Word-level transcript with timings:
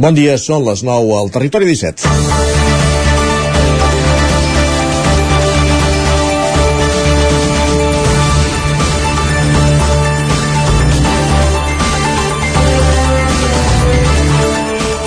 Bon 0.00 0.16
dia, 0.16 0.38
són 0.40 0.62
les 0.64 0.80
9 0.80 1.12
al 1.12 1.26
Territori 1.28 1.66
17. 1.68 2.08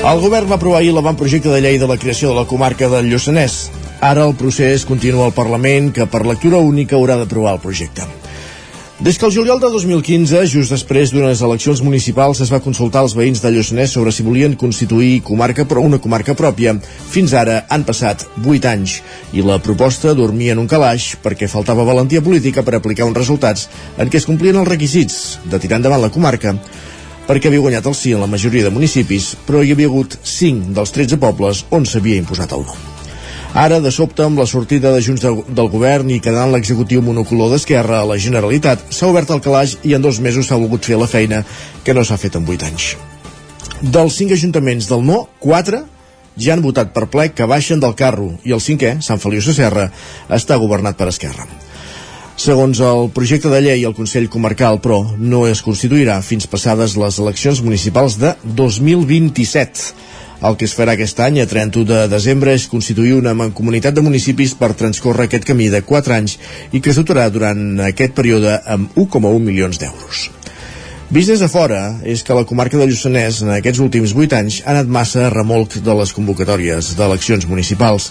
El 0.03 0.21
govern 0.21 0.51
va 0.51 0.59
aprovar 0.59 0.83
ahir 0.83 0.91
l'avantprojecte 0.93 1.49
de 1.49 1.61
llei 1.65 1.79
de 1.81 1.87
la 1.89 1.97
creació 1.97 2.29
de 2.29 2.43
la 2.43 2.45
comarca 2.45 2.91
del 2.91 3.09
Lluçanès. 3.09 3.71
Ara 3.97 4.27
el 4.29 4.35
procés 4.37 4.85
continua 4.85 5.25
al 5.25 5.33
Parlament, 5.33 5.89
que 5.95 6.05
per 6.05 6.21
lectura 6.27 6.61
única 6.61 6.99
haurà 6.99 7.17
d'aprovar 7.17 7.55
el 7.57 7.65
projecte. 7.65 8.05
Des 9.03 9.17
que 9.17 9.25
el 9.25 9.33
juliol 9.35 9.59
de 9.59 9.67
2015, 9.67 10.45
just 10.47 10.71
després 10.71 11.11
d'unes 11.11 11.41
eleccions 11.43 11.81
municipals, 11.83 12.39
es 12.39 12.51
va 12.53 12.61
consultar 12.63 13.01
als 13.03 13.11
veïns 13.17 13.41
de 13.43 13.49
Lluçanès 13.51 13.91
sobre 13.91 14.13
si 14.15 14.23
volien 14.23 14.55
constituir 14.55 15.17
comarca 15.27 15.65
però 15.67 15.83
una 15.83 15.99
comarca 15.99 16.31
pròpia. 16.39 16.77
Fins 17.11 17.33
ara 17.35 17.57
han 17.67 17.83
passat 17.83 18.23
8 18.39 18.69
anys 18.71 18.93
i 19.35 19.43
la 19.43 19.59
proposta 19.59 20.15
dormia 20.15 20.55
en 20.55 20.63
un 20.63 20.71
calaix 20.71 21.17
perquè 21.19 21.51
faltava 21.51 21.83
valentia 21.83 22.23
política 22.23 22.63
per 22.63 22.77
aplicar 22.79 23.09
uns 23.09 23.19
resultats 23.19 23.67
en 23.99 24.07
què 24.07 24.23
es 24.23 24.29
complien 24.31 24.61
els 24.63 24.71
requisits 24.71 25.19
de 25.43 25.59
tirar 25.59 25.81
endavant 25.83 26.05
la 26.05 26.13
comarca 26.15 26.55
perquè 27.27 27.51
havia 27.51 27.67
guanyat 27.67 27.91
el 27.91 27.99
sí 27.99 28.15
en 28.15 28.23
la 28.23 28.31
majoria 28.31 28.63
de 28.63 28.71
municipis, 28.71 29.33
però 29.43 29.67
hi 29.67 29.75
havia 29.75 29.91
hagut 29.91 30.15
5 30.23 30.71
dels 30.79 30.95
13 30.95 31.19
pobles 31.19 31.67
on 31.75 31.83
s'havia 31.83 32.23
imposat 32.23 32.55
el 32.55 32.63
no. 32.71 32.92
Ara, 33.53 33.77
de 33.77 33.91
sobte, 33.93 34.23
amb 34.25 34.39
la 34.41 34.47
sortida 34.49 34.89
de 34.89 35.01
Junts 35.05 35.21
de, 35.21 35.31
del 35.53 35.67
govern 35.69 36.09
i 36.09 36.17
quedant 36.25 36.49
l'executiu 36.49 37.03
monocolor 37.05 37.51
d'Esquerra 37.51 37.99
a 38.01 38.07
la 38.09 38.17
Generalitat, 38.17 38.87
s'ha 38.89 39.11
obert 39.11 39.29
el 39.29 39.43
calaix 39.45 39.75
i 39.85 39.93
en 39.93 40.01
dos 40.01 40.17
mesos 40.17 40.47
s'ha 40.49 40.57
volgut 40.57 40.89
fer 40.89 40.97
la 40.97 41.07
feina 41.11 41.43
que 41.85 41.93
no 41.93 42.01
s'ha 42.01 42.17
fet 42.17 42.33
en 42.39 42.47
vuit 42.47 42.63
anys. 42.65 42.95
Dels 43.83 44.17
cinc 44.17 44.33
ajuntaments 44.33 44.87
del 44.89 45.05
no, 45.05 45.27
quatre 45.43 45.83
ja 46.33 46.55
han 46.55 46.63
votat 46.65 46.95
per 46.95 47.05
ple 47.13 47.27
que 47.29 47.45
baixen 47.45 47.83
del 47.83 47.93
carro 47.93 48.31
i 48.41 48.55
el 48.57 48.63
cinquè, 48.63 48.95
Sant 49.05 49.21
Feliu 49.21 49.45
Serra, 49.45 49.85
està 50.33 50.57
governat 50.57 50.97
per 50.97 51.11
Esquerra. 51.13 51.45
Segons 52.33 52.79
el 52.81 53.11
projecte 53.13 53.51
de 53.53 53.59
llei, 53.61 53.83
el 53.85 53.93
Consell 53.93 54.31
Comarcal, 54.33 54.79
però, 54.81 55.03
no 55.19 55.43
es 55.45 55.61
constituirà 55.61 56.17
fins 56.25 56.49
passades 56.49 56.97
les 56.97 57.21
eleccions 57.21 57.61
municipals 57.61 58.17
de 58.17 58.33
2027. 58.57 59.93
El 60.43 60.57
que 60.59 60.67
es 60.67 60.73
farà 60.75 60.97
aquest 60.97 61.19
any, 61.23 61.39
a 61.39 61.47
31 61.47 61.87
de 61.87 61.99
desembre, 62.11 62.51
és 62.57 62.67
constituir 62.67 63.13
una 63.15 63.31
mancomunitat 63.37 63.95
de 63.95 64.03
municipis 64.03 64.51
per 64.59 64.73
transcórrer 64.75 65.29
aquest 65.29 65.47
camí 65.47 65.69
de 65.71 65.79
4 65.87 66.15
anys 66.17 66.37
i 66.71 66.81
que 66.83 66.91
es 66.91 66.99
dotarà 66.99 67.29
durant 67.31 67.79
aquest 67.87 68.15
període 68.17 68.57
amb 68.75 68.97
1,1 68.99 69.39
milions 69.39 69.79
d'euros. 69.79 70.25
Vist 71.13 71.29
des 71.29 71.39
de 71.39 71.47
fora, 71.47 71.79
és 72.03 72.23
que 72.25 72.35
la 72.35 72.43
comarca 72.49 72.79
de 72.79 72.89
Lluçanès 72.89 73.43
en 73.45 73.53
aquests 73.53 73.79
últims 73.85 74.15
8 74.17 74.35
anys 74.39 74.59
ha 74.65 74.71
anat 74.73 74.91
massa 74.91 75.29
remolc 75.29 75.77
de 75.85 75.95
les 75.99 76.11
convocatòries 76.11 76.95
d'eleccions 76.97 77.47
municipals. 77.47 78.09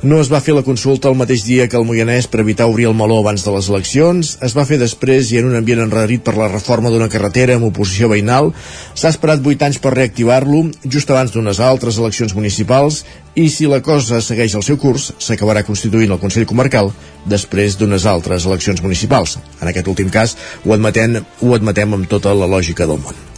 No 0.00 0.16
es 0.16 0.30
va 0.32 0.38
fer 0.40 0.54
la 0.56 0.62
consulta 0.64 1.10
el 1.10 1.16
mateix 1.20 1.42
dia 1.44 1.66
que 1.68 1.76
el 1.76 1.84
Moianès 1.84 2.24
per 2.32 2.38
evitar 2.40 2.70
obrir 2.70 2.86
el 2.88 2.94
meló 2.96 3.18
abans 3.20 3.42
de 3.44 3.52
les 3.52 3.66
eleccions, 3.68 4.30
es 4.40 4.54
va 4.56 4.64
fer 4.64 4.78
després 4.80 5.28
i 5.28 5.36
en 5.36 5.50
un 5.50 5.58
ambient 5.58 5.82
enredarit 5.84 6.24
per 6.24 6.38
la 6.38 6.48
reforma 6.48 6.88
d'una 6.88 7.10
carretera 7.12 7.58
amb 7.58 7.68
oposició 7.68 8.08
veïnal, 8.08 8.48
s'ha 8.96 9.12
esperat 9.12 9.44
8 9.44 9.68
anys 9.68 9.76
per 9.84 9.92
reactivar-lo, 9.92 10.62
just 10.88 11.12
abans 11.12 11.36
d'unes 11.36 11.60
altres 11.60 12.00
eleccions 12.00 12.32
municipals, 12.32 13.04
i 13.36 13.50
si 13.52 13.68
la 13.68 13.82
cosa 13.84 14.24
segueix 14.24 14.56
el 14.56 14.64
seu 14.64 14.80
curs, 14.80 15.10
s'acabarà 15.20 15.66
constituint 15.68 16.16
el 16.16 16.22
Consell 16.22 16.48
Comarcal 16.48 16.94
després 17.28 17.76
d'unes 17.76 18.08
altres 18.08 18.48
eleccions 18.48 18.80
municipals. 18.80 19.36
En 19.60 19.68
aquest 19.68 19.92
últim 19.92 20.08
cas, 20.08 20.38
ho 20.64 20.72
admetem, 20.72 21.20
ho 21.44 21.58
admetem 21.58 22.00
amb 22.00 22.08
tota 22.08 22.32
la 22.32 22.48
lògica 22.48 22.88
del 22.88 23.04
món. 23.04 23.29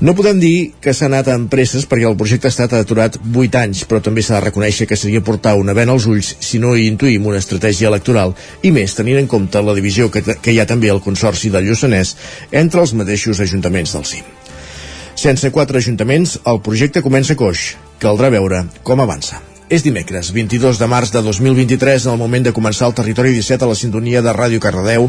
No 0.00 0.14
podem 0.18 0.40
dir 0.42 0.72
que 0.82 0.92
s'ha 0.92 1.06
anat 1.06 1.28
amb 1.30 1.46
presses 1.50 1.84
perquè 1.86 2.08
el 2.08 2.16
projecte 2.18 2.48
ha 2.48 2.52
estat 2.52 2.72
aturat 2.74 3.14
8 3.22 3.60
anys, 3.60 3.84
però 3.86 4.00
també 4.02 4.24
s'ha 4.26 4.40
de 4.40 4.48
reconèixer 4.48 4.88
que 4.90 4.98
seria 4.98 5.22
portar 5.22 5.54
una 5.60 5.76
vena 5.76 5.94
als 5.94 6.08
ulls 6.10 6.32
si 6.42 6.58
no 6.58 6.74
hi 6.74 6.88
intuïm 6.90 7.30
una 7.30 7.38
estratègia 7.38 7.92
electoral 7.92 8.34
i 8.62 8.74
més 8.74 8.96
tenint 8.98 9.22
en 9.22 9.30
compte 9.30 9.62
la 9.62 9.76
divisió 9.78 10.10
que, 10.10 10.24
que 10.34 10.50
hi 10.50 10.58
ha 10.58 10.66
també 10.66 10.90
al 10.90 11.02
Consorci 11.04 11.52
del 11.54 11.70
Lluçanès 11.70 12.16
entre 12.50 12.82
els 12.82 12.94
mateixos 12.98 13.40
ajuntaments 13.46 13.94
del 13.94 14.06
CIM. 14.10 14.28
Sense 15.14 15.54
quatre 15.54 15.78
ajuntaments, 15.78 16.40
el 16.44 16.60
projecte 16.60 17.02
comença 17.02 17.38
coix. 17.38 17.74
Caldrà 18.02 18.34
veure 18.34 18.64
com 18.82 19.00
avança. 19.00 19.53
És 19.74 19.82
dimecres, 19.82 20.28
22 20.30 20.78
de 20.78 20.86
març 20.86 21.10
de 21.10 21.18
2023, 21.26 22.04
en 22.06 22.12
el 22.12 22.20
moment 22.20 22.44
de 22.46 22.52
començar 22.54 22.86
el 22.86 22.94
Territori 22.94 23.32
17 23.34 23.66
a 23.66 23.70
la 23.72 23.74
sintonia 23.74 24.20
de 24.22 24.30
Ràdio 24.36 24.62
Cardedeu, 24.62 25.08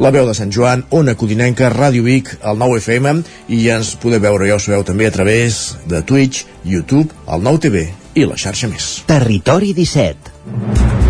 la 0.00 0.12
veu 0.14 0.24
de 0.24 0.32
Sant 0.38 0.54
Joan, 0.56 0.86
Ona 0.96 1.12
Codinenca, 1.20 1.68
Ràdio 1.74 2.06
Vic, 2.06 2.32
el 2.40 2.56
9 2.62 2.80
FM, 2.80 3.12
i 3.52 3.60
ja 3.66 3.76
ens 3.82 3.92
podeu 4.00 4.22
veure, 4.24 4.48
ja 4.48 4.56
ho 4.56 4.62
sabeu, 4.62 4.86
també 4.88 5.10
a 5.10 5.12
través 5.12 5.76
de 5.84 6.00
Twitch, 6.00 6.46
YouTube, 6.64 7.12
el 7.28 7.44
9 7.44 7.66
TV 7.66 7.84
i 8.16 8.24
la 8.24 8.40
xarxa 8.40 8.72
més. 8.72 8.88
Territori 9.10 9.76
17 9.76 11.05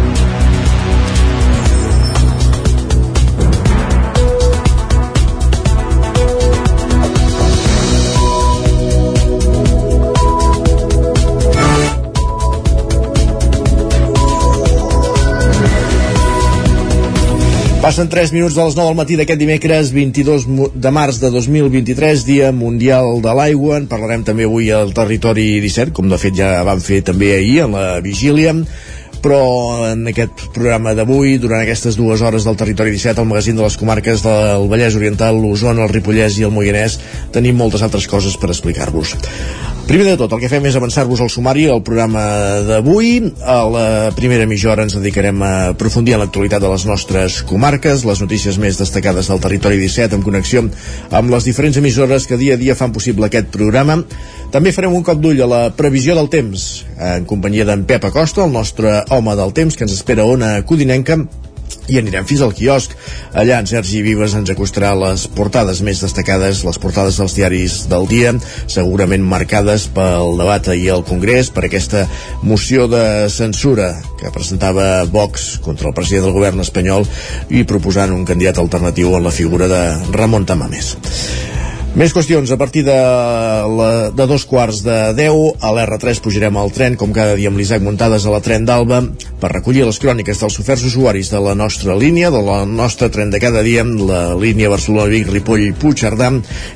Passen 17.87 18.09
3 18.11 18.33
minuts 18.35 18.57
de 18.59 18.65
les 18.67 18.75
9 18.75 18.89
del 18.89 18.97
matí 18.99 19.15
d'aquest 19.15 19.39
dimecres 19.39 19.93
22 19.95 20.47
de 20.75 20.91
març 20.91 21.21
de 21.23 21.29
2023, 21.31 22.25
Dia 22.27 22.49
Mundial 22.51 23.21
de 23.23 23.35
l'Aigua. 23.39 23.77
En 23.79 23.87
parlarem 23.87 24.25
també 24.27 24.43
avui 24.49 24.73
al 24.75 24.91
Territori 24.91 25.45
17, 25.63 25.95
com 25.95 26.11
de 26.11 26.19
fet 26.19 26.35
ja 26.35 26.49
vam 26.67 26.83
fer 26.83 26.99
també 27.07 27.29
ahir 27.37 27.61
en 27.63 27.77
la 27.79 28.01
vigília 28.03 28.57
però 29.26 29.91
en 29.91 30.06
aquest 30.06 30.44
programa 30.54 30.92
d'avui, 30.94 31.34
durant 31.42 31.64
aquestes 31.64 31.98
dues 31.98 32.22
hores 32.22 32.47
del 32.47 32.59
Territori 32.60 32.92
17, 32.94 33.19
el 33.19 33.26
magazín 33.26 33.59
de 33.59 33.64
les 33.64 33.76
comarques 33.81 34.22
del 34.22 34.69
Vallès 34.70 34.94
Oriental, 34.94 35.41
l'Osona, 35.42 35.82
el 35.82 35.91
Ripollès 35.91 36.38
i 36.38 36.47
el 36.47 36.54
Moianès, 36.54 37.00
tenim 37.34 37.59
moltes 37.59 37.82
altres 37.82 38.06
coses 38.06 38.38
per 38.38 38.53
explicar-vos. 38.54 39.16
Primer 39.87 40.03
de 40.09 40.16
tot, 40.19 40.32
el 40.34 40.41
que 40.42 40.48
fem 40.50 40.64
és 40.66 40.75
avançar-vos 40.75 41.20
al 41.22 41.28
sumari 41.31 41.69
al 41.70 41.82
programa 41.87 42.22
d'avui. 42.66 43.20
A 43.47 43.59
la 43.70 43.84
primera 44.16 44.47
mitja 44.50 44.72
hora 44.72 44.82
ens 44.82 44.97
dedicarem 44.98 45.43
a 45.47 45.53
aprofundir 45.76 46.16
en 46.16 46.25
l'actualitat 46.25 46.64
de 46.64 46.70
les 46.72 46.87
nostres 46.88 47.37
comarques, 47.47 48.03
les 48.03 48.22
notícies 48.22 48.58
més 48.58 48.81
destacades 48.82 49.31
del 49.31 49.43
territori 49.44 49.78
17 49.78 50.19
en 50.19 50.25
connexió 50.26 50.64
amb 51.14 51.31
les 51.31 51.47
diferents 51.47 51.78
emissores 51.78 52.26
que 52.26 52.38
dia 52.41 52.58
a 52.58 52.62
dia 52.62 52.75
fan 52.75 52.91
possible 52.91 53.31
aquest 53.31 53.53
programa. 53.54 54.00
També 54.50 54.75
farem 54.75 54.94
un 54.94 55.06
cop 55.06 55.22
d'ull 55.22 55.43
a 55.43 55.48
la 55.50 55.62
previsió 55.78 56.19
del 56.19 56.32
temps 56.34 56.66
en 56.98 57.22
companyia 57.31 57.66
d'en 57.69 57.87
Pep 57.87 58.10
Acosta, 58.10 58.43
el 58.43 58.54
nostre 58.54 59.04
home 59.16 59.37
del 59.38 59.56
temps 59.56 59.77
que 59.77 59.87
ens 59.88 59.97
espera 59.97 60.28
ona 60.28 60.59
codinenca 60.69 61.21
i 61.88 61.99
anirem 62.00 62.27
fins 62.27 62.43
al 62.43 62.54
quiosc. 62.56 62.94
Allà 63.37 63.60
en 63.60 63.69
Sergi 63.71 64.03
Vives 64.04 64.34
ens 64.38 64.50
acostarà 64.53 64.93
les 64.99 65.27
portades 65.37 65.82
més 65.87 66.03
destacades, 66.03 66.65
les 66.66 66.81
portades 66.82 67.19
dels 67.21 67.37
diaris 67.38 67.78
del 67.91 68.09
dia, 68.10 68.34
segurament 68.71 69.25
marcades 69.26 69.87
pel 69.94 70.37
debat 70.41 70.71
ahir 70.72 70.91
al 70.94 71.05
Congrés, 71.06 71.50
per 71.50 71.66
aquesta 71.66 72.06
moció 72.43 72.88
de 72.91 73.05
censura 73.32 73.93
que 74.21 74.32
presentava 74.34 75.05
Vox 75.10 75.56
contra 75.65 75.91
el 75.91 75.97
president 75.97 76.28
del 76.28 76.37
govern 76.37 76.65
espanyol 76.65 77.06
i 77.50 77.66
proposant 77.69 78.15
un 78.15 78.26
candidat 78.26 78.59
alternatiu 78.62 79.15
en 79.16 79.28
la 79.28 79.34
figura 79.34 79.71
de 79.71 79.84
Ramon 80.16 80.49
Tamames. 80.49 80.97
Més 81.97 82.12
qüestions. 82.12 82.51
A 82.53 82.59
partir 82.61 82.83
de, 82.84 82.95
la, 83.73 83.87
de 84.12 84.25
dos 84.29 84.43
quarts 84.45 84.83
de 84.84 85.15
10 85.17 85.62
a 85.65 85.71
l'R3 85.73 86.19
pujarem 86.21 86.57
al 86.61 86.69
tren, 86.69 86.93
com 87.01 87.09
cada 87.17 87.33
dia 87.39 87.49
amb 87.49 87.57
l'Isaac 87.57 87.81
Muntades 87.81 88.27
a 88.27 88.34
la 88.34 88.43
tren 88.45 88.67
d'Alba, 88.69 88.99
per 89.41 89.49
recollir 89.55 89.87
les 89.87 89.97
cròniques 90.03 90.43
dels 90.43 90.59
oferts 90.61 90.85
usuaris 90.91 91.31
de 91.33 91.41
la 91.41 91.55
nostra 91.56 91.95
línia, 91.97 92.29
de 92.35 92.43
la 92.45 92.59
nostra 92.69 93.09
tren 93.09 93.33
de 93.33 93.41
cada 93.41 93.62
dia, 93.65 93.81
la 93.81 94.35
línia 94.37 94.69
Barcelona-Vic, 94.69 95.31
Ripoll, 95.33 95.71
Puigcerdà. 95.81 96.29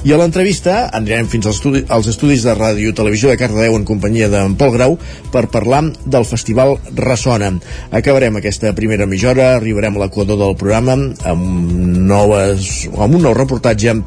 I 0.08 0.14
a 0.16 0.20
l'entrevista 0.22 0.78
anirem 0.88 1.28
fins 1.28 1.50
als, 1.50 1.60
estudi 1.60 1.82
als 1.92 2.08
estudis 2.08 2.46
de 2.48 2.56
ràdio 2.56 2.94
televisió 2.96 3.28
de 3.28 3.36
Cardedeu 3.42 3.76
en 3.76 3.84
companyia 3.84 4.30
d'en 4.32 4.56
Pol 4.56 4.72
Grau 4.78 4.96
per 5.34 5.50
parlar 5.52 5.82
del 6.00 6.24
Festival 6.24 6.78
Ressona. 6.96 7.52
Acabarem 7.92 8.40
aquesta 8.40 8.72
primera 8.72 9.04
mitja 9.04 9.34
hora, 9.34 9.50
arribarem 9.58 10.00
a 10.00 10.06
l'equador 10.06 10.40
del 10.40 10.56
programa 10.56 10.96
amb, 11.28 11.76
noves, 12.08 12.72
amb 12.96 13.20
un 13.20 13.28
nou 13.28 13.36
reportatge 13.36 13.98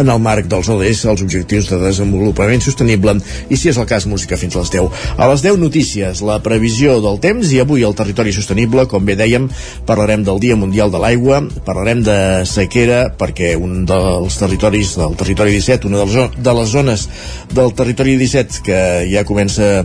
en 0.00 0.10
el 0.10 0.20
marc 0.22 0.48
dels 0.50 0.68
ODS, 0.70 1.04
els 1.10 1.22
Objectius 1.24 1.68
de 1.70 1.78
Desenvolupament 1.82 2.62
Sostenible, 2.64 3.16
i 3.48 3.58
si 3.58 3.70
és 3.70 3.78
el 3.80 3.88
cas, 3.90 4.06
música 4.10 4.38
fins 4.40 4.56
a 4.56 4.64
les 4.64 4.72
10. 4.74 5.02
A 5.18 5.28
les 5.30 5.44
10 5.44 5.58
notícies, 5.62 6.22
la 6.26 6.40
previsió 6.44 6.98
del 7.04 7.20
temps 7.22 7.52
i 7.54 7.60
avui 7.62 7.84
el 7.86 7.96
territori 7.96 8.34
sostenible, 8.34 8.86
com 8.90 9.06
bé 9.06 9.16
dèiem, 9.18 9.48
parlarem 9.88 10.24
del 10.26 10.40
Dia 10.42 10.58
Mundial 10.58 10.92
de 10.92 11.02
l'Aigua, 11.02 11.42
parlarem 11.66 12.04
de 12.06 12.18
sequera, 12.48 13.06
perquè 13.18 13.54
un 13.60 13.84
dels 13.88 14.38
territoris 14.40 14.96
del 15.00 15.18
territori 15.20 15.54
17, 15.58 15.90
una 15.90 16.04
de 16.04 16.56
les, 16.58 16.70
zones 16.74 17.08
del 17.52 17.74
territori 17.76 18.16
17 18.20 18.64
que 18.64 18.80
ja 19.10 19.26
comença 19.28 19.84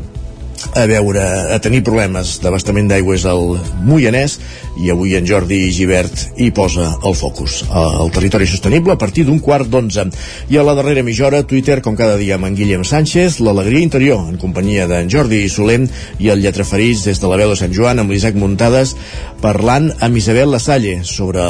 a 0.75 0.85
veure, 0.89 1.23
a 1.53 1.57
tenir 1.63 1.81
problemes 1.85 2.37
d'abastament 2.43 2.89
d'aigües 2.89 3.25
al 3.29 3.57
Moianès 3.85 4.37
i 4.79 4.91
avui 4.93 5.15
en 5.17 5.27
Jordi 5.27 5.59
Givert 5.75 6.39
hi 6.39 6.49
posa 6.55 6.89
el 7.05 7.15
focus. 7.17 7.61
El 7.69 8.11
territori 8.15 8.47
sostenible 8.47 8.93
a 8.93 8.99
partir 9.01 9.25
d'un 9.27 9.39
quart 9.43 9.69
d'onze. 9.69 10.07
I 10.49 10.57
a 10.57 10.65
la 10.65 10.75
darrera 10.77 11.03
mitja 11.03 11.27
hora, 11.27 11.43
Twitter, 11.47 11.79
com 11.85 11.97
cada 11.99 12.17
dia 12.17 12.37
amb 12.37 12.49
en 12.49 12.57
Guillem 12.57 12.85
Sánchez, 12.87 13.39
l'alegria 13.43 13.83
interior, 13.85 14.25
en 14.29 14.39
companyia 14.41 14.87
d'en 14.89 15.09
Jordi 15.11 15.41
Solem 15.51 15.87
i 16.19 16.31
el 16.33 16.43
lletraferís 16.43 17.05
des 17.07 17.19
de 17.19 17.31
la 17.31 17.39
veu 17.39 17.53
de 17.53 17.59
Sant 17.59 17.75
Joan 17.75 17.99
amb 17.99 18.11
l'Isaac 18.11 18.37
Muntades, 18.39 18.95
parlant 19.43 19.91
amb 19.99 20.17
Isabel 20.17 20.51
Lasalle 20.55 20.99
sobre 21.03 21.45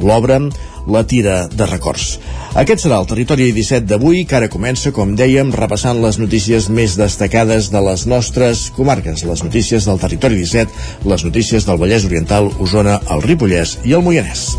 l'obra 0.00 0.40
la 0.90 1.04
tira 1.06 1.46
de 1.48 1.66
records. 1.70 2.18
Aquest 2.60 2.84
serà 2.84 2.98
el 3.00 3.08
Territori 3.10 3.50
17 3.56 3.86
d'avui, 3.90 4.24
que 4.26 4.38
ara 4.40 4.50
comença, 4.52 4.92
com 4.92 5.14
dèiem, 5.18 5.54
repassant 5.56 6.02
les 6.02 6.18
notícies 6.18 6.68
més 6.68 6.96
destacades 6.98 7.70
de 7.70 7.84
les 7.86 8.06
nostres 8.10 8.68
comarques, 8.76 9.24
les 9.24 9.44
notícies 9.46 9.86
del 9.86 10.02
Territori 10.02 10.40
17, 10.42 11.06
les 11.10 11.26
notícies 11.26 11.68
del 11.68 11.78
Vallès 11.80 12.08
Oriental, 12.10 12.50
Osona, 12.58 13.00
el 13.10 13.22
Ripollès 13.26 13.78
i 13.86 13.94
el 13.94 14.04
Moianès. 14.06 14.50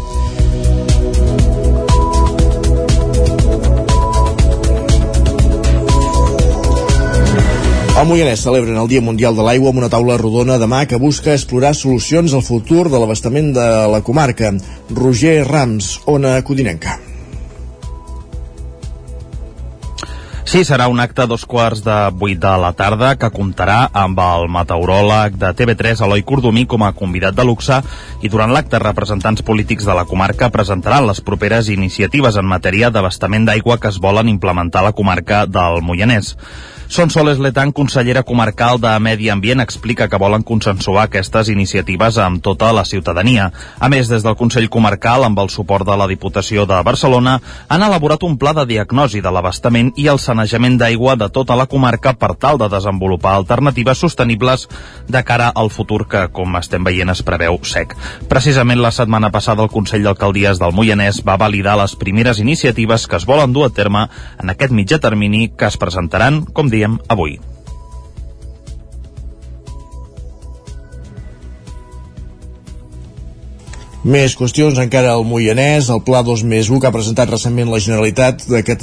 El 8.01 8.07
Moianès 8.09 8.41
celebren 8.41 8.79
el 8.81 8.87
Dia 8.89 9.01
Mundial 9.05 9.35
de 9.37 9.43
l'Aigua 9.45 9.69
amb 9.69 9.77
una 9.77 9.89
taula 9.93 10.15
rodona 10.17 10.55
demà 10.57 10.79
que 10.89 10.97
busca 10.97 11.35
explorar 11.35 11.75
solucions 11.77 12.33
al 12.33 12.41
futur 12.41 12.87
de 12.89 12.97
l'abastament 12.97 13.51
de 13.53 13.67
la 13.93 13.99
comarca. 14.01 14.49
Roger 14.89 15.43
Rams, 15.45 15.99
Ona 16.09 16.33
Codinenca. 16.41 16.97
Sí, 20.51 20.63
serà 20.67 20.89
un 20.89 20.99
acte 20.99 21.21
a 21.21 21.27
dos 21.29 21.45
quarts 21.45 21.83
de 21.85 21.99
vuit 22.17 22.41
de 22.41 22.55
la 22.63 22.73
tarda 22.73 23.13
que 23.21 23.29
comptarà 23.31 23.85
amb 23.93 24.17
el 24.19 24.49
meteoròleg 24.51 25.37
de 25.39 25.53
TV3, 25.61 26.01
Eloi 26.01 26.25
Cordomí, 26.25 26.65
com 26.65 26.81
a 26.81 26.91
convidat 26.97 27.37
de 27.37 27.45
luxe 27.45 27.77
i 28.25 28.33
durant 28.33 28.51
l'acte 28.51 28.81
representants 28.81 29.45
polítics 29.45 29.85
de 29.85 29.93
la 29.95 30.07
comarca 30.09 30.49
presentaran 30.49 31.05
les 31.05 31.21
properes 31.21 31.69
iniciatives 31.69 32.41
en 32.41 32.49
matèria 32.49 32.89
d'abastament 32.89 33.45
d'aigua 33.45 33.77
que 33.77 33.93
es 33.93 34.01
volen 34.01 34.33
implementar 34.33 34.81
a 34.81 34.89
la 34.89 34.97
comarca 34.97 35.45
del 35.45 35.85
Moianès. 35.85 36.33
Son 36.91 37.09
Soles 37.09 37.39
Letan, 37.39 37.71
consellera 37.71 38.23
comarcal 38.23 38.75
de 38.81 38.99
Medi 38.99 39.29
Ambient, 39.29 39.61
explica 39.61 40.09
que 40.09 40.17
volen 40.19 40.43
consensuar 40.43 41.05
aquestes 41.05 41.47
iniciatives 41.47 42.17
amb 42.19 42.41
tota 42.43 42.73
la 42.75 42.83
ciutadania. 42.83 43.45
A 43.79 43.87
més, 43.87 44.09
des 44.11 44.25
del 44.25 44.35
Consell 44.35 44.67
Comarcal, 44.67 45.23
amb 45.23 45.39
el 45.39 45.47
suport 45.47 45.87
de 45.87 45.95
la 45.95 46.09
Diputació 46.11 46.65
de 46.67 46.81
Barcelona, 46.83 47.37
han 47.71 47.85
elaborat 47.85 48.25
un 48.27 48.35
pla 48.35 48.51
de 48.57 48.65
diagnosi 48.67 49.21
de 49.23 49.31
l'abastament 49.31 49.93
i 49.95 50.09
el 50.11 50.19
sanejament 50.19 50.75
d'aigua 50.81 51.15
de 51.15 51.29
tota 51.31 51.55
la 51.55 51.65
comarca 51.71 52.11
per 52.11 52.33
tal 52.35 52.59
de 52.59 52.67
desenvolupar 52.67 53.37
alternatives 53.37 54.03
sostenibles 54.03 54.67
de 55.07 55.23
cara 55.23 55.47
al 55.47 55.71
futur 55.71 56.09
que, 56.11 56.25
com 56.27 56.59
estem 56.59 56.83
veient, 56.83 57.15
es 57.15 57.23
preveu 57.23 57.55
sec. 57.63 57.95
Precisament 58.27 58.83
la 58.83 58.91
setmana 58.91 59.31
passada 59.31 59.63
el 59.63 59.71
Consell 59.71 60.03
d'Alcaldies 60.03 60.59
del 60.59 60.75
Moianès 60.75 61.23
va 61.23 61.39
validar 61.39 61.79
les 61.79 61.95
primeres 61.95 62.43
iniciatives 62.43 63.07
que 63.07 63.15
es 63.15 63.29
volen 63.31 63.55
dur 63.55 63.69
a 63.69 63.73
terme 63.79 64.09
en 64.43 64.51
aquest 64.51 64.75
mitjà 64.75 64.99
termini 64.99 65.53
que 65.55 65.71
es 65.71 65.79
presentaran, 65.79 66.43
com 66.51 66.67
diem, 66.67 66.80
diem 66.81 66.99
avui. 67.13 67.39
Més 74.01 74.33
qüestions 74.33 74.79
encara 74.81 75.11
al 75.13 75.21
Moianès. 75.29 75.91
El 75.93 75.99
Pla 76.01 76.23
2 76.25 76.41
més 76.49 76.71
1 76.71 76.79
que 76.81 76.89
ha 76.89 76.93
presentat 76.95 77.29
recentment 77.29 77.69
la 77.69 77.77
Generalitat 77.77 78.47
de, 78.49 78.63
que 78.65 78.73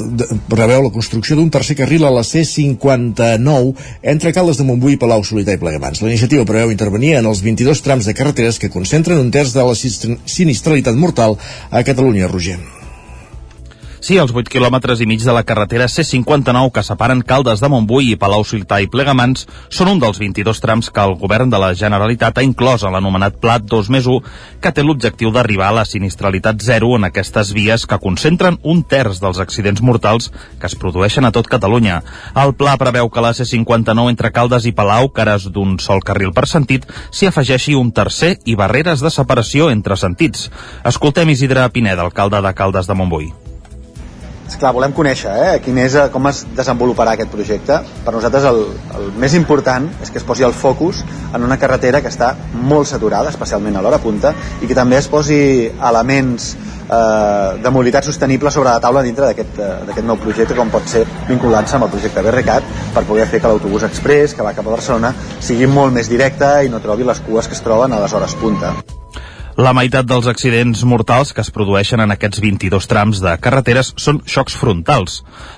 preveu 0.47 0.85
la 0.85 0.93
construcció 0.95 1.35
d'un 1.35 1.51
tercer 1.51 1.75
carril 1.81 2.07
a 2.07 2.13
la 2.15 2.23
C59 2.23 3.75
entre 4.15 4.33
Caldes 4.37 4.63
de 4.63 4.69
Montbui, 4.69 4.95
Palau, 4.95 5.27
Solità 5.27 5.59
i 5.59 5.59
Plegamans. 5.59 6.05
La 6.05 6.13
iniciativa 6.15 6.47
preveu 6.47 6.71
intervenir 6.71 7.17
en 7.19 7.27
els 7.27 7.43
22 7.43 7.83
trams 7.83 8.07
de 8.07 8.15
carreteres 8.15 8.63
que 8.63 8.71
concentren 8.71 9.19
un 9.19 9.35
terç 9.35 9.59
de 9.59 9.67
la 9.67 9.75
sinistralitat 9.75 10.95
mortal 10.95 11.35
a 11.75 11.83
Catalunya, 11.83 12.31
Roger. 12.31 12.61
Sí, 14.01 14.15
els 14.15 14.31
8 14.31 14.47
quilòmetres 14.47 15.01
i 15.03 15.07
mig 15.11 15.25
de 15.27 15.33
la 15.35 15.43
carretera 15.43 15.89
C59 15.91 16.71
que 16.71 16.85
separen 16.87 17.19
Caldes 17.27 17.59
de 17.59 17.69
Montbui 17.73 18.13
i 18.13 18.19
Palau 18.21 18.45
Solità 18.47 18.79
i 18.79 18.87
Plegamans 18.87 19.49
són 19.75 19.91
un 19.91 19.99
dels 19.99 20.21
22 20.23 20.61
trams 20.63 20.91
que 20.95 21.03
el 21.03 21.17
govern 21.19 21.51
de 21.51 21.59
la 21.59 21.73
Generalitat 21.75 22.39
ha 22.39 22.45
inclòs 22.47 22.85
en 22.87 22.95
l'anomenat 22.95 23.41
Pla 23.43 23.57
2 23.59 23.91
més 23.91 24.07
1 24.07 24.21
que 24.63 24.73
té 24.73 24.85
l'objectiu 24.87 25.33
d'arribar 25.35 25.73
a 25.73 25.77
la 25.81 25.85
sinistralitat 25.89 26.63
zero 26.63 26.93
en 26.95 27.09
aquestes 27.09 27.51
vies 27.57 27.89
que 27.91 27.99
concentren 27.99 28.61
un 28.63 28.85
terç 28.87 29.19
dels 29.25 29.43
accidents 29.43 29.83
mortals 29.83 30.31
que 30.61 30.71
es 30.71 30.79
produeixen 30.79 31.27
a 31.27 31.33
tot 31.35 31.51
Catalunya. 31.51 31.99
El 32.39 32.55
pla 32.55 32.77
preveu 32.79 33.11
que 33.11 33.25
la 33.25 33.35
C59 33.35 34.15
entre 34.15 34.31
Caldes 34.31 34.71
i 34.71 34.75
Palau, 34.79 35.11
cares 35.11 35.51
d'un 35.51 35.75
sol 35.83 36.05
carril 36.07 36.31
per 36.37 36.47
sentit, 36.47 36.87
s'hi 37.11 37.33
afegeixi 37.33 37.75
un 37.75 37.91
tercer 37.91 38.37
i 38.47 38.55
barreres 38.55 39.03
de 39.03 39.11
separació 39.11 39.73
entre 39.75 39.99
sentits. 39.99 40.53
Escoltem 40.87 41.35
Isidre 41.35 41.67
Pineda, 41.75 42.07
alcalde 42.07 42.45
de 42.47 42.55
Caldes 42.55 42.87
de 42.87 42.95
Montbui. 42.95 43.48
Esclar, 44.49 44.73
volem 44.73 44.95
conèixer 44.97 45.29
eh, 45.29 45.57
quin 45.61 45.77
és, 45.83 45.93
eh, 45.93 46.07
com 46.13 46.25
es 46.31 46.41
desenvoluparà 46.57 47.13
aquest 47.15 47.29
projecte. 47.33 47.83
Per 48.05 48.15
nosaltres 48.15 48.47
el, 48.49 48.63
el 48.97 49.11
més 49.21 49.37
important 49.37 49.91
és 50.01 50.09
que 50.11 50.21
es 50.23 50.25
posi 50.25 50.47
el 50.47 50.57
focus 50.57 51.03
en 51.37 51.45
una 51.45 51.59
carretera 51.61 52.01
que 52.01 52.09
està 52.09 52.33
molt 52.57 52.89
saturada, 52.89 53.29
especialment 53.29 53.77
a 53.77 53.85
l'hora 53.85 54.01
punta, 54.01 54.33
i 54.63 54.71
que 54.71 54.79
també 54.79 54.97
es 54.97 55.11
posi 55.13 55.39
elements 55.69 56.55
eh, 56.89 57.61
de 57.63 57.71
mobilitat 57.71 58.09
sostenible 58.09 58.51
sobre 58.51 58.73
la 58.73 58.81
taula 58.81 59.05
dintre 59.05 59.29
d'aquest 59.29 59.61
uh, 59.61 60.05
nou 60.09 60.17
projecte, 60.17 60.57
com 60.57 60.73
pot 60.73 60.89
ser 60.89 61.05
vinculant-se 61.29 61.77
amb 61.77 61.89
el 61.89 61.93
projecte 61.93 62.25
BRCAT, 62.25 62.75
per 62.97 63.05
poder 63.09 63.29
fer 63.29 63.43
que 63.43 63.53
l'autobús 63.53 63.85
express 63.89 64.35
que 64.35 64.47
va 64.47 64.57
cap 64.57 64.67
a 64.67 64.79
Barcelona 64.79 65.13
sigui 65.45 65.69
molt 65.69 65.93
més 65.93 66.09
directe 66.09 66.55
i 66.65 66.73
no 66.73 66.81
trobi 66.81 67.05
les 67.05 67.21
cues 67.29 67.49
que 67.49 67.59
es 67.59 67.65
troben 67.65 67.93
a 67.93 68.01
les 68.01 68.17
hores 68.17 68.39
punta. 68.41 68.73
La 69.59 69.73
meitat 69.75 70.07
dels 70.07 70.29
accidents 70.31 70.85
mortals 70.87 71.33
que 71.35 71.43
es 71.43 71.49
produeixen 71.51 71.99
en 71.99 72.13
aquests 72.15 72.39
22 72.39 72.87
trams 72.87 73.19
de 73.19 73.33
carreteres 73.43 73.89
són 73.99 74.21
xocs 74.23 74.55
frontals. 74.55 75.17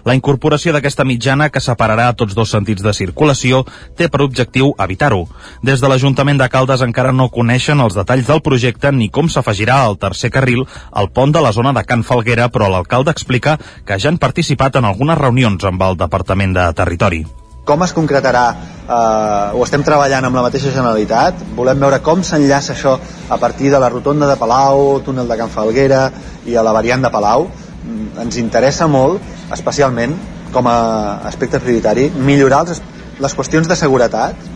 La 0.08 0.14
incorporació 0.16 0.72
d'aquesta 0.72 1.04
mitjana 1.04 1.50
que 1.52 1.60
separarà 1.60 2.06
tots 2.16 2.32
dos 2.38 2.48
sentits 2.56 2.80
de 2.80 2.94
circulació 2.96 3.58
té 3.98 4.08
per 4.08 4.22
objectiu 4.24 4.70
evitar-ho. 4.86 5.26
Des 5.60 5.84
de 5.84 5.90
l'Ajuntament 5.92 6.40
de 6.40 6.48
Caldes 6.48 6.80
encara 6.86 7.12
no 7.12 7.28
coneixen 7.34 7.84
els 7.84 7.98
detalls 7.98 8.30
del 8.30 8.40
projecte 8.46 8.88
ni 8.88 9.10
com 9.12 9.28
s'afegirà 9.28 9.82
al 9.82 9.98
tercer 10.00 10.32
carril 10.32 10.64
al 10.92 11.10
pont 11.12 11.36
de 11.36 11.44
la 11.44 11.52
zona 11.52 11.74
de 11.76 11.84
Can 11.84 12.00
Falguera, 12.00 12.48
però 12.48 12.72
l'alcalde 12.72 13.12
explica 13.12 13.58
que 13.84 14.00
ja 14.00 14.08
han 14.08 14.16
participat 14.16 14.80
en 14.80 14.88
algunes 14.88 15.20
reunions 15.20 15.68
amb 15.68 15.84
el 15.90 16.00
Departament 16.00 16.56
de 16.56 16.66
Territori 16.72 17.20
com 17.64 17.82
es 17.84 17.92
concretarà 17.96 18.44
eh, 18.50 19.56
ho 19.56 19.64
estem 19.64 19.84
treballant 19.86 20.26
amb 20.26 20.38
la 20.38 20.44
mateixa 20.46 20.72
Generalitat 20.74 21.42
volem 21.56 21.80
veure 21.82 22.00
com 22.04 22.22
s'enllaça 22.26 22.74
això 22.74 22.96
a 23.28 23.38
partir 23.38 23.70
de 23.70 23.80
la 23.82 23.90
rotonda 23.92 24.28
de 24.30 24.36
Palau, 24.40 25.00
túnel 25.04 25.28
de 25.28 25.38
Can 25.38 25.52
Falguera 25.52 26.06
i 26.46 26.56
a 26.56 26.64
la 26.66 26.72
variant 26.76 27.02
de 27.04 27.10
Palau 27.12 27.48
mm, 27.48 28.20
ens 28.24 28.40
interessa 28.42 28.88
molt 28.88 29.20
especialment 29.52 30.16
com 30.52 30.66
a 30.66 31.20
aspecte 31.30 31.60
prioritari 31.62 32.08
millorar 32.10 32.64
els, 32.66 32.82
les 33.20 33.36
qüestions 33.36 33.68
de 33.68 33.78
seguretat 33.78 34.48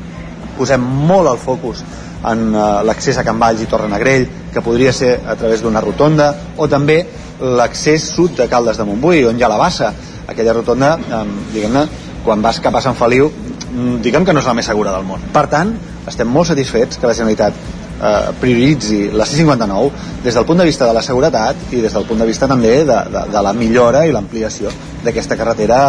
posem 0.58 0.80
molt 0.80 1.30
el 1.30 1.38
focus 1.42 1.84
en 2.24 2.54
uh, 2.54 2.80
l'accés 2.86 3.18
a 3.18 3.24
Can 3.26 3.38
Valls 3.40 3.60
i 3.60 3.68
Torrenegrell, 3.68 4.26
que 4.52 4.62
podria 4.64 4.94
ser 4.96 5.18
a 5.28 5.34
través 5.36 5.60
d'una 5.60 5.82
rotonda, 5.84 6.30
o 6.56 6.68
també 6.72 7.02
l'accés 7.40 8.06
sud 8.14 8.38
de 8.38 8.48
Caldes 8.48 8.80
de 8.80 8.86
Montbui, 8.88 9.24
on 9.28 9.36
hi 9.36 9.44
ha 9.44 9.50
la 9.52 9.60
bassa. 9.60 9.92
Aquella 10.30 10.54
rotonda, 10.56 10.94
um, 11.18 11.34
diguem-ne, 11.52 11.84
quan 12.24 12.42
vas 12.42 12.60
cap 12.64 12.74
a 12.74 12.82
Sant 12.84 12.96
Feliu 12.98 13.30
mm, 13.30 14.00
diguem 14.04 14.24
que 14.24 14.34
no 14.34 14.42
és 14.42 14.48
la 14.50 14.56
més 14.56 14.68
segura 14.70 14.92
del 14.94 15.06
món. 15.06 15.22
Per 15.32 15.46
tant, 15.52 15.74
estem 16.08 16.28
molt 16.28 16.50
satisfets 16.50 17.00
que 17.00 17.08
la 17.08 17.16
Generalitat 17.16 17.56
eh, 18.00 18.32
prioritzi 18.40 19.10
la 19.12 19.26
C-59 19.28 19.90
des 20.24 20.34
del 20.34 20.46
punt 20.48 20.62
de 20.62 20.68
vista 20.68 20.88
de 20.88 20.96
la 20.96 21.02
seguretat 21.02 21.72
i 21.72 21.82
des 21.84 21.92
del 21.92 22.06
punt 22.08 22.20
de 22.20 22.28
vista 22.28 22.48
també 22.50 22.76
de, 22.84 23.00
de, 23.16 23.26
de 23.32 23.42
la 23.48 23.52
millora 23.56 24.06
i 24.06 24.14
l'ampliació 24.14 24.72
d'aquesta 25.04 25.36
carretera 25.40 25.80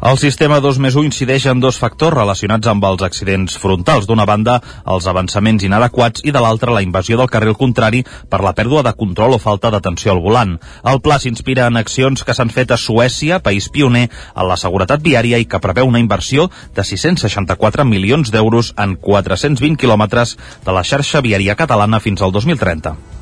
el 0.00 0.16
sistema 0.16 0.60
2 0.62 0.76
més 0.78 0.94
1 0.94 1.08
incideix 1.08 1.48
en 1.50 1.58
dos 1.58 1.78
factors 1.82 2.14
relacionats 2.14 2.70
amb 2.70 2.84
els 2.86 3.02
accidents 3.02 3.56
frontals. 3.58 4.06
D'una 4.06 4.26
banda, 4.30 4.60
els 4.86 5.08
avançaments 5.10 5.64
inadequats 5.66 6.22
i 6.22 6.30
de 6.30 6.42
l'altra, 6.44 6.70
la 6.70 6.84
invasió 6.86 7.18
del 7.18 7.30
carril 7.32 7.58
contrari 7.58 8.04
per 8.30 8.38
la 8.46 8.54
pèrdua 8.54 8.84
de 8.86 8.94
control 8.94 9.34
o 9.34 9.40
falta 9.42 9.72
d'atenció 9.74 10.14
al 10.14 10.22
volant. 10.22 10.54
El 10.86 11.02
pla 11.02 11.18
s'inspira 11.18 11.66
en 11.66 11.82
accions 11.82 12.22
que 12.22 12.34
s'han 12.34 12.54
fet 12.54 12.70
a 12.70 12.78
Suècia, 12.78 13.42
país 13.42 13.68
pioner 13.74 14.06
en 14.08 14.48
la 14.48 14.56
seguretat 14.56 15.02
viària 15.02 15.42
i 15.42 15.50
que 15.50 15.58
preveu 15.58 15.90
una 15.90 16.02
inversió 16.04 16.46
de 16.78 16.86
664 16.86 17.84
milions 17.84 18.30
d'euros 18.30 18.74
en 18.78 18.94
420 19.02 19.82
quilòmetres 19.82 20.38
de 20.64 20.74
la 20.78 20.86
xarxa 20.86 21.26
viària 21.26 21.58
catalana 21.58 21.98
fins 21.98 22.22
al 22.22 22.30
2030. 22.30 23.17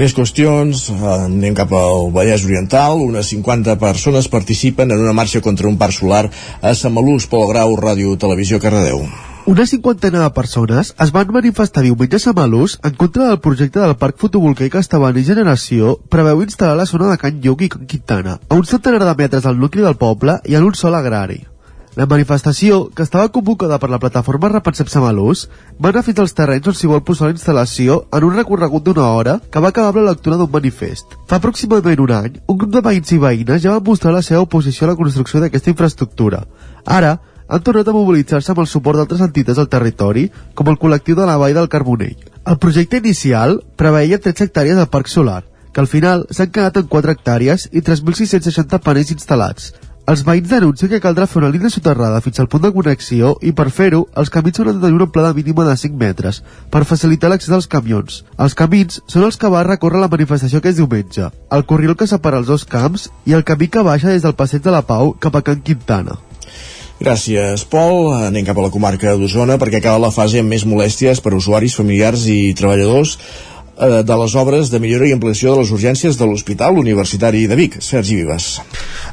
Més 0.00 0.14
qüestions, 0.16 0.86
anem 1.12 1.52
cap 1.52 1.72
al 1.76 2.06
Vallès 2.14 2.46
Oriental, 2.46 3.02
unes 3.04 3.28
50 3.34 3.74
persones 3.82 4.30
participen 4.32 4.94
en 4.94 5.02
una 5.02 5.12
marxa 5.12 5.42
contra 5.44 5.68
un 5.68 5.76
parc 5.76 5.92
solar 5.92 6.22
a 6.62 6.72
Samalús, 6.72 7.26
Grau, 7.28 7.74
Ràdio 7.76 8.14
Televisió, 8.16 8.56
Cardedeu. 8.62 9.02
Una 9.44 9.66
cinquantena 9.66 10.22
de 10.22 10.30
persones 10.32 10.94
es 11.04 11.12
van 11.12 11.28
manifestar 11.36 11.84
diumenge 11.84 12.16
a 12.16 12.24
Samalús 12.24 12.78
en 12.82 12.96
contra 12.96 13.28
del 13.28 13.40
projecte 13.44 13.80
del 13.80 13.96
Parc 13.96 14.16
Fotovoltaic 14.16 14.80
Estaban 14.80 15.20
i 15.20 15.26
Generació 15.26 15.98
preveu 16.08 16.40
instal·lar 16.46 16.80
la 16.80 16.88
zona 16.88 17.12
de 17.12 17.20
Can 17.20 17.44
Lluc 17.44 17.68
i 17.68 17.68
Can 17.68 17.84
Quintana, 17.84 18.40
a 18.48 18.54
un 18.54 18.64
centenar 18.64 19.04
de 19.04 19.14
metres 19.20 19.44
del 19.44 19.60
nucli 19.60 19.84
del 19.84 20.00
poble 20.00 20.40
i 20.46 20.56
en 20.56 20.64
un 20.64 20.72
sol 20.72 20.96
agrari. 20.96 21.42
La 21.98 22.06
manifestació, 22.06 22.84
que 22.94 23.02
estava 23.02 23.32
convocada 23.34 23.76
per 23.82 23.88
la 23.90 23.98
plataforma 23.98 24.48
Repensem 24.52 24.86
Samalús, 24.86 25.48
va 25.82 25.90
anar 25.90 26.04
fins 26.06 26.20
als 26.22 26.36
terrenys 26.38 26.68
on 26.70 26.76
s'hi 26.78 26.86
vol 26.86 27.02
posar 27.02 27.26
la 27.26 27.34
instal·lació 27.34 27.96
en 28.14 28.26
un 28.28 28.36
recorregut 28.36 28.84
d'una 28.86 29.08
hora 29.10 29.34
que 29.50 29.62
va 29.64 29.72
acabar 29.74 29.90
amb 29.90 29.98
la 29.98 30.12
lectura 30.12 30.38
d'un 30.38 30.52
manifest. 30.52 31.18
Fa 31.26 31.40
aproximadament 31.40 32.04
un 32.06 32.14
any, 32.14 32.38
un 32.46 32.60
grup 32.62 32.70
de 32.76 32.84
veïns 32.86 33.10
i 33.10 33.18
veïnes 33.18 33.64
ja 33.64 33.74
van 33.74 33.88
mostrar 33.90 34.14
la 34.14 34.22
seva 34.22 34.44
oposició 34.46 34.86
a 34.86 34.92
la 34.92 34.96
construcció 35.02 35.42
d'aquesta 35.42 35.74
infraestructura. 35.74 36.44
Ara, 36.86 37.16
han 37.50 37.66
tornat 37.66 37.90
a 37.90 37.98
mobilitzar-se 37.98 38.54
amb 38.54 38.62
el 38.62 38.70
suport 38.70 39.02
d'altres 39.02 39.26
entitats 39.26 39.58
del 39.58 39.72
territori, 39.74 40.28
com 40.54 40.70
el 40.70 40.78
col·lectiu 40.78 41.18
de 41.18 41.26
la 41.26 41.38
Vall 41.42 41.58
del 41.58 41.68
Carbonell. 41.68 42.14
El 42.46 42.62
projecte 42.62 43.02
inicial 43.02 43.64
preveia 43.74 44.22
13 44.22 44.46
hectàrees 44.46 44.78
de 44.78 44.86
parc 44.86 45.10
solar, 45.10 45.42
que 45.74 45.82
al 45.82 45.90
final 45.90 46.28
s'han 46.30 46.54
quedat 46.54 46.78
en 46.78 46.86
4 46.86 47.18
hectàrees 47.18 47.66
i 47.74 47.82
3.660 47.82 48.78
panells 48.78 49.10
instal·lats, 49.18 49.72
els 50.10 50.24
veïns 50.26 50.48
denuncien 50.50 50.90
que 50.90 50.98
caldrà 51.02 51.26
fer 51.30 51.38
una 51.38 51.50
línia 51.54 51.70
soterrada 51.70 52.18
fins 52.24 52.40
al 52.42 52.48
punt 52.50 52.64
de 52.64 52.72
connexió 52.74 53.34
i 53.46 53.52
per 53.54 53.68
fer-ho 53.70 54.00
els 54.18 54.32
camins 54.34 54.58
hauran 54.58 54.78
de 54.78 54.82
tenir 54.82 54.96
una 54.96 55.06
amplada 55.06 55.34
mínima 55.36 55.66
de 55.68 55.76
5 55.82 56.00
metres 56.00 56.40
per 56.72 56.82
facilitar 56.88 57.30
l'accés 57.30 57.52
dels 57.52 57.68
camions. 57.70 58.24
Els 58.34 58.56
camins 58.58 58.98
són 59.06 59.28
els 59.28 59.38
que 59.38 59.50
va 59.54 59.62
recórrer 59.68 60.00
la 60.02 60.10
manifestació 60.10 60.58
aquest 60.58 60.80
diumenge, 60.80 61.28
el 61.54 61.66
corriol 61.68 61.94
que 62.00 62.08
separa 62.10 62.40
els 62.42 62.50
dos 62.50 62.64
camps 62.64 63.06
i 63.22 63.36
el 63.38 63.46
camí 63.46 63.68
que 63.70 63.86
baixa 63.86 64.10
des 64.10 64.26
del 64.26 64.34
passeig 64.34 64.64
de 64.64 64.74
la 64.74 64.82
Pau 64.82 65.14
cap 65.20 65.36
a 65.38 65.44
Can 65.46 65.62
Quintana. 65.62 66.18
Gràcies, 67.00 67.62
Pol. 67.70 68.10
Anem 68.12 68.44
cap 68.44 68.58
a 68.58 68.66
la 68.66 68.72
comarca 68.74 69.14
d'Osona 69.16 69.60
perquè 69.62 69.78
acaba 69.78 70.02
la 70.02 70.10
fase 70.12 70.42
amb 70.42 70.50
més 70.52 70.66
molèsties 70.68 71.22
per 71.22 71.36
usuaris, 71.38 71.78
familiars 71.78 72.26
i 72.28 72.50
treballadors 72.58 73.14
eh, 73.80 74.02
de 74.04 74.16
les 74.22 74.34
obres 74.36 74.70
de 74.70 74.80
millora 74.82 75.08
i 75.08 75.14
ampliació 75.16 75.54
de 75.54 75.62
les 75.62 75.72
urgències 75.74 76.18
de 76.18 76.28
l'Hospital 76.28 76.78
Universitari 76.78 77.46
de 77.50 77.56
Vic. 77.56 77.78
Sergi 77.80 78.20
Vives. 78.20 78.60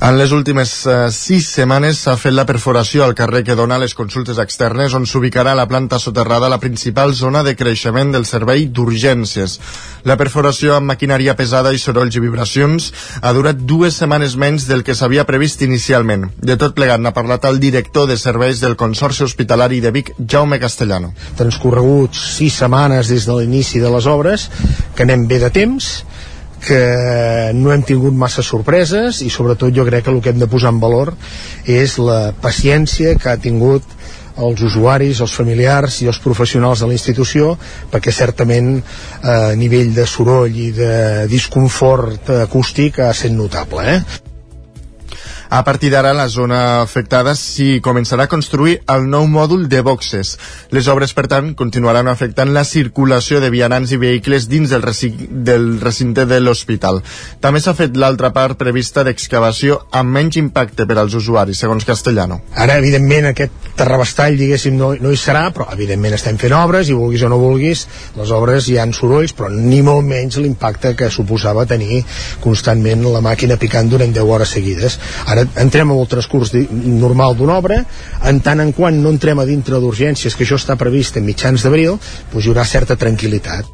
En 0.03 0.17
les 0.19 0.31
últimes 0.35 0.71
eh, 0.85 0.97
sis 1.15 1.47
setmanes 1.55 2.03
s'ha 2.03 2.17
fet 2.19 2.35
la 2.35 2.45
perforació 2.45 3.05
al 3.05 3.15
carrer 3.17 3.43
que 3.47 3.55
dona 3.57 3.79
les 3.81 3.95
consultes 3.97 4.37
externes 4.43 4.93
on 4.93 5.07
s'ubicarà 5.09 5.55
la 5.57 5.67
planta 5.67 5.99
soterrada 5.99 6.49
la 6.51 6.59
principal 6.59 7.13
zona 7.15 7.43
de 7.43 7.55
creixement 7.55 8.11
del 8.13 8.27
servei 8.29 8.67
d'urgències. 8.67 9.57
La 10.07 10.17
perforació 10.19 10.75
amb 10.75 10.91
maquinària 10.91 11.35
pesada 11.35 11.73
i 11.73 11.81
sorolls 11.81 12.15
i 12.15 12.21
vibracions 12.23 12.91
ha 13.21 13.33
durat 13.33 13.57
dues 13.57 13.97
setmanes 13.97 14.37
menys 14.37 14.67
del 14.69 14.83
que 14.83 14.95
s'havia 14.95 15.25
previst 15.27 15.63
inicialment. 15.65 16.27
De 16.37 16.55
tot 16.59 16.75
plegat 16.77 17.01
n'ha 17.01 17.15
parlat 17.15 17.47
el 17.49 17.59
director 17.59 18.07
de 18.07 18.17
serveis 18.17 18.61
del 18.61 18.77
Consorci 18.79 19.25
Hospitalari 19.25 19.81
de 19.81 19.91
Vic, 19.91 20.13
Jaume 20.19 20.59
Castellano. 20.59 21.13
Transcorreguts 21.39 22.21
sis 22.37 22.61
setmanes 22.61 23.09
des 23.11 23.25
de 23.27 23.39
l'inici 23.39 23.81
de 23.83 23.91
les 23.91 24.07
obres, 24.07 24.47
que 24.95 25.05
anem 25.05 25.27
bé 25.29 25.39
de 25.43 25.51
temps 25.53 25.91
que 26.67 27.51
no 27.53 27.71
hem 27.71 27.83
tingut 27.85 28.15
massa 28.17 28.43
sorpreses 28.43 29.21
i 29.21 29.29
sobretot 29.29 29.73
jo 29.75 29.85
crec 29.85 30.07
que 30.07 30.13
el 30.15 30.21
que 30.21 30.33
hem 30.33 30.41
de 30.41 30.49
posar 30.49 30.73
en 30.73 30.81
valor 30.81 31.13
és 31.69 31.97
la 32.01 32.33
paciència 32.41 33.15
que 33.21 33.29
ha 33.29 33.37
tingut 33.37 33.85
els 34.37 34.61
usuaris, 34.61 35.21
els 35.21 35.33
familiars 35.33 36.01
i 36.03 36.09
els 36.11 36.19
professionals 36.21 36.81
de 36.81 36.89
la 36.89 36.97
institució 36.97 37.55
perquè 37.91 38.13
certament 38.13 38.75
eh, 38.77 38.83
a 39.29 39.55
nivell 39.57 39.93
de 39.95 40.05
soroll 40.09 40.53
i 40.53 40.71
de 40.77 40.93
disconfort 41.31 42.33
acústic 42.43 43.01
ha 43.01 43.13
sent 43.17 43.37
notable 43.37 43.85
eh? 43.95 43.99
A 45.49 45.63
partir 45.63 45.89
d'ara, 45.91 46.11
la 46.13 46.27
zona 46.27 46.81
afectada 46.81 47.31
s'hi 47.35 47.79
començarà 47.83 48.25
a 48.27 48.31
construir 48.31 48.81
el 48.91 49.05
nou 49.07 49.27
mòdul 49.31 49.67
de 49.71 49.79
boxes. 49.81 50.33
Les 50.75 50.89
obres, 50.91 51.13
per 51.15 51.27
tant, 51.31 51.53
continuaran 51.55 52.09
afectant 52.11 52.51
la 52.51 52.65
circulació 52.67 53.39
de 53.39 53.49
vianants 53.53 53.93
i 53.95 53.99
vehicles 54.01 54.49
dins 54.51 54.73
del, 54.73 54.83
recinte, 54.83 55.27
del 55.29 55.79
recinte 55.79 56.25
de 56.27 56.41
l'hospital. 56.41 56.99
També 57.39 57.61
s'ha 57.63 57.75
fet 57.77 57.95
l'altra 57.95 58.33
part 58.35 58.59
prevista 58.59 59.05
d'excavació 59.07 59.79
amb 59.95 60.11
menys 60.17 60.39
impacte 60.41 60.83
per 60.89 60.97
als 60.99 61.15
usuaris, 61.15 61.63
segons 61.63 61.87
Castellano. 61.87 62.41
Ara, 62.55 62.75
evidentment, 62.83 63.29
aquest 63.31 63.71
terrabastall, 63.79 64.35
diguéssim, 64.35 64.75
no, 64.75 64.91
no 64.99 65.13
hi 65.15 65.21
serà, 65.21 65.45
però 65.55 65.69
evidentment 65.71 66.17
estem 66.17 66.41
fent 66.41 66.57
obres 66.59 66.91
i 66.91 66.97
vulguis 66.97 67.23
o 67.23 67.31
no 67.31 67.39
vulguis, 67.39 67.85
les 68.19 68.35
obres 68.35 68.67
hi 68.67 68.77
han 68.83 68.91
sorolls, 68.91 69.31
però 69.37 69.47
ni 69.53 69.79
molt 69.85 70.03
menys 70.07 70.41
l'impacte 70.43 70.91
que 70.97 71.11
suposava 71.13 71.63
tenir 71.69 72.03
constantment 72.43 73.07
la 73.13 73.23
màquina 73.23 73.55
picant 73.61 73.87
durant 73.87 74.11
10 74.11 74.35
hores 74.35 74.55
seguides. 74.57 74.99
Ara 75.27 75.36
Ara 75.37 75.45
entrem 75.61 75.91
en 75.93 76.01
el 76.01 76.09
transcurs 76.09 76.53
normal 76.73 77.37
d'una 77.37 77.59
obra, 77.61 77.83
en 78.25 78.41
tant 78.41 78.63
en 78.63 78.73
quant 78.73 78.95
no 78.97 79.13
entrem 79.13 79.39
a 79.39 79.45
dintre 79.45 79.77
d'urgències, 79.81 80.33
que 80.33 80.47
això 80.47 80.57
està 80.57 80.77
previst 80.79 81.19
en 81.19 81.27
mitjans 81.27 81.61
d'abril, 81.63 81.99
doncs 82.33 82.45
hi 82.45 82.53
haurà 82.53 82.65
certa 82.65 82.97
tranquil·litat. 82.97 83.69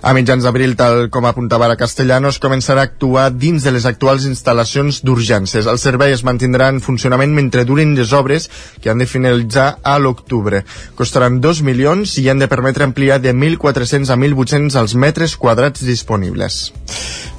A 0.00 0.14
mitjans 0.16 0.46
d'abril, 0.46 0.72
tal 0.80 1.10
com 1.12 1.26
apuntava 1.28 1.66
la 1.68 1.76
Castellanos, 1.76 2.38
començarà 2.40 2.86
a 2.86 2.88
actuar 2.88 3.26
dins 3.36 3.66
de 3.66 3.72
les 3.74 3.84
actuals 3.84 4.24
instal·lacions 4.24 5.02
d'urgències. 5.04 5.68
El 5.68 5.76
servei 5.82 6.14
es 6.16 6.24
mantindrà 6.24 6.70
en 6.72 6.80
funcionament 6.80 7.34
mentre 7.36 7.66
durin 7.68 7.92
les 7.98 8.14
obres 8.16 8.48
que 8.80 8.88
han 8.88 9.02
de 9.04 9.08
finalitzar 9.10 9.66
a 9.84 9.98
l'octubre. 10.00 10.62
Costaran 10.96 11.36
2 11.44 11.60
milions 11.68 12.16
i 12.16 12.30
han 12.32 12.40
de 12.40 12.48
permetre 12.48 12.88
ampliar 12.88 13.20
de 13.20 13.34
1.400 13.36 14.08
a 14.08 14.16
1.800 14.16 14.80
els 14.80 14.96
metres 14.96 15.36
quadrats 15.36 15.84
disponibles. 15.84 16.70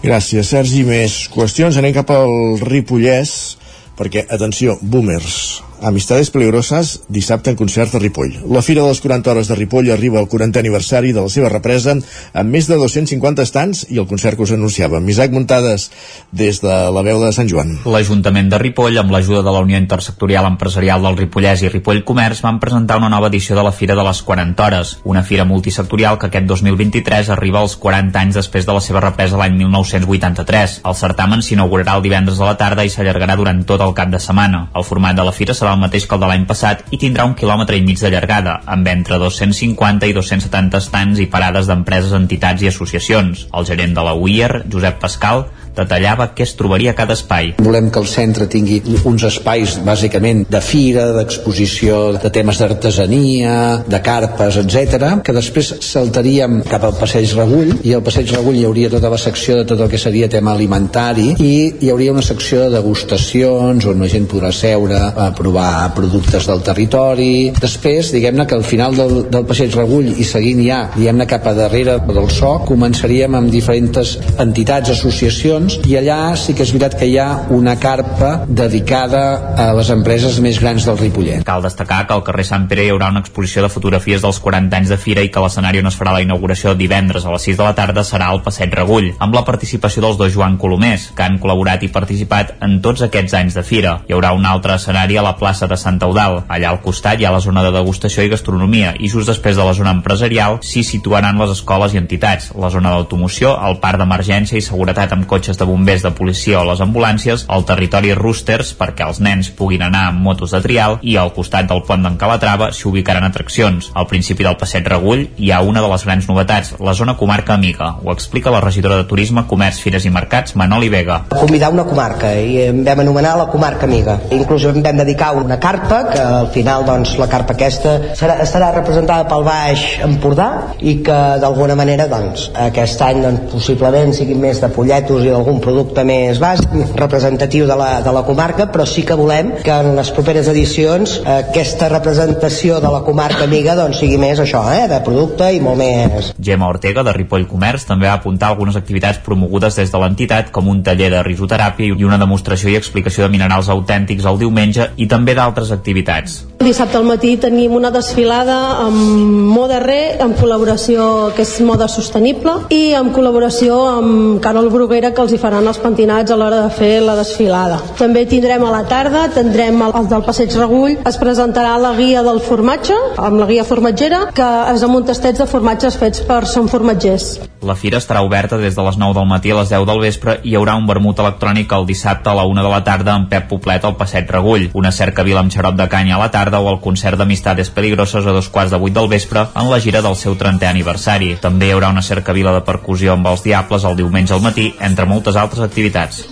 Gràcies, 0.05 0.53
Sergi. 0.53 0.85
Més 0.85 1.17
qüestions. 1.33 1.81
Anem 1.81 1.97
cap 1.97 2.13
al 2.13 2.61
Ripollès, 2.61 3.57
perquè, 3.97 4.27
atenció, 4.29 4.77
boomers, 4.81 5.63
Amistades 5.81 6.29
Peligrosas, 6.29 7.01
dissabte 7.09 7.49
en 7.49 7.55
concert 7.57 7.95
a 7.95 7.99
Ripoll. 7.99 8.35
La 8.53 8.61
Fira 8.61 8.83
de 8.83 8.89
les 8.89 9.01
40 9.01 9.31
Hores 9.31 9.47
de 9.49 9.55
Ripoll 9.55 9.89
arriba 9.89 10.19
al 10.19 10.27
40 10.29 10.59
aniversari 10.59 11.09
de 11.11 11.23
la 11.25 11.29
seva 11.33 11.49
represa 11.49 11.95
amb 11.97 12.53
més 12.53 12.67
de 12.69 12.77
250 12.77 13.41
estants 13.41 13.81
i 13.89 13.97
el 13.97 14.05
concert 14.05 14.37
que 14.37 14.45
us 14.45 14.53
anunciàvem. 14.53 15.07
Isaac 15.09 15.33
Muntades, 15.33 15.87
des 16.31 16.61
de 16.61 16.75
la 16.93 17.01
veu 17.01 17.17
de 17.23 17.31
Sant 17.33 17.49
Joan. 17.49 17.79
L'Ajuntament 17.89 18.51
de 18.51 18.59
Ripoll, 18.61 18.99
amb 19.01 19.09
l'ajuda 19.09 19.41
de 19.41 19.55
la 19.55 19.63
Unió 19.65 19.79
Intersectorial 19.81 20.45
Empresarial 20.51 21.01
del 21.01 21.17
Ripollès 21.17 21.65
i 21.65 21.73
Ripoll 21.73 22.03
Comerç, 22.05 22.43
van 22.45 22.61
presentar 22.61 22.99
una 23.01 23.09
nova 23.09 23.31
edició 23.33 23.57
de 23.57 23.65
la 23.65 23.73
Fira 23.73 23.97
de 23.97 24.05
les 24.05 24.21
40 24.21 24.67
Hores, 24.67 24.93
una 25.03 25.25
fira 25.25 25.47
multisectorial 25.49 26.19
que 26.21 26.29
aquest 26.29 26.45
2023 26.45 27.33
arriba 27.33 27.65
als 27.65 27.75
40 27.81 28.21
anys 28.21 28.37
després 28.37 28.69
de 28.69 28.77
la 28.77 28.85
seva 28.85 29.01
represa 29.01 29.41
l'any 29.41 29.57
1983. 29.63 30.77
El 30.85 30.99
certamen 31.01 31.41
s'inaugurarà 31.41 31.97
el 31.97 32.05
divendres 32.05 32.37
a 32.37 32.51
la 32.51 32.57
tarda 32.61 32.85
i 32.85 32.93
s'allargarà 32.93 33.39
durant 33.39 33.65
tot 33.65 33.81
el 33.81 33.97
cap 33.97 34.13
de 34.13 34.21
setmana. 34.21 34.67
El 34.77 34.85
format 34.85 35.17
de 35.17 35.25
la 35.25 35.33
fira 35.33 35.57
serà 35.57 35.70
el 35.73 35.81
mateix 35.81 36.05
que 36.07 36.17
el 36.17 36.21
de 36.23 36.29
l'any 36.29 36.45
passat 36.49 36.83
i 36.91 36.99
tindrà 37.01 37.25
un 37.29 37.35
quilòmetre 37.39 37.77
i 37.79 37.85
mig 37.85 37.99
de 38.01 38.11
llargada, 38.13 38.59
amb 38.75 38.87
entre 38.91 39.19
250 39.21 40.09
i 40.09 40.15
270 40.17 40.81
estants 40.83 41.21
i 41.23 41.29
parades 41.31 41.69
d'empreses, 41.69 42.13
entitats 42.17 42.63
i 42.63 42.71
associacions. 42.71 43.47
El 43.53 43.67
gerent 43.69 43.95
de 43.97 44.05
la 44.05 44.13
UIR, 44.17 44.63
Josep 44.71 44.99
Pascal, 45.01 45.45
detallava 45.75 46.29
què 46.35 46.45
es 46.45 46.53
trobaria 46.59 46.91
a 46.91 46.97
cada 46.97 47.15
espai. 47.17 47.53
Volem 47.63 47.89
que 47.91 48.01
el 48.01 48.07
centre 48.09 48.47
tingui 48.51 48.81
uns 49.07 49.23
espais 49.27 49.77
bàsicament 49.85 50.43
de 50.51 50.61
fira, 50.63 51.07
d'exposició 51.15 52.01
de 52.21 52.31
temes 52.33 52.59
d'artesania, 52.61 53.55
de 53.87 54.01
carpes, 54.03 54.59
etc, 54.61 55.21
que 55.25 55.35
després 55.35 55.73
saltaríem 55.85 56.61
cap 56.69 56.85
al 56.87 56.97
passeig 56.99 57.31
Regull 57.37 57.73
i 57.87 57.95
al 57.95 58.03
passeig 58.05 58.31
Regull 58.35 58.59
hi 58.59 58.65
hauria 58.67 58.91
tota 58.91 59.11
la 59.11 59.19
secció 59.21 59.57
de 59.59 59.65
tot 59.69 59.79
el 59.81 59.91
que 59.91 60.01
seria 60.01 60.29
tema 60.31 60.53
alimentari 60.55 61.31
i 61.39 61.53
hi 61.79 61.91
hauria 61.91 62.15
una 62.15 62.25
secció 62.25 62.65
de 62.65 62.75
degustacions 62.75 63.87
on 63.87 64.03
la 64.03 64.09
gent 64.11 64.27
podrà 64.31 64.51
seure 64.55 64.99
a 64.99 65.29
provar 65.37 65.91
productes 65.95 66.47
del 66.49 66.63
territori. 66.65 67.51
Després, 67.61 68.11
diguem-ne 68.15 68.47
que 68.47 68.57
al 68.57 68.67
final 68.67 68.95
del, 68.97 69.15
del 69.31 69.47
passeig 69.47 69.75
Regull 69.77 70.11
i 70.11 70.27
seguint 70.27 70.61
ja, 70.65 70.81
diguem-ne 70.95 71.27
cap 71.29 71.47
a 71.47 71.55
darrere 71.57 71.97
del 72.07 72.29
SOC, 72.29 72.67
començaríem 72.71 73.37
amb 73.37 73.51
diferents 73.53 74.17
entitats, 74.41 74.91
associacions 74.93 75.60
institucions 75.61 75.89
i 75.89 75.97
allà 75.97 76.35
sí 76.37 76.53
que 76.55 76.63
és 76.63 76.71
veritat 76.73 76.97
que 76.99 77.07
hi 77.09 77.17
ha 77.19 77.47
una 77.53 77.75
carpa 77.79 78.45
dedicada 78.47 79.53
a 79.57 79.71
les 79.77 79.89
empreses 79.93 80.39
més 80.43 80.59
grans 80.61 80.85
del 80.85 80.97
Ripollet. 80.97 81.43
Cal 81.45 81.63
destacar 81.63 82.05
que 82.07 82.13
al 82.15 82.23
carrer 82.23 82.45
Sant 82.47 82.67
Pere 82.69 82.85
hi 82.85 82.91
haurà 82.93 83.09
una 83.11 83.21
exposició 83.21 83.63
de 83.63 83.69
fotografies 83.69 84.21
dels 84.21 84.39
40 84.39 84.77
anys 84.77 84.91
de 84.93 84.97
Fira 84.97 85.23
i 85.23 85.31
que 85.31 85.43
l'escenari 85.43 85.81
on 85.81 85.89
es 85.89 85.97
farà 85.97 86.13
la 86.15 86.23
inauguració 86.23 86.73
divendres 86.75 87.25
a 87.25 87.33
les 87.33 87.47
6 87.49 87.59
de 87.59 87.67
la 87.67 87.75
tarda 87.77 88.03
serà 88.07 88.31
el 88.33 88.41
Passeig 88.45 88.73
Regull, 88.73 89.11
amb 89.19 89.35
la 89.35 89.43
participació 89.47 90.03
dels 90.05 90.19
dos 90.19 90.33
Joan 90.33 90.57
Colomers, 90.61 91.09
que 91.15 91.25
han 91.25 91.39
col·laborat 91.41 91.83
i 91.83 91.91
participat 91.91 92.55
en 92.61 92.79
tots 92.81 93.05
aquests 93.07 93.35
anys 93.37 93.57
de 93.57 93.65
Fira. 93.67 93.97
Hi 94.07 94.15
haurà 94.15 94.33
un 94.37 94.45
altre 94.45 94.77
escenari 94.77 95.17
a 95.17 95.25
la 95.25 95.35
plaça 95.39 95.67
de 95.67 95.77
Sant 95.77 95.99
Eudal. 96.01 96.41
Allà 96.47 96.71
al 96.71 96.81
costat 96.81 97.19
hi 97.19 97.27
ha 97.27 97.33
la 97.33 97.43
zona 97.43 97.63
de 97.65 97.73
degustació 97.75 98.23
i 98.23 98.31
gastronomia 98.31 98.95
i 98.99 99.09
just 99.11 99.29
després 99.29 99.57
de 99.57 99.65
la 99.65 99.75
zona 99.77 99.93
empresarial 99.97 100.59
s'hi 100.65 100.83
situaran 100.87 101.39
les 101.41 101.53
escoles 101.57 101.93
i 101.93 102.01
entitats, 102.01 102.51
la 102.55 102.71
zona 102.73 102.93
d'automoció, 102.95 103.53
el 103.67 103.79
parc 103.83 103.99
d'emergència 104.01 104.57
i 104.57 104.65
seguretat 104.65 105.13
amb 105.15 105.27
cotxes 105.27 105.50
cotxes 105.51 105.57
de 105.57 105.65
bombers 105.65 106.03
de 106.03 106.11
policia 106.11 106.61
o 106.61 106.65
les 106.65 106.79
ambulàncies, 106.81 107.45
al 107.49 107.65
territori 107.65 108.13
Roosters 108.15 108.73
perquè 108.77 109.05
els 109.07 109.19
nens 109.19 109.49
puguin 109.51 109.81
anar 109.83 110.07
amb 110.09 110.21
motos 110.23 110.51
de 110.51 110.61
trial 110.61 110.99
i 111.01 111.17
al 111.17 111.33
costat 111.33 111.67
del 111.67 111.83
pont 111.83 112.03
d'en 112.03 112.17
Calatrava 112.17 112.71
s'hi 112.71 112.87
ubicaran 112.87 113.23
atraccions. 113.23 113.91
Al 113.93 114.07
principi 114.07 114.43
del 114.43 114.57
passeig 114.57 114.87
Regull 114.87 115.27
hi 115.37 115.51
ha 115.51 115.61
una 115.61 115.81
de 115.81 115.89
les 115.91 116.05
grans 116.05 116.27
novetats, 116.29 116.75
la 116.79 116.93
zona 116.93 117.17
comarca 117.17 117.53
amiga. 117.53 117.97
Ho 118.03 118.11
explica 118.13 118.51
la 118.51 118.61
regidora 118.61 118.97
de 118.97 119.07
Turisme, 119.09 119.45
Comerç, 119.47 119.81
Fires 119.81 120.05
i 120.05 120.11
Mercats, 120.11 120.55
Manoli 120.55 120.89
Vega. 120.89 121.23
Convidar 121.33 121.71
una 121.73 121.85
comarca 121.85 122.31
i 122.33 122.67
em 122.69 122.83
vam 122.85 123.03
anomenar 123.03 123.35
la 123.37 123.49
comarca 123.51 123.85
amiga. 123.89 124.19
Inclús 124.31 124.65
em 124.69 124.81
vam 124.81 125.03
dedicar 125.03 125.33
una 125.35 125.59
carpa, 125.59 126.03
que 126.11 126.21
al 126.21 126.49
final 126.53 126.85
doncs, 126.87 127.17
la 127.19 127.27
carpa 127.31 127.55
aquesta 127.57 127.97
serà, 128.17 128.39
estarà 128.45 128.71
representada 128.75 129.27
pel 129.27 129.43
Baix 129.47 129.85
Empordà 130.05 130.49
i 130.79 130.97
que 131.05 131.19
d'alguna 131.41 131.75
manera 131.75 132.07
doncs, 132.11 132.49
aquest 132.69 133.01
any 133.05 133.21
doncs, 133.25 133.47
possiblement 133.51 134.13
sigui 134.15 134.37
més 134.37 134.61
de 134.61 134.69
polletos 134.71 135.25
i 135.25 135.31
algun 135.41 135.59
producte 135.63 136.05
més 136.07 136.39
bàsic, 136.41 136.71
representatiu 136.99 137.67
de 137.69 137.77
la, 137.77 137.89
de 138.05 138.13
la 138.13 138.23
comarca, 138.27 138.67
però 138.71 138.85
sí 138.87 139.03
que 139.07 139.17
volem 139.17 139.55
que 139.65 139.73
en 139.73 139.95
les 139.97 140.11
properes 140.15 140.49
edicions 140.51 141.17
aquesta 141.25 141.89
representació 141.91 142.79
de 142.83 142.91
la 142.93 143.01
comarca 143.05 143.45
amiga 143.47 143.75
doncs, 143.77 143.99
sigui 144.01 144.19
més 144.21 144.39
això, 144.41 144.63
eh, 144.73 144.87
de 144.91 145.01
producte 145.05 145.49
i 145.53 145.61
molt 145.63 145.81
més. 145.81 146.31
Gemma 146.39 146.69
Ortega, 146.71 147.03
de 147.07 147.15
Ripoll 147.17 147.47
Comerç, 147.49 147.87
també 147.89 148.09
va 148.09 148.17
apuntar 148.19 148.51
algunes 148.51 148.77
activitats 148.79 149.21
promogudes 149.25 149.77
des 149.81 149.91
de 149.91 150.01
l'entitat, 150.01 150.53
com 150.53 150.69
un 150.71 150.83
taller 150.85 151.11
de 151.13 151.25
risoteràpia 151.25 151.91
i 151.97 152.07
una 152.07 152.21
demostració 152.21 152.71
i 152.71 152.79
explicació 152.79 153.25
de 153.25 153.33
minerals 153.33 153.69
autèntics 153.69 154.29
el 154.29 154.39
diumenge 154.41 154.91
i 154.97 155.09
també 155.11 155.35
d'altres 155.37 155.73
activitats. 155.73 156.41
Dissabte 156.61 156.93
al 156.99 157.07
matí 157.09 157.31
tenim 157.41 157.73
una 157.73 157.89
desfilada 157.89 158.55
amb 158.83 159.49
Moda 159.49 159.79
Re, 159.81 160.19
en 160.21 160.35
col·laboració 160.37 161.31
que 161.33 161.41
és 161.41 161.55
moda 161.65 161.87
sostenible, 161.89 162.53
i 162.69 162.93
en 162.93 163.09
col·laboració 163.15 163.79
amb 163.89 164.37
Carol 164.43 164.69
Bruguera, 164.69 165.09
que 165.09 165.23
els 165.25 165.33
hi 165.33 165.39
faran 165.41 165.65
els 165.65 165.81
pentinats 165.81 166.29
a 166.29 166.37
l'hora 166.37 166.61
de 166.67 166.69
fer 166.77 166.91
la 167.01 167.17
desfilada. 167.17 167.79
També 167.97 168.27
tindrem 168.29 168.61
a 168.67 168.73
la 168.75 168.83
tarda, 168.85 169.25
tindrem 169.33 169.81
el, 169.87 169.95
el 170.03 170.11
del 170.11 170.25
Passeig 170.27 170.53
Regull, 170.59 170.99
es 171.01 171.17
presentarà 171.17 171.73
la 171.81 171.95
guia 171.97 172.21
del 172.21 172.43
formatge, 172.45 172.99
amb 173.17 173.41
la 173.41 173.49
guia 173.49 173.65
formatgera, 173.65 174.27
que 174.37 174.51
és 174.75 174.85
amb 174.85 175.01
un 175.01 175.09
tastets 175.09 175.41
de 175.41 175.49
formatges 175.49 175.97
fets 175.97 176.21
per 176.29 176.43
Som 176.45 176.69
Formatgers. 176.69 177.39
La 177.61 177.75
fira 177.77 177.99
estarà 178.01 178.23
oberta 178.25 178.57
des 178.57 178.73
de 178.73 178.83
les 178.85 178.95
9 178.97 179.13
del 179.13 179.27
matí 179.29 179.51
a 179.53 179.59
les 179.59 179.69
10 179.69 179.85
del 179.85 179.99
vespre 180.01 180.39
i 180.41 180.49
hi 180.49 180.55
haurà 180.57 180.73
un 180.79 180.87
vermut 180.89 181.19
electrònic 181.21 181.73
el 181.77 181.85
dissabte 181.85 182.31
a 182.31 182.33
la 182.33 182.45
1 182.49 182.63
de 182.65 182.71
la 182.73 182.79
tarda 182.83 183.13
amb 183.13 183.29
Pep 183.29 183.45
Poblet 183.51 183.85
al 183.85 183.97
Passeig 183.99 184.29
Regull, 184.33 184.71
una 184.73 184.89
cercavila 184.91 185.43
amb 185.43 185.53
xarop 185.53 185.77
de 185.77 185.85
canya 185.89 186.15
a 186.17 186.23
la 186.23 186.31
tarda 186.33 186.50
o 186.59 186.69
el 186.71 186.79
concert 186.83 187.17
d'Amistades 187.17 187.69
Peligroses 187.71 188.25
a 188.25 188.33
dos 188.35 188.49
quarts 188.49 188.71
de 188.73 188.79
vuit 188.81 188.93
del 188.93 189.07
vespre 189.07 189.45
en 189.55 189.69
la 189.71 189.79
gira 189.79 190.01
del 190.01 190.17
seu 190.19 190.35
30è 190.35 190.67
aniversari. 190.69 191.35
També 191.41 191.69
hi 191.69 191.75
haurà 191.75 191.89
una 191.93 192.03
cercavila 192.03 192.55
de 192.57 192.65
percussió 192.67 193.13
amb 193.13 193.27
els 193.31 193.45
Diables 193.45 193.85
el 193.87 193.99
diumenge 193.99 194.33
al 194.33 194.43
matí, 194.43 194.71
entre 194.79 195.05
moltes 195.05 195.35
altres 195.35 195.63
activitats. 195.63 196.25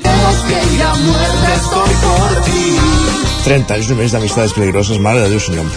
30 3.46 3.74
anys 3.75 3.89
només 3.89 4.12
d'amistades 4.13 4.53
peligroses, 4.53 5.00
mare 5.01 5.22
de 5.24 5.29
Déu 5.31 5.39
senyor. 5.41 5.67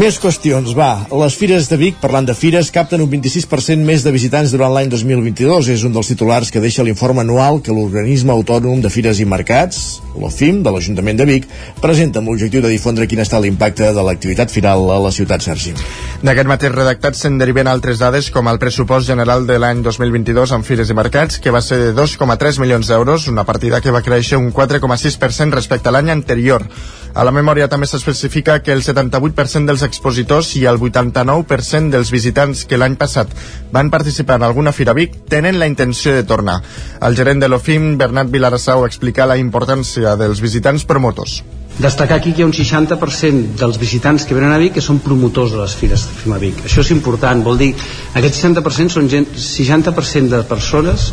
Més 0.00 0.16
qüestions, 0.20 0.72
va. 0.76 1.04
Les 1.12 1.34
fires 1.36 1.68
de 1.68 1.76
Vic, 1.76 1.98
parlant 2.00 2.24
de 2.24 2.34
fires, 2.34 2.70
capten 2.72 3.02
un 3.04 3.10
26% 3.12 3.84
més 3.84 4.04
de 4.06 4.12
visitants 4.14 4.54
durant 4.54 4.72
l'any 4.72 4.88
2022. 4.92 5.68
És 5.74 5.84
un 5.84 5.92
dels 5.92 6.08
titulars 6.08 6.50
que 6.50 6.62
deixa 6.64 6.84
l'informe 6.86 7.20
anual 7.20 7.60
que 7.60 7.74
l'Organisme 7.76 8.32
Autònom 8.32 8.80
de 8.80 8.90
Fires 8.90 9.20
i 9.20 9.26
Mercats, 9.28 10.00
l'OFIM, 10.16 10.62
de 10.64 10.72
l'Ajuntament 10.72 11.20
de 11.20 11.26
Vic, 11.28 11.48
presenta 11.82 12.22
amb 12.22 12.32
l'objectiu 12.32 12.64
de 12.64 12.72
difondre 12.72 13.06
quin 13.10 13.20
estat 13.20 13.44
l'impacte 13.44 13.92
de 13.92 14.06
l'activitat 14.06 14.50
firal 14.50 14.88
a 14.90 14.98
la 15.02 15.12
ciutat, 15.12 15.44
Sergi. 15.44 15.74
D'aquest 16.22 16.48
mateix 16.48 16.72
redactat 16.72 17.18
se'n 17.18 17.38
deriven 17.40 17.68
altres 17.68 18.00
dades 18.00 18.30
com 18.32 18.48
el 18.48 18.60
pressupost 18.62 19.08
general 19.10 19.46
de 19.46 19.58
l'any 19.60 19.84
2022 19.84 20.56
en 20.56 20.64
fires 20.64 20.88
i 20.88 20.96
mercats, 20.96 21.40
que 21.42 21.52
va 21.52 21.60
ser 21.60 21.80
de 21.82 21.92
2,3 21.98 22.60
milions 22.62 22.88
d'euros, 22.88 23.28
una 23.28 23.44
partida 23.44 23.80
que 23.82 23.92
va 23.92 24.04
créixer 24.06 24.40
un 24.40 24.52
4,6% 24.54 25.60
respecte 25.60 25.90
a 25.90 25.96
l'any 25.98 26.12
anterior. 26.14 26.64
A 27.12 27.24
la 27.28 27.32
memòria 27.34 27.68
també 27.68 27.84
s'especifica 27.84 28.60
que 28.64 28.72
el 28.72 28.80
78% 28.80 29.68
dels 29.68 29.82
expositors 29.84 30.54
i 30.56 30.64
el 30.64 30.78
89% 30.80 31.92
dels 31.92 32.12
visitants 32.14 32.64
que 32.64 32.78
l'any 32.80 32.94
passat 32.96 33.32
van 33.72 33.90
participar 33.92 34.38
en 34.40 34.46
alguna 34.46 34.72
fira 34.72 34.94
Vic 34.96 35.18
tenen 35.28 35.58
la 35.60 35.68
intenció 35.68 36.14
de 36.16 36.22
tornar. 36.24 36.62
El 37.04 37.16
gerent 37.18 37.42
de 37.42 37.50
l'OFIM, 37.52 37.98
Bernat 38.00 38.30
Vilarassau, 38.32 38.86
explica 38.86 39.26
la 39.28 39.36
importància 39.36 40.14
dels 40.16 40.40
visitants 40.40 40.86
promotors. 40.88 41.42
Destacar 41.78 42.16
aquí 42.18 42.32
que 42.32 42.40
hi 42.40 42.44
ha 42.44 42.48
un 42.48 42.54
60% 42.56 43.58
dels 43.60 43.78
visitants 43.80 44.24
que 44.28 44.36
venen 44.36 44.52
a 44.52 44.60
Vic 44.60 44.74
que 44.78 44.84
són 44.84 45.00
promotors 45.04 45.52
de 45.52 45.60
les 45.60 45.74
fires 45.76 46.06
de 46.08 46.16
FIMA 46.22 46.38
Vic. 46.40 46.64
Això 46.64 46.80
és 46.80 46.92
important, 46.96 47.44
vol 47.44 47.60
dir, 47.60 47.74
aquest 48.16 48.40
60% 48.40 48.96
són 48.96 49.12
gent, 49.12 49.28
60% 49.36 50.32
de 50.32 50.42
persones 50.48 51.10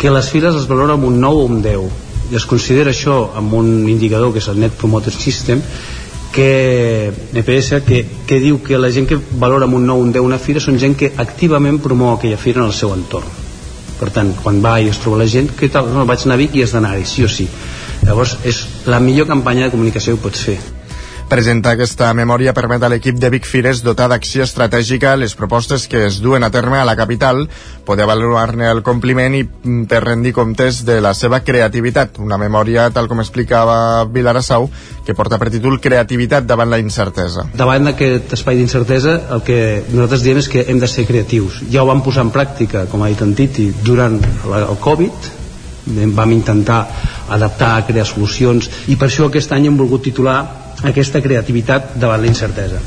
que 0.00 0.12
les 0.12 0.28
fires 0.32 0.60
es 0.60 0.68
valoren 0.68 0.96
amb 0.98 1.08
un 1.08 1.18
9 1.24 1.40
o 1.44 1.48
un 1.48 1.64
10 1.64 2.07
i 2.30 2.36
es 2.36 2.46
considera 2.48 2.92
això 2.92 3.18
amb 3.38 3.54
un 3.56 3.88
indicador 3.88 4.32
que 4.32 4.42
és 4.42 4.48
el 4.52 4.60
Net 4.60 4.76
Promoter 4.78 5.12
System 5.14 5.62
que 6.32 7.10
EPS 7.32 7.82
que, 7.86 8.04
que 8.28 8.40
diu 8.42 8.60
que 8.62 8.78
la 8.78 8.92
gent 8.92 9.08
que 9.08 9.18
valora 9.40 9.66
amb 9.66 9.78
un 9.80 9.86
9 9.88 10.06
un 10.06 10.12
10 10.12 10.26
una 10.28 10.38
fira 10.38 10.60
són 10.60 10.78
gent 10.78 10.96
que 10.98 11.12
activament 11.16 11.80
promou 11.82 12.14
aquella 12.14 12.40
fira 12.40 12.60
en 12.60 12.68
el 12.68 12.76
seu 12.76 12.92
entorn. 12.94 13.28
Per 13.98 14.12
tant, 14.14 14.34
quan 14.44 14.60
va 14.62 14.76
i 14.78 14.92
es 14.92 15.00
troba 15.02 15.24
la 15.24 15.26
gent 15.26 15.48
què 15.58 15.70
tal? 15.72 15.88
No, 15.90 16.06
vaig 16.06 16.26
anar 16.26 16.38
a 16.38 16.42
Vic 16.44 16.54
i 16.54 16.62
has 16.62 16.76
d'anar-hi, 16.76 17.06
sí 17.08 17.24
o 17.26 17.30
sí. 17.32 17.48
Llavors 18.04 18.36
és 18.46 18.66
la 18.86 19.00
millor 19.02 19.26
campanya 19.26 19.66
de 19.66 19.74
comunicació 19.74 20.14
que 20.14 20.28
pots 20.28 20.44
fer 20.50 20.60
Presentar 21.28 21.74
aquesta 21.74 22.06
memòria 22.16 22.54
permet 22.56 22.80
a 22.80 22.88
l'equip 22.88 23.18
de 23.20 23.28
Vic 23.28 23.44
Fires 23.44 23.82
dotar 23.84 24.06
d'acció 24.08 24.46
estratègica 24.46 25.10
les 25.20 25.34
propostes 25.36 25.82
que 25.84 26.06
es 26.06 26.22
duen 26.24 26.40
a 26.40 26.48
terme 26.48 26.78
a 26.80 26.86
la 26.88 26.94
capital, 26.96 27.42
poder 27.84 28.06
avaluar-ne 28.06 28.64
el 28.72 28.80
compliment 28.80 29.34
i 29.36 29.42
per 29.90 29.98
rendir 30.06 30.32
comptes 30.32 30.78
de 30.88 31.02
la 31.04 31.10
seva 31.12 31.42
creativitat. 31.44 32.16
Una 32.24 32.38
memòria, 32.40 32.86
tal 32.96 33.10
com 33.10 33.20
explicava 33.20 34.06
Vilarassau, 34.08 34.70
que 35.04 35.12
porta 35.12 35.36
per 35.36 35.50
títol 35.52 35.76
Creativitat 35.84 36.46
davant 36.48 36.72
la 36.72 36.78
incertesa. 36.80 37.44
davant 37.52 37.84
d'aquest 37.84 38.32
espai 38.32 38.56
d'incertesa 38.56 39.18
el 39.36 39.42
que 39.44 39.58
nosaltres 39.90 40.24
diem 40.24 40.40
és 40.40 40.48
que 40.48 40.64
hem 40.64 40.80
de 40.80 40.88
ser 40.88 41.04
creatius 41.04 41.58
ja 41.68 41.82
ho 41.82 41.90
vam 41.90 42.00
posar 42.00 42.24
en 42.24 42.32
pràctica, 42.32 42.86
com 42.88 43.02
ha 43.02 43.10
dit 43.12 43.20
en 43.20 43.34
Titi 43.34 43.66
durant 43.84 44.16
el 44.48 44.80
Covid 44.80 45.28
vam 46.16 46.32
intentar 46.32 46.80
adaptar, 47.28 47.84
crear 47.86 48.06
solucions 48.08 48.70
i 48.88 48.96
per 48.96 49.10
això 49.10 49.28
aquest 49.28 49.52
any 49.52 49.68
hem 49.68 49.76
volgut 49.76 50.08
titular 50.08 50.67
aquesta 50.86 51.22
creativitat 51.22 51.94
davant 51.98 52.22
la 52.22 52.30
incertesa 52.30 52.80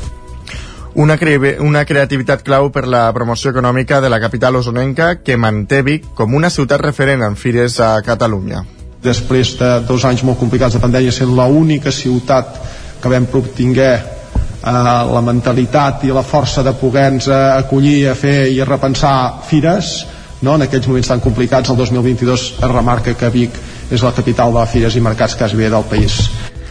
Una, 0.94 1.16
cre 1.16 1.56
una 1.64 1.86
creativitat 1.88 2.42
clau 2.44 2.68
per 2.72 2.84
la 2.84 3.06
promoció 3.16 3.50
econòmica 3.50 4.00
de 4.04 4.10
la 4.12 4.20
capital 4.20 4.58
osonenca 4.60 5.22
que 5.24 5.38
manté 5.40 5.80
Vic 5.82 6.10
com 6.14 6.34
una 6.36 6.50
ciutat 6.52 6.84
referent 6.84 7.24
en 7.24 7.36
fires 7.36 7.78
a 7.80 7.94
Catalunya. 8.04 8.64
després 9.02 9.56
de 9.58 9.70
dos 9.88 10.04
anys 10.04 10.22
molt 10.22 10.38
complicats 10.38 10.74
de 10.74 10.80
pandèmia 10.80 11.12
sent 11.12 11.32
l'única 11.34 11.90
ciutat 11.90 12.60
que 13.02 13.08
vam 13.08 13.26
obtinguer 13.34 13.94
eh, 13.96 14.70
la 15.14 15.22
mentalitat 15.24 16.04
i 16.04 16.12
la 16.12 16.22
força 16.22 16.62
de 16.62 16.72
poder-nos 16.72 17.28
acollir 17.28 18.08
a 18.08 18.14
fer 18.14 18.52
i 18.52 18.60
a 18.60 18.68
repensar 18.68 19.42
fires 19.48 20.06
no? 20.42 20.54
en 20.54 20.62
aquells 20.62 20.86
moments 20.86 21.08
tan 21.08 21.20
complicats 21.20 21.70
el 21.70 21.76
2022 21.76 22.46
es 22.62 22.70
remarca 22.70 23.14
que 23.14 23.30
Vic 23.30 23.58
és 23.90 24.02
la 24.02 24.12
capital 24.12 24.54
de 24.54 24.66
fires 24.66 24.96
i 24.96 25.00
mercats 25.00 25.36
quasi 25.36 25.56
bé 25.56 25.68
del 25.70 25.88
país 25.88 26.20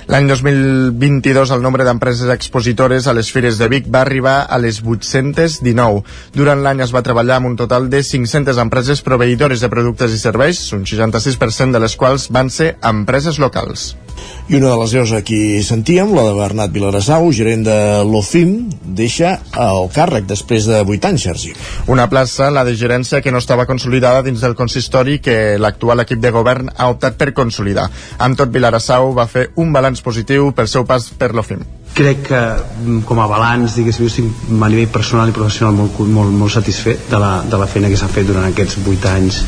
L'any 0.10 0.28
2022 0.28 1.52
el 1.54 1.62
nombre 1.62 1.86
d'empreses 1.86 2.30
expositores 2.34 3.06
a 3.06 3.14
les 3.14 3.30
fires 3.32 3.60
de 3.62 3.68
Vic 3.70 3.90
va 3.94 4.02
arribar 4.02 4.48
a 4.50 4.58
les 4.58 4.82
819. 4.82 6.02
Durant 6.34 6.64
l'any 6.64 6.82
es 6.82 6.94
va 6.96 7.04
treballar 7.06 7.38
amb 7.38 7.52
un 7.52 7.58
total 7.60 7.90
de 7.92 8.02
500 8.04 8.58
empreses 8.64 9.04
proveïdores 9.06 9.62
de 9.62 9.70
productes 9.70 10.16
i 10.16 10.22
serveis, 10.22 10.64
un 10.74 10.88
66% 10.90 11.78
de 11.78 11.84
les 11.84 11.96
quals 11.96 12.32
van 12.34 12.50
ser 12.50 12.76
empreses 12.82 13.38
locals. 13.38 13.92
I 14.52 14.58
una 14.58 14.74
de 14.74 14.78
les 14.82 14.94
veus 14.98 15.12
aquí 15.16 15.62
sentíem, 15.64 16.12
la 16.16 16.26
de 16.28 16.34
Bernat 16.36 16.74
Vilarassau, 16.74 17.30
gerent 17.32 17.64
de 17.64 17.78
l'OFIM, 18.04 18.52
deixa 18.98 19.38
el 19.56 19.88
càrrec 19.96 20.26
després 20.28 20.68
de 20.68 20.82
8 20.82 21.08
anys, 21.08 21.24
Sergi. 21.30 21.54
Una 21.94 22.10
plaça, 22.12 22.50
la 22.52 22.66
de 22.68 22.76
gerència, 22.76 23.22
que 23.22 23.32
no 23.32 23.40
estava 23.40 23.66
consolidada 23.70 24.26
dins 24.26 24.44
del 24.44 24.58
consistori 24.60 25.20
que 25.24 25.58
l'actual 25.62 26.04
equip 26.04 26.20
de 26.20 26.34
govern 26.36 26.72
ha 26.76 26.90
optat 26.92 27.16
per 27.22 27.32
consolidar. 27.38 27.88
Amb 28.20 28.38
tot, 28.40 28.52
Vilarassau 28.52 29.14
va 29.16 29.30
fer 29.32 29.48
un 29.62 29.72
balanç 29.72 29.91
positiu 30.00 30.54
pel 30.56 30.70
seu 30.72 30.86
pas 30.88 31.10
per 31.20 31.34
l'OFIM. 31.36 31.66
crec 31.94 32.22
que 32.30 32.40
mm, 32.40 33.02
com 33.04 33.20
a 33.20 33.28
balanç 33.28 33.76
diguéssim, 33.76 34.08
estic 34.08 34.26
a 34.64 34.70
nivell 34.72 34.88
personal 34.88 35.28
i 35.28 35.36
professional 35.36 35.76
molt, 35.76 36.00
molt, 36.08 36.32
molt 36.32 36.54
satisfet 36.54 37.10
de 37.12 37.20
la, 37.20 37.42
de 37.44 37.58
la 37.60 37.68
feina 37.68 37.90
que 37.92 37.98
s'ha 38.00 38.08
fet 38.08 38.28
durant 38.28 38.48
aquests 38.48 38.78
8 38.80 39.10
anys 39.12 39.42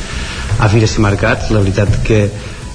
a 0.59 0.67
Fires 0.67 0.97
i 0.97 1.05
Mercats 1.05 1.53
la 1.55 1.61
veritat 1.63 2.01
que 2.03 2.19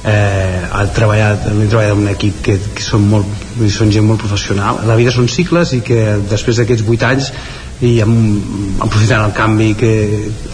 eh, 0.05 0.61
ha 0.73 0.87
treballat, 0.95 1.47
hem 1.51 1.63
treballat 1.69 1.93
amb 1.93 2.05
un 2.07 2.11
equip 2.15 2.41
que, 2.45 2.57
que 2.75 2.85
són, 2.85 3.05
molt, 3.11 3.47
són 3.75 3.93
gent 3.93 4.07
molt 4.07 4.23
professional. 4.23 4.83
La 4.89 4.97
vida 4.99 5.13
són 5.15 5.29
cicles 5.29 5.75
i 5.77 5.83
que 5.85 6.19
després 6.31 6.63
d'aquests 6.63 6.87
8 6.87 7.09
anys 7.11 7.33
i 7.87 7.99
amb, 8.03 8.81
aprofitant 8.83 9.29
el 9.29 9.35
canvi 9.37 9.73
que, 9.79 9.93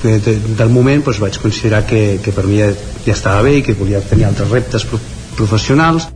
que, 0.03 0.19
de, 0.25 0.37
del 0.59 0.73
moment 0.73 1.05
doncs 1.05 1.23
vaig 1.23 1.39
considerar 1.41 1.85
que, 1.89 2.19
que 2.25 2.35
per 2.37 2.45
mi 2.49 2.61
ja, 2.61 2.69
ja 3.07 3.15
estava 3.15 3.45
bé 3.47 3.59
i 3.59 3.65
que 3.65 3.77
volia 3.79 4.03
tenir 4.05 4.29
altres 4.29 4.51
reptes 4.53 4.85
pro, 4.91 5.01
professionals 5.39 6.11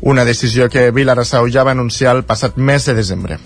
Una 0.00 0.24
decisió 0.24 0.68
que 0.68 0.90
Vilarassau 0.90 1.48
ja 1.48 1.64
va 1.64 1.72
anunciar 1.72 2.16
el 2.16 2.24
passat 2.24 2.56
mes 2.56 2.84
de 2.86 2.94
desembre. 2.94 3.38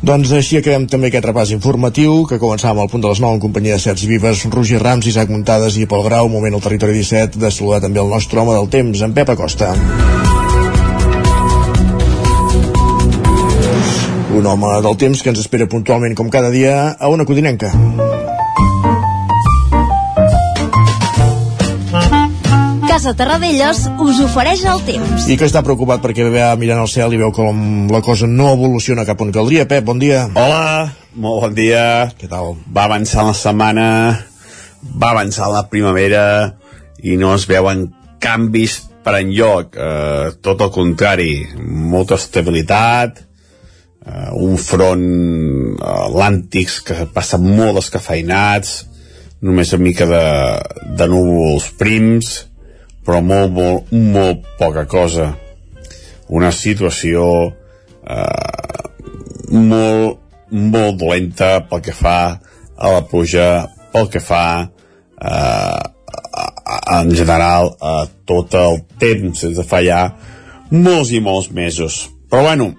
Doncs 0.00 0.30
així 0.32 0.56
acabem 0.56 0.86
també 0.88 1.10
aquest 1.10 1.26
repàs 1.28 1.50
informatiu 1.52 2.22
que 2.28 2.38
començàvem 2.40 2.80
al 2.80 2.88
punt 2.88 3.02
de 3.04 3.10
les 3.10 3.20
9 3.20 3.36
en 3.36 3.42
companyia 3.42 3.76
de 3.76 3.82
Sergi 3.82 4.06
Vives, 4.08 4.46
Roger 4.48 4.80
Rams, 4.80 5.06
Isaac 5.10 5.28
Muntades 5.28 5.76
i 5.76 5.84
Pol 5.84 6.06
Grau, 6.06 6.30
moment 6.32 6.56
al 6.56 6.64
territori 6.64 6.96
17 6.96 7.36
de 7.42 7.50
saludar 7.52 7.82
també 7.84 8.00
el 8.00 8.08
nostre 8.08 8.40
home 8.40 8.54
del 8.56 8.70
temps, 8.72 9.02
en 9.04 9.12
Pep 9.12 9.34
Acosta. 9.36 9.74
Un 14.40 14.46
home 14.46 14.72
del 14.88 14.96
temps 14.96 15.20
que 15.20 15.34
ens 15.34 15.44
espera 15.44 15.68
puntualment 15.68 16.16
com 16.16 16.32
cada 16.32 16.48
dia 16.48 16.94
a 16.96 17.12
una 17.12 17.28
codinenca. 17.28 17.74
Casa 22.90 23.12
Terradellos 23.14 23.84
us 24.02 24.18
ofereix 24.18 24.64
el 24.66 24.80
temps. 24.82 25.28
I 25.30 25.36
que 25.38 25.46
està 25.46 25.60
preocupat 25.62 26.00
perquè 26.02 26.24
va 26.26 26.48
mirant 26.58 26.80
al 26.82 26.88
cel 26.90 27.12
i 27.14 27.20
veu 27.20 27.30
com 27.30 27.86
la 27.86 28.00
cosa 28.02 28.26
no 28.26 28.48
evoluciona 28.56 29.04
cap 29.06 29.22
on 29.22 29.30
caldria. 29.30 29.62
Pep, 29.70 29.84
bon 29.86 30.00
dia. 30.02 30.24
Hola, 30.34 30.88
molt 31.14 31.44
bon 31.44 31.54
dia. 31.54 31.84
Què 32.18 32.26
tal? 32.26 32.56
Va 32.66 32.88
avançar 32.90 33.28
la 33.28 33.36
setmana, 33.38 33.86
va 34.82 35.12
avançar 35.14 35.52
la 35.54 35.62
primavera 35.70 36.24
i 37.06 37.14
no 37.14 37.30
es 37.36 37.46
veuen 37.46 37.86
canvis 38.18 38.80
per 39.06 39.20
enlloc. 39.20 39.78
Eh, 39.78 40.34
tot 40.42 40.66
el 40.66 40.74
contrari, 40.74 41.30
molta 41.62 42.18
estabilitat, 42.18 43.22
eh, 43.22 44.28
un 44.34 44.58
front 44.58 45.08
atlàntic 45.78 46.80
que 46.90 47.06
passa 47.14 47.38
molt 47.38 47.84
descafeinats, 47.84 48.80
només 49.46 49.78
una 49.78 49.86
mica 49.86 50.10
de, 50.10 50.28
de 50.98 51.12
núvols 51.14 51.70
prims, 51.78 52.49
però 53.06 53.20
molt, 53.24 53.52
molt, 53.54 53.92
molt 53.92 54.48
poca 54.58 54.86
cosa. 54.90 55.30
Una 56.28 56.50
situació 56.54 57.24
eh, 58.06 58.82
molt, 59.50 60.20
molt 60.50 60.98
dolenta 61.00 61.56
pel 61.70 61.82
que 61.84 61.94
fa 61.96 62.18
a 62.80 62.92
la 62.94 63.02
pluja, 63.06 63.66
pel 63.92 64.08
que 64.12 64.22
fa 64.22 64.44
eh, 64.64 65.80
en 66.90 67.14
general 67.14 67.74
a 67.80 68.06
tot 68.26 68.54
el 68.54 68.82
temps 69.00 69.42
sense 69.44 69.64
fallar 69.66 70.04
molts 70.70 71.12
i 71.14 71.20
molts 71.22 71.50
mesos 71.54 72.02
però 72.30 72.44
bueno 72.46 72.70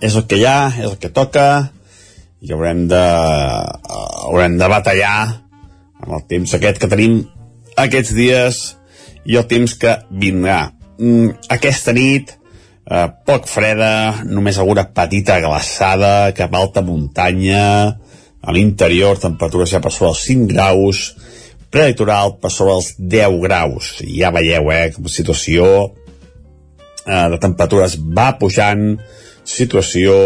és 0.00 0.16
el 0.16 0.24
que 0.28 0.38
hi 0.40 0.46
ha, 0.48 0.72
és 0.78 0.88
el 0.88 0.98
que 1.00 1.12
toca 1.12 1.46
i 2.40 2.52
haurem 2.54 2.86
de 2.88 3.04
haurem 4.26 4.56
de 4.60 4.68
batallar 4.72 5.16
amb 6.00 6.14
el 6.16 6.26
temps 6.28 6.54
aquest 6.56 6.80
que 6.80 6.88
tenim 6.88 7.20
aquests 7.80 8.14
dies 8.16 8.60
i 9.24 9.36
el 9.36 9.46
temps 9.50 9.74
que 9.80 9.96
vindrà. 10.10 10.70
Mm, 11.00 11.32
aquesta 11.56 11.94
nit 11.96 12.34
eh, 12.90 13.08
poc 13.26 13.48
freda, 13.48 14.22
només 14.26 14.58
alguna 14.58 14.88
petita 14.94 15.38
glaçada 15.42 16.32
cap 16.36 16.54
alta 16.54 16.84
muntanya. 16.84 17.64
A 18.40 18.54
l'interior 18.56 19.18
temperatures 19.20 19.74
ja 19.74 19.82
per 19.84 19.92
sobre 19.92 20.14
els 20.14 20.24
5 20.28 20.48
graus. 20.54 21.02
Prelitoral 21.70 22.38
per 22.42 22.50
sobre 22.50 22.78
els 22.80 22.94
10 22.98 23.40
graus. 23.44 23.96
Ja 24.08 24.32
veieu, 24.34 24.70
eh, 24.72 24.90
com 24.94 25.06
la 25.06 25.12
situació 25.12 25.66
eh, 27.06 27.26
de 27.34 27.38
temperatures 27.38 27.98
va 28.00 28.32
pujant. 28.40 28.96
Situació 29.44 30.16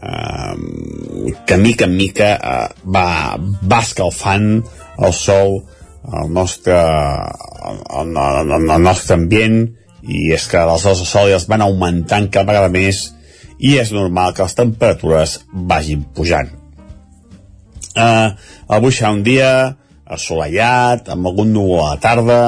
eh, 0.00 1.34
que 1.46 1.58
mica 1.58 1.86
en 1.86 1.96
mica 1.96 2.30
eh, 2.36 2.68
va, 2.86 3.36
va 3.40 3.82
escalfant 3.82 4.48
el 5.00 5.14
sol 5.16 5.60
el 6.08 6.32
nostre, 6.32 6.74
el, 6.74 7.80
el, 8.16 8.54
el, 8.56 8.82
nostre 8.82 9.18
ambient 9.18 9.60
i 10.00 10.30
és 10.32 10.46
que 10.48 10.62
les 10.64 10.86
hores 10.86 11.02
de 11.02 11.08
sol 11.08 11.28
ja 11.28 11.36
es 11.36 11.48
van 11.50 11.64
augmentant 11.64 12.30
cada 12.32 12.48
vegada 12.48 12.72
més 12.72 13.02
i 13.60 13.76
és 13.78 13.92
normal 13.92 14.32
que 14.32 14.46
les 14.46 14.56
temperatures 14.56 15.36
vagin 15.52 16.06
pujant. 16.16 16.48
Uh, 17.90 18.32
avui 18.72 18.94
serà 18.96 19.10
un 19.12 19.22
dia 19.26 19.50
assolellat, 20.10 21.10
amb 21.12 21.28
algun 21.28 21.52
núvol 21.52 21.84
a 21.84 21.92
la 21.92 22.00
tarda, 22.02 22.40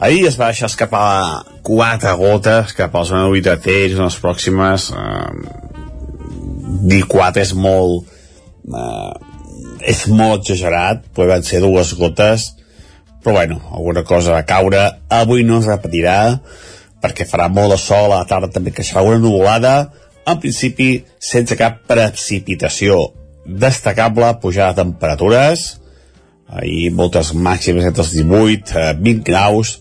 ahir 0.00 0.26
es 0.26 0.38
va 0.40 0.50
deixar 0.50 0.70
escapar 0.72 1.44
quatre 1.62 2.12
gotes 2.18 2.74
cap 2.76 2.94
a 2.94 3.04
la 3.04 3.08
zona 3.08 3.28
en 3.28 4.06
les 4.08 4.18
pròximes 4.20 4.90
uh, 4.96 5.30
dir 6.90 7.04
quatre 7.06 7.44
és 7.44 7.52
molt 7.54 8.08
uh, 8.72 9.12
és 9.80 10.06
molt 10.08 10.42
exagerat, 10.42 11.04
poden 11.16 11.44
ser 11.46 11.62
dues 11.62 11.94
gotes 11.96 12.50
però 13.22 13.36
bueno, 13.36 13.60
alguna 13.70 14.02
cosa 14.02 14.32
va 14.32 14.46
caure. 14.48 14.82
Avui 15.08 15.44
no 15.44 15.60
es 15.60 15.68
repetirà 15.68 16.40
perquè 17.00 17.24
farà 17.24 17.48
molt 17.48 17.74
de 17.74 17.80
sol, 17.80 18.12
a 18.12 18.20
la 18.20 18.28
tarda 18.28 18.50
també 18.52 18.72
creixerà 18.76 19.02
una 19.06 19.20
nuvolada, 19.20 19.74
en 20.28 20.40
principi 20.40 20.90
sense 21.18 21.56
cap 21.56 21.80
precipitació. 21.88 23.00
Destacable, 23.46 24.34
pujada 24.42 24.74
de 24.74 24.82
temperatures. 24.84 25.66
Ahir 26.50 26.90
moltes 26.92 27.32
màximes 27.32 27.86
entre 27.88 28.04
els 28.04 28.12
18, 28.12 28.74
eh, 28.76 28.92
20 29.00 29.24
graus. 29.24 29.78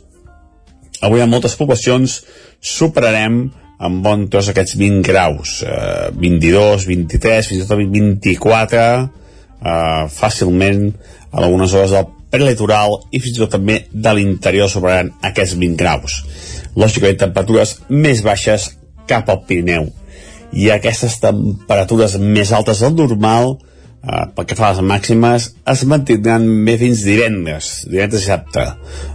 Avui 1.02 1.22
en 1.22 1.30
moltes 1.32 1.56
poblacions 1.60 2.22
superarem 2.62 3.42
en 3.80 4.02
bon 4.04 4.28
tros 4.32 4.50
aquests 4.52 4.78
20 4.80 5.04
graus. 5.08 5.62
Eh, 5.64 6.12
22, 6.16 6.86
23, 6.88 7.48
fins 7.48 7.64
i 7.64 7.68
tot 7.68 7.80
24 7.80 9.10
eh, 9.60 10.08
fàcilment 10.14 10.90
a 11.32 11.44
algunes 11.44 11.74
hores 11.74 11.96
del 11.96 12.08
prelitoral 12.32 13.00
i 13.12 13.22
fins 13.22 13.38
i 13.38 13.42
tot 13.42 13.54
també 13.58 13.80
de 13.92 14.14
l'interior 14.16 14.70
superaran 14.72 15.12
aquests 15.32 15.58
20 15.60 15.80
graus. 15.80 16.20
Lògicament 16.78 17.24
temperatures 17.24 17.78
més 17.90 18.22
baixes 18.26 18.70
cap 19.10 19.30
al 19.30 19.44
Pirineu. 19.48 19.90
I 20.54 20.70
aquestes 20.74 21.20
temperatures 21.22 22.18
més 22.22 22.54
altes 22.56 22.82
del 22.82 22.96
normal 22.98 23.56
eh, 23.56 24.26
pel 24.36 24.48
que 24.50 24.58
fa 24.58 24.70
a 24.70 24.74
les 24.74 24.86
màximes 24.92 25.50
es 25.74 25.86
mantindran 25.90 26.46
més 26.46 26.80
fins 26.82 27.06
divendres 27.06 27.72
divendres 27.90 28.26
dissabte. 28.26 28.66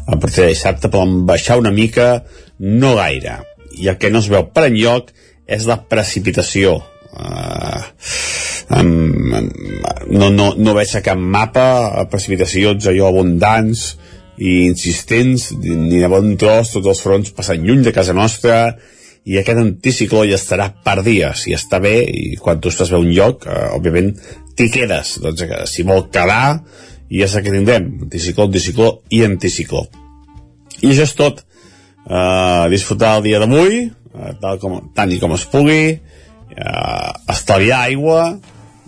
A 0.06 0.16
partir 0.16 0.44
de 0.44 0.52
dissabte 0.54 0.90
poden 0.90 1.24
baixar 1.26 1.58
una 1.62 1.74
mica 1.74 2.24
no 2.58 2.94
gaire. 2.98 3.40
I 3.78 3.90
el 3.90 3.98
que 3.98 4.10
no 4.10 4.22
es 4.22 4.30
veu 4.30 4.46
per 4.54 4.68
enlloc 4.68 5.10
és 5.50 5.66
la 5.68 5.80
precipitació 5.90 6.78
um, 8.70 9.50
no, 10.08 10.30
no, 10.30 10.50
no 10.56 10.74
veig 10.76 10.96
a 10.96 11.02
cap 11.04 11.18
mapa 11.18 12.06
precipitacions 12.10 12.88
allò 12.88 13.10
abundants 13.10 13.94
i 14.38 14.64
insistents, 14.66 15.52
ni 15.60 16.00
de 16.00 16.10
bon 16.10 16.34
tros, 16.40 16.72
tots 16.74 16.90
els 16.90 17.02
fronts 17.04 17.34
passant 17.36 17.62
lluny 17.62 17.84
de 17.86 17.94
casa 17.94 18.16
nostra, 18.16 18.74
i 19.24 19.38
aquest 19.40 19.60
anticicló 19.60 20.24
ja 20.28 20.36
estarà 20.36 20.68
per 20.84 20.98
dies, 21.04 21.46
i 21.48 21.54
està 21.56 21.80
bé, 21.80 21.96
i 22.04 22.34
quan 22.40 22.60
tu 22.60 22.72
estàs 22.72 22.92
a 22.92 23.00
un 23.00 23.08
lloc, 23.14 23.46
eh, 23.46 23.68
òbviament, 23.76 24.10
t'hi 24.56 24.68
quedes, 24.74 25.18
doncs 25.24 25.44
eh, 25.46 25.62
si 25.70 25.86
vol 25.86 26.08
quedar, 26.12 26.60
ja 27.14 27.28
sé 27.30 27.44
que 27.44 27.54
tindrem, 27.54 27.88
anticicló, 28.04 28.48
anticicló 28.50 28.90
i 29.14 29.22
anticicló. 29.24 29.84
I 30.82 30.90
això 30.90 31.06
és 31.06 31.14
tot. 31.16 31.44
Eh, 32.04 32.64
disfrutar 32.74 33.14
el 33.18 33.24
dia 33.28 33.40
d'avui, 33.40 33.84
eh, 33.86 34.32
tal 34.42 34.58
com, 34.60 34.76
tant 34.96 35.12
i 35.14 35.20
com 35.22 35.32
es 35.38 35.46
pugui, 35.48 35.94
eh, 35.94 37.12
estalviar 37.32 37.84
aigua, 37.88 38.18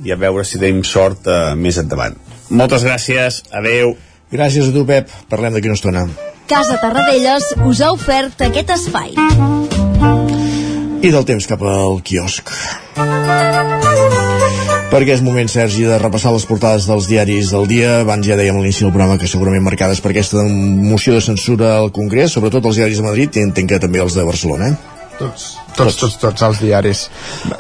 i 0.05 0.13
a 0.13 0.19
veure 0.21 0.45
si 0.45 0.61
tenim 0.61 0.83
sort 0.85 1.29
eh, 1.31 1.55
més 1.57 1.79
endavant. 1.81 2.17
Moltes 2.51 2.85
gràcies, 2.87 3.43
adeu. 3.51 3.97
Gràcies 4.33 4.69
a 4.69 4.75
tu, 4.75 4.85
Pep. 4.87 5.11
Parlem 5.31 5.55
d'aquí 5.55 5.71
una 5.71 5.79
estona. 5.79 6.07
Casa 6.47 6.79
Tarradellas 6.83 7.53
us 7.67 7.81
ha 7.83 7.93
ofert 7.95 8.43
aquest 8.47 8.71
espai. 8.77 9.15
I 11.03 11.11
del 11.13 11.27
temps 11.27 11.47
cap 11.47 11.63
al 11.63 12.01
quiosc. 12.07 12.51
Perquè 14.91 15.17
és 15.17 15.23
moment, 15.23 15.49
Sergi, 15.51 15.85
de 15.87 15.99
repassar 15.99 16.33
les 16.35 16.47
portades 16.47 16.87
dels 16.89 17.09
diaris 17.11 17.51
del 17.55 17.67
dia. 17.71 18.01
Abans 18.05 18.27
ja 18.27 18.39
dèiem 18.39 18.59
a 18.59 18.63
l'inici 18.63 18.87
del 18.87 18.95
programa 18.95 19.19
que 19.19 19.31
segurament 19.31 19.65
marcades 19.67 20.01
per 20.03 20.13
aquesta 20.13 20.45
moció 20.47 21.17
de 21.17 21.25
censura 21.25 21.75
al 21.81 21.91
Congrés, 21.95 22.35
sobretot 22.35 22.71
els 22.71 22.79
diaris 22.79 23.03
de 23.03 23.09
Madrid 23.09 23.37
i 23.37 23.47
entenc 23.47 23.75
que 23.75 23.83
també 23.83 24.03
els 24.03 24.15
de 24.15 24.27
Barcelona, 24.27 24.71
eh? 24.71 24.96
Tots. 25.17 25.47
Tots, 25.77 25.97
tots, 25.97 26.19
tots 26.21 26.45
els 26.45 26.61
diaris. 26.61 27.07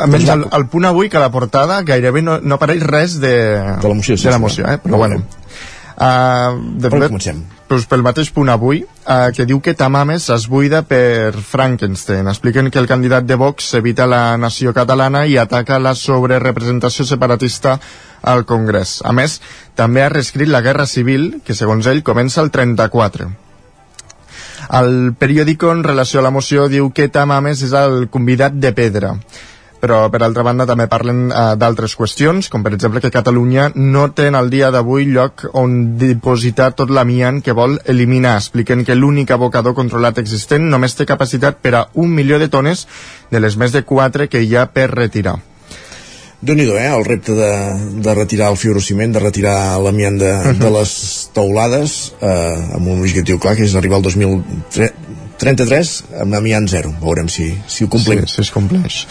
Menys 0.08 0.28
el, 0.32 0.44
el 0.58 0.66
punt 0.72 0.88
avui 0.88 1.08
que 1.12 1.22
la 1.22 1.30
portada 1.32 1.80
gairebé 1.86 2.22
no, 2.24 2.36
no 2.42 2.58
apareix 2.58 2.84
res 2.84 3.16
de, 3.22 3.32
de 3.80 3.88
la 3.88 3.96
moció, 3.96 4.16
sí, 4.16 4.28
de 4.28 4.34
la 4.34 4.42
moció 4.42 4.68
eh? 4.68 4.78
però 4.82 5.00
bueno. 5.00 5.22
Uh, 5.96 6.76
de 6.76 6.90
per 6.92 7.06
comencem? 7.06 7.38
Doncs 7.70 7.86
pel 7.88 8.02
mateix 8.04 8.28
punt 8.36 8.50
avui, 8.52 8.82
uh, 8.84 9.30
que 9.32 9.46
diu 9.48 9.62
que 9.64 9.72
Tamames 9.74 10.28
es 10.34 10.44
buida 10.52 10.82
per 10.84 11.32
Frankenstein. 11.32 12.28
Expliquen 12.28 12.68
que 12.70 12.78
el 12.78 12.88
candidat 12.90 13.24
de 13.24 13.38
Vox 13.40 13.72
evita 13.80 14.04
la 14.06 14.36
nació 14.36 14.74
catalana 14.76 15.24
i 15.26 15.38
ataca 15.40 15.80
la 15.80 15.94
sobrerepresentació 15.96 17.08
separatista 17.08 17.78
al 18.22 18.44
Congrés. 18.44 19.00
A 19.08 19.16
més, 19.16 19.40
també 19.74 20.04
ha 20.04 20.12
reescrit 20.12 20.52
la 20.52 20.60
Guerra 20.60 20.86
Civil, 20.86 21.40
que 21.46 21.56
segons 21.56 21.88
ell 21.88 22.04
comença 22.04 22.44
el 22.44 22.52
34. 22.52 23.45
El 24.74 25.14
periòdico 25.18 25.70
en 25.72 25.84
relació 25.84 26.20
a 26.20 26.26
la 26.26 26.32
moció 26.34 26.66
diu 26.68 26.90
que 26.94 27.08
Tamames 27.08 27.62
és 27.62 27.74
el 27.76 28.08
convidat 28.10 28.56
de 28.58 28.72
pedra 28.74 29.14
però 29.86 30.06
per 30.10 30.22
altra 30.24 30.42
banda 30.42 30.66
també 30.66 30.86
parlen 30.90 31.26
uh, 31.28 31.54
d'altres 31.58 31.94
qüestions, 31.98 32.48
com 32.50 32.64
per 32.64 32.72
exemple 32.74 33.02
que 33.04 33.12
Catalunya 33.14 33.68
no 33.76 34.08
té 34.16 34.28
en 34.30 34.38
el 34.38 34.50
dia 34.50 34.72
d'avui 34.74 35.06
lloc 35.06 35.46
on 35.52 35.96
dipositar 36.00 36.72
tot 36.74 36.90
l'amiant 36.90 37.42
que 37.44 37.54
vol 37.54 37.78
eliminar. 37.84 38.36
Expliquen 38.40 38.84
que 38.84 38.96
l'únic 38.96 39.30
abocador 39.30 39.76
controlat 39.78 40.18
existent 40.18 40.66
només 40.72 40.96
té 40.96 41.06
capacitat 41.06 41.60
per 41.62 41.74
a 41.76 41.84
un 41.94 42.14
milió 42.14 42.40
de 42.42 42.48
tones 42.48 42.86
de 43.30 43.42
les 43.42 43.56
més 43.60 43.76
de 43.76 43.84
quatre 43.84 44.30
que 44.32 44.42
hi 44.42 44.56
ha 44.56 44.66
per 44.72 44.90
retirar 44.94 45.36
déu 46.46 46.54
nhi 46.54 46.66
eh? 46.78 46.90
el 46.94 47.04
repte 47.04 47.34
de, 47.34 47.52
de 48.04 48.14
retirar 48.14 48.52
el 48.52 48.58
fibrociment, 48.60 49.12
de 49.12 49.22
retirar 49.22 49.56
l'amiant 49.82 50.18
de, 50.20 50.30
uh 50.30 50.44
-huh. 50.46 50.58
de 50.62 50.70
les 50.78 50.92
teulades 51.34 52.12
eh, 52.20 52.76
amb 52.76 52.86
un 52.86 53.00
objectiu 53.00 53.38
clar 53.38 53.56
que 53.56 53.64
és 53.64 53.74
arribar 53.74 53.96
al 53.96 54.06
2033 55.36 56.22
amb 56.22 56.34
amiant 56.38 56.66
zero 56.68 56.94
veurem 57.02 57.28
si, 57.28 57.50
si 57.68 57.84
ho 57.84 57.90
complim 57.92 58.24
sí, 58.24 58.36
si 58.36 58.44
es 58.46 58.50
compleix 58.54 59.04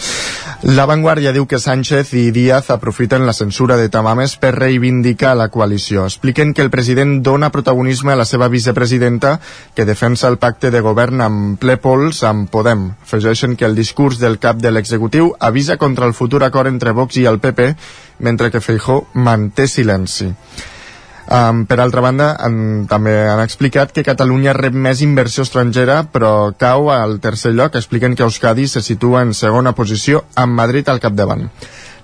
La 0.66 0.86
Vanguardia 0.88 1.34
diu 1.36 1.44
que 1.46 1.60
Sánchez 1.60 2.14
i 2.16 2.30
Díaz 2.34 2.70
aprofiten 2.74 3.26
la 3.28 3.34
censura 3.36 3.76
de 3.76 3.90
Tamames 3.92 4.34
per 4.40 4.54
reivindicar 4.56 5.34
la 5.36 5.50
coalició. 5.52 6.06
Expliquen 6.08 6.54
que 6.54 6.64
el 6.64 6.70
president 6.72 7.20
dona 7.22 7.50
protagonisme 7.52 8.14
a 8.14 8.16
la 8.16 8.24
seva 8.24 8.48
vicepresidenta 8.48 9.36
que 9.74 9.84
defensa 9.84 10.30
el 10.32 10.38
pacte 10.42 10.70
de 10.72 10.80
govern 10.80 11.20
amb 11.20 11.60
ple 11.60 11.76
pols 11.76 12.22
amb 12.24 12.48
Podem. 12.50 12.88
Afegeixen 13.04 13.54
que 13.54 13.68
el 13.68 13.76
discurs 13.76 14.18
del 14.18 14.40
cap 14.40 14.56
de 14.56 14.72
l'executiu 14.72 15.34
avisa 15.38 15.76
contra 15.76 16.08
el 16.08 16.16
futur 16.16 16.42
acord 16.42 16.72
entre 16.72 16.96
Vox 16.96 17.20
i 17.20 17.26
el 17.28 17.38
PP 17.38 17.74
mentre 18.24 18.50
que 18.50 18.64
Feijó 18.64 19.04
manté 19.12 19.68
silenci. 19.68 20.32
Um, 21.26 21.64
per 21.66 21.80
altra 21.82 22.02
banda, 22.04 22.28
en, 22.46 22.86
també 22.86 23.16
han 23.26 23.42
explicat 23.42 23.90
que 23.90 24.04
Catalunya 24.06 24.54
rep 24.54 24.76
més 24.78 25.02
inversió 25.02 25.42
estrangera, 25.42 26.04
però 26.12 26.52
cau 26.58 26.92
al 26.94 27.18
tercer 27.24 27.50
lloc. 27.56 27.74
Expliquen 27.74 28.14
que 28.14 28.22
Euskadi 28.22 28.68
se 28.70 28.82
situa 28.82 29.24
en 29.26 29.34
segona 29.34 29.74
posició, 29.74 30.22
amb 30.36 30.54
Madrid 30.54 30.88
al 30.88 31.02
capdavant. 31.02 31.50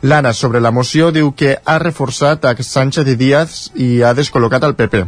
Lara, 0.03 0.33
sobre 0.35 0.59
la 0.61 0.73
moció, 0.75 1.13
diu 1.15 1.31
que 1.39 1.53
ha 1.63 1.77
reforçat 1.79 2.43
a 2.51 2.57
Sánchez 2.59 3.07
i 3.07 3.15
Díaz 3.15 3.61
i 3.79 4.03
ha 4.03 4.11
descol·locat 4.19 4.67
el 4.67 4.75
PP. 4.75 5.05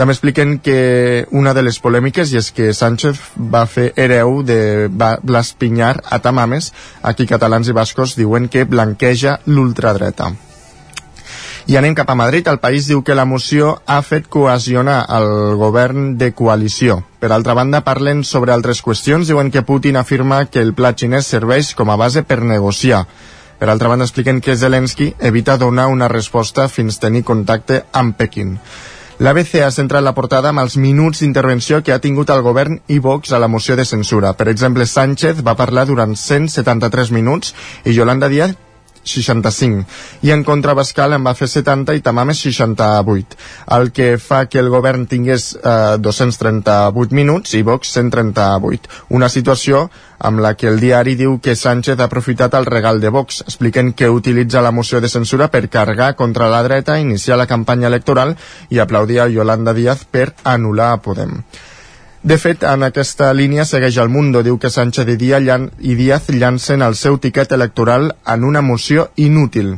També 0.00 0.16
expliquen 0.16 0.56
que 0.64 1.26
una 1.36 1.52
de 1.52 1.66
les 1.66 1.76
polèmiques 1.84 2.32
i 2.32 2.40
és 2.40 2.48
que 2.56 2.72
Sánchez 2.72 3.20
va 3.36 3.66
fer 3.68 3.90
hereu 3.96 4.40
de 4.48 4.88
Blas 4.88 5.52
Pinyar 5.52 5.98
a 6.08 6.22
Tamames, 6.24 6.72
aquí 7.02 7.28
catalans 7.28 7.68
i 7.68 7.76
bascos 7.76 8.16
diuen 8.16 8.48
que 8.48 8.64
blanqueja 8.64 9.42
l'ultradreta. 9.44 10.32
I 11.68 11.76
anem 11.76 11.92
cap 11.92 12.08
a 12.08 12.14
Madrid. 12.16 12.46
El 12.48 12.62
país 12.64 12.86
diu 12.88 13.02
que 13.04 13.14
la 13.14 13.26
moció 13.28 13.74
ha 13.84 14.00
fet 14.00 14.24
cohesionar 14.32 15.02
el 15.12 15.56
govern 15.60 16.14
de 16.16 16.30
coalició. 16.32 17.02
Per 17.20 17.28
altra 17.28 17.52
banda, 17.52 17.82
parlen 17.84 18.22
sobre 18.24 18.54
altres 18.54 18.80
qüestions. 18.80 19.28
Diuen 19.28 19.50
que 19.52 19.60
Putin 19.68 19.98
afirma 20.00 20.46
que 20.48 20.62
el 20.64 20.72
pla 20.72 20.94
xinès 20.96 21.26
serveix 21.28 21.74
com 21.76 21.90
a 21.92 21.96
base 22.00 22.22
per 22.24 22.38
negociar. 22.40 23.02
Per 23.60 23.68
altra 23.68 23.90
banda, 23.92 24.06
expliquen 24.08 24.40
que 24.40 24.56
Zelensky 24.56 25.10
evita 25.20 25.58
donar 25.60 25.90
una 25.92 26.08
resposta 26.08 26.70
fins 26.72 26.96
tenir 27.02 27.20
contacte 27.28 27.82
amb 27.92 28.16
Pequín. 28.16 28.54
L'ABC 29.18 29.60
ha 29.60 29.68
centrat 29.74 30.06
la 30.06 30.14
portada 30.16 30.48
amb 30.48 30.62
els 30.62 30.78
minuts 30.80 31.20
d'intervenció 31.20 31.82
que 31.82 31.92
ha 31.92 32.00
tingut 32.00 32.30
el 32.32 32.40
govern 32.46 32.78
i 32.88 32.96
Vox 32.98 33.34
a 33.34 33.42
la 33.42 33.48
moció 33.48 33.76
de 33.76 33.84
censura. 33.84 34.32
Per 34.32 34.48
exemple, 34.48 34.86
Sánchez 34.86 35.44
va 35.44 35.56
parlar 35.58 35.84
durant 35.84 36.16
173 36.16 37.12
minuts 37.12 37.52
i 37.84 37.92
Yolanda 37.92 38.32
Díaz 38.32 38.56
65 39.16 40.26
i 40.26 40.32
en 40.34 40.44
contra 40.44 40.76
Bascal 40.78 41.16
en 41.16 41.24
va 41.26 41.36
fer 41.38 41.48
70 41.48 41.96
i 41.98 42.04
Tamames 42.04 42.42
68 42.46 43.38
el 43.78 43.92
que 43.92 44.10
fa 44.18 44.44
que 44.46 44.60
el 44.62 44.70
govern 44.72 45.06
tingués 45.06 45.54
eh, 45.56 45.96
238 45.98 47.16
minuts 47.16 47.54
i 47.54 47.62
Vox 47.62 47.94
138 47.96 49.08
una 49.18 49.28
situació 49.32 49.88
amb 50.18 50.42
la 50.42 50.54
que 50.58 50.66
el 50.68 50.80
diari 50.82 51.14
diu 51.14 51.38
que 51.40 51.54
Sánchez 51.56 51.98
ha 52.00 52.08
aprofitat 52.08 52.54
el 52.58 52.66
regal 52.66 53.00
de 53.00 53.12
Vox. 53.14 53.42
Expliquen 53.46 53.92
que 53.92 54.10
utilitza 54.10 54.62
la 54.62 54.74
moció 54.74 55.00
de 55.00 55.08
censura 55.08 55.48
per 55.50 55.68
cargar 55.70 56.14
contra 56.16 56.50
la 56.50 56.62
dreta, 56.66 56.98
iniciar 56.98 57.38
la 57.38 57.46
campanya 57.46 57.86
electoral 57.86 58.36
i 58.68 58.82
aplaudir 58.82 59.20
a 59.20 59.28
Yolanda 59.28 59.74
Díaz 59.74 60.04
per 60.10 60.32
anul·lar 60.44 60.92
a 60.96 61.02
Podem 61.02 61.38
de 62.22 62.36
fet, 62.38 62.64
en 62.66 62.82
aquesta 62.82 63.32
línia 63.32 63.64
segueix 63.64 63.96
el 64.02 64.08
Mundo. 64.10 64.42
Diu 64.42 64.58
que 64.58 64.70
Sánchez 64.74 65.06
i 65.08 65.16
Díaz, 65.16 65.42
llan 65.42 65.68
i 65.78 65.94
Díaz 65.94 66.26
llancen 66.34 66.82
el 66.82 66.96
seu 66.98 67.18
tiquet 67.18 67.52
electoral 67.52 68.10
en 68.26 68.44
una 68.44 68.60
moció 68.60 69.10
inútil. 69.16 69.76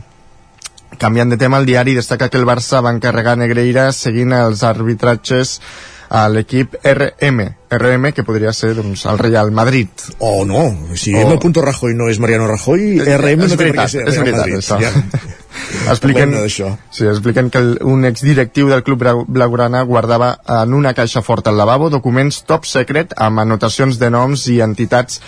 Canviant 0.98 1.30
de 1.30 1.36
tema, 1.36 1.58
el 1.58 1.66
diari 1.66 1.94
destaca 1.94 2.28
que 2.28 2.38
el 2.40 2.46
Barça 2.48 2.82
va 2.82 2.92
encarregar 2.96 3.36
Negreira 3.38 3.90
seguint 3.92 4.32
els 4.36 4.64
arbitratges 4.64 5.60
a 6.10 6.24
l'equip 6.28 6.74
RM, 6.82 7.44
RM 7.70 8.10
que 8.12 8.24
podria 8.26 8.52
ser 8.52 8.72
doncs, 8.74 9.04
el 9.06 9.18
Real 9.18 9.52
Madrid. 9.54 9.88
O 10.18 10.44
no, 10.44 10.64
si 10.98 11.14
o... 11.14 11.22
M. 11.22 11.38
Rajoy 11.62 11.94
no 11.94 12.08
és 12.10 12.18
Mariano 12.18 12.48
Rajoy, 12.50 12.98
RM 12.98 13.46
és 13.46 13.54
no 13.54 13.60
veritat, 13.60 13.94
té 13.94 14.02
és 14.02 14.18
veritat, 14.18 14.40
Madrid. 14.40 14.58
això. 14.58 14.80
Ja. 14.82 14.90
expliquen, 15.92 16.34
sí, 16.48 17.06
expliquen 17.06 17.50
que 17.50 17.58
el, 17.62 17.78
un 17.86 18.04
exdirectiu 18.04 18.68
del 18.70 18.82
Club 18.82 19.02
Blau- 19.04 19.24
Blaugrana 19.28 19.82
guardava 19.86 20.32
en 20.62 20.74
una 20.74 20.94
caixa 20.94 21.22
forta 21.22 21.50
al 21.50 21.58
lavabo 21.58 21.90
documents 21.90 22.42
top 22.48 22.66
secret 22.66 23.14
amb 23.16 23.42
anotacions 23.42 23.98
de 24.02 24.10
noms 24.10 24.48
i 24.50 24.60
entitats 24.66 25.20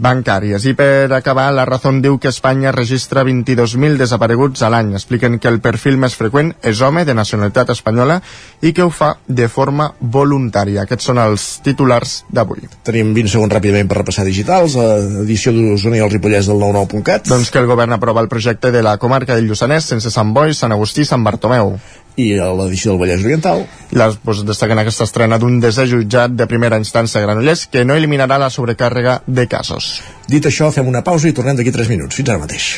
bancàries. 0.00 0.64
I 0.66 0.74
per 0.74 1.12
acabar, 1.12 1.50
la 1.52 1.66
Razón 1.68 2.00
diu 2.02 2.18
que 2.18 2.32
Espanya 2.32 2.72
registra 2.72 3.22
22.000 3.26 4.00
desapareguts 4.00 4.64
a 4.64 4.70
l'any. 4.72 4.94
Expliquen 4.96 5.38
que 5.38 5.50
el 5.52 5.60
perfil 5.60 6.00
més 6.00 6.16
freqüent 6.16 6.54
és 6.66 6.80
home 6.80 7.04
de 7.04 7.14
nacionalitat 7.14 7.74
espanyola 7.76 8.20
i 8.64 8.72
que 8.72 8.84
ho 8.86 8.90
fa 8.90 9.12
de 9.28 9.48
forma 9.52 9.90
voluntària. 10.00 10.86
Aquests 10.86 11.10
són 11.12 11.20
els 11.22 11.46
titulars 11.66 12.20
d'avui. 12.32 12.66
Tenim 12.86 13.12
20 13.14 13.34
segons 13.36 13.52
ràpidament 13.52 13.90
per 13.90 14.00
repassar 14.00 14.24
digitals, 14.24 14.76
a 14.80 14.88
edició 15.24 15.52
d'Osona 15.54 16.00
i 16.00 16.04
el 16.04 16.12
Ripollès 16.12 16.48
del 16.50 16.60
99.cat. 16.62 17.28
Doncs 17.28 17.52
que 17.52 17.60
el 17.60 17.68
govern 17.70 17.92
aprova 17.96 18.24
el 18.24 18.32
projecte 18.32 18.72
de 18.72 18.82
la 18.82 18.96
comarca 18.98 19.36
del 19.36 19.50
Lluçanès 19.50 19.92
sense 19.92 20.10
Sant 20.10 20.32
Boi, 20.34 20.56
Sant 20.56 20.72
Agustí 20.72 21.04
i 21.04 21.10
Sant 21.12 21.26
Bartomeu. 21.26 21.76
I 22.20 22.38
a 22.38 22.50
l'edició 22.56 22.94
del 22.94 23.00
Vallès 23.02 23.24
Oriental. 23.24 23.64
Les, 23.90 24.18
doncs, 24.24 24.44
destaquen 24.48 24.82
aquesta 24.82 25.06
estrena 25.08 25.38
d'un 25.40 25.60
desè 25.62 25.86
jutjat 25.90 26.34
de 26.36 26.48
primera 26.50 26.78
instància 26.80 27.20
a 27.20 27.24
Granollers 27.26 27.66
que 27.72 27.84
no 27.84 27.96
eliminarà 27.98 28.38
la 28.40 28.50
sobrecàrrega 28.52 29.20
de 29.26 29.46
casos. 29.50 29.98
Dit 30.30 30.46
això, 30.46 30.70
fem 30.74 30.88
una 30.88 31.04
pausa 31.06 31.28
i 31.28 31.36
tornem 31.36 31.58
d'aquí 31.58 31.74
3 31.74 31.92
minuts. 31.92 32.16
Fins 32.20 32.30
ara 32.30 32.42
mateix. 32.42 32.72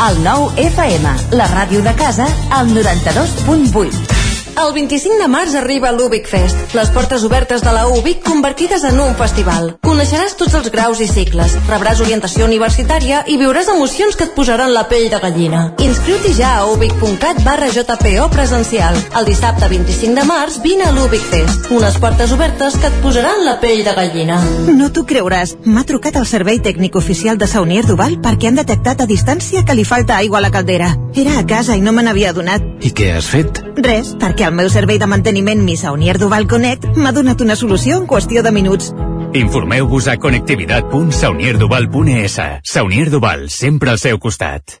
El 0.00 0.22
nou 0.24 0.48
FM, 0.56 1.14
la 1.36 1.50
ràdio 1.52 1.84
de 1.84 1.92
casa, 1.98 2.28
al 2.56 2.72
92.8. 2.72 4.29
El 4.58 4.72
25 4.74 5.18
de 5.20 5.28
març 5.30 5.54
arriba 5.54 5.90
l'Ubic 5.94 6.26
Fest, 6.28 6.74
les 6.74 6.90
portes 6.90 7.22
obertes 7.24 7.62
de 7.62 7.72
la 7.72 7.86
UBIC 7.88 8.22
convertides 8.26 8.82
en 8.84 8.98
un 9.00 9.14
festival. 9.16 9.70
Coneixeràs 9.86 10.34
tots 10.38 10.56
els 10.58 10.70
graus 10.74 11.00
i 11.00 11.06
cicles, 11.08 11.54
rebràs 11.68 12.02
orientació 12.02 12.46
universitària 12.48 13.22
i 13.30 13.38
viuràs 13.40 13.70
emocions 13.72 14.18
que 14.18 14.26
et 14.28 14.34
posaran 14.36 14.74
la 14.74 14.84
pell 14.90 15.08
de 15.12 15.20
gallina. 15.22 15.62
Inscriu-t'hi 15.80 16.34
ja 16.36 16.52
a 16.58 16.66
ubic.cat 16.72 17.40
barra 17.46 17.70
JPO 17.72 18.26
presencial. 18.34 18.98
El 19.18 19.28
dissabte 19.30 19.70
25 19.70 20.18
de 20.18 20.26
març 20.28 20.60
vine 20.64 20.88
a 20.88 20.92
l'Ubic 20.96 21.24
Fest, 21.32 21.70
unes 21.70 21.96
portes 22.02 22.34
obertes 22.36 22.76
que 22.76 22.90
et 22.90 23.00
posaran 23.04 23.44
la 23.46 23.56
pell 23.62 23.84
de 23.86 23.96
gallina. 23.96 24.40
No 24.68 24.90
t'ho 24.90 25.06
creuràs. 25.08 25.56
M'ha 25.64 25.86
trucat 25.88 26.20
el 26.20 26.28
servei 26.28 26.60
tècnic 26.60 26.98
oficial 27.00 27.38
de 27.38 27.48
Saunier 27.50 27.86
Duval 27.86 28.18
perquè 28.20 28.50
han 28.50 28.60
detectat 28.60 29.00
a 29.00 29.08
distància 29.08 29.64
que 29.64 29.78
li 29.78 29.86
falta 29.88 30.18
aigua 30.18 30.42
a 30.42 30.44
la 30.44 30.52
caldera. 30.54 30.92
Era 31.14 31.38
a 31.38 31.46
casa 31.46 31.76
i 31.76 31.82
no 31.82 31.92
me 31.92 32.04
n'havia 32.04 32.34
adonat. 32.34 32.66
I 32.80 32.92
què 32.96 33.10
has 33.16 33.26
fet? 33.30 33.62
Res, 33.80 34.14
perquè 34.20 34.39
el 34.48 34.54
meu 34.56 34.70
servei 34.72 34.96
de 34.98 35.06
manteniment 35.10 35.60
Mi 35.64 35.76
Saunier 35.76 36.18
Duval 36.18 36.46
Connect 36.48 36.96
m'ha 36.96 37.12
donat 37.12 37.40
una 37.44 37.56
solució 37.56 37.96
en 38.00 38.06
qüestió 38.08 38.42
de 38.46 38.52
minuts. 38.54 38.94
Informeu-vos 39.36 40.08
a 40.08 40.16
connectivitat.saunierduval.es. 40.18 42.40
Saunier 42.64 43.10
Duval, 43.10 43.50
sempre 43.50 43.90
al 43.90 43.98
seu 43.98 44.18
costat. 44.18 44.80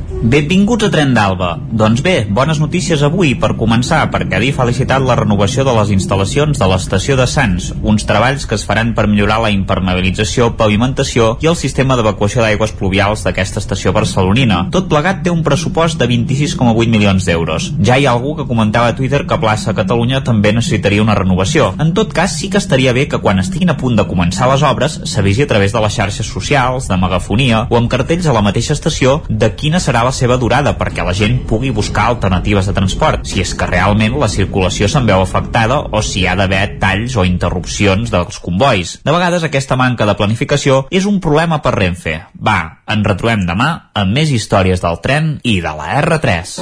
Benvinguts 0.21 0.85
a 0.85 0.91
Tren 0.93 1.15
d'Alba. 1.15 1.55
Doncs 1.73 2.03
bé, 2.05 2.27
bones 2.29 2.59
notícies 2.61 3.01
avui 3.01 3.31
per 3.41 3.55
començar, 3.57 4.03
perquè 4.13 4.37
ha 4.37 4.65
licitat 4.69 5.01
la 5.01 5.15
renovació 5.17 5.63
de 5.65 5.73
les 5.73 5.89
instal·lacions 5.95 6.59
de 6.61 6.67
l'estació 6.69 7.15
de 7.17 7.25
Sants, 7.25 7.71
uns 7.81 8.05
treballs 8.05 8.45
que 8.45 8.53
es 8.53 8.61
faran 8.63 8.91
per 8.93 9.07
millorar 9.09 9.39
la 9.41 9.49
impermeabilització, 9.49 10.51
pavimentació 10.59 11.39
i 11.41 11.49
el 11.49 11.57
sistema 11.57 11.97
d'evacuació 11.97 12.43
d'aigües 12.43 12.73
pluvials 12.77 13.23
d'aquesta 13.25 13.63
estació 13.63 13.95
barcelonina. 13.97 14.67
Tot 14.69 14.91
plegat 14.91 15.23
té 15.25 15.33
un 15.33 15.41
pressupost 15.41 15.97
de 15.97 16.05
26,8 16.05 16.93
milions 16.93 17.25
d'euros. 17.25 17.71
Ja 17.81 17.97
hi 17.97 18.05
ha 18.05 18.13
algú 18.13 18.35
que 18.37 18.45
comentava 18.45 18.93
a 18.93 18.95
Twitter 18.95 19.23
que 19.25 19.41
Plaça 19.41 19.73
Catalunya 19.73 20.21
també 20.21 20.53
necessitaria 20.53 21.01
una 21.01 21.17
renovació. 21.17 21.71
En 21.81 21.95
tot 21.97 22.13
cas, 22.13 22.37
sí 22.37 22.51
que 22.53 22.61
estaria 22.61 22.93
bé 22.93 23.07
que 23.07 23.23
quan 23.25 23.41
estiguin 23.41 23.73
a 23.73 23.77
punt 23.81 23.97
de 23.97 24.05
començar 24.05 24.53
les 24.53 24.61
obres 24.69 25.01
s'avisi 25.01 25.49
a 25.49 25.49
través 25.49 25.73
de 25.73 25.81
les 25.81 25.97
xarxes 25.97 26.29
socials, 26.29 26.85
de 26.93 27.01
megafonia 27.01 27.65
o 27.71 27.81
amb 27.81 27.89
cartells 27.89 28.29
a 28.29 28.37
la 28.37 28.45
mateixa 28.45 28.77
estació 28.77 29.23
de 29.27 29.55
quina 29.57 29.81
serà 29.81 30.05
la 30.05 30.10
la 30.11 30.17
seva 30.17 30.35
durada 30.35 30.73
perquè 30.75 31.05
la 31.07 31.13
gent 31.15 31.37
pugui 31.47 31.69
buscar 31.71 32.09
alternatives 32.11 32.67
de 32.67 32.75
transport, 32.75 33.23
si 33.29 33.39
és 33.39 33.53
que 33.55 33.67
realment 33.69 34.17
la 34.19 34.27
circulació 34.31 34.89
se'n 34.91 35.07
veu 35.07 35.23
afectada 35.23 35.77
o 35.87 36.01
si 36.03 36.21
hi 36.21 36.27
ha 36.27 36.35
d'haver 36.35 36.77
talls 36.81 37.15
o 37.15 37.23
interrupcions 37.27 38.11
dels 38.11 38.41
convois. 38.43 38.97
De 39.07 39.15
vegades 39.15 39.47
aquesta 39.47 39.79
manca 39.79 40.07
de 40.09 40.17
planificació 40.19 40.83
és 40.91 41.07
un 41.07 41.21
problema 41.23 41.61
per 41.63 41.77
Renfe. 41.77 42.17
Va, 42.35 42.59
ens 42.91 43.07
retrobem 43.07 43.47
demà 43.47 43.71
amb 43.95 44.11
més 44.19 44.33
històries 44.35 44.83
del 44.83 44.99
tren 44.99 45.37
i 45.47 45.61
de 45.63 45.75
la 45.79 46.01
R3. 46.01 46.57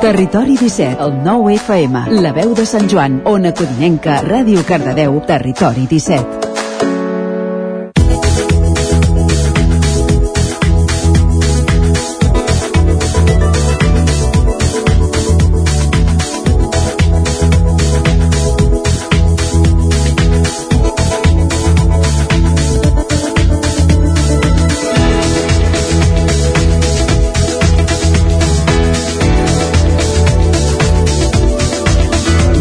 Territori 0.00 0.56
17, 0.56 0.96
el 1.04 1.18
9 1.20 1.58
FM, 1.58 2.06
la 2.24 2.32
veu 2.32 2.56
de 2.56 2.64
Sant 2.64 2.88
Joan, 2.88 3.20
Ona 3.28 3.52
Codinenca, 3.52 4.22
Ràdio 4.24 4.64
Cardedeu, 4.64 5.20
Territori 5.28 5.84
17. 5.90 6.49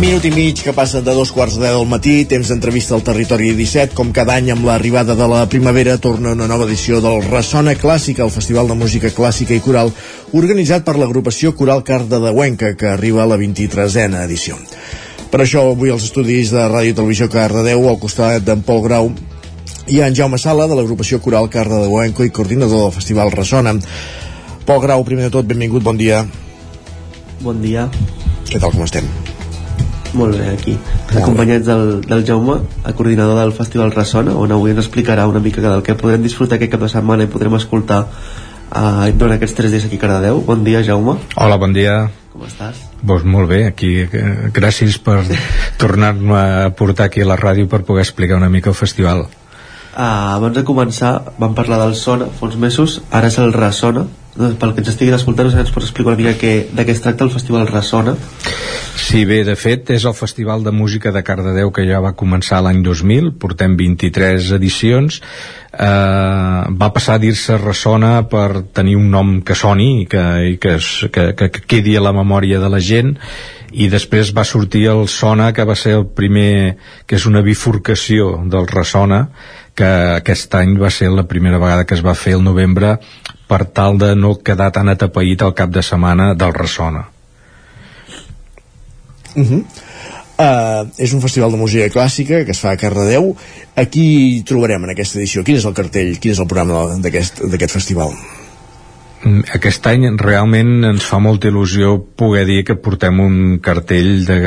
Minut 0.09 0.25
i 0.25 0.31
mig 0.33 0.57
que 0.65 0.71
passen 0.73 1.03
de 1.05 1.13
dos 1.13 1.29
quarts 1.29 1.59
de 1.59 1.67
deu 1.67 1.83
del 1.83 1.89
matí, 1.89 2.23
temps 2.25 2.49
d'entrevista 2.49 2.95
al 2.95 3.03
Territori 3.05 3.51
17. 3.53 3.93
Com 3.93 4.09
cada 4.09 4.33
any, 4.39 4.47
amb 4.49 4.65
l'arribada 4.65 5.13
de 5.13 5.27
la 5.29 5.43
primavera, 5.45 5.99
torna 6.01 6.31
una 6.33 6.47
nova 6.49 6.65
edició 6.65 6.97
del 6.97 7.21
Ressona 7.27 7.75
Clàssica, 7.77 8.23
el 8.25 8.33
Festival 8.33 8.71
de 8.71 8.77
Música 8.79 9.11
Clàssica 9.13 9.53
i 9.53 9.61
Coral, 9.61 9.93
organitzat 10.33 10.81
per 10.87 10.97
l'agrupació 10.97 11.53
Coral 11.53 11.83
Carda 11.85 12.17
de 12.23 12.33
Huenca, 12.33 12.73
que 12.73 12.89
arriba 12.89 13.21
a 13.21 13.29
la 13.29 13.37
23a 13.37 14.23
edició. 14.23 14.57
Per 15.29 15.43
això, 15.43 15.67
avui 15.69 15.93
als 15.93 16.09
estudis 16.09 16.49
de 16.57 16.65
Ràdio 16.65 16.95
i 16.95 16.97
Televisió 16.97 17.29
Cardedeu, 17.29 17.85
al 17.85 18.01
costat 18.01 18.41
d'en 18.41 18.65
Pol 18.65 18.81
Grau, 18.81 19.13
ha 19.13 20.07
en 20.09 20.17
Jaume 20.17 20.41
Sala, 20.41 20.65
de 20.65 20.73
l'agrupació 20.73 21.21
Coral 21.21 21.53
Carda 21.53 21.83
de 21.83 21.87
Huenca 21.87 22.25
i 22.25 22.33
coordinador 22.33 22.87
del 22.87 22.95
Festival 22.97 23.29
Ressona. 23.29 23.77
Pol 24.65 24.81
Grau, 24.81 25.05
primer 25.05 25.29
de 25.29 25.35
tot, 25.37 25.45
benvingut, 25.45 25.85
bon 25.85 26.01
dia. 26.01 26.25
Bon 27.45 27.61
dia. 27.61 27.91
Què 28.49 28.57
tal, 28.57 28.73
com 28.73 28.89
estem? 28.89 29.28
Molt 30.17 30.37
bé, 30.37 30.49
aquí. 30.53 30.75
Acompanyats 31.13 31.67
del, 31.67 32.01
del 32.01 32.25
Jaume, 32.25 32.59
el 32.85 32.95
coordinador 32.97 33.39
del 33.39 33.53
Festival 33.53 33.91
Ressona, 33.93 34.33
on 34.33 34.51
avui 34.55 34.73
ens 34.73 34.81
explicarà 34.81 35.27
una 35.29 35.41
mica 35.43 35.61
del 35.61 35.83
que 35.85 35.97
podrem 35.99 36.23
disfrutar 36.25 36.57
aquest 36.57 36.73
cap 36.73 36.85
de 36.85 36.89
setmana 36.91 37.27
i 37.27 37.31
podrem 37.31 37.57
escoltar 37.59 38.01
uh, 38.05 39.05
durant 39.13 39.37
aquests 39.37 39.57
tres 39.57 39.75
dies 39.75 39.85
aquí 39.85 39.99
a 40.01 40.05
Cardedeu. 40.05 40.41
Bon 40.45 40.63
dia, 40.65 40.81
Jaume. 40.85 41.19
Hola, 41.37 41.59
bon 41.61 41.75
dia. 41.77 42.07
Com 42.33 42.45
estàs? 42.47 42.81
Doncs 43.01 43.25
molt 43.25 43.49
bé, 43.49 43.63
aquí 43.69 43.91
eh, 44.03 44.49
gràcies 44.53 44.97
per 45.03 45.21
tornar-me 45.81 46.39
a 46.39 46.69
portar 46.77 47.09
aquí 47.09 47.23
a 47.23 47.29
la 47.29 47.37
ràdio 47.39 47.69
per 47.69 47.83
poder 47.85 48.05
explicar 48.07 48.41
una 48.41 48.49
mica 48.49 48.73
el 48.73 48.77
festival. 48.77 49.27
Uh, 49.89 50.37
abans 50.37 50.53
de 50.53 50.61
començar 50.61 51.15
vam 51.41 51.55
parlar 51.57 51.79
del 51.81 51.95
Sona 51.97 52.27
fa 52.29 52.45
uns 52.45 52.57
mesos, 52.61 52.99
ara 53.09 53.31
és 53.31 53.39
el 53.41 53.53
Ressona. 53.55 54.05
Doncs, 54.35 54.55
pel 54.61 54.75
que 54.75 54.83
ens 54.83 54.91
estiguin 54.91 55.15
escoltant 55.17 55.49
ens 55.49 55.71
pots 55.73 55.87
explicar 55.89 56.13
una 56.13 56.19
mica 56.21 56.35
que, 56.39 56.53
de 56.71 56.85
què 56.85 56.93
es 56.93 57.01
tracta 57.01 57.25
el 57.25 57.33
Festival 57.33 57.65
Ressona. 57.67 58.13
Sí, 58.99 59.23
bé, 59.25 59.41
de 59.47 59.55
fet 59.57 59.89
és 59.95 60.05
el 60.05 60.13
Festival 60.13 60.61
de 60.63 60.71
Música 60.75 61.11
de 61.11 61.23
Cardedeu 61.25 61.71
que 61.73 61.87
ja 61.89 62.01
va 62.03 62.13
començar 62.13 62.61
l'any 62.61 62.83
2000 62.85 63.31
portem 63.41 63.73
23 63.79 64.51
edicions. 64.59 65.17
Eh, 65.73 66.61
va 66.77 66.91
passar 66.93 67.17
a 67.17 67.21
dir-se 67.23 67.57
Ressona 67.57 68.19
per 68.29 68.61
tenir 68.75 68.95
un 68.99 69.09
nom 69.09 69.39
que 69.41 69.57
soni 69.57 70.03
i 70.03 70.09
que, 70.09 70.25
i 70.53 70.57
que, 70.61 70.77
que, 71.09 71.31
que, 71.33 71.49
que 71.55 71.65
quedi 71.65 71.97
a 71.97 72.05
la 72.05 72.13
memòria 72.13 72.61
de 72.61 72.69
la 72.69 72.79
gent. 72.79 73.15
I 73.69 73.89
després 73.89 74.31
va 74.33 74.45
sortir 74.45 74.87
el 74.89 75.07
Sona 75.13 75.51
que 75.53 75.65
va 75.65 75.75
ser 75.77 75.91
el 75.99 76.07
primer 76.17 76.77
que 77.05 77.19
és 77.19 77.25
una 77.29 77.43
bifurcació 77.45 78.39
del 78.49 78.65
Ressona 78.69 79.27
que 79.79 79.89
aquest 80.19 80.55
any 80.59 80.75
va 80.79 80.91
ser 80.91 81.07
la 81.13 81.27
primera 81.27 81.59
vegada 81.61 81.85
que 81.87 81.95
es 81.95 82.03
va 82.05 82.17
fer 82.17 82.35
el 82.37 82.43
novembre 82.43 82.97
per 83.49 83.63
tal 83.77 83.97
de 84.01 84.11
no 84.15 84.35
quedar 84.45 84.71
tan 84.75 84.91
atapeït 84.91 85.45
el 85.45 85.55
cap 85.55 85.71
de 85.71 85.83
setmana 85.85 86.33
del 86.35 86.53
Ressona. 86.57 87.05
Uh 89.35 89.45
-huh. 89.45 89.63
Uh, 90.39 90.87
és 90.97 91.11
un 91.13 91.21
festival 91.21 91.51
de 91.51 91.57
música 91.57 91.89
clàssica 91.91 92.45
que 92.45 92.51
es 92.51 92.59
fa 92.59 92.71
a 92.71 92.77
Cardedeu. 92.77 93.35
Aquí 93.75 94.43
trobarem 94.47 94.83
en 94.83 94.89
aquesta 94.89 95.19
edició? 95.19 95.43
Quin 95.43 95.57
és 95.57 95.65
el 95.65 95.73
cartell, 95.73 96.19
quin 96.19 96.31
és 96.31 96.39
el 96.39 96.47
programa 96.47 96.95
d'aquest 97.03 97.71
festival? 97.71 98.13
Aquest 99.55 99.87
any 99.91 100.05
realment 100.19 100.85
ens 100.87 101.03
fa 101.03 101.19
molta 101.19 101.49
il·lusió 101.49 101.97
poder 102.19 102.45
dir 102.47 102.61
que 102.67 102.77
portem 102.79 103.19
un 103.19 103.57
cartell 103.63 104.23
de, 104.27 104.37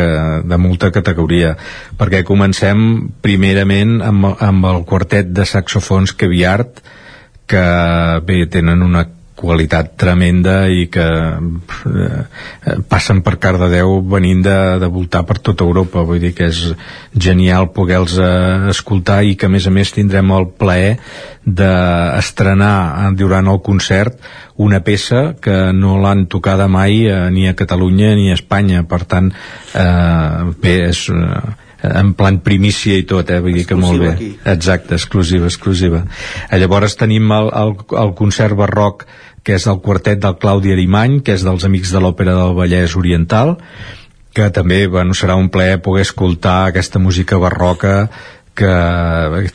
de 0.48 0.58
molta 0.60 0.88
categoria 0.94 1.52
perquè 1.98 2.22
comencem 2.24 3.10
primerament 3.20 3.98
amb, 4.00 4.30
amb 4.40 4.68
el 4.70 4.84
quartet 4.88 5.28
de 5.36 5.44
saxofons 5.48 6.16
Keviart 6.16 6.80
que 7.44 7.64
bé, 8.24 8.46
tenen 8.48 8.80
una 8.86 9.04
qualitat 9.36 9.94
tremenda 9.98 10.66
i 10.68 10.86
que 10.92 11.04
eh, 11.04 12.76
passen 12.88 13.22
per 13.24 13.38
Cardedeu 13.42 14.00
venint 14.12 14.42
de, 14.44 14.56
de 14.82 14.90
voltar 14.92 15.24
per 15.28 15.38
tota 15.40 15.64
Europa. 15.64 16.04
Vull 16.06 16.20
dir 16.22 16.32
que 16.36 16.50
és 16.52 16.60
genial 17.16 17.70
poder-los 17.74 18.18
eh, 18.20 18.70
escoltar 18.74 19.22
i 19.24 19.34
que 19.36 19.48
a 19.48 19.52
més 19.52 19.66
a 19.66 19.74
més 19.74 19.94
tindrem 19.94 20.30
el 20.36 20.50
plaer 20.58 20.96
d'estrenar 21.42 23.10
durant 23.18 23.48
el 23.50 23.58
concert 23.64 24.20
una 24.62 24.82
peça 24.84 25.32
que 25.42 25.72
no 25.74 25.96
l'han 26.02 26.26
tocada 26.30 26.68
mai 26.68 27.06
eh, 27.08 27.18
ni 27.34 27.48
a 27.48 27.56
Catalunya 27.58 28.14
ni 28.18 28.30
a 28.30 28.38
Espanya. 28.38 28.84
Per 28.84 29.02
tant 29.08 29.32
eh, 29.32 30.52
bé 30.62 30.78
és 30.90 31.06
eh, 31.10 31.61
en 31.82 32.12
plan 32.14 32.38
primícia 32.44 32.96
i 32.98 33.06
tot, 33.08 33.30
eh? 33.30 33.40
vull 33.42 33.56
dir 33.58 33.66
que 33.66 33.78
molt 33.78 34.02
bé 34.02 34.10
aquí. 34.12 34.30
exacte, 34.54 34.94
exclusiva, 34.94 35.48
exclusiva 35.50 36.04
eh, 36.48 36.58
llavors 36.62 36.96
tenim 37.00 37.30
el, 37.34 37.50
el, 37.62 37.74
el 38.04 38.14
concert 38.18 38.56
barroc 38.58 39.06
que 39.42 39.56
és 39.58 39.66
el 39.66 39.80
quartet 39.82 40.20
del 40.22 40.38
Claudi 40.38 40.72
Arimany 40.74 41.20
que 41.26 41.34
és 41.34 41.46
dels 41.46 41.66
Amics 41.66 41.94
de 41.94 42.02
l'Òpera 42.04 42.36
del 42.38 42.54
Vallès 42.58 42.94
Oriental 42.98 43.56
que 44.32 44.48
també 44.54 44.86
bueno, 44.86 45.16
serà 45.18 45.36
un 45.36 45.50
plaer 45.52 45.82
poder 45.82 46.06
escoltar 46.06 46.68
aquesta 46.68 47.02
música 47.02 47.40
barroca 47.42 48.06
que 48.54 48.72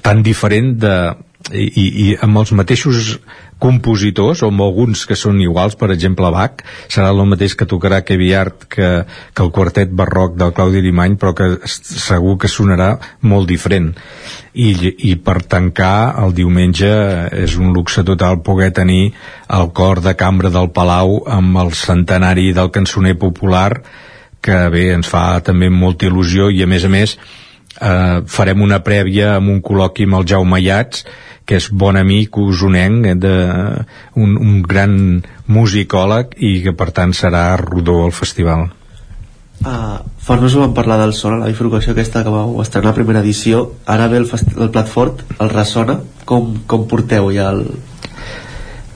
tan 0.01 0.23
diferent 0.25 0.75
de, 0.81 0.95
i, 1.53 1.87
i 1.87 2.07
amb 2.21 2.41
els 2.41 2.51
mateixos 2.57 3.17
compositors 3.59 4.43
o 4.43 4.51
amb 4.51 4.61
alguns 4.61 5.05
que 5.09 5.17
són 5.17 5.39
iguals, 5.41 5.75
per 5.79 5.89
exemple 5.93 6.29
Bach 6.33 6.61
serà 6.87 7.09
el 7.09 7.23
mateix 7.29 7.55
que 7.57 7.67
tocarà 7.69 8.03
Kevin 8.05 8.35
Art 8.37 8.67
que, 8.69 8.89
que 9.33 9.43
el 9.43 9.51
quartet 9.55 9.93
barroc 9.93 10.35
del 10.37 10.53
Claudi 10.57 10.81
Arimany 10.83 11.17
però 11.17 11.33
que 11.37 11.49
segur 11.67 12.37
que 12.41 12.51
sonarà 12.51 12.91
molt 13.21 13.49
diferent. 13.49 13.93
I, 14.53 14.73
i 15.09 15.15
per 15.21 15.41
tancar 15.49 16.17
el 16.23 16.35
diumenge 16.37 16.91
és 17.37 17.57
un 17.57 17.73
luxe 17.73 18.03
total 18.05 18.41
poder 18.45 18.71
tenir 18.77 19.11
el 19.53 19.71
cor 19.73 20.01
de 20.05 20.13
cambra 20.17 20.53
del 20.53 20.71
Palau 20.73 21.19
amb 21.29 21.57
el 21.63 21.73
centenari 21.77 22.51
del 22.57 22.71
cançoner 22.73 23.17
popular 23.17 23.71
que 24.41 24.57
bé, 24.71 24.91
ens 24.95 25.09
fa 25.09 25.41
també 25.43 25.69
molta 25.73 26.07
il·lusió 26.07 26.51
i 26.53 26.63
a 26.63 26.69
més 26.69 26.85
a 26.85 26.91
més 26.93 27.17
eh, 27.17 28.21
farem 28.29 28.61
una 28.63 28.79
prèvia 28.85 29.35
amb 29.37 29.51
un 29.53 29.61
col·loqui 29.65 30.07
amb 30.07 30.21
el 30.21 30.27
Jaume 30.29 30.61
Iats 30.61 31.05
que 31.47 31.57
és 31.61 31.69
bon 31.71 31.95
amic 31.95 32.37
usonenc, 32.41 33.05
eh, 33.07 33.15
de, 33.15 33.35
un, 34.19 34.35
un 34.35 34.59
gran 34.67 34.97
musicòleg 35.47 36.35
i 36.43 36.57
que 36.65 36.75
per 36.75 36.91
tant 36.91 37.15
serà 37.15 37.49
rodó 37.61 38.01
al 38.03 38.15
festival. 38.15 38.67
Uh, 39.57 40.03
fa 40.21 40.35
uns 40.37 40.53
vam 40.53 40.75
parlar 40.77 40.99
del 41.01 41.15
son, 41.17 41.39
la 41.41 41.47
bifurcació 41.49 41.95
aquesta 41.95 42.21
que 42.23 42.33
vau 42.33 42.59
estrenar 42.61 42.91
la 42.91 42.97
primera 42.99 43.23
edició. 43.23 43.63
Ara 43.89 44.09
ve 44.11 44.19
el, 44.21 44.27
el 44.29 44.69
plat 44.75 44.91
fort, 44.91 45.23
el 45.39 45.49
ressona. 45.49 45.97
Com, 46.29 46.57
com 46.67 46.85
porteu 46.91 47.31
ja 47.33 47.49
el... 47.55 47.63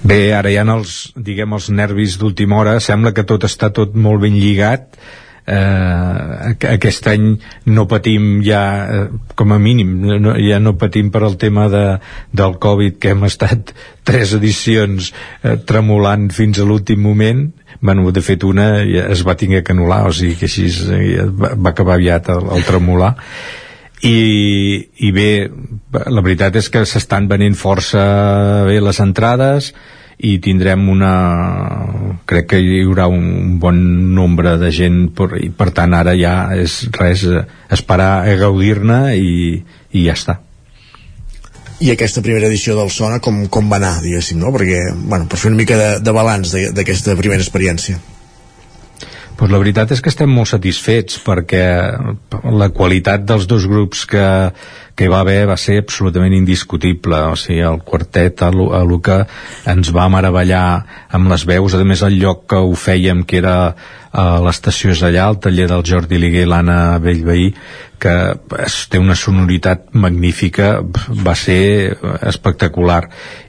Bé, 0.03 0.33
ara 0.33 0.51
hi 0.51 0.57
ha 0.57 0.65
els, 0.73 1.11
diguem, 1.15 1.53
els 1.53 1.69
nervis 1.69 2.17
d'última 2.19 2.57
hora, 2.59 2.79
sembla 2.81 3.13
que 3.13 3.25
tot 3.25 3.45
està 3.45 3.69
tot 3.73 3.93
molt 3.95 4.23
ben 4.23 4.33
lligat, 4.33 4.97
eh, 5.45 6.55
aquest 6.73 7.07
any 7.11 7.27
no 7.65 7.87
patim 7.89 8.41
ja 8.45 8.61
eh, 8.85 9.05
com 9.35 9.53
a 9.53 9.59
mínim 9.59 9.93
no, 10.21 10.35
ja 10.37 10.59
no 10.61 10.75
patim 10.77 11.09
per 11.11 11.23
al 11.25 11.37
tema 11.41 11.67
de, 11.69 11.85
del 12.31 12.57
Covid 12.61 12.99
que 13.01 13.15
hem 13.15 13.25
estat 13.27 13.73
tres 14.07 14.35
edicions 14.37 15.11
eh, 15.43 15.57
tremolant 15.57 16.29
fins 16.33 16.59
a 16.59 16.67
l'últim 16.67 17.01
moment. 17.01 17.49
Bueno, 17.81 18.11
de 18.13 18.21
fet 18.21 18.43
una 18.45 18.83
ja 18.85 19.07
es 19.09 19.25
va 19.25 19.37
tinguer 19.37 19.63
que 19.65 19.73
anul·lar 19.73 20.03
o 20.09 20.13
sigui 20.13 20.37
que 20.37 20.49
així 20.49 20.67
eh, 20.69 21.25
va, 21.25 21.55
va 21.55 21.73
acabar 21.73 21.97
aviat 21.97 22.29
el, 22.33 22.47
el 22.57 22.67
tremolar. 22.67 23.15
I, 24.01 24.17
i 25.05 25.11
bé, 25.13 25.31
la 25.93 26.21
veritat 26.25 26.55
és 26.57 26.71
que 26.73 26.81
s'estan 26.89 27.27
venint 27.29 27.53
força 27.53 28.01
bé 28.65 28.79
les 28.81 28.99
entrades 29.03 29.69
i 30.21 30.35
tindrem 30.43 30.85
una 30.91 31.13
crec 32.29 32.51
que 32.51 32.59
hi 32.61 32.83
haurà 32.83 33.07
un 33.09 33.57
bon 33.61 33.81
nombre 34.15 34.57
de 34.61 34.69
gent 34.75 35.07
per, 35.17 35.31
i 35.41 35.49
per 35.49 35.71
tant 35.73 35.95
ara 35.97 36.13
ja 36.17 36.35
és 36.53 36.83
res 36.97 37.25
esperar 37.73 38.13
a 38.21 38.37
gaudir-ne 38.39 39.01
i, 39.17 39.35
i 39.97 40.05
ja 40.05 40.17
està 40.17 40.37
i 41.81 41.89
aquesta 41.89 42.21
primera 42.21 42.45
edició 42.45 42.75
del 42.77 42.91
Sona 42.93 43.17
com, 43.25 43.47
com 43.49 43.69
va 43.71 43.79
anar, 43.81 43.95
diguéssim, 44.03 44.37
no? 44.37 44.51
Perquè, 44.53 44.81
bueno, 44.93 45.25
per 45.25 45.39
fer 45.41 45.49
una 45.49 45.57
mica 45.57 45.77
de, 45.79 45.87
de 46.05 46.13
balanç 46.13 46.53
d'aquesta 46.77 47.15
primera 47.17 47.41
experiència. 47.41 47.97
Pues 49.41 49.49
la 49.49 49.57
veritat 49.57 49.89
és 49.89 50.03
que 50.05 50.11
estem 50.11 50.29
molt 50.29 50.51
satisfets 50.51 51.15
perquè 51.25 51.63
la 52.53 52.67
qualitat 52.69 53.23
dels 53.25 53.47
dos 53.49 53.63
grups 53.65 54.03
que, 54.05 54.25
que 54.93 55.07
hi 55.07 55.09
va 55.09 55.23
haver 55.25 55.47
va 55.49 55.55
ser 55.57 55.79
absolutament 55.81 56.35
indiscutible. 56.37 57.23
O 57.33 57.39
sigui, 57.41 57.63
el 57.65 57.79
quartet 57.81 58.43
a, 58.45 58.51
a 58.51 58.83
Luca 58.85 59.23
ens 59.73 59.89
va 59.97 60.05
meravellar 60.13 60.61
amb 61.17 61.33
les 61.33 61.47
veus, 61.49 61.73
a 61.73 61.81
més 61.81 62.05
el 62.05 62.19
lloc 62.21 62.45
que 62.53 62.61
ho 62.61 62.77
fèiem 62.77 63.25
que 63.25 63.41
era 63.41 63.55
a 64.11 64.27
l'estació 64.45 64.93
és 64.93 65.01
allà, 65.07 65.25
el 65.33 65.41
taller 65.41 65.65
del 65.71 65.87
Jordi 65.89 66.21
Liguer 66.21 66.45
i 66.45 66.51
l'Anna 66.51 66.99
Bellveí 67.01 67.49
que 68.01 68.13
té 68.89 68.99
una 68.99 69.15
sonoritat 69.15 69.91
magnífica 69.93 70.71
va 71.25 71.35
ser 71.37 71.93
espectacular 72.27 73.03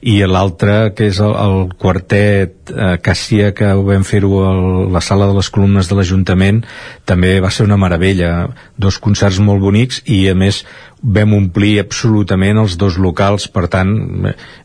i 0.05 0.19
l'altre 0.29 0.93
que 0.97 1.09
és 1.09 1.21
el, 1.25 1.33
el 1.33 1.73
quartet 1.81 2.73
eh, 2.73 2.97
Càssia 3.03 3.53
que 3.57 3.73
vam 3.89 4.05
fer-ho 4.05 4.43
a 4.45 4.53
la 4.93 5.01
sala 5.05 5.31
de 5.31 5.39
les 5.39 5.49
columnes 5.55 5.89
de 5.89 5.97
l'Ajuntament 5.97 6.63
també 7.09 7.39
va 7.41 7.51
ser 7.51 7.65
una 7.69 7.81
meravella 7.81 8.33
dos 8.77 9.01
concerts 9.01 9.41
molt 9.41 9.65
bonics 9.65 10.03
i 10.05 10.27
a 10.29 10.37
més 10.37 10.63
vam 11.03 11.35
omplir 11.35 11.79
absolutament 11.83 12.61
els 12.63 12.77
dos 12.79 12.99
locals, 13.01 13.49
per 13.51 13.67
tant, 13.73 13.91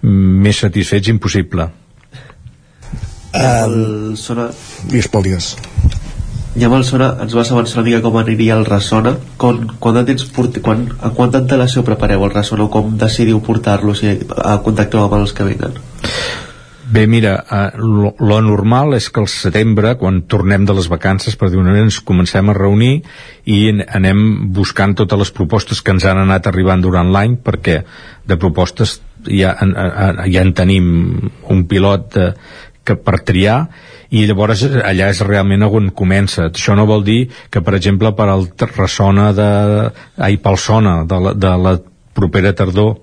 més 0.01 0.61
satisfets 0.61 1.09
impossible. 1.09 1.71
El 3.37 3.79
Sona... 4.17 4.51
Digues, 4.85 5.09
Pol, 5.11 5.25
digues. 5.25 5.55
Ja 6.57 6.71
amb 6.71 6.79
el 6.79 6.83
Sona 6.87 7.11
ens 7.21 7.35
vas 7.37 7.51
avançar 7.53 7.77
una 7.77 7.85
mica 7.85 8.01
com 8.01 8.15
aniria 8.17 8.55
el 8.57 8.65
Ressona. 8.65 9.11
Quan, 9.37 9.59
quan 9.77 9.99
temps 10.07 10.25
porti, 10.33 10.63
quan, 10.65 10.87
a 11.05 11.11
quanta 11.13 11.37
antelació 11.43 11.83
prepareu 11.85 12.25
el 12.25 12.33
Ressona 12.33 12.65
o 12.65 12.71
com 12.73 12.95
decidiu 12.97 13.43
portar-lo 13.45 13.93
si 13.93 14.15
contacteu 14.65 15.03
amb 15.03 15.19
els 15.19 15.35
que 15.37 15.45
venen? 15.45 15.77
Bé, 16.89 17.03
mira, 17.05 17.35
eh, 17.51 17.77
lo, 17.77 18.13
lo 18.17 18.39
normal 18.41 18.95
és 18.95 19.09
que 19.11 19.19
al 19.19 19.27
setembre, 19.29 19.97
quan 19.99 20.21
tornem 20.25 20.65
de 20.65 20.73
les 20.73 20.87
vacances, 20.89 21.35
per 21.35 21.51
dir 21.51 21.59
ens 21.59 21.99
comencem 21.99 22.49
a 22.49 22.55
reunir 22.55 23.03
i 23.45 23.57
anem 23.99 24.23
buscant 24.55 24.95
totes 24.95 25.19
les 25.19 25.33
propostes 25.35 25.83
que 25.83 25.93
ens 25.93 26.07
han 26.07 26.23
anat 26.23 26.47
arribant 26.47 26.81
durant 26.81 27.11
l'any, 27.11 27.37
perquè 27.43 27.81
de 28.25 28.37
propostes 28.39 29.01
ja, 29.27 29.51
ja 30.31 30.41
en 30.41 30.53
tenim 30.55 30.87
un 31.51 31.67
pilot 31.67 32.15
de, 32.15 32.31
que 32.87 32.95
per 32.99 33.19
triar 33.27 33.57
i 34.15 34.23
llavors 34.27 34.63
allà 34.63 35.09
és 35.11 35.21
realment 35.27 35.67
on 35.67 35.91
comença. 35.91 36.47
Això 36.47 36.75
no 36.79 36.87
vol 36.87 37.03
dir 37.07 37.19
que, 37.51 37.61
per 37.61 37.75
exemple, 37.75 38.13
per 38.15 38.29
al 38.31 38.47
ressona 38.75 39.31
de... 39.35 39.49
ai, 40.17 40.39
pel 40.39 40.57
sona 40.61 41.01
de 41.09 41.19
la, 41.25 41.35
de 41.35 41.53
la 41.65 41.75
propera 42.17 42.55
tardor 42.55 42.95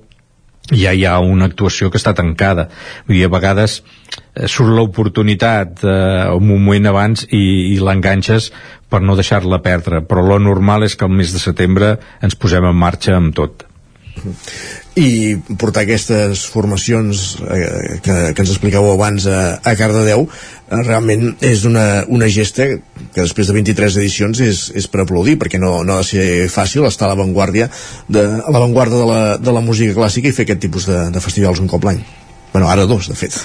ja 0.72 0.94
hi 0.96 1.04
ha 1.04 1.18
una 1.20 1.44
actuació 1.50 1.90
que 1.90 2.00
està 2.00 2.14
tancada. 2.16 2.68
Vull 3.08 3.18
dir, 3.18 3.26
a 3.28 3.32
vegades 3.34 3.82
eh, 3.82 4.46
surt 4.48 4.72
l'oportunitat 4.72 5.84
eh, 5.84 6.30
un 6.32 6.48
moment 6.48 6.88
abans 6.88 7.26
i, 7.28 7.42
i 7.74 7.76
l'enganxes 7.84 8.48
per 8.88 9.02
no 9.04 9.18
deixar-la 9.18 9.60
perdre, 9.60 10.00
però 10.08 10.24
lo 10.24 10.38
normal 10.40 10.88
és 10.88 10.96
que 10.96 11.04
el 11.04 11.12
mes 11.12 11.34
de 11.34 11.42
setembre 11.42 11.98
ens 12.24 12.38
posem 12.38 12.64
en 12.64 12.80
marxa 12.80 13.18
amb 13.18 13.36
tot 13.36 13.66
i 14.94 15.34
portar 15.58 15.82
aquestes 15.82 16.44
formacions 16.46 17.22
eh, 17.42 17.98
que, 17.98 18.14
que 18.30 18.42
ens 18.44 18.52
expliqueu 18.52 18.86
abans 18.92 19.26
a, 19.26 19.58
a 19.58 19.74
Cardedeu 19.74 20.22
eh, 20.28 20.82
realment 20.84 21.32
és 21.42 21.64
una, 21.66 22.04
una 22.06 22.28
gesta 22.30 22.68
que 22.76 23.18
després 23.18 23.50
de 23.50 23.56
23 23.56 23.98
edicions 24.04 24.42
és, 24.44 24.68
és 24.78 24.86
per 24.90 25.02
aplaudir 25.02 25.34
perquè 25.40 25.58
no, 25.58 25.80
no 25.82 25.96
ha 25.96 26.04
de 26.04 26.08
ser 26.12 26.26
fàcil 26.52 26.86
estar 26.86 27.08
a 27.08 27.12
l'avantguàrdia 27.12 27.66
de, 28.06 28.22
a 28.38 28.54
l'avantguarda 28.54 29.00
de, 29.00 29.08
la, 29.08 29.22
de 29.42 29.54
la 29.56 29.62
música 29.66 29.96
clàssica 29.98 30.30
i 30.30 30.36
fer 30.36 30.46
aquest 30.46 30.62
tipus 30.62 30.86
de, 30.90 31.00
de 31.14 31.22
festivals 31.24 31.62
un 31.62 31.70
cop 31.70 31.86
l'any. 31.88 31.98
Bueno, 32.52 32.68
ara 32.70 32.86
dos 32.86 33.10
de 33.10 33.18
fet. 33.18 33.40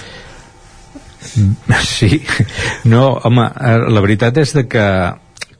Sí, 1.84 2.22
no, 2.88 3.18
home, 3.28 3.44
eh, 3.60 3.74
la 3.92 4.00
veritat 4.02 4.38
és 4.40 4.54
de 4.56 4.64
que 4.70 4.84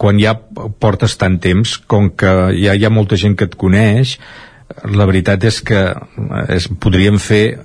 quan 0.00 0.16
ja 0.18 0.32
portes 0.80 1.18
tant 1.20 1.36
temps, 1.42 1.74
com 1.90 2.08
que 2.16 2.30
ja 2.56 2.72
hi 2.74 2.86
ha 2.86 2.92
molta 2.92 3.18
gent 3.20 3.36
que 3.36 3.44
et 3.50 3.56
coneix, 3.60 4.14
la 4.90 5.06
veritat 5.08 5.44
és 5.44 5.60
que 5.66 5.82
es, 6.54 6.68
podríem 6.80 7.18
fer 7.18 7.60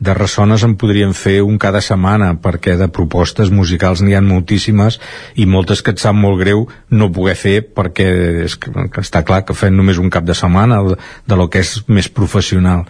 de 0.00 0.14
ressones 0.16 0.62
en 0.64 0.78
podríem 0.80 1.12
fer 1.12 1.42
un 1.44 1.58
cada 1.60 1.82
setmana 1.84 2.32
perquè 2.40 2.76
de 2.80 2.88
propostes 2.88 3.50
musicals 3.52 4.00
n'hi 4.00 4.14
ha 4.16 4.22
moltíssimes 4.24 4.96
i 5.36 5.44
moltes 5.44 5.82
que 5.84 5.92
et 5.92 6.00
sap 6.00 6.16
molt 6.16 6.40
greu 6.40 6.64
no 6.88 7.10
poder 7.12 7.36
fer 7.36 7.56
perquè 7.76 8.06
és 8.46 8.56
que 8.56 8.72
està 9.02 9.20
clar 9.28 9.42
que 9.44 9.56
fem 9.56 9.76
només 9.76 10.00
un 10.00 10.08
cap 10.12 10.24
de 10.24 10.36
setmana 10.36 10.80
de, 10.86 10.96
de 11.28 11.36
lo 11.36 11.50
que 11.52 11.60
és 11.60 11.82
més 11.88 12.08
professional. 12.08 12.86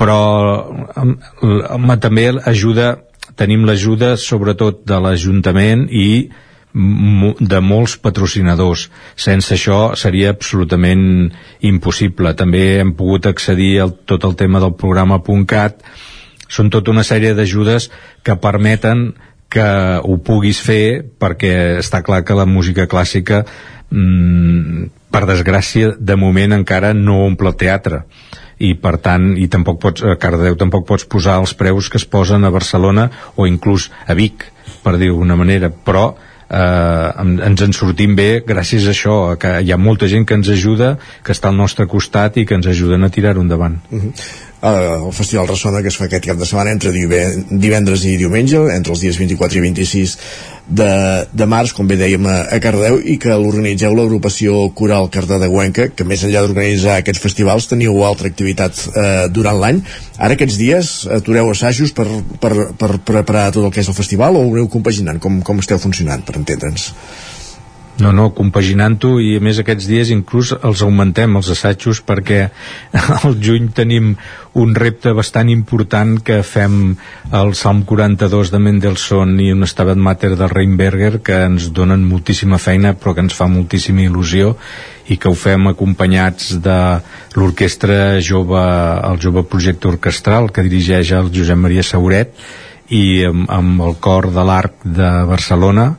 Però 0.00 0.20
home, 0.96 1.98
també 2.00 2.30
ajuda 2.44 2.96
tenim 3.36 3.64
l'ajuda 3.68 4.14
sobretot 4.20 4.82
de 4.88 4.98
l'Ajuntament 5.00 5.86
i 5.90 6.08
de 6.74 7.60
molts 7.62 7.94
patrocinadors. 8.02 8.88
Sense 9.14 9.54
això 9.54 9.94
seria 9.96 10.32
absolutament 10.34 11.30
impossible. 11.62 12.34
També 12.34 12.80
hem 12.80 12.94
pogut 12.98 13.28
accedir 13.30 13.78
a 13.80 13.88
tot 13.88 14.26
el 14.26 14.34
tema 14.34 14.60
del 14.60 14.74
programa 14.74 15.22
.cat. 15.46 15.82
Són 16.48 16.70
tota 16.70 16.90
una 16.90 17.04
sèrie 17.06 17.34
d'ajudes 17.34 17.90
que 18.22 18.36
permeten 18.36 19.14
que 19.48 19.66
ho 20.02 20.18
puguis 20.18 20.60
fer 20.60 21.04
perquè 21.18 21.78
està 21.78 22.02
clar 22.02 22.24
que 22.24 22.34
la 22.34 22.46
música 22.46 22.88
clàssica 22.90 23.44
mmm, 23.90 24.88
per 25.10 25.26
desgràcia 25.30 25.94
de 25.98 26.16
moment 26.16 26.52
encara 26.52 26.92
no 26.92 27.22
omple 27.24 27.52
teatre 27.54 28.02
i 28.58 28.74
per 28.78 28.98
tant, 29.02 29.32
i 29.38 29.48
tampoc 29.50 29.80
pots, 29.82 30.04
a 30.06 30.16
Cardedeu 30.20 30.56
tampoc 30.58 30.86
pots 30.86 31.06
posar 31.10 31.40
els 31.42 31.54
preus 31.58 31.88
que 31.90 31.98
es 31.98 32.06
posen 32.06 32.44
a 32.44 32.52
Barcelona 32.54 33.08
o 33.36 33.48
inclús 33.50 33.90
a 34.06 34.14
Vic, 34.14 34.46
per 34.84 34.96
dir 34.98 35.10
d'una 35.10 35.36
manera, 35.36 35.70
però 35.70 36.14
eh, 36.48 37.46
ens 37.48 37.62
en 37.66 37.72
sortim 37.76 38.14
bé 38.16 38.42
gràcies 38.46 38.86
a 38.86 38.94
això, 38.94 39.36
que 39.40 39.60
hi 39.60 39.72
ha 39.72 39.78
molta 39.80 40.08
gent 40.10 40.26
que 40.26 40.34
ens 40.38 40.48
ajuda, 40.48 40.96
que 41.22 41.32
està 41.32 41.50
al 41.50 41.56
nostre 41.56 41.86
costat 41.86 42.36
i 42.36 42.46
que 42.46 42.58
ens 42.58 42.66
ajuden 42.66 43.04
a 43.04 43.10
tirar-ho 43.10 43.40
endavant. 43.40 43.80
Uh 43.90 44.02
-huh. 44.02 44.12
El 44.64 45.12
Festival 45.12 45.48
Ressona 45.48 45.82
que 45.84 45.90
es 45.92 45.96
fa 46.00 46.06
aquest 46.08 46.24
cap 46.24 46.38
de 46.40 46.46
setmana 46.48 46.72
entre 46.72 46.92
divendres 46.94 48.04
i 48.08 48.16
diumenge, 48.20 48.62
entre 48.72 48.94
els 48.94 49.02
dies 49.04 49.18
24 49.20 49.60
i 49.60 49.62
26 49.66 50.14
de, 50.64 50.88
de 51.28 51.46
març, 51.50 51.74
com 51.76 51.88
bé 51.88 51.98
dèiem 52.00 52.24
a, 52.30 52.36
a 52.56 52.60
Cardeu, 52.64 52.96
i 52.96 53.18
que 53.20 53.36
l'organitzeu 53.36 53.92
l'agrupació 53.96 54.62
Coral 54.76 55.10
Cardedeuenca, 55.12 55.90
que 55.92 56.06
més 56.08 56.24
enllà 56.24 56.46
d'organitzar 56.46 56.96
aquests 57.02 57.20
festivals 57.20 57.68
teniu 57.68 58.00
altra 58.08 58.30
activitat 58.32 58.80
eh, 58.88 59.26
durant 59.28 59.60
l'any. 59.60 59.82
Ara 60.16 60.38
aquests 60.38 60.56
dies 60.60 60.94
atureu 61.12 61.52
assajos 61.52 61.92
per, 61.92 62.08
per, 62.40 62.54
per 62.80 62.90
preparar 63.04 63.50
tot 63.52 63.66
el 63.66 63.74
que 63.74 63.84
és 63.84 63.92
el 63.92 63.98
festival 63.98 64.38
o 64.38 64.46
ho 64.46 64.50
aneu 64.54 64.70
compaginant? 64.72 65.20
Com, 65.20 65.42
com 65.44 65.60
esteu 65.60 65.82
funcionant, 65.82 66.24
per 66.24 66.38
entendre'ns? 66.40 66.92
No, 68.02 68.10
no, 68.10 68.32
compaginant-ho 68.34 69.20
i 69.22 69.36
a 69.38 69.42
més 69.44 69.60
aquests 69.62 69.86
dies 69.86 70.08
inclús 70.10 70.50
els 70.56 70.80
augmentem 70.82 71.36
els 71.38 71.50
assajos 71.52 72.00
perquè 72.02 72.40
al 73.20 73.36
juny 73.38 73.68
tenim 73.76 74.16
un 74.58 74.72
repte 74.74 75.12
bastant 75.14 75.50
important 75.52 76.16
que 76.26 76.40
fem 76.42 76.74
el 77.30 77.52
Salm 77.54 77.84
42 77.86 78.50
de 78.50 78.60
Mendelssohn 78.64 79.36
i 79.44 79.52
un 79.54 79.62
Stabat 79.70 80.00
Mater 80.08 80.32
de 80.34 80.48
Reinberger 80.50 81.20
que 81.22 81.38
ens 81.46 81.68
donen 81.76 82.02
moltíssima 82.08 82.58
feina 82.58 82.96
però 82.98 83.14
que 83.14 83.22
ens 83.28 83.38
fa 83.38 83.46
moltíssima 83.50 84.02
il·lusió 84.08 84.56
i 85.06 85.18
que 85.20 85.30
ho 85.30 85.38
fem 85.38 85.70
acompanyats 85.70 86.56
de 86.66 86.80
l'orquestra 87.38 88.18
jove, 88.18 88.64
el 89.06 89.22
jove 89.22 89.46
projecte 89.46 89.92
orquestral 89.92 90.50
que 90.50 90.66
dirigeix 90.66 91.14
el 91.14 91.30
Josep 91.30 91.62
Maria 91.62 91.86
Sauret 91.86 92.34
i 92.90 93.22
amb, 93.30 93.46
amb 93.46 93.86
el 93.86 93.98
cor 94.02 94.32
de 94.34 94.42
l'Arc 94.50 94.82
de 94.82 95.14
Barcelona 95.30 95.92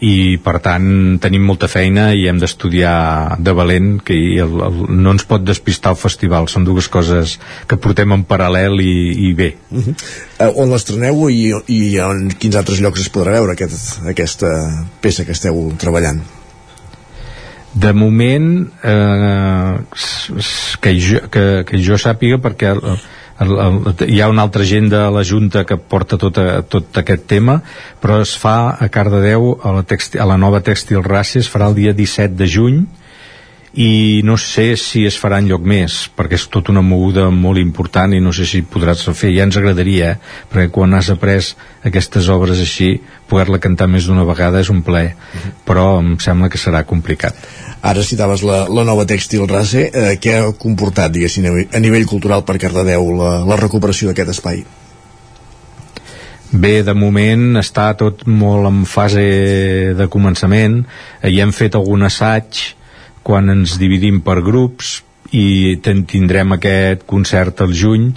i 0.00 0.38
per 0.42 0.56
tant 0.64 1.18
tenim 1.22 1.44
molta 1.44 1.68
feina 1.68 2.08
i 2.16 2.24
hem 2.28 2.38
d'estudiar 2.40 3.36
de 3.38 3.52
valent 3.52 3.98
que 4.04 4.16
el, 4.40 4.54
el, 4.66 4.78
no 4.88 5.12
ens 5.12 5.26
pot 5.28 5.44
despistar 5.44 5.92
el 5.92 6.00
festival 6.00 6.48
són 6.48 6.64
dues 6.64 6.88
coses 6.92 7.36
que 7.68 7.76
portem 7.76 8.14
en 8.16 8.24
paral·lel 8.28 8.80
i, 8.80 8.94
i 9.28 9.32
bé 9.36 9.52
uh 9.70 9.78
-huh. 9.78 9.94
uh, 10.40 10.52
on 10.62 10.70
l'estreneu 10.72 11.28
i, 11.28 11.52
i 11.68 11.98
en 11.98 12.30
quins 12.30 12.56
altres 12.56 12.80
llocs 12.80 13.00
es 13.00 13.12
podrà 13.12 13.32
veure 13.38 13.52
aquest, 13.52 14.00
aquesta 14.08 14.48
peça 15.00 15.24
que 15.24 15.32
esteu 15.32 15.72
treballant? 15.78 16.22
De 17.74 17.92
moment 17.92 18.68
eh, 18.84 19.76
que, 20.80 20.92
jo, 21.00 21.20
que, 21.30 21.64
que 21.64 21.78
jo 21.80 21.96
sàpiga 21.96 22.36
perquè 22.36 22.74
el, 22.74 22.98
hi 23.44 24.20
ha 24.20 24.28
una 24.30 24.46
altra 24.46 24.64
gent 24.68 24.90
de 24.92 25.02
la 25.14 25.22
Junta 25.24 25.64
que 25.68 25.76
porta 25.76 26.18
tot, 26.20 26.38
a, 26.38 26.62
tot 26.62 26.98
aquest 27.02 27.26
tema 27.30 27.60
però 28.02 28.20
es 28.22 28.34
fa 28.38 28.76
a 28.78 28.88
Cardedeu 28.92 29.56
a 29.62 29.76
la, 29.78 29.84
texti, 29.86 30.18
a 30.18 30.26
la 30.28 30.38
nova 30.40 30.62
Tèxtil 30.64 31.04
Raci 31.04 31.40
es 31.42 31.50
farà 31.50 31.70
el 31.70 31.78
dia 31.78 31.94
17 31.96 32.36
de 32.38 32.48
juny 32.48 32.82
i 33.72 34.20
no 34.24 34.36
sé 34.36 34.74
si 34.76 35.06
es 35.08 35.16
farà 35.16 35.38
en 35.40 35.48
lloc 35.48 35.62
més 35.64 35.94
perquè 36.12 36.36
és 36.36 36.44
tota 36.52 36.74
una 36.74 36.82
moguda 36.84 37.30
molt 37.32 37.60
important 37.60 38.12
i 38.12 38.20
no 38.20 38.32
sé 38.36 38.44
si 38.44 38.60
podràs 38.68 39.06
fer, 39.16 39.30
ja 39.32 39.46
ens 39.46 39.56
agradaria 39.56 40.10
eh? 40.12 40.18
perquè 40.52 40.68
quan 40.74 40.92
has 40.92 41.08
après 41.14 41.40
aquestes 41.88 42.28
obres 42.28 42.60
així 42.60 42.98
poder-la 43.30 43.62
cantar 43.64 43.88
més 43.88 44.04
d'una 44.04 44.26
vegada 44.28 44.60
és 44.60 44.68
un 44.68 44.82
plaer 44.84 45.14
però 45.64 46.02
em 46.02 46.18
sembla 46.20 46.52
que 46.52 46.60
serà 46.60 46.84
complicat 46.84 47.38
Ara 47.82 48.04
citaves 48.06 48.44
la, 48.46 48.60
la 48.70 48.84
nova 48.86 49.02
Tèxtil 49.10 49.42
Rase, 49.50 49.88
eh, 49.90 50.12
què 50.22 50.36
ha 50.38 50.52
comportat, 50.54 51.10
diguéssim, 51.10 51.48
a 51.50 51.80
nivell 51.82 52.04
cultural 52.06 52.44
per 52.46 52.54
Cardedeu 52.62 53.08
la, 53.18 53.30
la 53.42 53.56
recuperació 53.58 54.06
d'aquest 54.06 54.30
espai? 54.36 54.60
Bé, 56.52 56.84
de 56.86 56.94
moment 56.94 57.58
està 57.58 57.88
tot 57.98 58.22
molt 58.28 58.68
en 58.68 58.84
fase 58.86 59.24
de 59.98 60.06
començament. 60.12 60.78
Hi 61.26 61.40
hem 61.42 61.50
fet 61.56 61.74
algun 61.74 62.06
assaig 62.06 62.60
quan 63.22 63.50
ens 63.50 63.78
dividim 63.80 64.20
per 64.20 64.40
grups 64.42 65.00
i 65.32 65.78
tindrem 65.82 66.56
aquest 66.56 67.06
concert 67.08 67.62
al 67.64 67.72
juny 67.72 68.12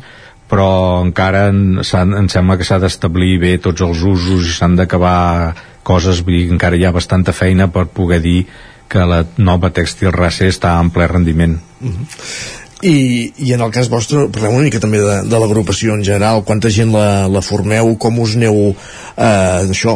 però 0.49 1.01
encara 1.01 1.47
en, 1.49 1.79
en 1.81 2.27
sembla 2.29 2.57
que 2.57 2.67
s'ha 2.67 2.77
d'establir 2.81 3.39
bé 3.41 3.55
tots 3.61 3.81
els 3.81 4.03
usos 4.05 4.45
i 4.45 4.53
s'han 4.53 4.75
d'acabar 4.77 5.55
coses, 5.85 6.21
vull 6.25 6.37
dir, 6.37 6.51
encara 6.53 6.77
hi 6.77 6.85
ha 6.85 6.93
bastanta 6.93 7.33
feina 7.33 7.69
per 7.73 7.87
poder 7.93 8.21
dir 8.21 8.45
que 8.89 9.05
la 9.09 9.23
nova 9.37 9.71
tèxtil 9.73 10.13
racer 10.13 10.51
està 10.53 10.75
en 10.81 10.91
ple 10.93 11.07
rendiment. 11.09 11.57
Uh 11.81 11.89
-huh. 11.89 12.64
I, 12.85 13.33
I 13.41 13.53
en 13.55 13.63
el 13.65 13.71
cas 13.73 13.89
vostre, 13.89 14.27
parlem 14.33 14.59
una 14.59 14.67
mica 14.67 14.81
també 14.83 14.99
de, 15.01 15.15
de 15.25 15.39
l'agrupació 15.41 15.95
en 15.97 16.03
general, 16.05 16.43
quanta 16.45 16.69
gent 16.69 16.91
la, 16.93 17.25
la 17.31 17.41
formeu, 17.41 17.95
com 18.01 18.19
us 18.21 18.35
aneu 18.37 18.59
eh, 18.69 19.25
això, 19.73 19.95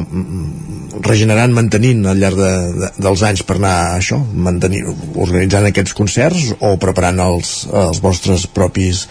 regenerant, 1.05 1.53
mantenint 1.53 2.07
al 2.09 2.21
llarg 2.21 2.39
de, 2.39 2.51
de, 2.79 2.91
dels 2.97 3.25
anys 3.29 3.45
per 3.45 3.59
anar 3.59 3.75
això, 3.99 4.17
mantenir, 4.47 4.85
organitzant 5.13 5.69
aquests 5.69 5.93
concerts 5.97 6.53
o 6.59 6.73
preparant 6.81 7.21
els, 7.27 7.53
els 7.69 8.01
vostres 8.01 8.47
propis 8.49 9.05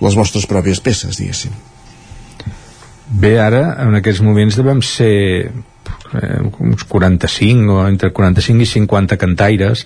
les 0.00 0.14
vostres 0.14 0.46
pròpies 0.46 0.80
peces, 0.80 1.18
diguéssim. 1.18 1.54
Bé, 3.08 3.38
ara, 3.40 3.62
en 3.84 3.96
aquests 3.98 4.22
moments 4.24 4.56
devem 4.58 4.82
ser 4.84 5.50
eh, 6.14 6.40
uns 6.60 6.84
45 6.84 7.74
o 7.74 7.86
entre 7.88 8.12
45 8.12 8.62
i 8.62 8.66
50 8.66 9.18
cantaires. 9.20 9.84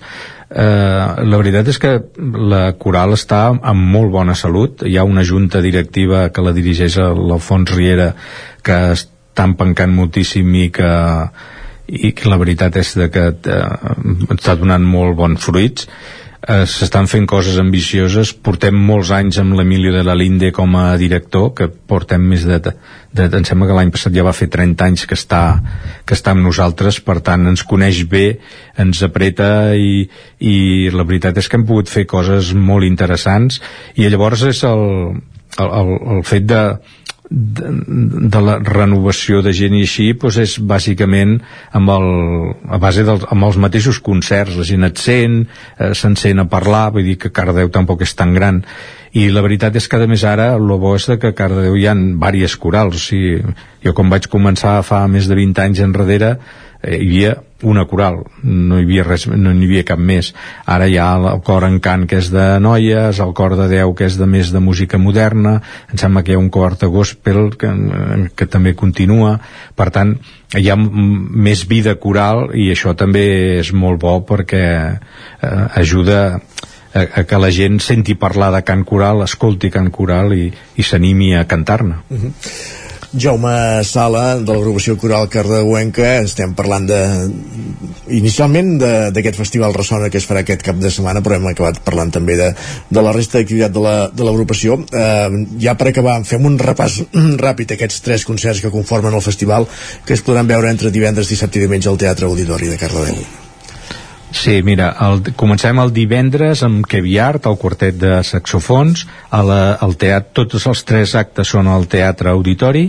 Eh, 0.49 1.23
la 1.25 1.39
veritat 1.41 1.71
és 1.71 1.79
que 1.81 1.93
la 2.53 2.63
coral 2.79 3.15
està 3.17 3.47
en 3.55 3.83
molt 3.95 4.13
bona 4.13 4.35
salut. 4.35 4.85
Hi 4.85 4.97
ha 4.97 5.07
una 5.07 5.25
junta 5.25 5.61
directiva 5.61 6.29
que 6.29 6.45
la 6.45 6.53
dirigeix 6.55 6.99
l'Alfons 6.99 7.73
Riera 7.75 8.13
que 8.63 8.79
està 8.93 9.47
empencant 9.49 9.93
moltíssim 9.93 10.53
i 10.55 10.69
que 10.73 10.93
i 11.93 12.13
que 12.15 12.29
la 12.31 12.39
veritat 12.39 12.77
és 12.79 12.93
que 13.11 13.23
eh, 13.29 13.63
està 14.31 14.55
donant 14.55 14.85
molt 14.87 15.17
bons 15.19 15.43
fruits 15.43 15.89
eh, 16.47 16.65
s'estan 16.67 17.07
fent 17.07 17.25
coses 17.29 17.57
ambicioses. 17.61 18.33
Portem 18.33 18.75
molts 18.75 19.11
anys 19.15 19.39
amb 19.41 19.55
l'Emilio 19.57 19.93
de 19.95 20.03
la 20.05 20.15
Linde 20.17 20.51
com 20.55 20.75
a 20.79 20.93
director 20.99 21.51
que 21.57 21.69
portem 21.69 22.23
més 22.33 22.45
de, 22.47 22.59
de, 22.59 23.27
em 23.27 23.47
sembla 23.47 23.69
que 23.69 23.77
l'any 23.77 23.93
passat 23.95 24.15
ja 24.15 24.25
va 24.25 24.35
fer 24.35 24.49
30 24.53 24.87
anys 24.87 25.05
que 25.09 25.17
està, 25.17 25.43
que 26.05 26.17
està 26.17 26.33
amb 26.33 26.45
nosaltres. 26.45 26.99
Per 27.05 27.19
tant 27.25 27.47
ens 27.49 27.65
coneix 27.67 28.03
bé 28.09 28.25
ens 28.79 29.03
apreta 29.05 29.73
i, 29.75 30.07
i 30.39 30.55
la 30.93 31.07
veritat 31.07 31.39
és 31.39 31.49
que 31.49 31.59
hem 31.59 31.67
pogut 31.69 31.91
fer 31.91 32.07
coses 32.09 32.53
molt 32.57 32.87
interessants. 32.87 33.61
I 33.95 34.09
llavors 34.09 34.43
és 34.49 34.63
el, 34.67 34.83
el, 35.59 35.69
el, 35.69 35.95
el 36.17 36.27
fet 36.27 36.49
de 36.49 36.63
de, 37.29 37.69
de 38.29 38.41
la 38.41 38.57
renovació 38.59 39.41
de 39.41 39.53
gent 39.55 39.75
i 39.77 39.83
així 39.87 40.09
doncs 40.19 40.39
és 40.43 40.55
bàsicament 40.59 41.37
amb 41.71 41.93
el, 41.93 42.07
a 42.67 42.79
base 42.81 43.05
dels, 43.07 43.23
amb 43.31 43.47
els 43.47 43.59
mateixos 43.61 43.99
concerts 44.03 44.57
la 44.59 44.67
gent 44.67 44.87
et 44.89 44.99
sent, 44.99 45.39
eh, 45.77 45.93
se'n 45.97 46.17
sent 46.19 46.43
a 46.43 46.47
parlar 46.49 46.89
vull 46.93 47.07
dir 47.07 47.17
que 47.21 47.31
Cardeu 47.33 47.71
tampoc 47.73 48.03
és 48.03 48.13
tan 48.15 48.33
gran. 48.35 48.61
I 49.13 49.27
la 49.29 49.43
veritat 49.45 49.75
és 49.77 49.87
que 49.87 49.99
a 50.01 50.09
més 50.09 50.23
ara 50.25 50.53
el 50.57 50.67
bo 50.81 50.95
és 50.97 51.05
que 51.21 51.31
a 51.31 51.37
Cardeu 51.37 51.77
hi 51.77 51.87
ha 51.87 51.93
diverses 51.93 52.57
corals. 52.57 52.97
O 52.97 52.99
sigui, 52.99 53.41
jo 53.85 53.93
quan 53.93 54.09
vaig 54.09 54.27
començar 54.27 54.81
fa 54.83 55.05
més 55.07 55.29
de 55.29 55.37
20 55.37 55.61
anys 55.61 55.83
enrere 55.85 56.37
eh, 56.83 56.99
hi 56.99 57.07
havia 57.07 57.33
una 57.63 57.85
coral, 57.87 58.19
no 58.43 58.77
hi 58.77 58.83
havia 58.83 59.05
res, 59.07 59.25
no 59.27 59.53
hi 59.53 59.65
havia 59.65 59.85
cap 59.87 59.99
més. 59.99 60.33
Ara 60.69 60.89
hi 60.91 60.97
ha 60.99 61.07
el 61.15 61.41
cor 61.47 61.63
en 61.63 61.79
cant 61.83 62.03
que 62.11 62.19
és 62.19 62.29
de 62.33 62.59
noies, 62.59 63.21
el 63.23 63.33
cor 63.37 63.55
de 63.59 63.69
Déu 63.71 63.93
que 63.95 64.09
és 64.09 64.17
de 64.19 64.27
més 64.27 64.51
de 64.51 64.59
música 64.59 64.99
moderna, 64.99 65.55
em 65.91 66.01
sembla 66.01 66.23
que 66.23 66.33
hi 66.33 66.37
ha 66.37 66.43
un 66.43 66.51
cor 66.53 66.75
de 66.81 66.91
gospel 66.91 67.53
que, 67.59 67.71
que 68.35 68.49
també 68.51 68.75
continua, 68.75 69.37
per 69.79 69.89
tant 69.95 70.17
hi 70.59 70.67
ha 70.69 70.77
més 70.77 71.63
vida 71.69 71.95
coral 71.95 72.49
i 72.53 72.69
això 72.73 72.93
també 72.99 73.23
és 73.61 73.71
molt 73.73 74.03
bo 74.03 74.19
perquè 74.27 74.67
eh, 74.91 75.65
ajuda 75.79 76.19
a, 76.93 77.01
a 77.01 77.23
que 77.25 77.39
la 77.39 77.51
gent 77.51 77.79
senti 77.81 78.19
parlar 78.19 78.51
de 78.53 78.63
cant 78.67 78.83
coral, 78.85 79.23
escolti 79.25 79.71
cant 79.73 79.89
coral 79.91 80.35
i, 80.35 80.51
i 80.51 80.83
s'animi 80.85 81.33
a 81.39 81.47
cantar-ne. 81.47 82.03
Uh 82.09 82.19
-huh. 82.19 82.82
Jaume 83.13 83.83
Sala, 83.85 84.39
de 84.41 84.49
l'agrupació 84.49 84.95
coral 84.97 85.27
Cardeuenca, 85.29 86.23
estem 86.25 86.55
parlant 86.57 86.87
de 86.89 86.99
inicialment 88.17 88.73
d'aquest 89.13 89.37
festival 89.37 89.75
Ressona 89.77 90.09
que 90.09 90.17
es 90.17 90.25
farà 90.29 90.41
aquest 90.41 90.65
cap 90.65 90.79
de 90.81 90.89
setmana, 90.93 91.21
però 91.21 91.37
hem 91.37 91.45
acabat 91.51 91.79
parlant 91.85 92.11
també 92.15 92.39
de, 92.39 92.49
de 92.89 93.05
la 93.05 93.13
resta 93.13 93.37
d'activitat 93.37 93.77
de 94.17 94.25
l'agrupació. 94.25 94.79
Eh, 94.89 95.45
ja 95.61 95.77
per 95.77 95.91
acabar, 95.91 96.17
fem 96.25 96.49
un 96.49 96.57
repàs 96.57 96.99
ràpid 97.45 97.77
aquests 97.77 98.01
tres 98.01 98.25
concerts 98.25 98.65
que 98.65 98.73
conformen 98.73 99.13
el 99.13 99.25
festival 99.25 99.69
que 100.07 100.17
es 100.17 100.25
podran 100.25 100.49
veure 100.49 100.73
entre 100.73 100.93
divendres, 100.93 101.29
dissabte 101.29 101.61
i 101.61 101.67
diumenge 101.67 101.91
al 101.93 102.01
Teatre 102.01 102.29
Auditori 102.29 102.73
de 102.73 102.81
Cardedeu. 102.81 103.42
Sí, 104.33 104.63
mira, 104.65 104.87
el, 105.05 105.19
comencem 105.37 105.77
el 105.77 105.91
divendres 105.93 106.63
amb 106.65 106.87
Keviart, 106.89 107.45
el 107.45 107.57
quartet 107.61 107.99
de 108.01 108.15
saxofons, 108.25 109.05
a 109.29 109.43
la, 109.45 109.59
al 109.77 109.93
teatre, 110.01 110.47
tots 110.49 110.65
els 110.71 110.81
tres 110.89 111.13
actes 111.15 111.53
són 111.53 111.69
al 111.69 111.85
Teatre 111.87 112.33
Auditori 112.33 112.87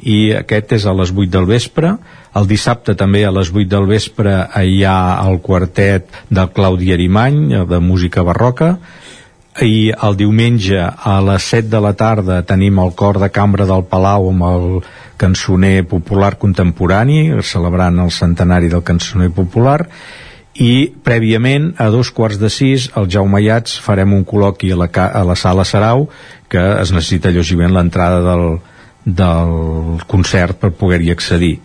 i 0.00 0.16
aquest 0.38 0.72
és 0.78 0.86
a 0.88 0.96
les 0.96 1.12
8 1.12 1.28
del 1.36 1.46
vespre. 1.52 1.92
El 2.40 2.48
dissabte 2.48 2.96
també 2.96 3.26
a 3.28 3.34
les 3.36 3.52
8 3.52 3.68
del 3.76 3.90
vespre 3.92 4.38
hi 4.64 4.80
ha 4.88 4.96
el 5.28 5.38
quartet 5.44 6.08
del 6.32 6.50
Claudi 6.56 6.90
Arimany, 6.96 7.42
de 7.68 7.80
música 7.84 8.24
barroca, 8.24 8.78
i 9.60 9.92
el 9.92 10.16
diumenge 10.16 10.80
a 10.80 11.20
les 11.28 11.52
7 11.52 11.68
de 11.76 11.80
la 11.80 11.92
tarda 11.96 12.42
tenim 12.48 12.80
el 12.80 12.96
cor 12.96 13.20
de 13.20 13.28
cambra 13.32 13.68
del 13.68 13.84
Palau 13.88 14.30
amb 14.32 14.48
el 14.48 14.68
cançoner 15.20 15.82
popular 15.88 16.38
contemporani, 16.40 17.42
celebrant 17.44 18.00
el 18.00 18.12
centenari 18.12 18.72
del 18.72 18.84
cançoner 18.84 19.30
popular, 19.36 19.82
i 20.62 20.92
prèviament 21.04 21.72
a 21.82 21.90
dos 21.92 22.10
quarts 22.14 22.38
de 22.40 22.50
sis 22.52 22.88
el 22.96 23.10
Jaume 23.12 23.42
Iats 23.44 23.76
farem 23.82 24.14
un 24.16 24.24
col·loqui 24.24 24.72
a 24.72 24.78
la, 24.80 24.88
a 24.88 25.22
la 25.26 25.36
sala 25.36 25.64
Sarau 25.68 26.08
que 26.48 26.62
es 26.80 26.92
necessita 26.94 27.32
lògicament 27.34 27.74
l'entrada 27.74 28.22
del, 28.24 28.46
del 29.06 30.00
concert 30.06 30.58
per 30.60 30.72
poder-hi 30.74 31.12
accedir. 31.14 31.56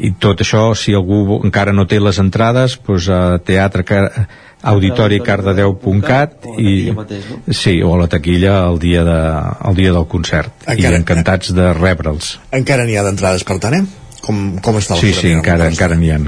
I 0.00 0.14
tot 0.20 0.40
això, 0.40 0.70
si 0.74 0.94
algú 0.96 1.40
encara 1.44 1.74
no 1.76 1.84
té 1.86 2.00
les 2.00 2.18
entrades 2.22 2.78
doncs 2.86 3.08
a 3.12 3.20
teatre 3.44 3.84
auditoricardedeu.cat 4.60 6.48
i 6.60 6.92
sí, 7.52 7.80
o 7.82 7.94
a 7.94 8.00
la 8.02 8.08
taquilla 8.12 8.58
el 8.68 8.80
dia, 8.80 9.04
de, 9.04 9.20
el 9.68 9.76
dia 9.76 9.92
del 9.96 10.08
concert. 10.08 10.52
Encara, 10.66 10.96
i 10.96 11.00
encantats 11.00 11.52
de 11.56 11.72
rebre'ls. 11.76 12.38
encara 12.56 12.86
n'hi 12.88 12.96
ha 12.96 13.04
d'entrades 13.06 13.44
per 13.44 13.58
tant, 13.60 13.76
eh? 13.80 13.84
Com, 14.30 14.40
com 14.62 14.78
està 14.78 14.96
sí, 14.98 15.10
sí, 15.16 15.32
encara, 15.34 15.66
encara 15.70 15.98
n'hi 15.98 16.12
ha. 16.14 16.18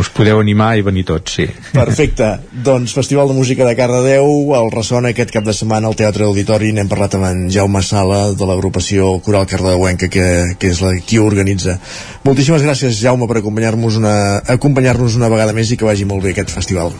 Us 0.00 0.10
podeu 0.14 0.40
animar 0.40 0.72
i 0.78 0.84
venir 0.86 1.04
tots, 1.08 1.36
sí. 1.36 1.46
Perfecte, 1.74 2.28
doncs 2.68 2.94
Festival 2.96 3.30
de 3.30 3.36
Música 3.36 3.66
de 3.68 3.76
Cardedeu 3.78 4.54
el 4.56 4.70
ressona 4.72 5.12
aquest 5.12 5.34
cap 5.34 5.44
de 5.46 5.54
setmana 5.56 5.90
al 5.90 5.98
Teatre 5.98 6.26
Auditori. 6.28 6.72
N'hem 6.72 6.90
parlat 6.90 7.18
amb 7.18 7.28
en 7.28 7.44
Jaume 7.52 7.84
Sala 7.84 8.22
de 8.38 8.48
l'agrupació 8.48 9.18
Coral 9.24 9.48
Cardedeuenca 9.50 10.08
que, 10.12 10.28
que 10.58 10.72
és 10.72 10.82
la 10.84 10.94
qui 11.04 11.20
ho 11.20 11.28
organitza. 11.28 11.76
Moltíssimes 12.26 12.64
gràcies 12.64 13.00
Jaume 13.02 13.28
per 13.28 13.40
acompanyar-nos 13.42 14.00
una, 14.00 14.16
acompanyar 14.56 14.96
una 15.02 15.30
vegada 15.32 15.56
més 15.56 15.72
i 15.72 15.80
que 15.80 15.88
vagi 15.88 16.08
molt 16.08 16.24
bé 16.24 16.32
aquest 16.32 16.54
festival. 16.54 16.96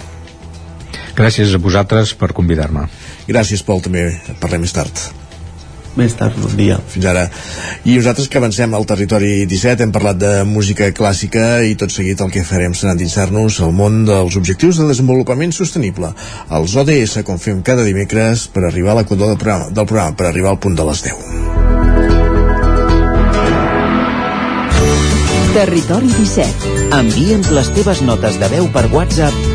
Gràcies 1.16 1.52
a 1.52 1.60
vosaltres 1.60 2.14
per 2.16 2.32
convidar-me. 2.36 2.86
Gràcies, 3.28 3.64
Pol, 3.64 3.84
també. 3.84 4.08
Parlem 4.40 4.64
més 4.64 4.72
tard. 4.76 5.21
Més 5.98 6.14
tard, 6.16 6.36
bon 6.40 6.54
dia. 6.56 6.78
Fins 6.88 7.04
ara. 7.08 7.26
I 7.84 7.98
nosaltres 7.98 8.30
que 8.32 8.40
avancem 8.40 8.72
al 8.72 8.86
territori 8.88 9.44
17 9.48 9.84
hem 9.84 9.92
parlat 9.92 10.16
de 10.20 10.32
música 10.48 10.88
clàssica 10.96 11.60
i 11.68 11.76
tot 11.76 11.92
seguit 11.92 12.20
el 12.24 12.32
que 12.32 12.44
farem 12.48 12.72
serà 12.76 12.94
endinsar-nos 12.96 13.60
al 13.60 13.74
món 13.76 14.06
dels 14.08 14.38
objectius 14.40 14.80
de 14.80 14.88
desenvolupament 14.88 15.52
sostenible, 15.52 16.14
els 16.48 16.76
ODS, 16.80 17.20
com 17.28 17.40
fem 17.42 17.60
cada 17.66 17.84
dimecres 17.84 18.48
per 18.54 18.64
arribar 18.64 18.96
a 18.96 19.02
l'equador 19.02 19.34
del 19.34 19.40
programa, 19.42 19.68
del 19.68 19.88
programa, 19.88 20.16
per 20.16 20.30
arribar 20.30 20.54
al 20.54 20.62
punt 20.64 20.80
de 20.80 20.88
les 20.88 21.04
10. 21.10 21.72
Territori 25.52 26.08
17. 26.16 26.76
Envia'ns 26.96 27.52
les 27.52 27.74
teves 27.76 28.00
notes 28.08 28.40
de 28.40 28.48
veu 28.56 28.72
per 28.72 28.88
WhatsApp 28.94 29.51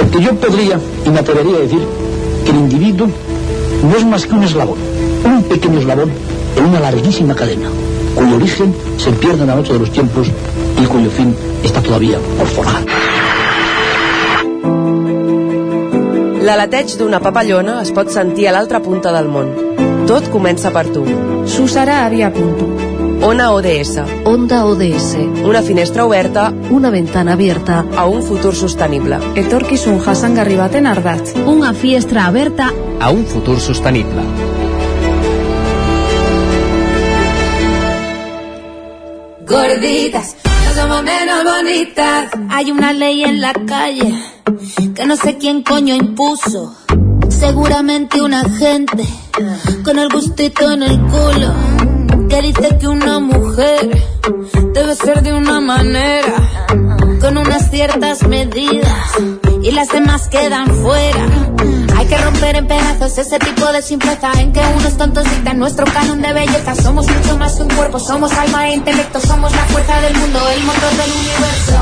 Porque 0.00 0.20
yo 0.20 0.34
podría 0.34 0.80
y 1.04 1.10
me 1.10 1.18
atrevería 1.20 1.56
a 1.56 1.60
decir 1.60 1.80
que 2.44 2.50
el 2.50 2.56
individuo 2.56 3.08
no 3.88 3.96
es 3.96 4.04
más 4.04 4.26
que 4.26 4.34
un 4.34 4.44
eslabón, 4.44 4.78
un 5.24 5.42
pequeño 5.44 5.78
eslabón 5.78 6.10
en 6.56 6.64
una 6.64 6.80
larguísima 6.80 7.34
cadena, 7.34 7.68
cuyo 8.14 8.36
origen 8.36 8.74
se 8.96 9.12
pierde 9.12 9.42
en 9.42 9.48
la 9.48 9.54
noche 9.54 9.72
de 9.72 9.78
los 9.78 9.92
tiempos 9.92 10.28
i 10.80 10.86
cuyo 10.88 11.10
fin 11.12 11.34
està 11.66 11.82
todavía 11.84 12.18
por 12.38 12.48
forjar. 12.56 12.82
L'aleteig 16.40 16.96
d'una 16.98 17.20
papallona 17.20 17.80
es 17.84 17.92
pot 17.96 18.12
sentir 18.14 18.48
a 18.48 18.56
l'altra 18.56 18.80
punta 18.80 19.12
del 19.16 19.28
món. 19.28 19.52
Tot 20.08 20.32
comença 20.32 20.72
per 20.74 20.88
tu. 20.90 21.04
Susara 21.46 22.04
Avia 22.06 22.32
Punto. 22.32 22.79
Ona 23.22 23.52
ODS. 23.52 23.98
Onda 24.24 24.64
ODS. 24.64 25.16
Una 25.44 25.60
finestra 25.60 26.06
oberta. 26.06 26.54
Una 26.70 26.88
ventana 26.88 27.34
abierta. 27.34 27.84
A 27.94 28.06
un 28.06 28.22
futur 28.22 28.54
sostenible. 28.54 29.18
Etorkizun 29.34 30.00
jasangarri 30.00 30.56
baten 30.56 30.86
ardatz. 30.86 31.34
Una 31.44 31.74
finestra 31.74 32.26
aberta. 32.26 32.72
A 32.98 33.10
un 33.10 33.26
futur 33.26 33.60
sostenible. 33.60 34.22
Gorditas, 39.46 40.36
no 40.44 40.82
somos 40.82 41.02
menos 41.02 41.44
bonitas. 41.44 42.30
Hay 42.48 42.70
una 42.70 42.94
ley 42.94 43.24
en 43.24 43.42
la 43.42 43.52
calle 43.52 44.14
que 44.94 45.04
no 45.04 45.16
sé 45.16 45.36
quién 45.36 45.62
coño 45.62 45.94
impuso. 45.94 46.74
Seguramente 47.28 48.22
una 48.22 48.48
gente 48.48 49.04
con 49.84 49.98
el 49.98 50.08
gustito 50.08 50.70
en 50.70 50.82
el 50.84 50.98
culo 51.00 51.99
que 52.30 52.42
dice 52.42 52.78
que 52.78 52.86
una 52.86 53.18
mujer 53.18 53.90
debe 54.72 54.94
ser 54.94 55.20
de 55.22 55.32
una 55.32 55.60
manera, 55.60 56.32
con 57.20 57.36
unas 57.36 57.70
ciertas 57.70 58.22
medidas, 58.28 59.10
y 59.64 59.72
las 59.72 59.88
demás 59.88 60.28
quedan 60.28 60.68
fuera. 60.68 61.26
Hay 61.96 62.06
que 62.06 62.16
romper 62.16 62.54
en 62.54 62.68
pedazos 62.68 63.18
ese 63.18 63.36
tipo 63.40 63.72
de 63.72 63.82
simpleza 63.82 64.30
en 64.38 64.52
que 64.52 64.60
unos 64.60 64.96
tontos 64.96 65.24
dictan 65.24 65.58
nuestro 65.58 65.84
canon 65.86 66.22
de 66.22 66.32
belleza. 66.32 66.76
Somos 66.76 67.08
mucho 67.08 67.36
más 67.36 67.56
que 67.56 67.62
un 67.64 67.68
cuerpo, 67.70 67.98
somos 67.98 68.32
alma 68.32 68.68
e 68.68 68.74
intelecto, 68.74 69.20
somos 69.20 69.50
la 69.50 69.64
fuerza 69.64 70.00
del 70.00 70.16
mundo, 70.16 70.38
el 70.54 70.62
motor 70.62 70.90
del 70.90 71.10
universo. 71.10 71.74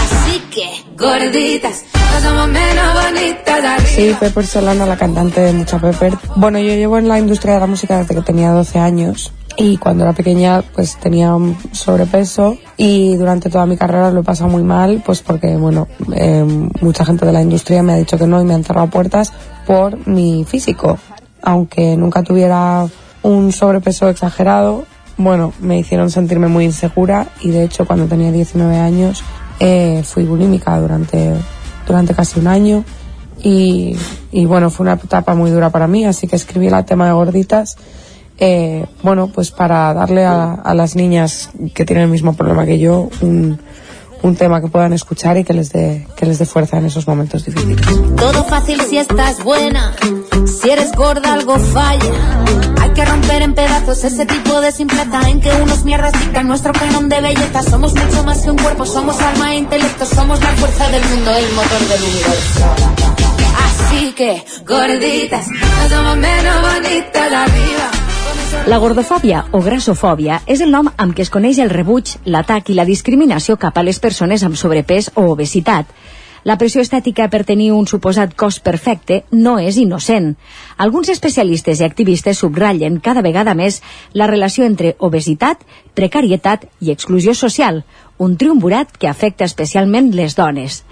Así 0.00 0.42
que, 0.54 0.84
gorditas, 0.96 1.84
no 1.94 2.28
somos 2.28 2.48
menos 2.48 2.94
bonitas. 2.94 3.82
Sí, 3.88 4.16
Pepper 4.18 4.46
Solana, 4.46 4.86
la 4.86 4.96
cantante 4.96 5.40
de 5.40 5.52
Mucha 5.52 5.80
Pepper. 5.80 6.16
Bueno, 6.36 6.60
yo 6.60 6.72
llevo 6.72 6.98
en 6.98 7.08
la 7.08 7.18
industria 7.18 7.54
de 7.54 7.60
la 7.60 7.66
música 7.66 7.98
desde 7.98 8.14
que 8.14 8.22
tenía 8.22 8.52
12 8.52 8.78
años 8.78 9.32
y 9.56 9.76
cuando 9.76 10.04
era 10.04 10.12
pequeña 10.12 10.62
pues 10.62 10.96
tenía 10.96 11.36
sobrepeso 11.72 12.56
y 12.76 13.16
durante 13.16 13.50
toda 13.50 13.66
mi 13.66 13.76
carrera 13.76 14.10
lo 14.10 14.20
he 14.20 14.24
pasado 14.24 14.50
muy 14.50 14.62
mal 14.62 15.02
pues 15.04 15.22
porque 15.22 15.56
bueno 15.56 15.88
eh, 16.14 16.44
mucha 16.80 17.04
gente 17.04 17.26
de 17.26 17.32
la 17.32 17.42
industria 17.42 17.82
me 17.82 17.92
ha 17.92 17.96
dicho 17.96 18.18
que 18.18 18.26
no 18.26 18.40
y 18.40 18.44
me 18.44 18.54
han 18.54 18.64
cerrado 18.64 18.88
puertas 18.88 19.32
por 19.66 20.06
mi 20.06 20.44
físico. 20.44 20.98
Aunque 21.42 21.96
nunca 21.96 22.22
tuviera 22.22 22.86
un 23.22 23.52
sobrepeso 23.52 24.08
exagerado 24.08 24.84
bueno 25.16 25.52
me 25.60 25.78
hicieron 25.78 26.10
sentirme 26.10 26.48
muy 26.48 26.64
insegura 26.64 27.28
y 27.40 27.50
de 27.50 27.64
hecho 27.64 27.86
cuando 27.86 28.06
tenía 28.06 28.32
19 28.32 28.78
años 28.78 29.22
eh, 29.58 30.02
fui 30.04 30.24
bulímica 30.24 30.78
durante 30.80 31.34
durante 31.86 32.14
casi 32.14 32.40
un 32.40 32.46
año 32.46 32.84
y, 33.42 33.96
y 34.32 34.46
bueno 34.46 34.70
fue 34.70 34.84
una 34.84 34.94
etapa 34.94 35.34
muy 35.34 35.50
dura 35.50 35.70
para 35.70 35.86
mí 35.86 36.06
así 36.06 36.26
que 36.26 36.36
escribí 36.36 36.68
el 36.68 36.84
tema 36.84 37.06
de 37.06 37.12
gorditas 37.12 37.76
eh, 38.40 38.86
bueno, 39.02 39.28
pues 39.28 39.50
para 39.50 39.92
darle 39.92 40.24
a, 40.24 40.54
a, 40.54 40.74
las 40.74 40.96
niñas 40.96 41.50
que 41.74 41.84
tienen 41.84 42.04
el 42.04 42.10
mismo 42.10 42.34
problema 42.34 42.64
que 42.64 42.78
yo 42.78 43.10
un, 43.20 43.58
un 44.22 44.36
tema 44.36 44.60
que 44.60 44.68
puedan 44.68 44.92
escuchar 44.92 45.36
y 45.36 45.44
que 45.44 45.52
les 45.52 45.72
dé 45.72 46.06
que 46.16 46.26
les 46.26 46.38
dé 46.38 46.46
fuerza 46.46 46.78
en 46.78 46.86
esos 46.86 47.06
momentos 47.06 47.44
difíciles. 47.44 47.86
Todo 48.16 48.44
fácil 48.44 48.80
si 48.80 48.98
estás 48.98 49.42
buena, 49.44 49.94
si 50.46 50.70
eres 50.70 50.92
gorda 50.92 51.34
algo 51.34 51.58
falla. 51.58 52.44
Hay 52.80 52.90
que 52.90 53.04
romper 53.04 53.42
en 53.42 53.54
pedazos 53.54 54.04
ese 54.04 54.26
tipo 54.26 54.60
de 54.60 54.72
simpleza 54.72 55.28
en 55.28 55.40
que 55.40 55.50
unos 55.62 55.84
mierdas 55.84 56.12
dictan 56.12 56.48
nuestro 56.48 56.72
canon 56.72 57.08
de 57.08 57.20
belleza. 57.20 57.62
Somos 57.62 57.94
mucho 57.94 58.24
más 58.24 58.38
que 58.40 58.50
un 58.50 58.58
cuerpo, 58.58 58.86
somos 58.86 59.20
alma 59.20 59.52
e 59.52 59.58
intelecto, 59.58 60.06
somos 60.06 60.40
la 60.40 60.48
fuerza 60.56 60.88
del 60.88 61.04
mundo, 61.04 61.30
el 61.30 61.52
motor 61.52 61.80
del 61.88 62.02
universo. 62.02 62.64
Así 63.66 64.12
que, 64.12 64.42
gorditas, 64.66 65.46
no 65.48 65.88
somos 65.88 66.16
menos 66.16 66.62
bonitas 66.62 67.30
de 67.30 67.36
arriba. 67.36 68.09
La 68.50 68.78
gordofòbia 68.82 69.44
o 69.54 69.60
grassofòbia 69.62 70.40
és 70.50 70.60
el 70.64 70.72
nom 70.74 70.88
amb 70.98 71.14
què 71.14 71.22
es 71.22 71.30
coneix 71.30 71.60
el 71.62 71.70
rebuig, 71.70 72.16
l'atac 72.26 72.72
i 72.72 72.74
la 72.74 72.84
discriminació 72.88 73.54
cap 73.56 73.76
a 73.78 73.84
les 73.86 74.00
persones 74.02 74.42
amb 74.42 74.58
sobrepès 74.58 75.12
o 75.14 75.28
obesitat. 75.30 75.86
La 76.42 76.56
pressió 76.58 76.82
estètica 76.82 77.28
per 77.30 77.44
tenir 77.44 77.68
un 77.76 77.86
suposat 77.86 78.32
cos 78.42 78.58
perfecte 78.64 79.20
no 79.30 79.58
és 79.62 79.78
innocent. 79.78 80.32
Alguns 80.76 81.12
especialistes 81.14 81.80
i 81.80 81.86
activistes 81.86 82.42
subratllen 82.42 82.98
cada 83.04 83.22
vegada 83.22 83.54
més 83.54 83.82
la 84.14 84.26
relació 84.26 84.66
entre 84.66 84.96
obesitat, 84.98 85.62
precarietat 85.94 86.66
i 86.80 86.90
exclusió 86.90 87.36
social, 87.38 87.84
un 88.18 88.36
triumvirat 88.36 88.96
que 88.98 89.08
afecta 89.08 89.46
especialment 89.46 90.10
les 90.16 90.34
dones. 90.34 90.82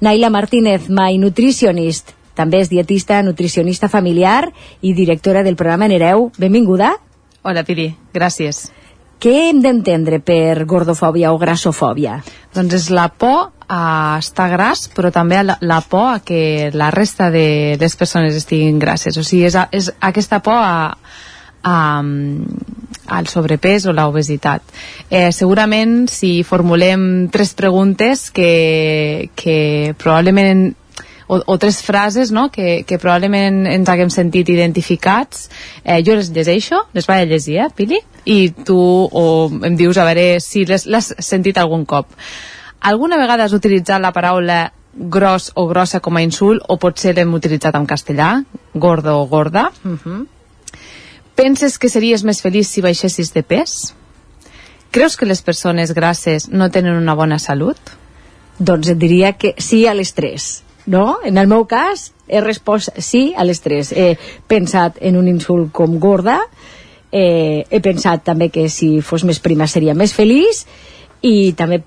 Naila 0.00 0.30
Martínez, 0.30 0.88
mai 0.88 1.18
nutricionist, 1.18 2.14
també 2.40 2.64
és 2.64 2.72
dietista, 2.72 3.20
nutricionista 3.22 3.92
familiar 3.92 4.48
i 4.80 4.96
directora 4.96 5.44
del 5.44 5.60
programa 5.60 5.88
Nereu. 5.92 6.30
Benvinguda. 6.40 6.94
Hola, 7.44 7.64
Piri. 7.68 7.90
Gràcies. 8.16 8.70
Què 9.20 9.32
hem 9.50 9.58
d'entendre 9.60 10.22
per 10.24 10.64
gordofòbia 10.64 11.34
o 11.34 11.38
grassofòbia? 11.40 12.22
Doncs 12.56 12.76
és 12.78 12.86
la 12.96 13.10
por 13.12 13.50
a 13.70 14.16
estar 14.18 14.48
gras, 14.50 14.86
però 14.96 15.10
també 15.12 15.42
la, 15.44 15.58
la 15.60 15.82
por 15.84 16.06
a 16.14 16.20
que 16.24 16.70
la 16.72 16.88
resta 16.90 17.28
de 17.30 17.76
les 17.78 17.96
persones 18.00 18.34
estiguin 18.34 18.80
grasses. 18.80 19.18
O 19.20 19.24
sigui, 19.26 19.44
és, 19.50 19.58
és 19.76 19.92
aquesta 20.08 20.40
por 20.42 20.56
a, 20.56 20.96
a, 21.62 21.76
al 23.20 23.28
sobrepès 23.28 23.86
o 23.86 23.94
l'obesitat. 23.94 24.64
Eh, 25.10 25.28
segurament 25.36 26.08
si 26.10 26.40
formulem 26.42 27.28
tres 27.28 27.52
preguntes 27.58 28.30
que, 28.32 29.28
que 29.36 29.94
probablement 30.00 30.70
o, 31.30 31.38
o 31.46 31.56
tres 31.62 31.78
frases 31.86 32.32
no? 32.34 32.48
que, 32.50 32.82
que 32.88 32.98
probablement 32.98 33.62
ens 33.70 33.88
haguem 33.92 34.10
sentit 34.10 34.48
identificats 34.50 35.46
eh, 35.84 36.00
jo 36.06 36.16
les 36.18 36.32
llegeixo, 36.34 36.82
les 36.96 37.06
vaig 37.06 37.22
a 37.22 37.30
llegir 37.30 37.60
eh, 37.62 37.68
Pili? 37.76 38.00
i 38.26 38.50
tu 38.66 38.76
o 38.76 39.24
em 39.66 39.76
dius 39.78 40.00
a 40.02 40.08
veure 40.08 40.40
si 40.42 40.64
les 40.68 40.88
l'has 40.90 41.12
sentit 41.22 41.58
algun 41.62 41.86
cop 41.86 42.10
alguna 42.80 43.20
vegada 43.20 43.46
has 43.46 43.54
utilitzat 43.56 44.02
la 44.02 44.12
paraula 44.16 44.72
gros 44.92 45.52
o 45.54 45.68
grossa 45.70 46.00
com 46.02 46.16
a 46.18 46.24
insult 46.26 46.64
o 46.68 46.76
potser 46.82 47.14
l'hem 47.14 47.32
utilitzat 47.38 47.78
en 47.78 47.86
castellà 47.86 48.32
gordo 48.74 49.20
o 49.22 49.26
gorda 49.30 49.70
uh 49.84 49.88
Mhm. 49.88 49.98
-huh. 50.04 50.26
penses 51.36 51.78
que 51.78 51.88
series 51.88 52.24
més 52.24 52.42
feliç 52.42 52.66
si 52.66 52.80
baixessis 52.82 53.32
de 53.32 53.42
pes? 53.42 53.94
creus 54.90 55.16
que 55.16 55.26
les 55.26 55.40
persones 55.42 55.94
grasses 55.94 56.48
no 56.48 56.68
tenen 56.70 56.96
una 56.96 57.14
bona 57.14 57.38
salut? 57.38 57.78
Doncs 58.58 58.88
et 58.88 58.98
diria 58.98 59.32
que 59.38 59.54
sí 59.56 59.86
a 59.86 59.94
les 59.94 60.12
tres. 60.14 60.62
No? 60.90 61.20
En 61.22 61.38
el 61.38 61.46
meu 61.46 61.68
cas, 61.70 62.10
he 62.26 62.40
respost 62.42 62.90
sí 62.98 63.30
a 63.38 63.44
les 63.46 63.62
tres. 63.62 63.92
He 63.92 64.16
pensat 64.50 64.98
en 65.00 65.18
un 65.20 65.28
insult 65.30 65.70
com 65.76 66.00
gorda, 66.02 66.40
eh, 67.12 67.66
he 67.70 67.80
pensat 67.84 68.24
també 68.26 68.50
que 68.50 68.68
si 68.68 68.98
fos 69.00 69.22
més 69.24 69.38
prima 69.38 69.68
seria 69.70 69.94
més 69.94 70.14
feliç, 70.16 70.64
i 71.22 71.52
també 71.54 71.82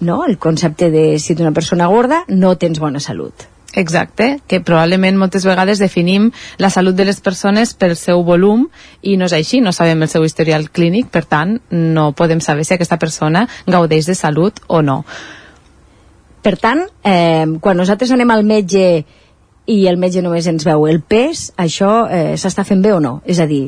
no, 0.00 0.22
el 0.24 0.38
concepte 0.38 0.90
de 0.90 1.18
si 1.18 1.34
ets 1.34 1.44
una 1.44 1.54
persona 1.56 1.88
gorda 1.92 2.24
no 2.28 2.56
tens 2.56 2.80
bona 2.80 3.00
salut. 3.00 3.46
Exacte, 3.76 4.38
que 4.48 4.62
probablement 4.64 5.18
moltes 5.20 5.44
vegades 5.44 5.80
definim 5.82 6.30
la 6.56 6.70
salut 6.72 6.96
de 6.96 7.04
les 7.04 7.18
persones 7.20 7.74
pel 7.76 7.92
seu 7.96 8.22
volum 8.24 8.70
i 9.02 9.18
no 9.20 9.28
és 9.28 9.34
així, 9.36 9.60
no 9.60 9.72
sabem 9.76 10.00
el 10.00 10.08
seu 10.08 10.24
historial 10.24 10.70
clínic, 10.70 11.10
per 11.12 11.26
tant, 11.28 11.58
no 11.68 12.12
podem 12.16 12.40
saber 12.40 12.64
si 12.64 12.72
aquesta 12.76 12.96
persona 12.96 13.44
gaudeix 13.66 14.08
de 14.08 14.16
salut 14.16 14.62
o 14.66 14.80
no. 14.80 15.02
Per 16.46 16.54
tant, 16.62 16.84
eh, 17.02 17.46
quan 17.60 17.80
nosaltres 17.80 18.12
anem 18.14 18.30
al 18.30 18.44
metge 18.46 18.84
i 19.66 19.80
el 19.90 19.98
metge 19.98 20.22
només 20.22 20.46
ens 20.46 20.62
veu 20.66 20.86
el 20.86 21.02
pes, 21.02 21.50
això 21.58 22.06
eh, 22.06 22.36
s'està 22.38 22.62
fent 22.64 22.84
bé 22.84 22.94
o 22.94 23.02
no? 23.02 23.18
És 23.26 23.42
a 23.42 23.48
dir, 23.50 23.64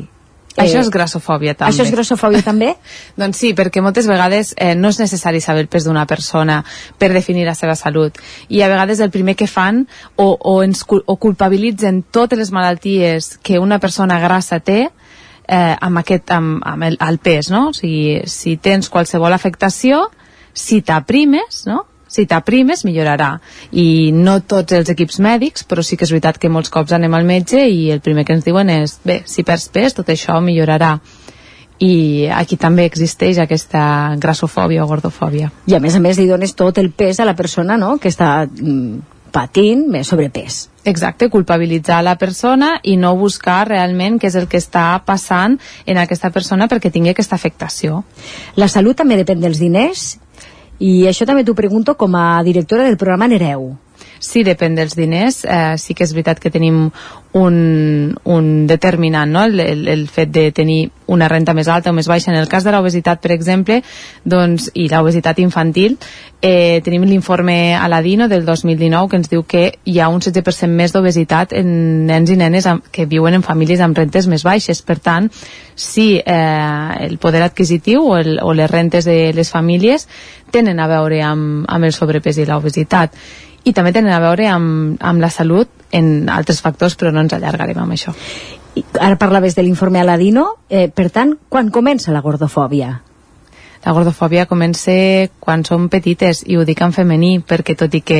Eh, 0.59 0.65
això 0.65 0.79
és 0.81 0.89
grassofòbia 0.91 1.53
també. 1.55 1.71
Això 1.71 1.85
és 1.85 1.91
grassofòbia 1.93 2.41
també? 2.43 2.73
doncs 3.19 3.39
sí, 3.41 3.51
perquè 3.55 3.83
moltes 3.85 4.07
vegades 4.09 4.53
eh, 4.57 4.73
no 4.75 4.91
és 4.91 4.99
necessari 4.99 5.41
saber 5.41 5.63
el 5.65 5.69
pes 5.71 5.85
d'una 5.87 6.05
persona 6.09 6.59
per 6.97 7.11
definir 7.13 7.45
la 7.47 7.55
seva 7.55 7.75
salut. 7.79 8.17
I 8.49 8.63
a 8.63 8.69
vegades 8.71 8.99
el 8.99 9.11
primer 9.13 9.37
que 9.39 9.47
fan 9.47 9.85
o, 10.15 10.35
o, 10.35 10.55
ens, 10.65 10.83
o 10.89 11.15
culpabilitzen 11.15 12.03
totes 12.11 12.39
les 12.39 12.51
malalties 12.55 13.37
que 13.43 13.59
una 13.59 13.79
persona 13.79 14.19
grassa 14.19 14.59
té 14.59 14.81
eh, 14.87 15.75
amb, 15.79 16.01
aquest, 16.01 16.31
amb, 16.35 16.59
amb 16.65 16.89
el, 16.89 16.97
el 17.07 17.21
pes, 17.23 17.51
no? 17.53 17.69
O 17.69 17.77
sigui, 17.77 18.23
si 18.27 18.57
tens 18.57 18.89
qualsevol 18.89 19.35
afectació, 19.35 20.07
si 20.53 20.81
t'aprimes, 20.81 21.63
no? 21.69 21.85
Si 22.09 22.25
t'aprimes 22.29 22.83
millorarà 22.87 23.35
i 23.71 24.11
no 24.15 24.39
tots 24.41 24.75
els 24.75 24.89
equips 24.91 25.21
mèdics 25.23 25.65
però 25.69 25.85
sí 25.85 25.97
que 25.97 26.07
és 26.07 26.13
veritat 26.15 26.41
que 26.41 26.51
molts 26.51 26.73
cops 26.73 26.95
anem 26.97 27.13
al 27.15 27.27
metge 27.27 27.61
i 27.69 27.89
el 27.93 28.01
primer 28.05 28.25
que 28.25 28.35
ens 28.37 28.47
diuen 28.47 28.69
és 28.73 28.99
bé, 29.05 29.21
si 29.25 29.45
perds 29.47 29.69
pes 29.73 29.97
tot 29.97 30.09
això 30.09 30.39
millorarà 30.41 30.97
i 31.79 32.27
aquí 32.35 32.57
també 32.59 32.83
existeix 32.89 33.39
aquesta 33.39 34.15
grassofòbia 34.19 34.83
o 34.83 34.89
gordofòbia 34.89 35.53
I 35.69 35.77
a 35.77 35.79
més 35.79 35.95
a 35.95 36.03
més 36.03 36.19
li 36.19 36.27
dones 36.27 36.57
tot 36.57 36.77
el 36.81 36.91
pes 36.91 37.21
a 37.21 37.29
la 37.29 37.37
persona 37.39 37.77
no? 37.79 37.95
que 38.01 38.11
està 38.11 38.43
mm, 38.43 39.15
patint 39.29 39.85
més 39.91 40.09
sobrepès. 40.09 40.67
Exacte, 40.89 41.29
culpabilitzar 41.29 42.01
la 42.03 42.15
persona 42.17 42.73
i 42.83 42.95
no 42.97 43.13
buscar 43.19 43.61
realment 43.69 44.17
què 44.19 44.29
és 44.29 44.37
el 44.39 44.47
que 44.49 44.59
està 44.61 44.87
passant 45.05 45.57
en 45.85 45.99
aquesta 46.01 46.31
persona 46.33 46.67
perquè 46.71 46.91
tingui 46.91 47.13
aquesta 47.13 47.37
afectació. 47.37 48.03
La 48.57 48.69
salut 48.71 48.97
també 48.97 49.19
depèn 49.19 49.43
dels 49.43 49.61
diners 49.61 50.17
i 50.79 51.05
això 51.07 51.27
també 51.27 51.43
t'ho 51.43 51.55
pregunto 51.55 51.95
com 51.99 52.15
a 52.15 52.41
directora 52.43 52.87
del 52.87 52.97
programa 52.97 53.27
Nereu. 53.27 53.73
Sí, 54.19 54.43
depèn 54.43 54.75
dels 54.75 54.97
diners. 54.99 55.43
Eh, 55.47 55.77
sí 55.79 55.95
que 55.95 56.03
és 56.03 56.13
veritat 56.13 56.41
que 56.43 56.51
tenim 56.51 56.89
un, 57.39 58.17
un 58.23 58.67
determinant, 58.67 59.31
no? 59.31 59.43
el, 59.45 59.59
el, 59.59 59.87
el 59.87 60.07
fet 60.09 60.31
de 60.33 60.49
tenir 60.51 60.89
una 61.07 61.27
renta 61.29 61.53
més 61.53 61.69
alta 61.69 61.91
o 61.91 61.95
més 61.95 62.09
baixa. 62.09 62.31
En 62.31 62.37
el 62.37 62.49
cas 62.49 62.65
de 62.65 62.73
l'obesitat, 62.73 63.21
per 63.21 63.31
exemple, 63.35 63.79
doncs, 64.25 64.69
i 64.73 64.89
l'obesitat 64.91 65.39
infantil, 65.39 65.95
eh, 66.41 66.81
tenim 66.83 67.05
l'informe 67.07 67.75
Aladino 67.77 68.27
del 68.27 68.45
2019 68.45 69.09
que 69.09 69.19
ens 69.21 69.31
diu 69.31 69.43
que 69.47 69.63
hi 69.85 69.99
ha 69.99 70.09
un 70.09 70.19
16% 70.19 70.73
més 70.73 70.93
d'obesitat 70.95 71.53
en 71.59 72.05
nens 72.09 72.33
i 72.33 72.37
nenes 72.39 72.67
amb, 72.69 72.89
que 72.91 73.07
viuen 73.09 73.37
en 73.37 73.45
famílies 73.45 73.81
amb 73.85 73.97
rentes 73.97 74.27
més 74.27 74.43
baixes. 74.43 74.81
Per 74.81 74.97
tant, 74.99 75.29
si 75.75 76.15
eh, 76.19 77.05
el 77.07 77.19
poder 77.21 77.43
adquisitiu 77.45 78.09
o, 78.09 78.17
el, 78.17 78.39
o 78.41 78.53
les 78.57 78.71
rentes 78.71 79.05
de 79.05 79.31
les 79.37 79.53
famílies 79.53 80.09
tenen 80.51 80.79
a 80.81 80.89
veure 80.89 81.21
amb, 81.23 81.63
amb 81.69 81.85
el 81.85 81.93
sobrepès 81.93 82.41
i 82.41 82.49
l'obesitat 82.49 83.13
i 83.63 83.73
també 83.73 83.93
tenen 83.95 84.13
a 84.13 84.21
veure 84.23 84.47
amb, 84.51 84.97
amb 85.01 85.21
la 85.21 85.29
salut 85.33 85.69
en 85.91 86.29
altres 86.29 86.61
factors, 86.61 86.95
però 86.95 87.11
no 87.11 87.23
ens 87.25 87.33
allargarem 87.33 87.79
amb 87.81 87.95
això. 87.95 88.13
I 88.77 88.85
ara 89.01 89.17
parlaves 89.17 89.55
de 89.57 89.65
l'informe 89.65 89.99
Aladino, 89.99 90.45
eh, 90.69 90.87
per 90.89 91.09
tant, 91.09 91.35
quan 91.49 91.71
comença 91.73 92.13
la 92.13 92.21
gordofòbia? 92.21 92.99
La 93.79 93.93
gordofòbia 93.95 94.43
comença 94.43 94.91
quan 95.39 95.61
som 95.63 95.85
petites 95.87 96.41
i 96.51 96.57
ho 96.59 96.65
dic 96.67 96.81
en 96.83 96.91
femení 96.91 97.37
perquè 97.47 97.77
tot 97.79 97.93
i 97.95 98.01
que 98.03 98.19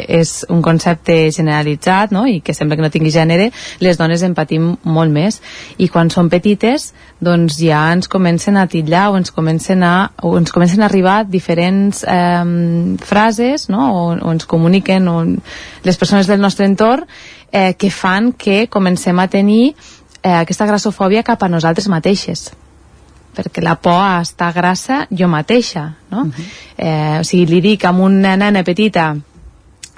és 0.00 0.32
un 0.48 0.62
concepte 0.64 1.28
generalitzat 1.34 2.14
no? 2.16 2.22
i 2.24 2.38
que 2.40 2.54
sembla 2.56 2.78
que 2.78 2.86
no 2.86 2.90
tingui 2.94 3.12
gènere, 3.12 3.50
les 3.84 4.00
dones 4.00 4.24
en 4.24 4.32
patim 4.32 4.70
molt 4.96 5.12
més 5.12 5.42
i 5.76 5.90
quan 5.92 6.08
som 6.08 6.32
petites 6.32 6.94
doncs 7.20 7.60
ja 7.60 7.82
ens 7.92 8.08
comencen 8.08 8.56
a 8.56 8.64
titllar 8.64 9.10
o 9.12 9.20
ens 9.20 9.34
comencen 9.34 9.84
a, 9.84 10.08
o 10.24 10.38
ens 10.40 10.56
comencen 10.56 10.80
a 10.80 10.88
arribar 10.88 11.18
diferents 11.28 12.00
eh, 12.08 12.96
frases 13.04 13.68
no? 13.68 13.92
o, 13.92 14.02
o 14.16 14.32
ens 14.32 14.48
comuniquen 14.48 15.12
o 15.12 15.20
les 15.84 16.00
persones 16.00 16.32
del 16.32 16.40
nostre 16.40 16.64
entorn 16.64 17.04
eh, 17.52 17.74
que 17.76 17.92
fan 17.92 18.32
que 18.32 18.70
comencem 18.72 19.20
a 19.20 19.28
tenir 19.28 19.74
eh, 20.22 20.38
aquesta 20.40 20.64
grassofòbia 20.64 21.28
cap 21.28 21.44
a 21.44 21.52
nosaltres 21.52 21.92
mateixes 21.92 22.48
perquè 23.34 23.62
la 23.62 23.76
por 23.76 24.00
a 24.00 24.22
estar 24.22 24.52
grassa 24.54 25.04
jo 25.10 25.28
mateixa, 25.28 25.94
no? 26.10 26.22
Uh 26.22 26.26
-huh. 26.30 26.44
eh, 26.78 27.18
o 27.20 27.24
sigui, 27.24 27.46
li 27.46 27.60
dic 27.60 27.84
a 27.84 27.90
una 27.90 28.36
nena 28.36 28.64
petita 28.64 29.16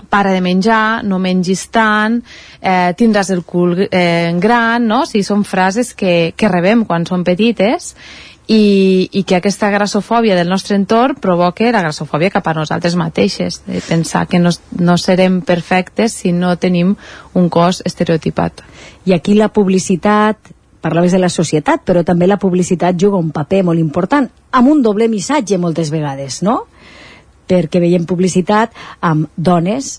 para 0.09 0.31
de 0.33 0.41
menjar, 0.41 1.05
no 1.05 1.19
mengis 1.19 1.69
tant, 1.69 2.23
eh, 2.61 2.95
tindràs 2.97 3.31
el 3.31 3.43
cul 3.45 3.89
eh, 3.91 4.33
gran, 4.39 4.87
no? 4.87 5.03
O 5.03 5.07
sigui, 5.07 5.25
són 5.25 5.45
frases 5.45 5.95
que, 5.95 6.33
que 6.37 6.49
rebem 6.49 6.85
quan 6.85 7.07
som 7.07 7.25
petites 7.25 7.95
i, 8.47 9.09
i 9.13 9.23
que 9.27 9.37
aquesta 9.37 9.71
grassofòbia 9.71 10.37
del 10.39 10.49
nostre 10.49 10.77
entorn 10.79 11.19
provoca 11.21 11.71
la 11.73 11.83
grassofòbia 11.83 12.31
cap 12.31 12.47
a 12.47 12.55
nosaltres 12.55 12.95
mateixes, 12.95 13.63
de 13.67 13.81
pensar 13.83 14.27
que 14.31 14.39
no, 14.39 14.53
no 14.79 14.97
serem 14.99 15.41
perfectes 15.43 16.15
si 16.23 16.33
no 16.33 16.57
tenim 16.57 16.95
un 17.35 17.49
cos 17.51 17.83
estereotipat. 17.85 18.63
I 19.07 19.15
aquí 19.15 19.35
la 19.35 19.49
publicitat, 19.49 20.39
parlaves 20.87 21.15
de 21.15 21.21
la 21.23 21.33
societat, 21.33 21.83
però 21.83 22.05
també 22.07 22.31
la 22.31 22.39
publicitat 22.39 22.97
juga 22.99 23.19
un 23.19 23.33
paper 23.35 23.65
molt 23.67 23.83
important, 23.83 24.29
amb 24.55 24.71
un 24.71 24.83
doble 24.87 25.11
missatge 25.11 25.59
moltes 25.59 25.91
vegades, 25.91 26.43
no? 26.47 26.63
Perquè 27.47 27.83
veiem 27.83 28.07
publicitat 28.07 28.75
amb 29.07 29.29
dones 29.37 29.97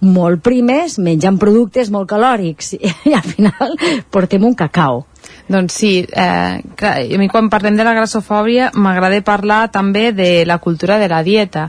molt 0.00 0.42
primes, 0.46 0.96
menjant 1.02 1.38
productes 1.42 1.90
molt 1.90 2.08
calòrics, 2.10 2.74
i 2.78 3.14
al 3.16 3.26
final 3.26 3.76
portem 4.14 4.44
un 4.46 4.56
cacau. 4.58 5.04
Doncs 5.48 5.78
sí, 5.80 5.92
eh, 6.04 6.60
clar, 6.78 6.94
a 7.02 7.18
mi 7.20 7.28
quan 7.28 7.48
parlem 7.52 7.76
de 7.76 7.84
la 7.86 7.96
grassofòbia 7.96 8.70
m'agrada 8.76 9.20
parlar 9.24 9.62
també 9.72 10.12
de 10.12 10.44
la 10.46 10.58
cultura 10.62 10.98
de 11.00 11.08
la 11.08 11.22
dieta. 11.26 11.68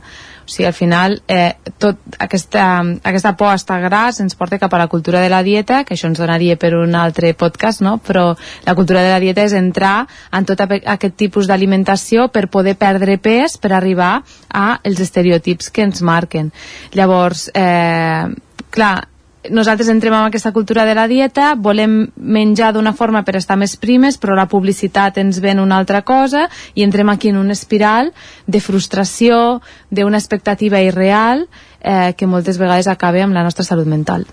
O 0.49 0.51
sigui, 0.51 0.65
al 0.65 0.73
final, 0.73 1.21
eh, 1.27 1.53
tot 1.77 1.99
aquesta, 2.17 2.81
aquesta 3.03 3.35
por 3.37 3.51
a 3.51 3.57
estar 3.59 3.77
gras 3.83 4.17
ens 4.19 4.33
porta 4.33 4.57
cap 4.57 4.73
a 4.73 4.79
la 4.81 4.87
cultura 4.89 5.21
de 5.21 5.29
la 5.29 5.43
dieta, 5.45 5.83
que 5.85 5.93
això 5.93 6.09
ens 6.09 6.17
donaria 6.17 6.55
per 6.57 6.73
un 6.73 6.95
altre 6.97 7.35
podcast, 7.37 7.83
no? 7.85 7.99
però 8.01 8.31
la 8.65 8.73
cultura 8.73 9.03
de 9.05 9.11
la 9.13 9.19
dieta 9.21 9.45
és 9.45 9.53
entrar 9.53 10.07
en 10.33 10.49
tot 10.49 10.63
aquest 10.65 11.15
tipus 11.21 11.45
d'alimentació 11.45 12.31
per 12.33 12.47
poder 12.49 12.73
perdre 12.81 13.19
pes, 13.21 13.59
per 13.61 13.75
arribar 13.77 14.23
a 14.49 14.79
els 14.81 15.05
estereotips 15.05 15.69
que 15.69 15.85
ens 15.85 16.01
marquen. 16.01 16.49
Llavors, 16.97 17.51
eh, 17.53 18.25
clar, 18.73 18.95
nosaltres 19.49 19.89
entrem 19.89 20.13
en 20.13 20.27
aquesta 20.27 20.51
cultura 20.53 20.85
de 20.85 20.95
la 20.95 21.07
dieta, 21.07 21.53
volem 21.55 22.09
menjar 22.15 22.71
d'una 22.73 22.93
forma 22.93 23.23
per 23.27 23.35
estar 23.39 23.57
més 23.59 23.75
primes, 23.77 24.17
però 24.21 24.35
la 24.37 24.47
publicitat 24.49 25.17
ens 25.21 25.41
ven 25.43 25.59
una 25.59 25.77
altra 25.77 26.01
cosa 26.07 26.47
i 26.75 26.85
entrem 26.85 27.09
aquí 27.09 27.33
en 27.33 27.37
una 27.41 27.57
espiral 27.57 28.13
de 28.47 28.61
frustració, 28.61 29.59
d'una 29.89 30.17
expectativa 30.21 30.81
irreal 30.81 31.47
eh, 31.81 32.13
que 32.17 32.27
moltes 32.27 32.57
vegades 32.57 32.87
acaba 32.87 33.23
amb 33.23 33.33
la 33.33 33.43
nostra 33.43 33.65
salut 33.65 33.87
mental. 33.87 34.25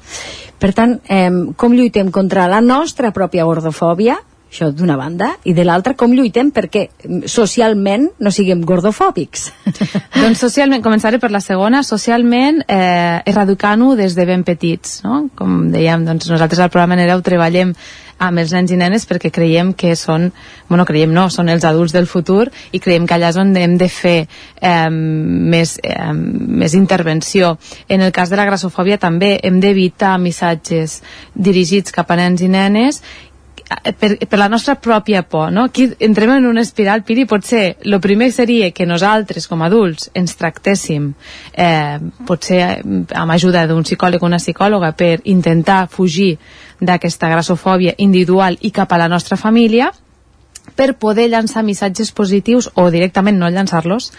Per 0.59 0.73
tant, 0.73 0.99
eh, 1.09 1.31
com 1.57 1.73
lluitem 1.73 2.11
contra 2.11 2.49
la 2.49 2.61
nostra 2.61 3.13
pròpia 3.13 3.45
gordofòbia? 3.45 4.17
Això 4.51 4.71
d'una 4.73 4.97
banda, 4.97 5.33
i 5.45 5.55
de 5.57 5.65
l'altra 5.67 5.97
com 5.99 6.15
lluitem 6.15 6.53
perquè 6.55 6.87
mm, 6.89 7.27
socialment 7.31 8.09
no 8.23 8.33
siguem 8.33 8.65
gordofòbics. 8.67 9.51
doncs 10.23 10.43
socialment, 10.47 10.85
començaré 10.85 11.21
per 11.23 11.33
la 11.35 11.43
segona, 11.45 11.83
socialment 11.87 12.63
eh, 12.67 13.23
erradicant-ho 13.27 13.95
des 13.99 14.17
de 14.17 14.27
ben 14.29 14.47
petits, 14.47 15.01
no? 15.05 15.27
Com 15.37 15.71
dèiem, 15.75 16.07
doncs 16.09 16.31
nosaltres 16.33 16.63
al 16.63 16.73
programa 16.73 16.99
Nereu 16.99 17.23
treballem 17.27 17.75
amb 18.19 18.41
els 18.41 18.53
nens 18.55 18.73
i 18.73 18.79
nenes 18.81 19.05
perquè 19.09 19.31
creiem 19.33 19.73
que 19.77 19.93
són, 19.99 20.31
bueno, 20.71 20.87
creiem 20.89 21.13
no, 21.13 21.27
són 21.33 21.51
els 21.53 21.67
adults 21.69 21.93
del 21.93 22.09
futur 22.09 22.47
i 22.73 22.81
creiem 22.81 23.07
que 23.07 23.17
allà 23.17 23.31
és 23.33 23.39
on 23.41 23.53
hem 23.61 23.77
de 23.77 23.89
fer 23.93 24.17
eh, 24.25 24.89
més, 24.91 25.77
eh, 25.85 26.13
més 26.13 26.75
intervenció. 26.79 27.57
En 27.89 28.01
el 28.01 28.15
cas 28.17 28.33
de 28.33 28.41
la 28.41 28.47
grassofòbia 28.49 28.99
també 29.03 29.37
hem 29.45 29.61
d'evitar 29.61 30.17
missatges 30.23 31.03
dirigits 31.35 31.93
cap 31.93 32.11
a 32.11 32.21
nens 32.23 32.41
i 32.41 32.49
nenes 32.49 33.03
per, 33.67 34.17
per 34.29 34.39
la 34.39 34.49
nostra 34.49 34.77
pròpia 34.79 35.23
por, 35.27 35.51
no? 35.53 35.65
Aquí 35.67 35.89
entrem 35.99 36.31
en 36.37 36.47
una 36.47 36.63
espiral, 36.63 37.03
Piri, 37.05 37.27
potser 37.27 37.77
el 37.83 37.99
primer 38.01 38.31
seria 38.33 38.71
que 38.71 38.87
nosaltres, 38.87 39.49
com 39.51 39.63
a 39.63 39.67
adults, 39.71 40.11
ens 40.15 40.37
tractéssim, 40.39 41.11
eh, 41.53 41.99
potser 42.27 42.61
eh, 42.63 42.79
amb 43.15 43.35
ajuda 43.35 43.67
d'un 43.67 43.83
psicòleg 43.87 44.23
o 44.23 44.31
una 44.31 44.41
psicòloga, 44.43 44.93
per 44.97 45.21
intentar 45.25 45.87
fugir 45.91 46.37
d'aquesta 46.81 47.31
grassofòbia 47.33 47.97
individual 47.99 48.59
i 48.61 48.71
cap 48.71 48.93
a 48.93 49.01
la 49.03 49.09
nostra 49.09 49.37
família, 49.37 49.91
per 50.77 50.97
poder 50.99 51.29
llançar 51.31 51.63
missatges 51.63 52.11
positius 52.13 52.71
o 52.75 52.89
directament 52.91 53.39
no 53.39 53.51
llançar-los 53.51 54.11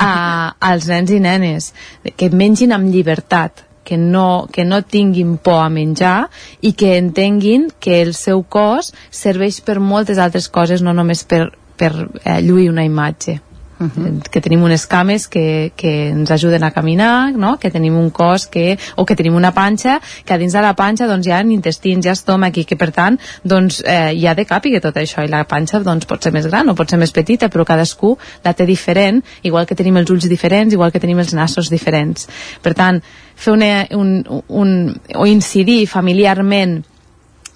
als 0.00 0.88
nens 0.88 1.12
i 1.12 1.20
nenes 1.20 1.72
que 2.16 2.30
mengin 2.32 2.72
amb 2.72 2.88
llibertat 2.88 3.66
que 3.84 3.96
no, 3.98 4.48
que 4.52 4.64
no 4.64 4.82
tinguin 4.82 5.36
por 5.38 5.60
a 5.62 5.68
menjar 5.68 6.30
i 6.60 6.72
que 6.72 6.96
entenguin 6.98 7.68
que 7.80 8.00
el 8.02 8.14
seu 8.14 8.42
cos 8.42 8.92
serveix 9.10 9.60
per 9.60 9.80
moltes 9.80 10.18
altres 10.18 10.48
coses, 10.48 10.82
no 10.82 10.94
només 10.94 11.24
per, 11.24 11.48
per 11.76 11.92
eh, 12.24 12.40
lluir 12.42 12.70
una 12.70 12.86
imatge. 12.86 13.40
Uh 13.82 13.88
-huh. 13.90 14.28
que 14.30 14.40
tenim 14.40 14.62
unes 14.62 14.86
cames 14.86 15.26
que, 15.26 15.72
que 15.76 16.10
ens 16.10 16.30
ajuden 16.30 16.62
a 16.62 16.70
caminar, 16.70 17.32
no? 17.32 17.58
que 17.58 17.70
tenim 17.70 17.96
un 17.96 18.10
cos 18.10 18.46
que, 18.46 18.78
o 18.96 19.04
que 19.04 19.16
tenim 19.16 19.34
una 19.34 19.52
panxa, 19.52 20.00
que 20.24 20.34
a 20.34 20.38
dins 20.38 20.52
de 20.52 20.60
la 20.60 20.74
panxa 20.74 21.06
doncs, 21.06 21.26
hi 21.26 21.32
ha 21.32 21.40
intestins, 21.42 22.06
hi 22.06 22.08
ha 22.08 22.12
estómac 22.12 22.56
i 22.58 22.64
que 22.64 22.76
per 22.76 22.92
tant 22.92 23.18
doncs, 23.42 23.82
eh, 23.84 24.12
hi 24.14 24.26
ha 24.26 24.34
de 24.34 24.46
càpiga 24.46 24.80
tot 24.80 24.96
això 24.96 25.24
i 25.24 25.28
la 25.28 25.44
panxa 25.44 25.80
doncs, 25.80 26.06
pot 26.06 26.22
ser 26.22 26.32
més 26.32 26.46
gran 26.46 26.68
o 26.68 26.74
pot 26.74 26.88
ser 26.88 26.98
més 26.98 27.10
petita 27.10 27.48
però 27.48 27.64
cadascú 27.64 28.16
la 28.44 28.52
té 28.52 28.66
diferent 28.66 29.22
igual 29.42 29.66
que 29.66 29.74
tenim 29.74 29.96
els 29.96 30.10
ulls 30.10 30.28
diferents, 30.28 30.72
igual 30.72 30.92
que 30.92 31.00
tenim 31.00 31.18
els 31.18 31.34
nassos 31.34 31.70
diferents 31.70 32.28
per 32.62 32.74
tant 32.74 33.02
fer 33.34 33.52
una, 33.52 33.86
un, 33.90 34.42
un, 34.48 35.00
o 35.14 35.26
incidir 35.26 35.86
familiarment 35.86 36.84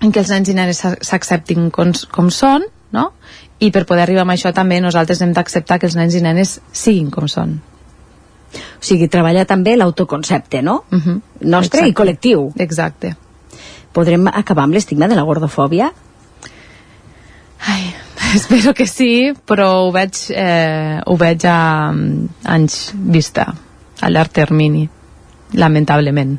en 0.03 0.13
que 0.13 0.21
els 0.21 0.31
nens 0.31 0.49
i 0.49 0.55
nenes 0.55 0.83
s'acceptin 1.01 1.71
com, 1.71 1.93
com 2.11 2.31
són 2.31 2.67
no? 2.93 3.11
I 3.59 3.71
per 3.73 3.87
poder 3.89 4.05
arribar 4.05 4.27
a 4.27 4.35
això 4.35 4.53
també 4.53 4.81
nosaltres 4.81 5.23
hem 5.23 5.33
d'acceptar 5.33 5.79
que 5.79 5.87
els 5.89 5.97
nens 5.97 6.15
i 6.15 6.21
nenes 6.21 6.61
siguin 6.73 7.11
com 7.11 7.29
són 7.29 7.59
o 8.57 8.85
sigui, 8.85 9.09
treballar 9.13 9.45
també 9.49 9.77
l'autoconcepte, 9.77 10.63
no? 10.63 10.85
Uh 10.91 10.97
mhm. 10.97 11.03
-huh. 11.03 11.21
Nostre 11.41 11.81
Exacte. 11.81 11.89
i 11.89 11.95
col·lectiu. 11.95 12.53
Exacte. 12.57 13.17
Podrem 13.93 14.27
acabar 14.29 14.65
amb 14.65 14.75
l'estigma 14.75 15.09
de 15.09 15.15
la 15.15 15.23
gordofòbia? 15.23 15.93
Ai, 17.67 17.95
espero 18.35 18.75
que 18.75 18.87
sí, 18.87 19.33
però 19.47 19.87
ho 19.87 19.93
veig, 19.93 20.31
eh, 20.31 21.01
ho 21.05 21.17
veig 21.17 21.45
a 21.45 21.91
um, 21.91 22.29
anys 22.45 22.93
vista, 22.95 23.55
a 24.01 24.11
llarg 24.11 24.31
termini, 24.33 24.89
lamentablement 25.53 26.39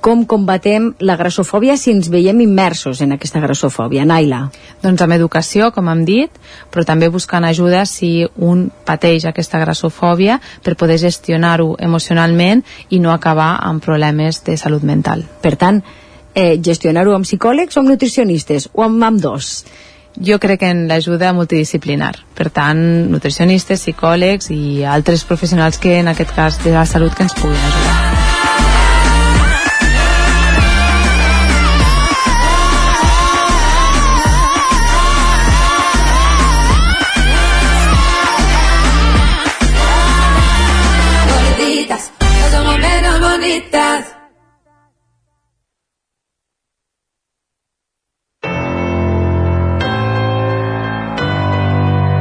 com 0.00 0.24
combatem 0.28 0.92
la 1.00 1.16
grassofòbia 1.18 1.76
si 1.80 1.90
ens 1.94 2.08
veiem 2.12 2.40
immersos 2.44 3.00
en 3.02 3.16
aquesta 3.16 3.40
grassofòbia, 3.42 4.04
Naila? 4.06 4.44
Doncs 4.82 5.02
amb 5.02 5.16
educació, 5.16 5.70
com 5.74 5.90
hem 5.90 6.04
dit, 6.06 6.40
però 6.70 6.84
també 6.86 7.08
buscant 7.10 7.44
ajuda 7.48 7.84
si 7.90 8.26
un 8.36 8.68
pateix 8.86 9.26
aquesta 9.26 9.60
grassofòbia 9.62 10.38
per 10.62 10.76
poder 10.78 10.98
gestionar-ho 11.02 11.74
emocionalment 11.78 12.62
i 12.90 13.00
no 13.02 13.12
acabar 13.12 13.56
amb 13.62 13.82
problemes 13.82 14.42
de 14.46 14.56
salut 14.56 14.86
mental. 14.86 15.24
Per 15.42 15.56
tant, 15.56 15.82
eh, 16.34 16.56
gestionar-ho 16.62 17.14
amb 17.14 17.26
psicòlegs 17.26 17.76
o 17.76 17.80
amb 17.80 17.94
nutricionistes 17.94 18.70
o 18.72 18.86
amb, 18.86 19.02
amb 19.02 19.20
dos? 19.20 19.64
jo 20.16 20.38
crec 20.38 20.62
en 20.62 20.86
l'ajuda 20.88 21.32
multidisciplinar. 21.36 22.14
Per 22.34 22.48
tant, 22.50 22.80
nutricionistes, 23.12 23.82
psicòlegs 23.84 24.50
i 24.50 24.84
altres 24.84 25.24
professionals 25.24 25.78
que 25.78 25.98
en 26.00 26.08
aquest 26.08 26.32
cas 26.34 26.62
de 26.64 26.72
la 26.72 26.86
salut 26.86 27.14
que 27.14 27.28
ens 27.28 27.36
puguin 27.36 27.60
ajudar. 27.60 28.25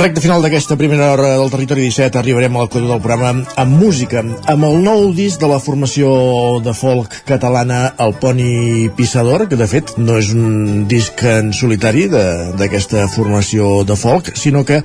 Recte 0.00 0.22
final 0.24 0.40
d'aquesta 0.40 0.78
primera 0.80 1.10
hora 1.12 1.34
del 1.36 1.50
Territori 1.52 1.82
17 1.84 2.16
arribarem 2.16 2.54
al 2.56 2.70
codi 2.72 2.86
del 2.88 3.02
programa 3.04 3.42
amb 3.60 3.74
música, 3.82 4.22
amb 4.48 4.64
el 4.64 4.78
nou 4.80 5.10
disc 5.12 5.36
de 5.42 5.50
la 5.50 5.58
formació 5.60 6.08
de 6.64 6.72
folk 6.72 7.18
catalana 7.28 7.82
El 8.00 8.14
Poni 8.16 8.88
Pissador, 8.96 9.44
que 9.50 9.60
de 9.60 9.68
fet 9.68 9.92
no 10.00 10.16
és 10.16 10.32
un 10.32 10.86
disc 10.88 11.20
en 11.28 11.52
solitari 11.52 12.06
d'aquesta 12.08 13.10
formació 13.12 13.82
de 13.84 13.98
folk, 14.00 14.32
sinó 14.40 14.64
que 14.64 14.80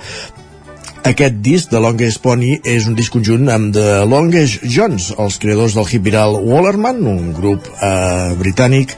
aquest 1.05 1.35
disc 1.45 1.69
de 1.69 1.79
Longest 1.81 2.17
Pony 2.23 2.55
és 2.65 2.87
un 2.89 2.95
disc 2.97 3.13
conjunt 3.13 3.49
amb 3.53 3.75
The 3.75 4.05
Longest 4.09 4.63
Jones, 4.65 5.11
els 5.21 5.37
creadors 5.41 5.75
del 5.77 5.85
hit 5.85 6.01
viral 6.05 6.39
Wallerman, 6.41 7.03
un 7.05 7.29
grup 7.35 7.67
eh, 7.69 8.33
britànic 8.39 8.95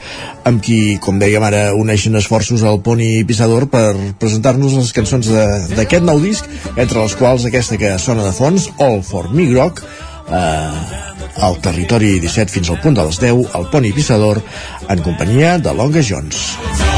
amb 0.48 0.62
qui, 0.64 0.96
com 1.04 1.20
dèiem 1.20 1.44
ara, 1.44 1.62
uneixen 1.76 2.16
esforços 2.16 2.64
al 2.64 2.80
Pony 2.84 3.26
Pissador 3.28 3.68
per 3.68 3.92
presentar-nos 4.20 4.78
les 4.80 4.92
cançons 4.96 5.28
d'aquest 5.76 6.06
nou 6.06 6.22
disc, 6.24 6.48
entre 6.76 7.02
les 7.02 7.16
quals 7.20 7.44
aquesta 7.48 7.76
que 7.80 7.92
sona 8.00 8.24
de 8.24 8.32
fons, 8.32 8.70
All 8.80 9.02
for 9.04 9.28
Me 9.34 9.50
Rock, 9.52 9.84
eh, 10.32 11.42
al 11.44 11.60
territori 11.64 12.16
17 12.24 12.56
fins 12.56 12.72
al 12.72 12.80
punt 12.80 12.96
de 12.96 13.04
les 13.04 13.20
10, 13.20 13.52
el 13.58 13.68
Pony 13.74 13.92
Pissador, 13.92 14.40
en 14.88 15.04
companyia 15.04 15.58
de 15.60 15.76
Longest 15.76 16.14
Jones. 16.14 16.97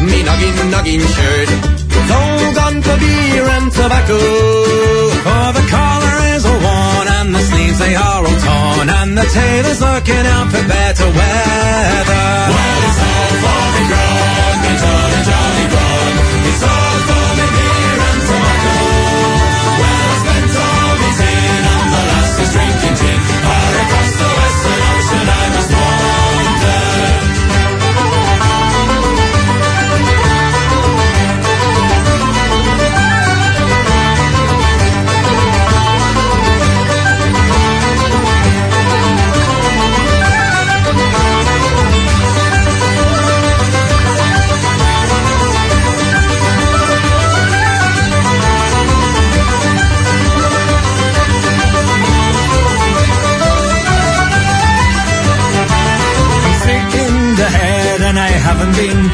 Me 0.00 0.22
noggin 0.22 0.70
noggin 0.70 1.00
shirt. 1.00 1.50
It's 1.98 2.10
all 2.18 2.54
gone 2.54 2.82
for 2.82 2.96
beer 3.02 3.46
and 3.56 3.72
tobacco. 3.72 4.18
For 5.24 5.48
the 5.58 5.64
collar 5.74 6.16
is 6.34 6.44
all 6.46 6.60
worn 6.66 7.06
and 7.18 7.34
the 7.34 7.42
sleeves 7.50 7.78
they 7.78 7.94
are 7.94 8.22
all 8.28 8.38
torn 8.46 8.88
and 8.88 9.18
the 9.18 9.26
tailor's 9.36 9.80
looking 9.80 10.26
out 10.34 10.48
for 10.52 10.64
better 10.68 11.08
weather. 11.18 12.26
Well, 12.54 12.80
it's 12.88 13.00
all 13.02 13.27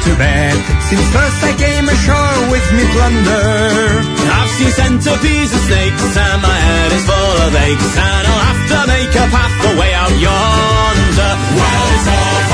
to 0.04 0.16
bed 0.16 0.54
since 0.84 1.06
first 1.16 1.40
I 1.44 1.52
came 1.56 1.88
ashore 1.88 2.40
with 2.52 2.66
me 2.76 2.84
plunder. 2.92 4.04
I've 4.36 4.52
seen 4.52 4.70
centipedes 4.70 5.52
and 5.56 5.64
snakes, 5.64 6.16
and 6.16 6.42
my 6.42 6.58
head 6.68 6.92
is 6.92 7.04
full 7.08 7.36
of 7.48 7.54
aches, 7.56 7.96
and 7.96 8.24
I'll 8.28 8.44
have 8.52 8.62
to 8.72 8.78
make 8.92 9.12
a 9.16 9.26
path 9.32 9.56
away 9.72 9.94
out 9.94 10.12
yonder. 10.20 11.32
Well, 11.56 11.86
it's 11.96 12.08
all 12.08 12.53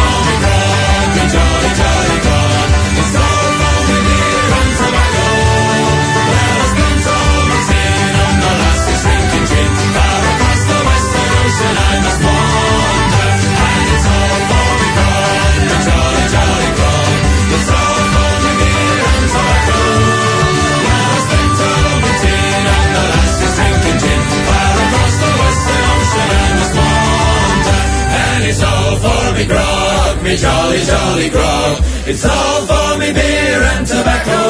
me 30.30 30.36
jolly, 30.36 30.78
jolly 30.84 31.28
grog. 31.28 31.82
It's 32.06 32.24
all 32.24 32.60
for 32.70 32.98
me 32.98 33.12
beer 33.12 33.62
and 33.74 33.86
tobacco. 33.86 34.40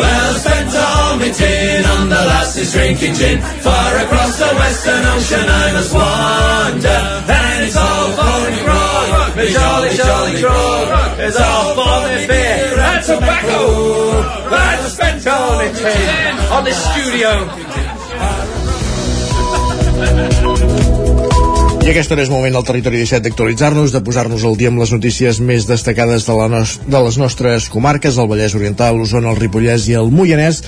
Well 0.00 0.34
spent 0.34 0.74
all 0.74 1.16
my 1.16 1.30
tin 1.30 1.84
on 1.84 2.08
the 2.08 2.22
lasses 2.30 2.72
drinking 2.72 3.14
gin. 3.14 3.40
Far 3.40 3.92
across 4.04 4.38
the 4.38 4.50
western 4.60 5.04
ocean 5.14 5.46
I 5.48 5.72
must 5.76 5.92
wander, 5.94 7.00
and 7.38 7.64
it's 7.66 7.76
all 7.76 8.08
for 8.18 8.50
me 8.50 8.58
grog, 8.66 9.36
me 9.36 9.46
jolly, 9.54 9.90
jolly 9.94 10.40
grog. 10.42 11.18
It's 11.20 11.38
all 11.38 11.74
for 11.78 11.96
me 12.08 12.26
beer 12.26 12.78
and 12.90 13.04
tobacco. 13.04 13.60
Well 14.50 14.90
spent 14.90 15.26
all 15.26 15.54
my 15.60 15.70
tin 15.70 16.34
on 16.50 16.64
this 16.64 16.78
studio. 16.90 17.30
Aquesta 21.90 22.14
hora 22.14 22.22
és 22.22 22.28
moment 22.30 22.54
al 22.54 22.62
Territori 22.62 23.00
17 23.00 23.24
d'actualitzar-nos, 23.24 23.90
de 23.90 24.00
posar-nos 24.06 24.44
al 24.46 24.54
dia 24.54 24.70
amb 24.70 24.78
les 24.78 24.92
notícies 24.94 25.40
més 25.42 25.64
destacades 25.66 26.22
de, 26.22 26.34
la 26.38 26.44
nos 26.46 26.76
de 26.86 26.98
les 27.02 27.16
nostres 27.18 27.64
comarques, 27.66 28.14
el 28.14 28.28
Vallès 28.30 28.54
Oriental, 28.54 28.94
l'Osona, 28.94 29.32
el 29.32 29.40
Ripollès 29.40 29.88
i 29.90 29.96
el 29.98 30.12
Moianès, 30.14 30.60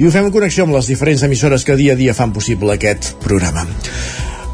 i 0.00 0.08
ho 0.08 0.12
fem 0.14 0.30
en 0.30 0.32
connexió 0.32 0.64
amb 0.64 0.72
les 0.78 0.88
diferents 0.88 1.26
emissores 1.26 1.66
que 1.68 1.76
dia 1.76 1.92
a 1.92 2.00
dia 2.00 2.14
fan 2.16 2.32
possible 2.32 2.72
aquest 2.72 3.10
programa. 3.20 3.66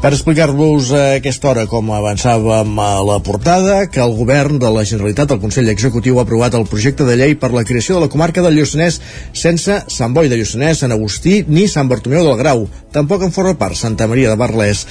Per 0.03 0.11
explicar-vos 0.11 0.89
a 0.91 1.03
aquesta 1.21 1.47
hora, 1.53 1.63
com 1.71 1.93
avançàvem 1.95 2.73
a 2.75 2.89
la 3.07 3.15
portada, 3.23 3.77
que 3.87 4.03
el 4.03 4.11
govern 4.17 4.59
de 4.59 4.73
la 4.75 4.83
Generalitat, 4.83 5.31
el 5.31 5.39
Consell 5.39 5.71
Executiu, 5.71 6.19
ha 6.19 6.25
aprovat 6.27 6.57
el 6.59 6.67
projecte 6.67 7.07
de 7.07 7.15
llei 7.15 7.37
per 7.39 7.53
la 7.55 7.63
creació 7.63 7.95
de 7.95 8.03
la 8.03 8.11
comarca 8.11 8.43
del 8.43 8.59
Lluçanès 8.59 8.99
sense 9.31 9.79
Sant 9.87 10.11
Boi 10.11 10.27
de 10.27 10.41
Lluçanès, 10.41 10.83
Sant 10.83 10.91
Agustí 10.91 11.45
ni 11.47 11.69
Sant 11.71 11.87
Bartomeu 11.87 12.27
del 12.27 12.37
Grau. 12.43 12.67
Tampoc 12.91 13.23
en 13.23 13.31
forma 13.31 13.55
part 13.55 13.79
Santa 13.79 14.11
Maria 14.11 14.35
de 14.35 14.37
Barlès 14.43 14.83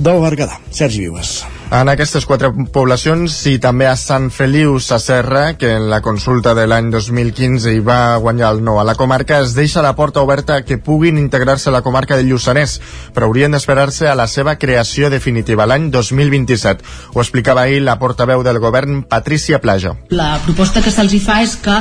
del 0.00 0.20
Berguedà. 0.20 0.60
Sergi 0.70 1.04
Vives. 1.06 1.59
En 1.70 1.86
aquestes 1.86 2.24
quatre 2.26 2.48
poblacions 2.74 3.34
i 3.46 3.52
també 3.62 3.86
a 3.86 3.92
Sant 3.94 4.24
Feliu 4.34 4.72
Sacerra, 4.82 5.52
que 5.54 5.68
en 5.76 5.84
la 5.86 6.00
consulta 6.02 6.50
de 6.58 6.64
l'any 6.66 6.88
2015 6.90 7.70
hi 7.76 7.82
va 7.86 8.16
guanyar 8.18 8.48
el 8.56 8.62
no 8.66 8.80
a 8.80 8.84
la 8.88 8.96
comarca, 8.98 9.38
es 9.38 9.52
deixa 9.54 9.84
la 9.84 9.92
porta 9.94 10.18
oberta 10.26 10.56
que 10.66 10.80
puguin 10.82 11.20
integrar-se 11.20 11.68
a 11.70 11.72
la 11.76 11.82
comarca 11.86 12.16
del 12.18 12.26
Lluçanès, 12.26 12.80
però 13.14 13.28
haurien 13.28 13.54
d'esperar-se 13.54 14.08
a 14.10 14.16
la 14.18 14.26
seva 14.26 14.56
creació 14.58 15.12
definitiva 15.14 15.68
l'any 15.70 15.92
2027. 15.94 16.82
Ho 17.14 17.22
explicava 17.22 17.62
ahir 17.68 17.84
la 17.86 18.00
portaveu 18.02 18.42
del 18.42 18.58
govern, 18.58 19.04
Patricia 19.06 19.62
Plaja. 19.62 19.94
La 20.10 20.40
proposta 20.42 20.82
que 20.82 20.90
se'ls 20.90 21.14
fa 21.22 21.38
és 21.46 21.54
que 21.54 21.78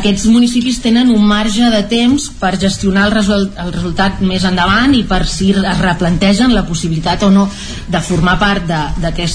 aquests 0.00 0.26
municipis 0.32 0.82
tenen 0.82 1.14
un 1.14 1.22
marge 1.22 1.70
de 1.70 1.84
temps 1.86 2.26
per 2.42 2.56
gestionar 2.58 3.06
el, 3.06 3.14
resol 3.20 3.46
el 3.54 3.70
resultat 3.70 4.18
més 4.18 4.42
endavant 4.50 4.98
i 4.98 5.06
per 5.06 5.22
si 5.30 5.54
es 5.54 5.80
replantegen 5.86 6.58
la 6.58 6.66
possibilitat 6.66 7.22
o 7.22 7.30
no 7.30 7.46
de 7.86 8.02
formar 8.02 8.40
part 8.42 8.66
d'aquesta 8.66 9.27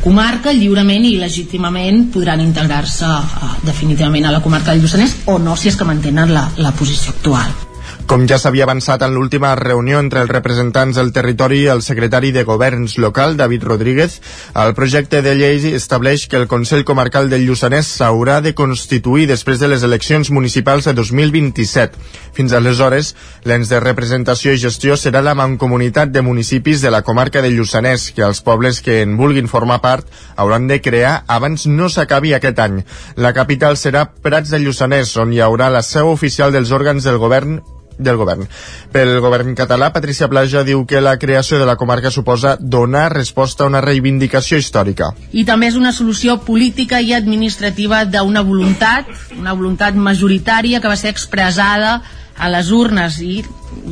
comarca 0.00 0.52
lliurement 0.56 1.04
i 1.04 1.16
legítimament 1.20 2.06
podran 2.12 2.40
integrar-se 2.44 3.08
uh, 3.08 3.56
definitivament 3.64 4.28
a 4.28 4.36
la 4.36 4.44
comarca 4.44 4.72
del 4.72 4.84
Lluçanès 4.84 5.18
o 5.26 5.38
no 5.38 5.56
si 5.56 5.68
és 5.72 5.76
que 5.76 5.88
mantenen 5.88 6.32
la, 6.32 6.48
la 6.56 6.72
posició 6.72 7.16
actual. 7.16 7.69
Com 8.10 8.24
ja 8.26 8.40
s'havia 8.42 8.64
avançat 8.66 9.04
en 9.06 9.12
l'última 9.14 9.52
reunió 9.54 10.00
entre 10.02 10.24
els 10.24 10.30
representants 10.32 10.96
del 10.98 11.12
territori 11.14 11.60
i 11.62 11.68
el 11.70 11.82
secretari 11.86 12.32
de 12.34 12.42
Governs 12.42 12.96
local, 12.98 13.36
David 13.38 13.62
Rodríguez, 13.68 14.16
el 14.58 14.74
projecte 14.74 15.20
de 15.22 15.36
llei 15.38 15.68
estableix 15.78 16.24
que 16.26 16.40
el 16.40 16.48
Consell 16.50 16.82
Comarcal 16.88 17.30
del 17.30 17.46
Lluçanès 17.46 17.86
s'haurà 18.00 18.40
de 18.42 18.50
constituir 18.58 19.28
després 19.30 19.62
de 19.62 19.70
les 19.70 19.86
eleccions 19.86 20.32
municipals 20.34 20.90
de 20.90 20.96
2027. 20.98 22.02
Fins 22.34 22.58
aleshores, 22.58 23.14
l'ens 23.46 23.70
de 23.70 23.78
representació 23.78 24.58
i 24.58 24.62
gestió 24.66 24.98
serà 24.98 25.22
la 25.22 25.38
mancomunitat 25.38 26.10
de 26.10 26.26
municipis 26.26 26.82
de 26.82 26.90
la 26.90 27.04
comarca 27.06 27.46
del 27.46 27.54
Lluçanès, 27.62 28.10
que 28.10 28.26
els 28.26 28.42
pobles 28.42 28.82
que 28.82 29.04
en 29.06 29.14
vulguin 29.22 29.46
formar 29.46 29.78
part 29.86 30.10
hauran 30.34 30.66
de 30.66 30.82
crear 30.82 31.20
abans 31.28 31.70
no 31.70 31.86
s'acabi 31.86 32.34
aquest 32.34 32.58
any. 32.58 32.80
La 33.14 33.36
capital 33.38 33.78
serà 33.78 34.08
Prats 34.10 34.50
de 34.50 34.58
Lluçanès, 34.58 35.14
on 35.14 35.30
hi 35.30 35.46
haurà 35.46 35.70
la 35.70 35.86
seu 35.86 36.10
oficial 36.10 36.50
dels 36.50 36.74
òrgans 36.74 37.06
del 37.06 37.22
govern 37.22 37.60
del 38.00 38.18
govern. 38.20 38.48
Pel 38.92 39.18
govern 39.22 39.54
català, 39.58 39.92
Patricia 39.94 40.28
Plaja 40.32 40.64
diu 40.66 40.84
que 40.88 41.02
la 41.04 41.16
creació 41.20 41.60
de 41.60 41.68
la 41.68 41.76
comarca 41.76 42.10
suposa 42.10 42.56
donar 42.60 43.10
resposta 43.12 43.64
a 43.64 43.70
una 43.70 43.82
reivindicació 43.84 44.58
històrica. 44.58 45.12
I 45.32 45.44
també 45.44 45.68
és 45.70 45.78
una 45.78 45.92
solució 45.92 46.40
política 46.46 47.00
i 47.00 47.12
administrativa 47.14 48.04
d'una 48.08 48.42
voluntat, 48.46 49.10
una 49.38 49.54
voluntat 49.54 49.94
majoritària 49.94 50.80
que 50.80 50.90
va 50.90 50.98
ser 50.98 51.12
expressada 51.12 52.00
a 52.40 52.48
les 52.48 52.70
urnes 52.72 53.20
i 53.20 53.42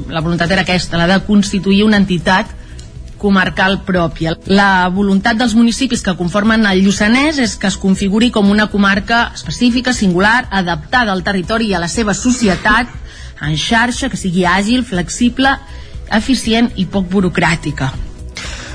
la 0.09 0.23
voluntat 0.25 0.51
era 0.51 0.65
aquesta, 0.65 0.97
la 0.97 1.07
de 1.07 1.21
constituir 1.27 1.85
una 1.85 2.01
entitat 2.01 2.57
comarcal 3.19 3.83
pròpia. 3.85 4.37
La 4.47 4.89
voluntat 4.95 5.37
dels 5.37 5.55
municipis 5.59 6.05
que 6.07 6.15
conformen 6.17 6.65
el 6.71 6.85
Lluçanès 6.85 7.41
és 7.43 7.57
que 7.59 7.69
es 7.69 7.77
configuri 7.77 8.31
com 8.31 8.49
una 8.49 8.69
comarca 8.71 9.33
específica, 9.35 9.93
singular, 9.93 10.47
adaptada 10.51 11.13
al 11.13 11.25
territori 11.27 11.69
i 11.69 11.75
a 11.75 11.83
la 11.83 11.91
seva 11.91 12.15
societat, 12.15 12.95
en 13.45 13.57
xarxa, 13.57 14.11
que 14.11 14.21
sigui 14.21 14.45
àgil, 14.49 14.85
flexible, 14.85 15.55
eficient 16.11 16.73
i 16.77 16.87
poc 16.87 17.09
burocràtica. 17.11 17.93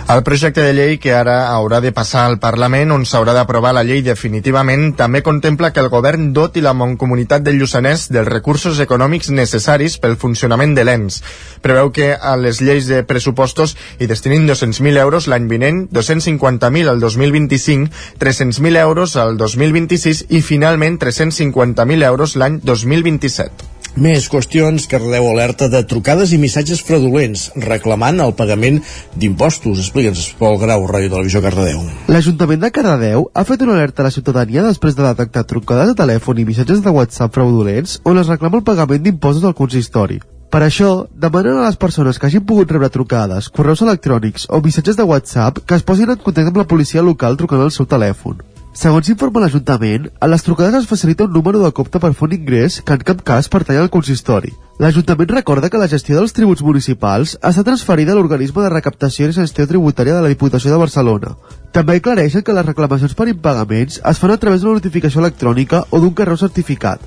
El 0.04 0.22
projecte 0.22 0.60
de 0.60 0.74
llei 0.76 0.98
que 1.00 1.14
ara 1.16 1.48
haurà 1.56 1.80
de 1.80 1.94
passar 1.96 2.26
al 2.28 2.36
Parlament 2.38 2.92
on 2.92 3.06
s'haurà 3.08 3.32
d'aprovar 3.38 3.72
la 3.74 3.86
llei 3.88 4.02
definitivament 4.04 4.92
també 5.00 5.22
contempla 5.24 5.72
que 5.72 5.80
el 5.80 5.88
govern 5.94 6.34
doti 6.36 6.60
la 6.62 6.74
Montcomunitat 6.76 7.46
del 7.46 7.56
Lluçanès 7.62 8.10
dels 8.12 8.28
recursos 8.28 8.82
econòmics 8.84 9.32
necessaris 9.32 9.96
pel 10.04 10.18
funcionament 10.20 10.76
de 10.76 10.84
l'ENS. 10.84 11.22
Preveu 11.64 11.94
que 11.96 12.12
a 12.20 12.36
les 12.36 12.60
lleis 12.60 12.92
de 12.92 13.02
pressupostos 13.08 13.78
hi 13.98 14.12
destinin 14.12 14.44
200.000 14.50 15.00
euros 15.00 15.32
l'any 15.32 15.48
vinent, 15.48 15.86
250.000 15.88 16.92
al 16.92 17.00
2025, 17.00 17.88
300.000 18.20 18.84
euros 18.84 19.16
al 19.16 19.38
2026 19.40 20.26
i 20.30 20.44
finalment 20.44 21.00
350.000 21.00 22.12
euros 22.12 22.36
l'any 22.36 22.60
2027. 22.60 23.73
Més 23.94 24.26
qüestions 24.26 24.88
que 24.90 24.98
Cardedeu 24.98 25.28
alerta 25.30 25.68
de 25.70 25.84
trucades 25.86 26.32
i 26.34 26.40
missatges 26.42 26.80
fraudulents 26.82 27.44
reclamant 27.62 28.24
el 28.24 28.32
pagament 28.34 28.80
d'impostos. 29.14 29.78
Explica'ns, 29.84 30.32
Pol 30.40 30.58
Grau, 30.58 30.88
Ràdio 30.90 31.12
Televisió 31.12 31.44
Cardedeu. 31.46 31.84
L'Ajuntament 32.10 32.64
de 32.64 32.72
Cardedeu 32.74 33.28
ha 33.30 33.44
fet 33.46 33.62
una 33.62 33.76
alerta 33.78 34.02
a 34.02 34.08
la 34.08 34.14
ciutadania 34.16 34.64
després 34.66 34.98
de 34.98 35.06
detectar 35.06 35.44
trucades 35.46 35.92
de 35.92 35.98
telèfon 36.00 36.42
i 36.42 36.46
missatges 36.48 36.82
de 36.82 36.94
WhatsApp 36.96 37.38
fraudulents 37.38 38.00
on 38.10 38.18
es 38.18 38.32
reclama 38.34 38.64
el 38.64 38.66
pagament 38.66 39.04
d'impostos 39.06 39.46
al 39.46 39.54
consistori. 39.60 40.18
Per 40.50 40.64
això, 40.66 41.06
demanen 41.14 41.60
a 41.60 41.68
les 41.68 41.78
persones 41.78 42.18
que 42.18 42.26
hagin 42.30 42.46
pogut 42.50 42.74
rebre 42.74 42.90
trucades, 42.94 43.52
correus 43.54 43.86
electrònics 43.86 44.48
o 44.50 44.62
missatges 44.66 44.98
de 44.98 45.06
WhatsApp 45.06 45.62
que 45.68 45.78
es 45.78 45.86
posin 45.86 46.10
en 46.10 46.18
contacte 46.18 46.50
amb 46.50 46.60
la 46.64 46.68
policia 46.70 47.06
local 47.06 47.38
trucant 47.38 47.62
al 47.62 47.74
seu 47.74 47.86
telèfon. 47.86 48.42
Segons 48.74 49.06
informa 49.12 49.44
l'Ajuntament, 49.44 50.08
a 50.18 50.26
les 50.26 50.42
trucades 50.42 50.74
es 50.80 50.88
facilita 50.90 51.28
un 51.28 51.34
número 51.36 51.60
de 51.62 51.70
compte 51.78 52.00
per 52.02 52.10
un 52.26 52.32
ingrés 52.34 52.80
que 52.82 52.96
en 52.98 53.04
cap 53.06 53.20
cas 53.22 53.46
pertany 53.48 53.78
al 53.78 53.92
consistori. 53.94 54.50
L'Ajuntament 54.82 55.30
recorda 55.30 55.70
que 55.70 55.78
la 55.78 55.88
gestió 55.88 56.18
dels 56.18 56.34
tributs 56.34 56.64
municipals 56.66 57.36
està 57.38 57.62
transferida 57.68 58.14
a 58.14 58.18
l'organisme 58.18 58.64
de 58.64 58.72
recaptació 58.74 59.30
i 59.30 59.36
gestió 59.36 59.68
tributària 59.70 60.16
de 60.16 60.24
la 60.26 60.32
Diputació 60.34 60.72
de 60.74 60.80
Barcelona. 60.82 61.36
També 61.72 62.00
aclareixen 62.02 62.42
que 62.42 62.56
les 62.58 62.66
reclamacions 62.66 63.14
per 63.14 63.30
impagaments 63.30 64.00
es 64.02 64.24
fan 64.24 64.34
a 64.34 64.40
través 64.42 64.66
d'una 64.66 64.82
notificació 64.82 65.22
electrònica 65.22 65.84
o 65.92 66.02
d'un 66.02 66.18
correu 66.18 66.42
certificat, 66.42 67.06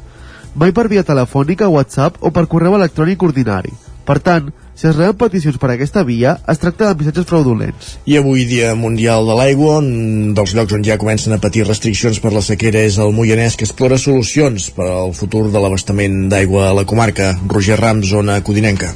mai 0.54 0.70
per 0.70 0.86
via 0.86 1.02
telefònica, 1.02 1.66
WhatsApp 1.66 2.22
o 2.22 2.30
per 2.30 2.46
correu 2.46 2.78
electrònic 2.78 3.26
ordinari. 3.26 3.74
Per 4.06 4.20
tant, 4.22 4.54
si 4.76 4.86
es 4.90 4.96
reben 4.96 5.16
peticions 5.16 5.56
per 5.58 5.70
aquesta 5.72 6.04
via, 6.04 6.36
es 6.52 6.60
tracta 6.60 6.90
de 6.90 7.00
missatges 7.00 7.26
fraudulents. 7.30 7.96
I 8.04 8.18
avui, 8.20 8.44
Dia 8.48 8.74
Mundial 8.76 9.24
de 9.24 9.38
l'Aigua, 9.38 9.78
un 9.80 10.34
dels 10.36 10.52
llocs 10.58 10.76
on 10.76 10.84
ja 10.84 10.98
comencen 11.00 11.32
a 11.32 11.40
patir 11.40 11.64
restriccions 11.64 12.20
per 12.20 12.34
la 12.36 12.44
sequera 12.44 12.84
és 12.84 13.00
el 13.00 13.16
Moianès, 13.16 13.56
que 13.56 13.64
explora 13.64 13.96
solucions 13.98 14.68
per 14.76 14.90
al 14.92 15.16
futur 15.16 15.46
de 15.48 15.64
l'abastament 15.64 16.26
d'aigua 16.28 16.68
a 16.68 16.76
la 16.76 16.84
comarca. 16.84 17.32
Roger 17.48 17.80
Rams, 17.80 18.12
zona 18.12 18.42
codinenca. 18.44 18.92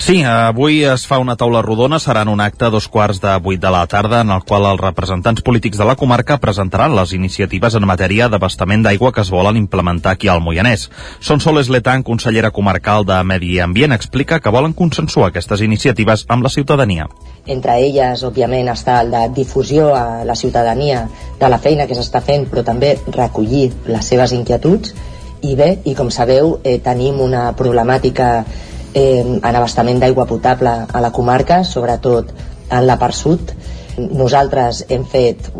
Sí, 0.00 0.22
avui 0.24 0.78
es 0.88 1.02
fa 1.04 1.18
una 1.20 1.34
taula 1.36 1.60
rodona, 1.60 1.98
serà 2.00 2.22
en 2.24 2.30
un 2.32 2.40
acte 2.40 2.64
a 2.64 2.70
dos 2.72 2.86
quarts 2.88 3.18
de 3.20 3.34
vuit 3.44 3.60
de 3.60 3.68
la 3.68 3.82
tarda, 3.86 4.22
en 4.24 4.30
el 4.32 4.40
qual 4.48 4.64
els 4.64 4.80
representants 4.80 5.42
polítics 5.44 5.76
de 5.76 5.84
la 5.84 5.94
comarca 5.94 6.38
presentaran 6.40 6.94
les 6.96 7.12
iniciatives 7.12 7.76
en 7.76 7.84
matèria 7.84 8.30
d'abastament 8.32 8.80
d'aigua 8.86 9.10
que 9.12 9.20
es 9.20 9.30
volen 9.30 9.58
implementar 9.60 10.14
aquí 10.16 10.30
al 10.32 10.40
Moianès. 10.40 10.86
Son 11.20 11.44
Soles 11.44 11.68
Letan, 11.68 12.02
consellera 12.02 12.50
comarcal 12.50 13.04
de 13.04 13.18
Medi 13.28 13.58
Ambient, 13.60 13.92
explica 13.92 14.40
que 14.40 14.54
volen 14.56 14.72
consensuar 14.72 15.28
aquestes 15.28 15.60
iniciatives 15.60 16.24
amb 16.28 16.48
la 16.48 16.54
ciutadania. 16.56 17.10
Entre 17.44 17.76
elles, 17.84 18.24
òbviament, 18.24 18.72
està 18.72 19.02
de 19.04 19.26
difusió 19.36 19.92
a 19.94 20.24
la 20.24 20.34
ciutadania 20.34 21.04
de 21.38 21.52
la 21.52 21.60
feina 21.60 21.84
que 21.84 22.00
s'està 22.00 22.24
fent, 22.24 22.48
però 22.48 22.64
també 22.64 22.96
recollir 23.12 23.68
les 23.84 24.08
seves 24.08 24.32
inquietuds. 24.32 24.96
I 25.44 25.54
bé, 25.60 25.70
i 25.84 25.92
com 25.94 26.08
sabeu, 26.08 26.56
eh, 26.64 26.78
tenim 26.80 27.20
una 27.20 27.50
problemàtica 27.56 28.46
eh, 28.94 29.20
en 29.20 29.56
abastament 29.56 30.00
d'aigua 30.00 30.26
potable 30.26 30.72
a 30.92 31.00
la 31.00 31.12
comarca, 31.12 31.62
sobretot 31.64 32.32
en 32.70 32.86
la 32.86 32.98
part 32.98 33.14
sud. 33.14 33.52
Nosaltres 34.00 34.84
hem 34.88 35.04
fet 35.04 35.50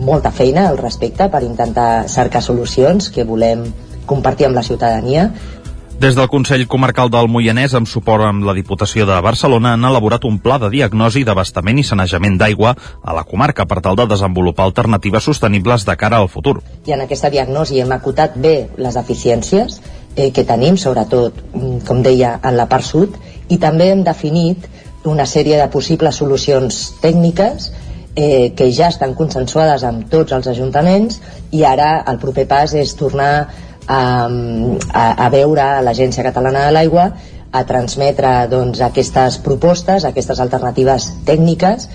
molta 0.00 0.30
feina 0.32 0.68
al 0.68 0.78
respecte 0.78 1.28
per 1.28 1.42
intentar 1.44 2.06
cercar 2.08 2.42
solucions 2.42 3.10
que 3.10 3.26
volem 3.26 3.66
compartir 4.06 4.46
amb 4.46 4.54
la 4.56 4.62
ciutadania 4.62 5.30
des 5.98 6.14
del 6.14 6.28
Consell 6.28 6.66
Comarcal 6.68 7.08
del 7.08 7.24
Moianès, 7.32 7.72
amb 7.72 7.88
suport 7.88 8.26
amb 8.26 8.44
la 8.44 8.52
Diputació 8.52 9.06
de 9.08 9.16
Barcelona, 9.24 9.70
han 9.72 9.84
elaborat 9.88 10.26
un 10.28 10.36
pla 10.44 10.58
de 10.60 10.68
diagnosi 10.68 11.22
d'abastament 11.24 11.78
i 11.80 11.84
sanejament 11.88 12.36
d'aigua 12.36 12.74
a 13.00 13.14
la 13.16 13.22
comarca 13.24 13.64
per 13.64 13.80
tal 13.80 13.96
de 13.96 14.04
desenvolupar 14.10 14.66
alternatives 14.68 15.24
sostenibles 15.24 15.86
de 15.88 15.96
cara 15.96 16.18
al 16.20 16.28
futur. 16.28 16.58
I 16.84 16.92
en 16.92 17.06
aquesta 17.06 17.30
diagnosi 17.32 17.80
hem 17.80 17.96
acotat 17.96 18.36
bé 18.36 18.68
les 18.76 19.00
deficiències 19.00 19.80
eh, 20.16 20.32
que 20.32 20.44
tenim, 20.44 20.76
sobretot, 20.80 21.42
mm, 21.52 21.78
com 21.86 22.02
deia, 22.02 22.40
en 22.42 22.56
la 22.56 22.66
part 22.66 22.84
sud, 22.84 23.14
i 23.48 23.58
també 23.62 23.90
hem 23.92 24.02
definit 24.02 24.66
una 25.04 25.26
sèrie 25.26 25.60
de 25.60 25.68
possibles 25.70 26.16
solucions 26.16 26.80
tècniques 27.02 27.70
eh, 28.16 28.52
que 28.56 28.72
ja 28.72 28.88
estan 28.88 29.14
consensuades 29.14 29.84
amb 29.84 30.08
tots 30.10 30.32
els 30.32 30.48
ajuntaments 30.50 31.20
i 31.52 31.62
ara 31.64 32.02
el 32.10 32.18
proper 32.18 32.46
pas 32.48 32.74
és 32.74 32.96
tornar 32.98 33.30
a, 33.86 34.00
a, 34.00 35.04
a 35.26 35.28
veure 35.30 35.62
a 35.62 35.82
l'Agència 35.84 36.24
Catalana 36.26 36.66
de 36.66 36.74
l'Aigua 36.74 37.10
a 37.52 37.62
transmetre 37.64 38.32
doncs, 38.50 38.80
aquestes 38.82 39.38
propostes, 39.44 40.04
aquestes 40.04 40.40
alternatives 40.42 41.12
tècniques 41.28 41.86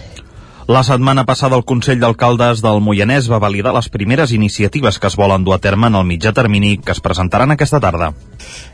la 0.67 0.83
setmana 0.83 1.25
passada 1.25 1.57
el 1.57 1.65
Consell 1.65 2.01
d'Alcaldes 2.01 2.61
del 2.61 2.81
Moianès 2.85 3.29
va 3.31 3.39
validar 3.41 3.73
les 3.75 3.89
primeres 3.89 4.33
iniciatives 4.35 4.99
que 4.99 5.09
es 5.09 5.17
volen 5.17 5.45
dur 5.45 5.55
a 5.55 5.61
terme 5.63 5.87
en 5.87 5.97
el 5.99 6.05
mitjà 6.05 6.33
termini 6.33 6.77
que 6.77 6.93
es 6.93 7.01
presentaran 7.01 7.51
aquesta 7.51 7.79
tarda. 7.79 8.11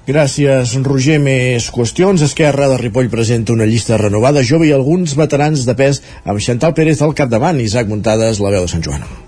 Gràcies, 0.08 0.76
Roger. 0.84 1.20
Més 1.24 1.70
qüestions. 1.74 2.24
Esquerra 2.24 2.68
de 2.72 2.82
Ripoll 2.82 3.12
presenta 3.14 3.56
una 3.56 3.70
llista 3.70 3.98
renovada 3.98 4.44
jove 4.44 4.68
i 4.68 4.76
alguns 4.76 5.16
veterans 5.20 5.66
de 5.68 5.76
pes 5.76 6.04
amb 6.26 6.44
Xantal 6.44 6.76
Pérez 6.78 7.02
al 7.02 7.16
capdavant. 7.16 7.60
Isaac 7.64 7.88
Muntades, 7.88 8.44
la 8.44 8.54
veu 8.54 8.68
de 8.68 8.76
Sant 8.76 8.86
Joan. 8.86 9.27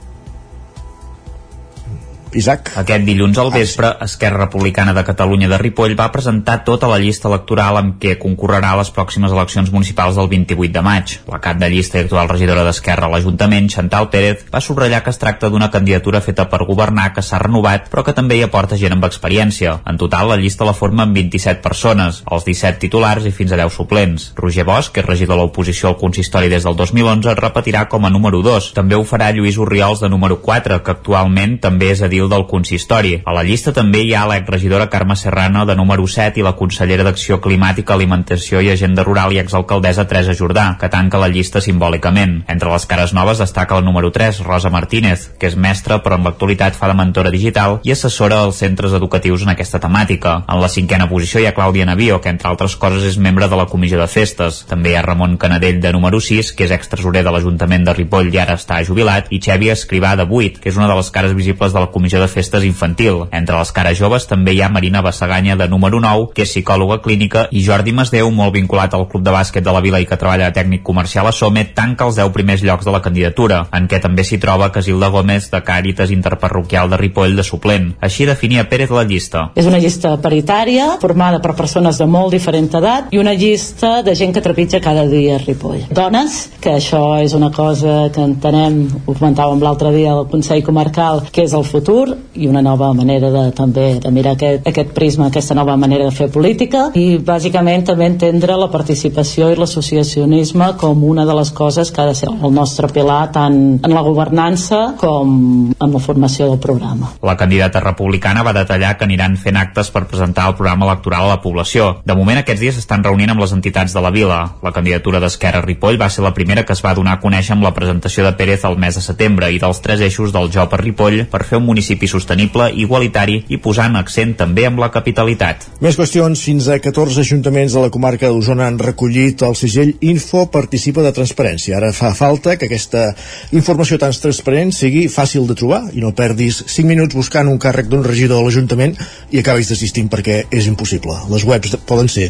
Isaac. 2.33 2.73
Aquest 2.77 3.05
dilluns 3.07 3.37
al 3.41 3.51
vespre, 3.53 3.89
Esquerra 4.05 4.45
Republicana 4.45 4.93
de 4.93 5.03
Catalunya 5.03 5.49
de 5.49 5.57
Ripoll 5.57 5.95
va 5.97 6.11
presentar 6.13 6.59
tota 6.67 6.87
la 6.91 6.99
llista 7.01 7.27
electoral 7.29 7.79
amb 7.79 7.95
què 8.01 8.17
concorrerà 8.21 8.73
a 8.75 8.79
les 8.79 8.91
pròximes 8.93 9.33
eleccions 9.33 9.71
municipals 9.73 10.19
del 10.19 10.29
28 10.29 10.73
de 10.75 10.83
maig. 10.85 11.15
La 11.31 11.41
cap 11.41 11.57
de 11.57 11.69
llista 11.71 11.97
i 11.97 12.05
actual 12.05 12.29
regidora 12.29 12.63
d'Esquerra 12.67 13.07
a 13.07 13.13
l'Ajuntament, 13.13 13.69
Chantal 13.73 14.09
Pérez, 14.13 14.45
va 14.53 14.61
subratllar 14.61 15.01
que 15.03 15.13
es 15.13 15.21
tracta 15.21 15.49
d'una 15.49 15.71
candidatura 15.73 16.21
feta 16.21 16.45
per 16.51 16.61
governar 16.69 17.09
que 17.15 17.23
s'ha 17.25 17.41
renovat, 17.41 17.89
però 17.89 18.05
que 18.05 18.13
també 18.13 18.37
hi 18.37 18.45
aporta 18.45 18.77
gent 18.77 18.93
amb 18.93 19.09
experiència. 19.09 19.79
En 19.89 19.97
total, 19.97 20.29
la 20.29 20.37
llista 20.37 20.67
la 20.67 20.77
formen 20.77 21.13
27 21.17 21.63
persones, 21.65 22.21
els 22.29 22.45
17 22.45 22.79
titulars 22.85 23.25
i 23.25 23.33
fins 23.33 23.51
a 23.51 23.61
10 23.63 23.73
suplents. 23.73 24.29
Roger 24.37 24.67
Bosch, 24.69 24.93
que 24.93 25.01
és 25.01 25.09
regidor 25.09 25.37
de 25.39 25.41
l'oposició 25.41 25.89
al 25.89 25.97
consistori 25.97 26.49
des 26.49 26.63
del 26.67 26.77
2011, 26.77 27.35
repetirà 27.39 27.87
com 27.89 28.05
a 28.05 28.13
número 28.13 28.43
2. 28.45 28.71
També 28.77 28.95
ho 28.95 29.03
farà 29.07 29.31
Lluís 29.33 29.57
Oriols 29.57 30.01
de 30.03 30.09
número 30.09 30.39
4, 30.41 30.81
que 30.83 30.95
actualment 30.95 31.59
també 31.61 31.91
és 31.93 32.01
a 32.01 32.09
dir 32.09 32.18
edil 32.19 32.29
del 32.29 32.45
consistori. 32.47 33.21
A 33.25 33.33
la 33.33 33.43
llista 33.43 33.71
també 33.73 34.03
hi 34.03 34.13
ha 34.13 34.25
l'exregidora 34.27 34.89
Carme 34.89 35.15
Serrano 35.15 35.65
de 35.65 35.75
número 35.75 36.05
7 36.07 36.39
i 36.39 36.43
la 36.43 36.55
consellera 36.59 37.05
d'Acció 37.07 37.39
Climàtica, 37.41 37.93
Alimentació 37.93 38.61
i 38.61 38.69
Agenda 38.73 39.03
Rural 39.03 39.33
i 39.33 39.39
exalcaldessa 39.39 40.07
Teresa 40.07 40.35
Jordà, 40.35 40.75
que 40.79 40.89
tanca 40.89 41.19
la 41.21 41.29
llista 41.31 41.61
simbòlicament. 41.61 42.43
Entre 42.47 42.69
les 42.71 42.85
cares 42.85 43.13
noves 43.13 43.39
destaca 43.39 43.77
el 43.77 43.85
número 43.85 44.11
3, 44.11 44.41
Rosa 44.43 44.69
Martínez, 44.69 45.29
que 45.39 45.47
és 45.47 45.55
mestra 45.55 46.01
però 46.03 46.19
en 46.19 46.27
l'actualitat 46.27 46.75
fa 46.75 46.89
de 46.91 46.97
mentora 46.97 47.31
digital 47.31 47.79
i 47.83 47.93
assessora 47.95 48.41
als 48.43 48.59
centres 48.59 48.93
educatius 48.93 49.45
en 49.45 49.53
aquesta 49.53 49.79
temàtica. 49.79 50.43
En 50.49 50.61
la 50.61 50.69
cinquena 50.69 51.09
posició 51.09 51.39
hi 51.39 51.47
ha 51.47 51.55
Clàudia 51.55 51.87
Navío, 51.87 52.19
que 52.21 52.33
entre 52.33 52.49
altres 52.49 52.75
coses 52.75 53.05
és 53.05 53.17
membre 53.17 53.47
de 53.47 53.59
la 53.59 53.67
comissió 53.67 53.99
de 53.99 54.07
festes. 54.07 54.65
També 54.67 54.91
hi 54.91 54.99
ha 54.99 55.05
Ramon 55.05 55.37
Canadell 55.37 55.79
de 55.79 55.93
número 55.95 56.19
6, 56.19 56.51
que 56.57 56.67
és 56.67 56.75
extresorer 56.75 57.23
de 57.23 57.31
l'Ajuntament 57.31 57.85
de 57.85 57.95
Ripoll 57.95 58.33
i 58.33 58.41
ara 58.41 58.57
està 58.59 58.81
jubilat, 58.83 59.31
i 59.31 59.39
Xevi 59.39 59.71
Escrivà 59.71 60.15
de 60.19 60.27
8, 60.27 60.59
que 60.59 60.69
és 60.73 60.77
una 60.77 60.89
de 60.89 60.97
les 60.97 61.11
cares 61.13 61.35
visibles 61.37 61.73
de 61.73 61.79
la 61.79 61.91
comissió 61.93 62.08
Comissió 62.09 62.21
de 62.25 62.27
Festes 62.27 62.63
Infantil. 62.63 63.27
Entre 63.29 63.53
les 63.53 63.71
cares 63.71 63.97
joves 63.99 64.23
també 64.25 64.55
hi 64.55 64.63
ha 64.65 64.69
Marina 64.73 65.03
Bassaganya 65.05 65.53
de 65.55 65.67
número 65.69 65.99
9, 66.01 66.31
que 66.33 66.41
és 66.41 66.49
psicòloga 66.49 67.03
clínica, 67.05 67.43
i 67.53 67.61
Jordi 67.61 67.91
Masdeu, 67.93 68.31
molt 68.33 68.55
vinculat 68.55 68.95
al 68.97 69.05
Club 69.11 69.21
de 69.21 69.33
Bàsquet 69.35 69.61
de 69.61 69.69
la 69.69 69.81
Vila 69.85 69.99
i 70.01 70.07
que 70.09 70.17
treballa 70.17 70.47
de 70.49 70.55
tècnic 70.55 70.81
comercial 70.81 71.29
a 71.29 71.31
Some, 71.31 71.67
tanca 71.77 72.07
els 72.09 72.17
10 72.17 72.31
primers 72.33 72.63
llocs 72.65 72.87
de 72.87 72.95
la 72.95 73.01
candidatura, 73.05 73.59
en 73.77 73.85
què 73.85 73.99
també 74.01 74.25
s'hi 74.25 74.39
troba 74.41 74.71
Casilda 74.73 75.11
Gómez 75.13 75.51
de 75.51 75.59
Càritas 75.67 76.09
Interparroquial 76.09 76.89
de 76.89 76.97
Ripoll 76.97 77.35
de 77.37 77.45
suplent. 77.45 77.91
Així 78.01 78.25
definia 78.25 78.65
Pérez 78.71 78.89
la 78.89 79.05
llista. 79.05 79.51
És 79.53 79.69
una 79.69 79.77
llista 79.77 80.15
paritària, 80.17 80.95
formada 81.03 81.43
per 81.45 81.53
persones 81.53 82.01
de 82.01 82.09
molt 82.09 82.33
diferent 82.33 82.71
edat 82.81 83.13
i 83.13 83.21
una 83.21 83.35
llista 83.37 83.99
de 84.01 84.17
gent 84.17 84.33
que 84.33 84.41
trepitja 84.41 84.81
cada 84.81 85.05
dia 85.05 85.37
a 85.37 85.43
Ripoll. 85.45 85.85
Dones, 85.93 86.41
que 86.57 86.73
això 86.79 87.03
és 87.21 87.37
una 87.37 87.51
cosa 87.53 88.09
que 88.09 88.25
entenem, 88.25 88.81
ho 89.05 89.13
comentàvem 89.13 89.61
l'altre 89.61 89.93
dia 89.93 90.17
al 90.17 90.25
Consell 90.33 90.65
Comarcal, 90.65 91.27
que 91.29 91.45
és 91.45 91.53
el 91.53 91.69
futur, 91.69 91.98
futur 91.99 92.17
i 92.33 92.47
una 92.47 92.61
nova 92.61 92.93
manera 92.93 93.29
de, 93.29 93.51
també 93.55 93.99
de 93.99 94.11
mirar 94.11 94.35
aquest, 94.37 94.67
aquest 94.67 94.91
prisma, 94.95 95.27
aquesta 95.27 95.55
nova 95.55 95.75
manera 95.77 96.05
de 96.07 96.15
fer 96.15 96.29
política 96.31 96.89
i 96.95 97.17
bàsicament 97.17 97.85
també 97.89 98.07
entendre 98.07 98.55
la 98.57 98.69
participació 98.71 99.49
i 99.51 99.57
l'associacionisme 99.59 100.73
com 100.79 101.03
una 101.03 101.25
de 101.25 101.35
les 101.35 101.51
coses 101.51 101.91
que 101.91 102.01
ha 102.01 102.07
de 102.07 102.15
ser 102.15 102.29
el 102.29 102.53
nostre 102.53 102.87
pilar 102.93 103.31
tant 103.35 103.57
en 103.83 103.95
la 103.95 104.03
governança 104.05 104.95
com 104.99 105.73
en 105.73 105.93
la 105.93 105.99
formació 105.99 106.49
del 106.49 106.59
programa. 106.59 107.13
La 107.25 107.35
candidata 107.37 107.81
republicana 107.83 108.43
va 108.43 108.53
detallar 108.55 108.95
que 108.97 109.07
aniran 109.07 109.37
fent 109.37 109.57
actes 109.59 109.91
per 109.91 110.05
presentar 110.07 110.47
el 110.49 110.55
programa 110.55 110.87
electoral 110.87 111.27
a 111.27 111.33
la 111.35 111.41
població. 111.41 111.97
De 112.05 112.15
moment 112.15 112.39
aquests 112.39 112.61
dies 112.63 112.79
s'estan 112.79 113.03
reunint 113.03 113.33
amb 113.33 113.43
les 113.43 113.53
entitats 113.55 113.93
de 113.95 114.03
la 114.03 114.13
vila. 114.13 114.39
La 114.63 114.73
candidatura 114.75 115.19
d'Esquerra 115.19 115.63
Ripoll 115.65 115.99
va 115.99 116.09
ser 116.09 116.23
la 116.23 116.33
primera 116.33 116.63
que 116.65 116.73
es 116.73 116.83
va 116.85 116.95
donar 116.95 117.17
a 117.17 117.23
conèixer 117.23 117.55
amb 117.55 117.65
la 117.65 117.73
presentació 117.75 118.23
de 118.25 118.35
Pérez 118.39 118.65
al 118.65 118.77
mes 118.79 118.95
de 118.95 119.03
setembre 119.03 119.51
i 119.51 119.59
dels 119.59 119.81
tres 119.83 120.01
eixos 120.05 120.33
del 120.35 120.51
Jo 120.53 120.67
per 120.69 120.81
Ripoll 120.83 121.25
per 121.31 121.43
fer 121.43 121.59
un 121.59 121.67
municipi 121.67 121.88
municipi 121.89 122.07
sostenible, 122.07 122.69
igualitari 122.77 123.39
i 123.49 123.57
posant 123.57 123.95
accent 123.97 124.35
també 124.37 124.67
amb 124.67 124.79
la 124.79 124.91
capitalitat. 124.93 125.65
Més 125.81 125.97
qüestions. 125.97 126.37
Fins 126.49 126.67
a 126.69 126.77
14 126.79 127.23
ajuntaments 127.23 127.73
de 127.73 127.81
la 127.81 127.89
comarca 127.89 128.29
d'Osona 128.29 128.67
han 128.69 128.77
recollit 128.79 129.41
el 129.41 129.55
segell 129.57 129.95
Info 130.01 130.45
Participa 130.53 131.01
de 131.01 131.11
Transparència. 131.15 131.77
Ara 131.77 131.91
fa 131.93 132.13
falta 132.13 132.57
que 132.57 132.69
aquesta 132.69 133.09
informació 133.51 133.97
tan 133.97 134.13
transparent 134.13 134.71
sigui 134.75 135.07
fàcil 135.09 135.47
de 135.47 135.55
trobar 135.57 135.87
i 135.93 136.03
no 136.03 136.13
perdis 136.13 136.61
5 136.67 136.85
minuts 136.87 137.15
buscant 137.15 137.49
un 137.49 137.57
càrrec 137.57 137.89
d'un 137.89 138.05
regidor 138.05 138.39
de 138.39 138.45
l'Ajuntament 138.45 138.95
i 139.31 139.41
acabis 139.41 139.73
desistint 139.73 140.09
perquè 140.09 140.43
és 140.51 140.69
impossible. 140.69 141.17
Les 141.33 141.45
webs 141.45 141.77
poden 141.89 142.09
ser 142.09 142.29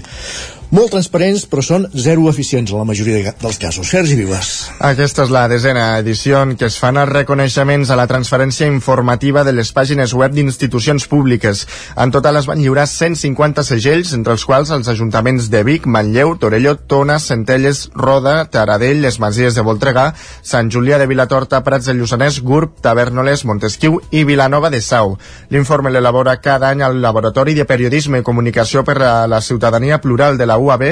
molt 0.69 0.91
transparents, 0.93 1.45
però 1.49 1.63
són 1.65 1.87
zero 1.97 2.27
eficients 2.29 2.71
en 2.71 2.77
la 2.77 2.85
majoria 2.85 3.33
dels 3.41 3.57
casos. 3.61 3.89
Sergi 3.89 4.15
Vives. 4.19 4.69
Aquesta 4.85 5.23
és 5.25 5.31
la 5.33 5.47
desena 5.49 5.85
edició 5.97 6.43
en 6.45 6.53
què 6.59 6.67
es 6.69 6.77
fan 6.77 6.99
els 7.01 7.09
reconeixements 7.09 7.89
a 7.89 7.97
la 7.97 8.05
transferència 8.09 8.67
informativa 8.69 9.43
de 9.47 9.53
les 9.57 9.71
pàgines 9.73 10.13
web 10.13 10.35
d'institucions 10.35 11.07
públiques. 11.09 11.65
En 11.97 12.13
total 12.13 12.37
es 12.37 12.49
van 12.49 12.61
lliurar 12.61 12.85
150 12.87 13.65
segells, 13.65 14.13
entre 14.13 14.35
els 14.37 14.45
quals 14.45 14.69
els 14.75 14.91
ajuntaments 14.93 15.49
de 15.49 15.63
Vic, 15.65 15.87
Manlleu, 15.89 16.35
Torelló, 16.37 16.75
Tona, 16.77 17.17
Centelles, 17.19 17.87
Roda, 17.95 18.43
Taradell, 18.53 19.01
les 19.01 19.19
Masies 19.19 19.57
de 19.57 19.65
Voltregà, 19.65 20.11
Sant 20.43 20.69
Julià 20.69 21.01
de 21.01 21.09
Vilatorta, 21.09 21.63
Prats 21.65 21.89
de 21.89 21.97
Lluçanès, 21.97 22.41
Gurb, 22.45 22.77
Tavernoles, 22.85 23.45
Montesquieu 23.49 23.99
i 24.11 24.23
Vilanova 24.23 24.69
de 24.69 24.83
Sau. 24.85 25.17
L'informe 25.49 25.89
l'elabora 25.89 26.37
cada 26.43 26.69
any 26.69 26.85
al 26.85 27.01
Laboratori 27.01 27.57
de 27.57 27.65
Periodisme 27.65 28.21
i 28.21 28.27
Comunicació 28.27 28.85
per 28.85 28.99
a 29.01 29.13
la 29.27 29.41
Ciutadania 29.41 29.97
Plural 30.03 30.37
de 30.37 30.45
la 30.45 30.58
UAB 30.59 30.85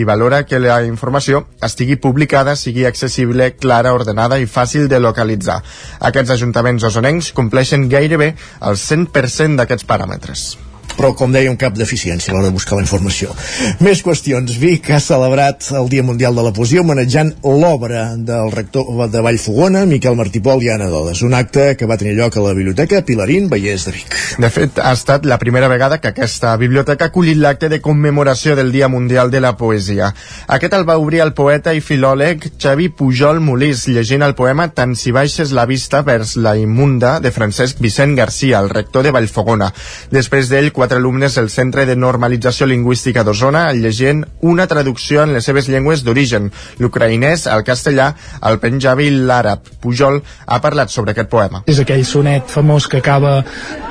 i 0.00 0.06
valora 0.08 0.44
que 0.46 0.62
la 0.62 0.80
informació 0.86 1.44
estigui 1.66 1.96
publicada, 2.00 2.56
sigui 2.56 2.86
accessible, 2.88 3.52
clara, 3.60 3.94
ordenada 3.96 4.40
i 4.40 4.48
fàcil 4.48 4.88
de 4.88 5.00
localitzar. 5.00 5.60
Aquests 6.00 6.36
ajuntaments 6.38 6.88
osonencs 6.88 7.32
compleixen 7.36 7.88
gairebé 7.92 8.34
el 8.60 8.80
100% 8.80 9.60
d'aquests 9.60 9.88
paràmetres. 9.88 10.69
Però 10.96 11.12
com 11.16 11.30
un 11.30 11.56
cap 11.56 11.74
d'eficiència 11.76 12.32
a 12.32 12.34
l'hora 12.34 12.48
de 12.48 12.54
buscar 12.54 12.76
la 12.76 12.82
informació. 12.82 13.34
Més 13.80 14.02
qüestions. 14.02 14.56
Vic 14.60 14.90
ha 14.90 15.00
celebrat 15.00 15.70
el 15.76 15.88
Dia 15.88 16.02
Mundial 16.02 16.34
de 16.34 16.42
la 16.42 16.52
Poesia 16.52 16.82
homenatjant 16.82 17.32
l'obra 17.44 18.16
del 18.16 18.50
rector 18.52 19.08
de 19.10 19.22
Vallfogona, 19.24 19.86
Miquel 19.86 20.16
Martí 20.18 20.40
Pol 20.40 20.62
i 20.62 20.70
Anna 20.70 20.90
Dodes, 20.90 21.22
un 21.22 21.34
acte 21.34 21.76
que 21.76 21.86
va 21.86 21.96
tenir 22.00 22.16
lloc 22.18 22.36
a 22.36 22.44
la 22.44 22.54
Biblioteca 22.54 23.02
Pilarín 23.06 23.48
Vallès 23.48 23.86
de 23.86 23.94
Vic. 23.96 24.16
De 24.42 24.50
fet, 24.52 24.78
ha 24.82 24.92
estat 24.92 25.26
la 25.26 25.38
primera 25.38 25.68
vegada 25.68 26.00
que 26.00 26.12
aquesta 26.12 26.56
biblioteca 26.60 27.06
ha 27.06 27.12
acollit 27.12 27.38
l'acte 27.38 27.68
de 27.68 27.80
commemoració 27.80 28.56
del 28.56 28.72
Dia 28.72 28.88
Mundial 28.88 29.30
de 29.30 29.40
la 29.40 29.56
Poesia. 29.56 30.12
Aquest 30.48 30.74
el 30.76 30.88
va 30.88 30.98
obrir 31.00 31.22
el 31.24 31.32
poeta 31.34 31.74
i 31.74 31.80
filòleg 31.84 32.50
Xavi 32.60 32.90
Pujol 32.96 33.40
Molís, 33.40 33.86
llegint 33.88 34.22
el 34.26 34.36
poema 34.38 34.68
Tant 34.74 34.94
si 34.96 35.12
baixes 35.12 35.54
la 35.56 35.66
vista 35.66 36.02
vers 36.06 36.36
la 36.36 36.56
immunda 36.56 37.18
de 37.20 37.32
Francesc 37.34 37.80
Vicent 37.80 38.14
Garcia, 38.16 38.60
el 38.60 38.70
rector 38.70 39.04
de 39.04 39.12
Vallfogona. 39.14 39.70
Després 40.10 40.50
d'ell, 40.50 40.70
quatre 40.80 40.96
alumnes 40.96 41.34
del 41.36 41.50
Centre 41.52 41.84
de 41.84 41.92
Normalització 41.92 42.64
Lingüística 42.64 43.20
d'Osona 43.20 43.66
llegint 43.76 44.22
una 44.48 44.64
traducció 44.64 45.26
en 45.26 45.34
les 45.34 45.44
seves 45.44 45.66
llengües 45.68 46.00
d'origen, 46.06 46.46
l'ucraïnès, 46.80 47.42
el 47.52 47.66
castellà, 47.68 48.06
el 48.48 48.56
penjabi 48.62 49.10
i 49.10 49.18
l'àrab. 49.28 49.68
Pujol 49.82 50.22
ha 50.46 50.60
parlat 50.64 50.88
sobre 50.88 51.12
aquest 51.12 51.28
poema. 51.28 51.60
És 51.68 51.82
aquell 51.84 52.00
sonet 52.08 52.48
famós 52.48 52.86
que 52.88 53.02
acaba 53.04 53.34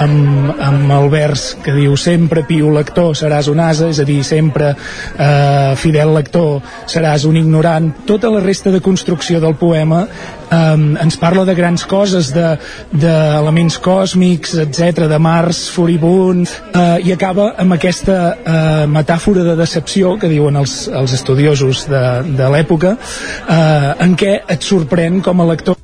amb, 0.02 0.50
amb 0.58 0.96
el 0.98 1.12
vers 1.14 1.46
que 1.62 1.78
diu 1.78 1.94
sempre 1.94 2.42
piu 2.50 2.74
lector 2.74 3.14
seràs 3.14 3.52
un 3.54 3.62
asa, 3.62 3.92
és 3.94 4.02
a 4.02 4.08
dir, 4.10 4.24
sempre 4.26 4.72
eh, 4.74 5.78
fidel 5.78 6.16
lector 6.18 6.58
seràs 6.90 7.30
un 7.30 7.38
ignorant. 7.38 7.92
Tota 8.10 8.34
la 8.34 8.42
resta 8.42 8.74
de 8.74 8.82
construcció 8.82 9.38
del 9.46 9.60
poema 9.62 10.08
um, 10.52 10.86
ens 11.02 11.18
parla 11.20 11.46
de 11.48 11.56
grans 11.58 11.86
coses, 11.90 12.32
d'elements 12.34 13.76
de, 13.76 13.80
de 13.80 13.86
còsmics, 13.86 14.56
etc, 14.66 15.06
de 15.10 15.20
Mars 15.22 15.66
furibund, 15.74 16.50
uh, 16.74 16.98
i 17.04 17.14
acaba 17.16 17.54
amb 17.60 17.78
aquesta 17.78 18.20
uh, 18.30 18.86
metàfora 18.92 19.46
de 19.48 19.58
decepció 19.60 20.16
que 20.20 20.32
diuen 20.32 20.60
els, 20.60 20.88
els 20.88 21.14
estudiosos 21.18 21.88
de, 21.90 22.06
de 22.38 22.54
l'època, 22.54 22.96
uh, 22.96 23.92
en 24.06 24.18
què 24.20 24.40
et 24.48 24.66
sorprèn 24.66 25.24
com 25.26 25.42
a 25.42 25.52
lector 25.54 25.80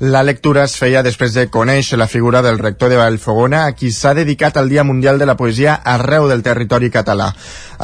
la 0.00 0.22
lectura 0.24 0.62
es 0.64 0.78
feia 0.80 1.02
després 1.04 1.34
de 1.36 1.42
conèixer 1.52 1.98
la 2.00 2.06
figura 2.08 2.40
del 2.40 2.56
rector 2.58 2.88
de 2.88 2.96
Vallfogona, 2.96 3.66
a 3.68 3.72
qui 3.76 3.90
s'ha 3.92 4.14
dedicat 4.16 4.56
el 4.56 4.70
Dia 4.72 4.80
Mundial 4.82 5.18
de 5.20 5.26
la 5.28 5.34
Poesia 5.36 5.74
arreu 5.84 6.24
del 6.30 6.40
territori 6.40 6.88
català. 6.88 7.26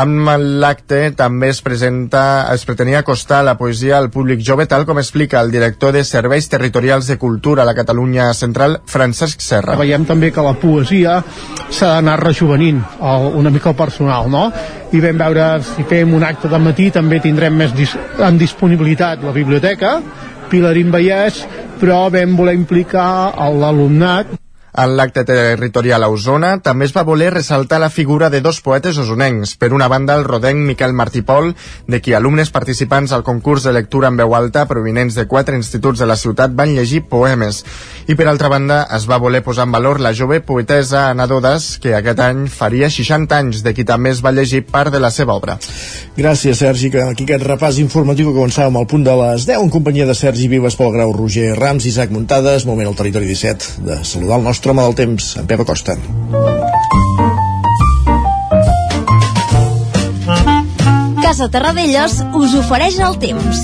Amb 0.01 0.31
l'acte 0.63 1.11
també 1.13 1.51
es 1.53 1.61
presenta, 1.61 2.49
es 2.55 2.65
pretenia 2.65 3.03
acostar 3.05 3.43
la 3.45 3.59
poesia 3.61 3.99
al 3.99 4.09
públic 4.09 4.41
jove, 4.41 4.65
tal 4.65 4.87
com 4.89 4.97
explica 4.97 5.43
el 5.45 5.53
director 5.53 5.93
de 5.93 6.05
Serveis 6.09 6.49
Territorials 6.49 7.07
de 7.13 7.19
Cultura 7.21 7.63
a 7.63 7.69
la 7.69 7.77
Catalunya 7.77 8.31
Central, 8.33 8.79
Francesc 8.89 9.45
Serra. 9.45 9.77
Veiem 9.77 10.09
també 10.09 10.33
que 10.33 10.45
la 10.45 10.55
poesia 10.57 11.19
s'ha 11.69 11.91
d'anar 11.99 12.17
rejuvenint 12.23 12.81
una 13.37 13.53
mica 13.53 13.75
el 13.75 13.77
personal, 13.77 14.31
no? 14.33 14.47
I 14.97 15.05
vam 15.05 15.21
veure, 15.21 15.51
si 15.69 15.85
fem 15.85 16.17
un 16.17 16.25
acte 16.25 16.49
de 16.49 16.65
matí, 16.65 16.89
també 16.97 17.21
tindrem 17.21 17.61
més 17.61 17.77
dis 17.77 17.93
en 18.25 18.41
disponibilitat 18.41 19.21
la 19.21 19.37
biblioteca, 19.37 19.99
Pilarín 20.47 20.93
Vallès, 20.95 21.41
però 21.81 22.07
vam 22.13 22.37
voler 22.39 22.57
implicar 22.57 23.35
l'alumnat 23.61 24.35
en 24.77 24.97
l'acte 24.97 25.25
territorial 25.25 26.05
a 26.05 26.09
Osona 26.13 26.57
també 26.65 26.87
es 26.87 26.93
va 26.97 27.05
voler 27.07 27.31
ressaltar 27.33 27.79
la 27.81 27.91
figura 27.91 28.29
de 28.31 28.41
dos 28.45 28.61
poetes 28.61 28.99
osonencs. 29.01 29.57
Per 29.57 29.73
una 29.73 29.89
banda, 29.89 30.15
el 30.15 30.25
rodenc 30.25 30.61
Miquel 30.69 30.93
Martí 30.93 31.23
Pol, 31.23 31.55
de 31.87 32.01
qui 32.01 32.15
alumnes 32.15 32.51
participants 32.53 33.13
al 33.13 33.25
concurs 33.25 33.65
de 33.65 33.73
lectura 33.73 34.09
en 34.13 34.21
veu 34.21 34.35
alta 34.37 34.67
provinents 34.69 35.17
de 35.17 35.27
quatre 35.27 35.57
instituts 35.57 35.99
de 35.99 36.07
la 36.07 36.17
ciutat 36.17 36.55
van 36.55 36.75
llegir 36.77 37.03
poemes. 37.09 37.63
I 38.07 38.15
per 38.15 38.29
altra 38.29 38.51
banda, 38.53 38.83
es 38.97 39.09
va 39.09 39.19
voler 39.23 39.43
posar 39.43 39.67
en 39.67 39.73
valor 39.73 40.01
la 40.01 40.15
jove 40.15 40.41
poetesa 40.41 41.09
Ana 41.11 41.27
Dodes, 41.27 41.79
que 41.83 41.97
aquest 41.97 42.21
any 42.21 42.47
faria 42.53 42.91
60 42.91 43.41
anys, 43.41 43.63
de 43.65 43.75
qui 43.75 43.85
també 43.85 44.13
es 44.13 44.23
va 44.25 44.35
llegir 44.35 44.65
part 44.67 44.93
de 44.93 45.01
la 45.01 45.11
seva 45.11 45.35
obra. 45.35 45.59
Gràcies, 46.17 46.61
Sergi, 46.61 46.91
que 46.93 47.03
aquí 47.03 47.25
aquest 47.27 47.45
repàs 47.45 47.81
informatiu 47.83 48.31
que 48.31 48.39
començàvem 48.39 48.77
al 48.79 48.89
punt 48.91 49.05
de 49.07 49.17
les 49.23 49.49
10 49.49 49.65
en 49.65 49.73
companyia 49.73 50.07
de 50.07 50.15
Sergi 50.15 50.49
Vives, 50.49 50.77
Pol 50.77 50.93
Grau, 50.95 51.13
Roger 51.17 51.55
Rams, 51.59 51.87
Isaac 51.89 52.13
Muntades, 52.15 52.67
moment 52.69 52.89
al 52.89 52.97
territori 52.99 53.29
17 53.29 53.87
de 53.87 53.99
saludar 54.05 54.39
el 54.39 54.45
nostre 54.45 54.66
nostre 54.67 54.71
home 54.71 54.83
del 54.83 54.95
temps, 54.95 55.37
en 55.37 55.47
Pep 55.47 55.61
Acosta. 55.61 55.97
Casa 61.23 61.49
Terradellos 61.51 62.23
us 62.35 62.55
ofereix 62.59 62.99
el 62.99 63.19
temps. 63.23 63.61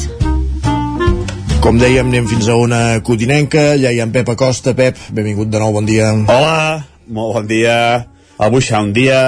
Com 1.63 1.79
dèiem, 1.79 2.07
anem 2.11 2.27
fins 2.31 2.49
a 2.51 2.57
una 2.59 3.01
codinenca, 3.07 3.73
allà 3.75 3.93
hi 3.93 4.01
ha 4.01 4.07
en 4.07 4.13
Pep 4.15 4.31
Acosta. 4.35 4.75
Pep, 4.79 4.99
benvingut 5.11 5.51
de 5.51 5.63
nou, 5.63 5.73
bon 5.75 5.87
dia. 5.87 6.13
Hola, 6.13 6.85
molt 7.07 7.39
bon 7.39 7.51
dia. 7.51 8.07
Avui 8.39 8.63
serà 8.63 8.83
un 8.83 8.93
dia 8.95 9.19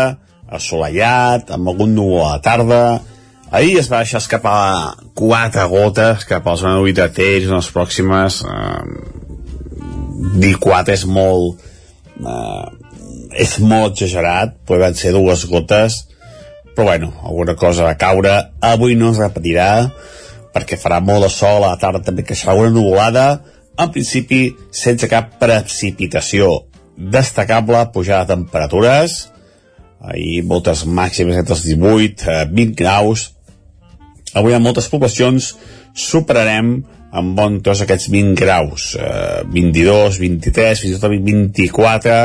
assolellat, 0.51 1.51
amb 1.55 1.75
algun 1.75 1.95
núvol 1.95 2.25
a 2.27 2.37
la 2.37 2.43
tarda. 2.43 2.85
Ahir 3.55 3.79
es 3.79 3.91
va 3.91 4.03
deixar 4.03 4.23
escapar 4.23 4.95
quatre 5.15 5.67
gotes 5.71 6.27
cap 6.27 6.47
a 6.47 6.55
la 6.55 6.59
zona 6.59 6.83
de 6.83 7.11
Tells 7.15 7.51
en 7.51 7.59
les 7.59 7.71
pròximes 7.71 8.43
eh, 8.43 9.24
4 10.15 10.95
és 10.95 11.05
molt 11.11 11.63
eh, 12.21 12.67
és 13.45 13.57
molt 13.59 13.95
exagerat 13.95 14.55
poden 14.67 14.95
ser 14.99 15.15
dues 15.15 15.47
gotes. 15.51 16.05
Però 16.75 16.89
bueno, 16.89 17.13
alguna 17.23 17.55
cosa 17.55 17.87
va 17.87 17.99
caure. 17.99 18.35
Avui 18.61 18.97
no 18.99 19.13
es 19.13 19.21
repetirà 19.23 19.91
perquè 20.55 20.79
farà 20.79 21.01
molt 21.03 21.27
de 21.27 21.31
sol, 21.35 21.65
a 21.65 21.73
la 21.73 21.81
tarda 21.83 22.03
també 22.07 22.23
que 22.27 22.37
serà 22.39 22.55
una 22.59 22.71
nuvolada. 22.71 23.43
En 23.79 23.91
principi 23.91 24.53
sense 24.71 25.09
cap 25.11 25.35
precipitació 25.41 26.65
destacable 26.97 27.81
pujada 27.95 28.25
de 28.25 28.37
temperatures. 28.37 29.17
Ahir 30.05 30.45
moltes 30.47 30.85
màximes 30.87 31.39
entre 31.41 31.57
els 31.57 31.65
18 31.67 32.29
eh, 32.29 32.45
20 32.51 32.77
graus. 32.79 33.31
Avui 34.35 34.55
en 34.55 34.63
moltes 34.63 34.91
poblacions 34.91 35.55
superarem 35.95 36.77
amb 37.15 37.37
bon 37.39 37.61
tros 37.63 37.83
aquests 37.85 38.09
20 38.11 38.35
graus, 38.39 38.95
eh, 38.99 39.43
22, 39.47 40.19
23, 40.19 40.81
fins 40.81 40.97
i 40.97 41.01
tot 41.01 41.13
24, 41.15 42.17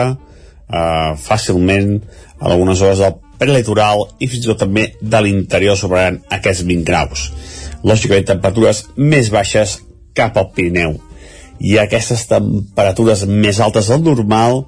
eh, 0.70 1.12
fàcilment 1.30 2.00
a 2.40 2.50
algunes 2.50 2.82
hores 2.82 3.04
del 3.04 3.20
prelitoral 3.40 4.08
i 4.20 4.28
fins 4.28 4.46
i 4.46 4.50
tot 4.50 4.60
també 4.66 4.90
de 5.02 5.22
l'interior 5.22 5.78
sobraran 5.78 6.20
aquests 6.30 6.66
20 6.66 6.84
graus. 6.90 7.30
Lògicament, 7.84 8.26
temperatures 8.26 8.84
més 8.98 9.30
baixes 9.30 9.80
cap 10.14 10.38
al 10.38 10.52
Pirineu. 10.56 10.98
I 11.60 11.78
aquestes 11.78 12.26
temperatures 12.28 13.26
més 13.28 13.60
altes 13.60 13.88
del 13.88 14.04
normal, 14.04 14.66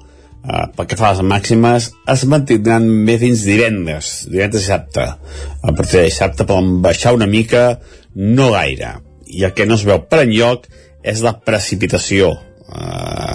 eh, 0.48 0.66
pel 0.76 0.86
que 0.86 0.96
fa 0.96 1.10
a 1.10 1.12
les 1.14 1.22
màximes, 1.22 1.92
es 2.06 2.24
mantindran 2.24 3.04
bé 3.06 3.18
fins 3.18 3.44
divendres, 3.44 4.26
divendres 4.28 4.62
i 4.62 4.64
dissabte. 4.64 5.14
A 5.62 5.72
partir 5.72 5.98
de 5.98 6.04
dissabte 6.04 6.44
poden 6.44 6.80
baixar 6.80 7.14
una 7.14 7.26
mica, 7.26 7.80
no 8.14 8.52
gaire 8.52 9.11
i 9.32 9.44
el 9.48 9.54
que 9.56 9.66
no 9.66 9.78
es 9.78 9.84
veu 9.88 10.02
per 10.08 10.22
enlloc 10.26 10.68
és 11.02 11.22
la 11.24 11.34
precipitació. 11.44 12.30
Uh, 12.72 13.34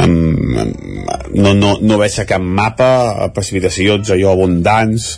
um, 0.00 0.14
no, 1.34 1.52
no, 1.56 1.74
no 1.82 1.98
veig 2.00 2.20
a 2.20 2.28
cap 2.28 2.40
mapa 2.40 3.28
precipitacions 3.34 4.12
allò 4.14 4.32
abundants 4.32 5.10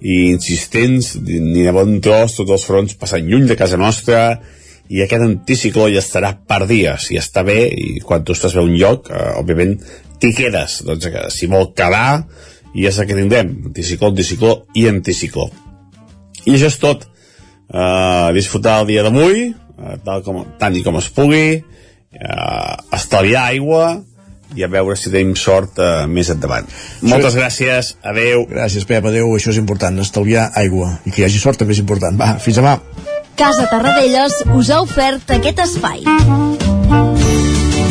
i 0.00 0.30
insistents 0.30 1.16
ni 1.20 1.66
de 1.66 1.74
bon 1.76 1.98
tros, 2.00 2.38
tots 2.38 2.54
els 2.56 2.64
fronts 2.64 2.96
passant 3.00 3.26
lluny 3.26 3.50
de 3.50 3.58
casa 3.58 3.76
nostra 3.80 4.22
i 4.90 5.02
aquest 5.04 5.26
anticicló 5.26 5.90
ja 5.92 6.00
estarà 6.00 6.32
per 6.48 6.64
dies 6.70 7.10
i 7.12 7.18
està 7.20 7.44
bé 7.46 7.66
i 7.68 8.00
quan 8.04 8.24
tu 8.24 8.32
estàs 8.34 8.56
bé 8.56 8.64
un 8.64 8.78
lloc 8.78 9.10
uh, 9.10 9.36
òbviament 9.42 9.76
t'hi 10.20 10.32
quedes. 10.36 10.80
Doncs 10.86 11.08
si 11.34 11.48
vol 11.50 11.72
quedar 11.76 12.22
i 12.76 12.86
és 12.86 12.98
el 12.98 13.08
que 13.08 13.18
tindrem 13.18 13.52
anticicló, 13.70 14.12
anticicló 14.12 14.54
i 14.78 14.86
anticicló. 14.90 15.48
I 16.46 16.54
això 16.54 16.70
és 16.70 16.78
tot 16.80 17.06
uh, 17.70 18.30
disfrutar 18.36 18.80
el 18.82 18.90
dia 18.90 19.04
d'avui 19.06 19.50
uh, 19.50 19.96
tal 20.04 20.22
com, 20.26 20.44
tant 20.60 20.76
i 20.76 20.84
com 20.86 20.98
es 21.00 21.10
pugui 21.14 21.60
uh, 21.60 22.76
estalviar 22.96 23.48
aigua 23.54 24.00
i 24.56 24.64
a 24.66 24.70
veure 24.70 24.96
si 24.98 25.12
tenim 25.12 25.36
sort 25.38 25.78
uh, 25.78 26.06
més 26.10 26.30
endavant. 26.32 26.66
Sí. 26.70 27.06
Moltes 27.12 27.36
gràcies, 27.38 27.92
adeu. 28.02 28.46
Gràcies, 28.50 28.86
Pep, 28.88 29.06
adeu, 29.06 29.30
això 29.36 29.54
és 29.54 29.60
important, 29.62 30.00
estalviar 30.02 30.48
aigua, 30.58 30.96
i 31.06 31.14
que 31.14 31.22
hi 31.22 31.28
hagi 31.28 31.42
sort 31.42 31.62
també 31.62 31.76
és 31.76 31.84
important. 31.84 32.18
Va, 32.18 32.34
fins 32.42 32.58
demà. 32.58 32.74
Casa 33.38 33.68
Tarradellas 33.70 34.42
us 34.58 34.72
ha 34.74 34.82
ofert 34.82 35.30
aquest 35.38 35.62
espai. 35.68 36.02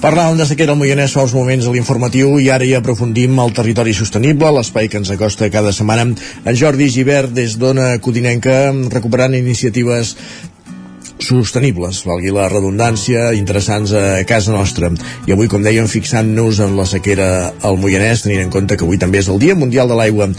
Parlàvem 0.00 0.38
de 0.40 0.46
sequera 0.48 0.72
al 0.72 0.78
Moianès 0.80 1.12
fa 1.12 1.26
uns 1.26 1.34
moments 1.36 1.66
a 1.68 1.72
l'informatiu 1.74 2.38
i 2.40 2.46
ara 2.48 2.64
hi 2.64 2.70
aprofundim 2.72 3.34
el 3.42 3.50
territori 3.52 3.92
sostenible, 3.92 4.48
l'espai 4.56 4.88
que 4.88 4.96
ens 4.96 5.10
acosta 5.12 5.50
cada 5.52 5.74
setmana. 5.76 6.06
En 6.40 6.56
Jordi 6.56 6.86
Givert, 6.88 7.34
des 7.36 7.58
d'Ona 7.60 7.90
Codinenca, 8.00 8.72
recuperant 8.94 9.36
iniciatives 9.36 10.14
sostenibles, 11.24 12.02
valgui 12.08 12.32
la 12.34 12.48
redundància, 12.50 13.30
interessants 13.36 13.92
a 13.96 14.22
casa 14.28 14.54
nostra. 14.54 14.90
I 15.28 15.34
avui, 15.34 15.48
com 15.50 15.62
dèiem, 15.64 15.88
fixant-nos 15.90 16.60
en 16.64 16.76
la 16.78 16.86
sequera 16.88 17.28
al 17.66 17.78
Moianès, 17.80 18.24
tenint 18.24 18.44
en 18.46 18.52
compte 18.52 18.76
que 18.76 18.86
avui 18.86 19.00
també 19.00 19.20
és 19.22 19.30
el 19.32 19.40
Dia 19.42 19.56
Mundial 19.58 19.90
de 19.90 19.98
l'Aigua. 19.98 20.30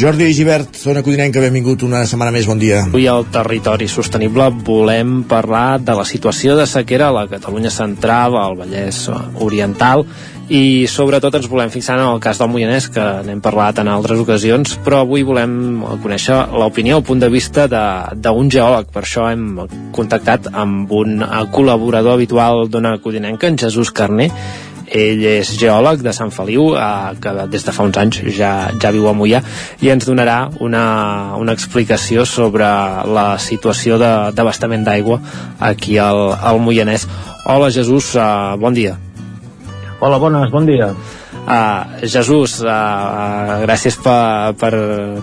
Jordi 0.00 0.32
Givert, 0.36 0.74
zona 0.80 1.04
codinenca, 1.06 1.42
benvingut 1.44 1.84
una 1.86 2.02
setmana 2.08 2.34
més, 2.34 2.48
bon 2.50 2.60
dia. 2.60 2.84
Avui 2.88 3.06
al 3.10 3.28
Territori 3.32 3.88
Sostenible 3.90 4.50
volem 4.66 5.22
parlar 5.28 5.80
de 5.84 5.96
la 5.96 6.08
situació 6.08 6.58
de 6.58 6.66
sequera 6.70 7.10
a 7.10 7.16
la 7.20 7.28
Catalunya 7.30 7.72
Central, 7.74 8.36
al 8.40 8.58
Vallès 8.60 9.06
Oriental 9.40 10.06
i 10.50 10.86
sobretot 10.90 11.36
ens 11.38 11.46
volem 11.46 11.70
fixar 11.70 11.94
en 12.00 12.08
el 12.08 12.18
cas 12.22 12.40
del 12.40 12.48
Moianès 12.50 12.88
que 12.90 13.02
n'hem 13.22 13.38
parlat 13.42 13.78
en 13.78 13.88
altres 13.88 14.18
ocasions 14.18 14.72
però 14.82 15.04
avui 15.04 15.22
volem 15.22 15.84
conèixer 16.02 16.40
l'opinió 16.58 16.96
el 16.98 17.04
punt 17.06 17.20
de 17.22 17.28
vista 17.30 17.68
d'un 17.70 18.50
geòleg. 18.50 18.88
Per 18.90 19.04
això 19.04 19.28
hem 19.30 19.60
contactat 19.94 20.48
amb 20.50 20.90
un 20.90 21.22
eh, 21.22 21.28
col·laborador 21.54 22.18
habitual 22.18 22.66
d'una 22.66 22.96
codinenca 22.98 23.46
en 23.46 23.58
Jesús 23.62 23.92
Carné. 23.94 24.26
Ell 24.90 25.22
és 25.22 25.52
geòleg 25.54 26.02
de 26.02 26.10
Sant 26.16 26.32
Feliu 26.34 26.72
eh, 26.74 27.12
que 27.22 27.34
des 27.52 27.66
de 27.66 27.74
fa 27.76 27.86
uns 27.86 28.00
anys 28.02 28.18
ja, 28.34 28.72
ja 28.74 28.90
viu 28.90 29.06
a 29.06 29.14
Mollà 29.14 29.44
i 29.78 29.92
ens 29.94 30.08
donarà 30.08 30.48
una, 30.58 31.36
una 31.38 31.54
explicació 31.54 32.24
sobre 32.26 32.66
la 33.06 33.28
situació 33.38 34.00
d'abastament 34.02 34.82
d'aigua 34.88 35.20
aquí 35.70 35.94
al, 36.02 36.32
al 36.34 36.58
Moianès. 36.58 37.06
Hola 37.46 37.70
Jesús, 37.70 38.10
uh, 38.18 38.58
bon 38.58 38.74
dia 38.74 38.98
Hola, 40.00 40.16
bones, 40.16 40.48
bon 40.48 40.64
dia. 40.64 40.94
Uh, 41.44 42.00
Jesús, 42.08 42.54
uh, 42.64 42.72
uh, 42.72 43.56
gràcies 43.60 43.98
per, 44.00 44.54
per, 44.56 44.72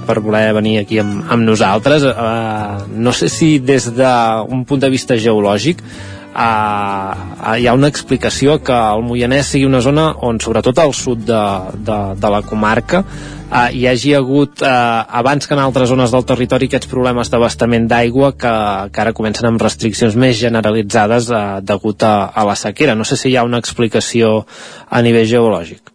per 0.06 0.16
voler 0.22 0.52
venir 0.54 0.76
aquí 0.84 1.00
amb, 1.02 1.24
amb 1.34 1.42
nosaltres. 1.48 2.06
Uh, 2.06 2.86
no 2.94 3.10
sé 3.10 3.26
si 3.34 3.58
des 3.58 3.90
d'un 3.98 4.62
punt 4.70 4.84
de 4.84 4.92
vista 4.94 5.18
geològic 5.18 5.82
uh, 5.82 7.58
hi 7.58 7.66
ha 7.66 7.74
una 7.74 7.90
explicació 7.90 8.60
que 8.62 8.78
el 8.78 9.02
Moianès 9.08 9.56
sigui 9.56 9.66
una 9.66 9.82
zona 9.82 10.12
on, 10.22 10.38
sobretot 10.44 10.78
al 10.84 10.94
sud 10.94 11.26
de, 11.26 11.42
de, 11.74 11.98
de 12.22 12.32
la 12.36 12.44
comarca, 12.46 13.02
uh, 13.48 13.68
hi 13.74 13.88
hagi 13.90 14.14
hagut, 14.18 14.62
uh, 14.62 15.04
abans 15.20 15.48
que 15.48 15.56
en 15.56 15.64
altres 15.64 15.90
zones 15.90 16.14
del 16.14 16.26
territori, 16.28 16.70
aquests 16.70 16.92
problemes 16.92 17.32
d'abastament 17.34 17.90
d'aigua 17.90 18.34
que, 18.36 18.54
que 18.94 19.04
ara 19.04 19.16
comencen 19.18 19.50
amb 19.50 19.62
restriccions 19.62 20.16
més 20.16 20.40
generalitzades 20.40 21.32
uh, 21.32 21.60
degut 21.64 22.04
a, 22.04 22.16
a 22.30 22.48
la 22.48 22.56
sequera. 22.56 22.96
No 22.96 23.08
sé 23.08 23.20
si 23.20 23.32
hi 23.32 23.38
ha 23.38 23.46
una 23.48 23.62
explicació 23.64 24.42
a 24.90 25.04
nivell 25.06 25.30
geològic. 25.30 25.94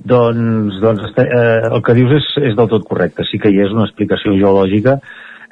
Doncs, 0.00 0.78
doncs 0.80 1.18
eh, 1.20 1.68
el 1.68 1.82
que 1.84 1.94
dius 1.98 2.14
és, 2.16 2.28
és 2.50 2.54
del 2.56 2.70
tot 2.72 2.86
correcte. 2.88 3.26
Sí 3.28 3.40
que 3.40 3.52
hi 3.52 3.60
és 3.60 3.74
una 3.74 3.84
explicació 3.84 4.32
geològica. 4.32 4.96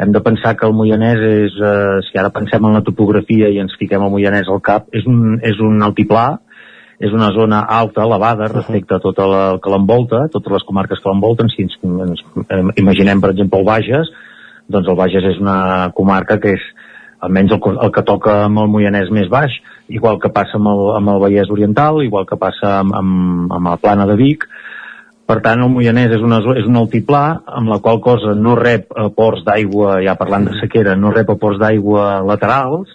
Hem 0.01 0.13
de 0.15 0.23
pensar 0.25 0.55
que 0.57 0.65
el 0.65 0.77
Moianès 0.79 1.21
és, 1.27 1.57
eh, 1.59 1.99
si 2.07 2.17
ara 2.21 2.33
pensem 2.33 2.65
en 2.65 2.79
la 2.79 2.85
topografia 2.87 3.51
i 3.53 3.59
ens 3.61 3.77
fiquem 3.81 4.05
el 4.05 4.13
Moianès 4.15 4.49
al 4.49 4.63
cap, 4.65 4.87
és 4.95 5.05
un, 5.11 5.37
és 5.45 5.61
un 5.61 5.83
altiplà, 5.85 6.39
és 6.99 7.13
una 7.15 7.31
zona 7.31 7.63
alta, 7.71 8.03
elevada, 8.03 8.49
respecte 8.51 8.97
a 8.97 9.03
tot 9.03 9.19
el 9.23 9.61
que 9.63 9.71
l'envolta, 9.71 10.25
totes 10.35 10.57
les 10.57 10.67
comarques 10.67 10.99
que 10.99 11.11
l'envolten. 11.11 11.51
Si 11.53 11.67
ens, 11.67 11.77
ens 11.85 12.25
eh, 12.49 12.63
imaginem, 12.83 13.23
per 13.23 13.31
exemple, 13.35 13.61
el 13.63 13.69
Bages, 13.69 14.11
doncs 14.69 14.91
el 14.91 14.99
Bages 14.99 15.29
és 15.31 15.39
una 15.43 15.59
comarca 15.95 16.41
que 16.43 16.57
és 16.59 16.65
almenys 17.21 17.55
el, 17.55 17.79
el 17.83 17.93
que 17.95 18.05
toca 18.07 18.45
amb 18.47 18.63
el 18.63 18.71
Moianès 18.71 19.11
més 19.15 19.31
baix, 19.31 19.55
igual 19.89 20.19
que 20.23 20.31
passa 20.35 20.59
amb 20.59 20.71
el, 20.71 20.83
amb 20.99 21.15
el 21.15 21.23
Vallès 21.23 21.51
Oriental, 21.55 22.03
igual 22.05 22.27
que 22.29 22.39
passa 22.39 22.79
amb, 22.83 22.95
amb, 22.95 23.55
amb 23.55 23.73
la 23.73 23.79
plana 23.81 24.07
de 24.11 24.19
Vic. 24.19 24.47
Per 25.29 25.41
tant, 25.45 25.61
el 25.61 25.73
Moianès 25.73 26.15
és, 26.17 26.23
una, 26.25 26.39
és 26.57 26.69
un 26.69 26.79
altiplà 26.81 27.25
amb 27.61 27.69
la 27.69 27.81
qual 27.85 28.01
cosa 28.05 28.33
no 28.35 28.55
rep 28.57 28.95
aports 28.97 29.45
d'aigua, 29.45 29.99
ja 30.05 30.17
parlant 30.17 30.49
de 30.49 30.57
sequera, 30.61 30.97
no 30.97 31.13
rep 31.13 31.31
aports 31.35 31.61
d'aigua 31.61 32.23
laterals, 32.25 32.95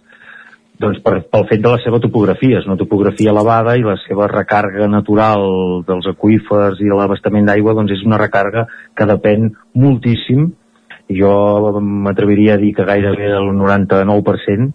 doncs 0.81 0.99
per, 1.05 1.19
pel 1.29 1.45
fet 1.49 1.61
de 1.61 1.71
la 1.71 1.79
seva 1.83 1.99
topografia, 2.03 2.59
és 2.59 2.67
una 2.67 2.79
topografia 2.79 3.31
elevada 3.31 3.75
i 3.77 3.85
la 3.85 3.95
seva 4.07 4.27
recàrrega 4.31 4.89
natural 4.89 5.83
dels 5.87 6.09
aquífers 6.09 6.81
i 6.81 6.89
de 6.89 6.97
l'abastament 6.97 7.47
d'aigua 7.49 7.75
doncs 7.77 7.93
és 7.97 8.03
una 8.07 8.19
recàrrega 8.21 8.65
que 8.97 9.09
depèn 9.09 9.51
moltíssim 9.79 10.51
jo 11.13 11.33
m'atreviria 11.81 12.55
a 12.55 12.61
dir 12.61 12.71
que 12.75 12.85
gairebé 12.87 13.29
el 13.35 13.51
99% 13.59 14.71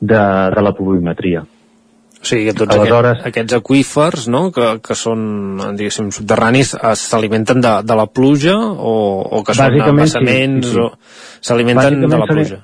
de, 0.00 0.22
de 0.54 0.62
la 0.62 0.72
pluviometria. 0.72 1.44
O 1.44 2.26
sigui, 2.26 2.46
que 2.46 2.54
tots 2.56 2.72
Aleshores- 2.72 3.18
aquest, 3.18 3.26
aquests 3.28 3.56
aquífers, 3.58 4.28
no?, 4.32 4.46
que, 4.54 4.78
que 4.80 4.94
són, 4.96 5.58
diguéssim, 5.76 6.08
subterranis, 6.14 6.72
eh, 6.78 6.94
s'alimenten 6.96 7.60
de, 7.60 7.72
de 7.84 7.98
la 7.98 8.06
pluja 8.08 8.54
o, 8.56 8.94
o 9.28 9.42
que 9.44 9.52
són 9.52 9.74
Bàsicament, 9.74 10.62
sí, 10.64 10.70
sí, 10.70 10.78
sí. 10.78 10.80
o 10.80 11.44
s'alimenten 11.44 12.00
de 12.06 12.16
la 12.16 12.30
pluja? 12.30 12.62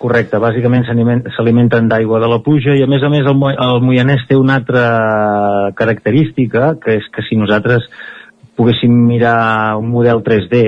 Correcte, 0.00 0.38
bàsicament 0.40 0.86
s'aliment- 0.88 1.26
s'alimenten 1.36 1.88
d'aigua 1.90 2.20
de 2.22 2.28
la 2.32 2.38
pluja 2.40 2.72
i 2.78 2.82
a 2.82 2.86
més 2.88 3.02
a 3.04 3.10
més 3.12 3.26
el, 3.26 3.34
Mo- 3.36 3.50
el 3.52 3.82
Moianès 3.84 4.22
té 4.28 4.36
una 4.38 4.54
altra 4.56 5.72
característica 5.76 6.74
que 6.80 6.96
és 7.00 7.08
que 7.12 7.22
si 7.28 7.36
nosaltres 7.36 7.84
poguéssim 8.56 8.92
mirar 9.10 9.76
un 9.76 9.90
model 9.92 10.22
3D 10.24 10.62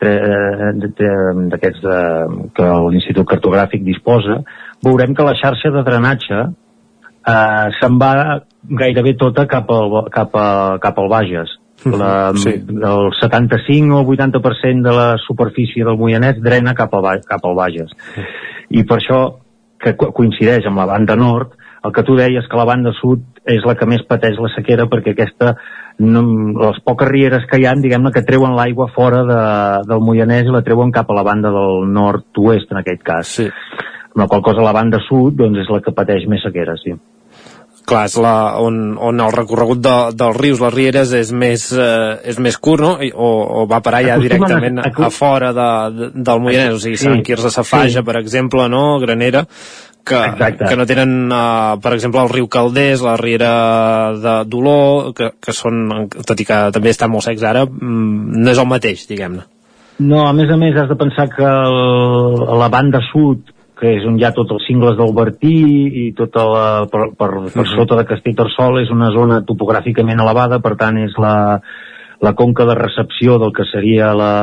tre- 0.00 0.16
eh, 0.18 0.72
de- 0.82 0.88
de- 0.98 1.48
d'aquests 1.52 1.80
de- 1.80 2.50
que 2.56 2.66
l'Institut 2.90 3.26
Cartogràfic 3.28 3.84
disposa, 3.86 4.40
veurem 4.82 5.14
que 5.14 5.22
la 5.22 5.36
xarxa 5.38 5.70
de 5.70 5.82
drenatge 5.86 6.40
eh, 6.40 7.66
se'n 7.78 7.98
va 8.02 8.42
gairebé 8.66 9.14
tota 9.16 9.46
cap 9.46 9.70
al, 9.70 10.08
cap 10.10 10.34
a, 10.34 10.78
cap 10.82 10.98
al 10.98 11.08
Bages. 11.08 11.59
La, 11.84 12.32
sí. 12.36 12.50
El 12.68 13.10
75 13.20 13.96
o 13.96 14.00
el 14.02 14.06
80% 14.18 14.82
de 14.82 14.92
la 14.96 15.16
superfície 15.22 15.84
del 15.84 15.96
Moianès 15.96 16.40
drena 16.42 16.74
cap, 16.74 16.92
a, 16.94 17.16
cap 17.26 17.44
al 17.46 17.56
Bages. 17.56 17.94
I 18.70 18.84
per 18.84 18.98
això, 19.00 19.20
que 19.80 19.94
co- 19.96 20.10
coincideix 20.12 20.66
amb 20.68 20.82
la 20.82 20.86
banda 20.90 21.16
nord, 21.16 21.54
el 21.84 21.92
que 21.96 22.02
tu 22.04 22.14
deies 22.18 22.44
que 22.50 22.58
la 22.60 22.66
banda 22.68 22.92
sud 22.98 23.22
és 23.48 23.64
la 23.64 23.74
que 23.74 23.86
més 23.88 24.02
pateix 24.04 24.36
la 24.36 24.50
sequera 24.52 24.84
perquè 24.92 25.14
aquesta 25.14 25.54
no, 26.00 26.20
les 26.60 26.80
poques 26.84 27.08
rieres 27.08 27.46
que 27.48 27.56
hi 27.60 27.64
ha, 27.64 27.72
diguem-ne, 27.76 28.12
que 28.12 28.22
treuen 28.24 28.52
l'aigua 28.56 28.90
fora 28.92 29.22
de, 29.28 29.38
del 29.88 30.02
Moianès 30.04 30.48
i 30.48 30.52
la 30.52 30.60
treuen 30.64 30.92
cap 30.92 31.08
a 31.10 31.16
la 31.16 31.24
banda 31.24 31.48
del 31.52 31.86
nord-oest, 31.92 32.70
en 32.72 32.82
aquest 32.82 33.02
cas. 33.04 33.32
Sí. 33.40 33.48
Amb 34.10 34.24
la 34.24 34.28
qual 34.28 34.42
cosa 34.44 34.64
la 34.64 34.72
banda 34.76 35.00
sud 35.08 35.36
doncs, 35.40 35.60
és 35.64 35.72
la 35.72 35.80
que 35.84 35.92
pateix 35.96 36.28
més 36.28 36.44
sequera, 36.44 36.76
sí. 36.84 36.92
Clar, 37.90 38.04
és 38.06 38.14
la, 38.22 38.32
on, 38.62 38.76
on 39.02 39.18
el 39.24 39.32
recorregut 39.34 39.80
de, 39.82 39.94
dels 40.14 40.36
rius, 40.38 40.60
les 40.62 40.74
rieres, 40.74 41.10
és 41.18 41.32
més, 41.34 41.64
eh, 41.74 42.20
és 42.30 42.38
més 42.38 42.56
curt, 42.62 42.84
no? 42.86 42.92
I- 43.02 43.10
O, 43.10 43.30
o 43.62 43.66
va 43.66 43.80
parar 43.82 44.00
ja 44.06 44.14
Acostumen 44.14 44.44
a- 44.44 44.46
directament 44.46 44.78
a, 44.78 44.88
acu- 44.92 45.06
a 45.06 45.10
fora 45.10 45.52
de, 45.56 45.68
de, 45.98 46.10
del 46.14 46.40
Moianès, 46.44 46.74
o 46.76 46.82
sigui, 46.82 46.96
Sí, 47.00 47.04
Sant 47.08 47.22
Quirze 47.26 47.50
Safaja, 47.50 48.00
sí. 48.00 48.06
per 48.06 48.16
exemple, 48.22 48.68
no? 48.70 48.98
Granera, 49.02 49.42
que, 50.06 50.16
Exacte. 50.16 50.64
que 50.70 50.76
no 50.78 50.86
tenen, 50.86 51.10
uh, 51.32 51.76
per 51.82 51.92
exemple, 51.98 52.22
el 52.22 52.30
riu 52.32 52.46
Calders, 52.48 53.02
la 53.04 53.16
riera 53.20 53.50
de 54.16 54.36
Dolor, 54.48 55.12
que, 55.14 55.32
que 55.42 55.52
són, 55.52 56.08
tot 56.26 56.40
i 56.40 56.46
que 56.48 56.60
també 56.72 56.90
estan 56.94 57.10
molt 57.12 57.26
secs 57.26 57.42
ara, 57.44 57.66
mm, 57.66 58.38
no 58.40 58.50
és 58.54 58.58
el 58.62 58.66
mateix, 58.70 59.06
diguem-ne. 59.10 59.44
No, 60.00 60.22
a 60.26 60.32
més 60.32 60.48
a 60.48 60.56
més 60.56 60.74
has 60.80 60.88
de 60.88 60.96
pensar 60.96 61.26
que 61.28 61.44
el, 61.44 62.44
a 62.48 62.56
la 62.56 62.68
banda 62.72 63.02
sud, 63.12 63.50
que 63.80 63.94
és 63.96 64.04
on 64.06 64.18
hi 64.20 64.24
ha 64.28 64.32
tots 64.36 64.52
els 64.52 64.66
cingles 64.68 64.96
del 64.98 65.14
Bertí 65.16 65.56
i 66.04 66.08
tota 66.16 66.44
la, 66.46 66.64
per, 66.92 67.06
per, 67.16 67.30
per 67.48 67.64
Mhm. 67.64 67.76
sota 67.76 67.96
de 67.96 68.04
Castellterçol 68.06 68.82
és 68.82 68.90
una 68.90 69.10
zona 69.10 69.42
topogràficament 69.42 70.20
elevada, 70.20 70.60
per 70.60 70.76
tant 70.76 70.98
és 70.98 71.16
la, 71.18 71.60
la 72.20 72.34
conca 72.34 72.66
de 72.68 72.74
recepció 72.76 73.38
del 73.38 73.52
que 73.56 73.64
seria 73.72 74.12
la, 74.14 74.34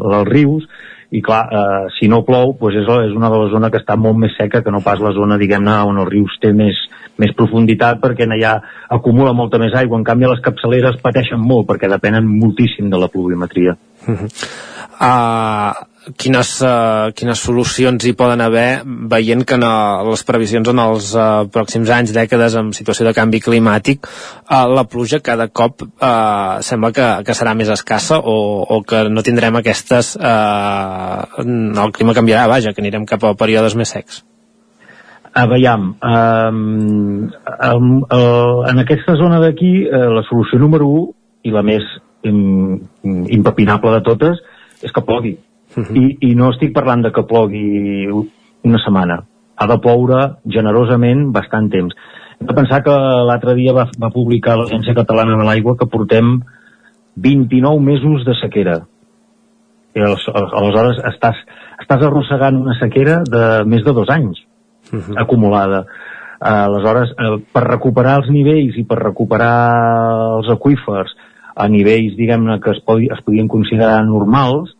la, 0.00 0.20
els 0.22 0.28
rius, 0.28 0.64
i 1.10 1.20
clar, 1.26 1.48
eh, 1.50 1.86
si 1.98 2.06
no 2.08 2.22
plou, 2.22 2.52
doncs 2.54 2.76
és, 2.78 2.86
és 3.10 3.14
una 3.18 3.28
de 3.30 3.38
les 3.42 3.50
zones 3.50 3.70
que 3.72 3.80
està 3.82 3.96
molt 3.98 4.16
més 4.16 4.36
seca 4.38 4.62
que 4.62 4.70
no 4.70 4.80
pas 4.80 5.00
la 5.02 5.10
zona, 5.12 5.38
diguem-ne, 5.38 5.74
on 5.90 5.98
els 5.98 6.08
rius 6.08 6.36
té 6.40 6.52
més, 6.54 6.78
més 7.18 7.34
profunditat 7.34 7.98
perquè 8.00 8.28
allà 8.30 8.60
acumula 8.88 9.32
molta 9.34 9.58
més 9.58 9.74
aigua. 9.74 9.98
En 9.98 10.04
canvi, 10.06 10.28
les 10.30 10.40
capçaleres 10.44 11.00
pateixen 11.02 11.40
molt 11.42 11.66
perquè 11.66 11.90
depenen 11.90 12.24
moltíssim 12.30 12.88
de 12.90 12.96
la 13.02 13.08
pluviometria. 13.10 13.74
Uh, 15.00 15.72
quines, 16.16 16.50
uh, 16.64 17.12
quines 17.16 17.42
solucions 17.44 18.04
hi 18.06 18.12
poden 18.16 18.40
haver 18.40 18.82
veient 19.12 19.44
que 19.44 19.56
en, 19.58 19.64
uh, 19.66 20.00
les 20.08 20.22
previsions 20.24 20.70
en 20.72 20.80
els 20.80 21.10
uh, 21.12 21.44
pròxims 21.52 21.92
anys, 21.92 22.14
dècades 22.16 22.56
amb 22.56 22.76
situació 22.76 23.06
de 23.06 23.12
canvi 23.16 23.42
climàtic 23.44 24.08
uh, 24.08 24.64
la 24.70 24.86
pluja 24.88 25.20
cada 25.20 25.50
cop 25.52 25.84
uh, 25.84 26.60
sembla 26.64 26.92
que, 26.96 27.08
que 27.26 27.36
serà 27.36 27.52
més 27.58 27.68
escassa 27.68 28.16
o, 28.18 28.36
o 28.64 28.80
que 28.82 29.04
no 29.12 29.24
tindrem 29.26 29.60
aquestes 29.60 30.16
uh, 30.16 31.28
el 31.44 31.94
clima 31.96 32.16
canviarà, 32.16 32.48
vaja, 32.48 32.72
que 32.72 32.80
anirem 32.80 33.04
cap 33.08 33.28
a 33.28 33.36
períodes 33.36 33.76
més 33.76 33.92
secs 33.92 34.24
A 35.30 35.44
veiem, 35.46 35.92
um, 36.02 37.28
uh, 37.30 38.64
en 38.66 38.80
aquesta 38.82 39.14
zona 39.20 39.38
d'aquí, 39.44 39.84
uh, 39.86 40.08
la 40.16 40.24
solució 40.26 40.58
número 40.58 40.88
1 40.90 41.04
i 41.46 41.52
la 41.54 41.62
més 41.62 41.86
um, 42.26 42.80
impepinable 43.30 43.92
de 43.94 44.02
totes 44.08 44.42
és 44.82 44.90
que 44.90 45.04
plogui. 45.06 45.36
I, 45.78 46.04
I 46.30 46.34
no 46.34 46.50
estic 46.50 46.72
parlant 46.74 47.02
de 47.04 47.12
que 47.14 47.22
plogui 47.28 48.06
una 48.10 48.80
setmana. 48.84 49.20
Ha 49.60 49.66
de 49.70 49.76
ploure 49.78 50.20
generosament 50.48 51.28
bastant 51.32 51.68
temps. 51.70 51.94
Hem 52.40 52.48
de 52.48 52.54
pensar 52.56 52.82
que 52.82 52.94
l'altre 53.28 53.54
dia 53.54 53.74
va, 53.76 53.84
va 54.00 54.10
publicar 54.10 54.56
l'Agència 54.58 54.94
Catalana 54.96 55.36
de 55.36 55.44
l'Aigua 55.46 55.76
que 55.76 55.86
portem 55.86 56.38
29 57.16 57.80
mesos 57.84 58.24
de 58.24 58.34
sequera. 58.40 58.78
I 59.94 60.00
als- 60.06 60.28
aleshores 60.32 61.00
estàs, 61.12 61.36
estàs 61.82 62.02
arrossegant 62.06 62.56
una 62.62 62.76
sequera 62.78 63.20
de 63.26 63.64
més 63.66 63.84
de 63.84 63.92
dos 63.92 64.08
anys 64.10 64.40
acumulada. 65.20 65.84
Uh, 66.40 66.64
aleshores, 66.70 67.10
uh, 67.20 67.36
per 67.52 67.66
recuperar 67.66 68.16
els 68.22 68.30
nivells 68.32 68.78
i 68.80 68.84
per 68.88 68.96
recuperar 69.02 69.52
els 70.38 70.48
aquífers 70.54 71.12
a 71.54 71.66
nivells, 71.68 72.14
diguem-ne, 72.16 72.56
que 72.64 72.70
es, 72.72 72.80
podi, 72.86 73.10
es 73.12 73.20
podien 73.26 73.46
considerar 73.48 74.00
normals, 74.06 74.72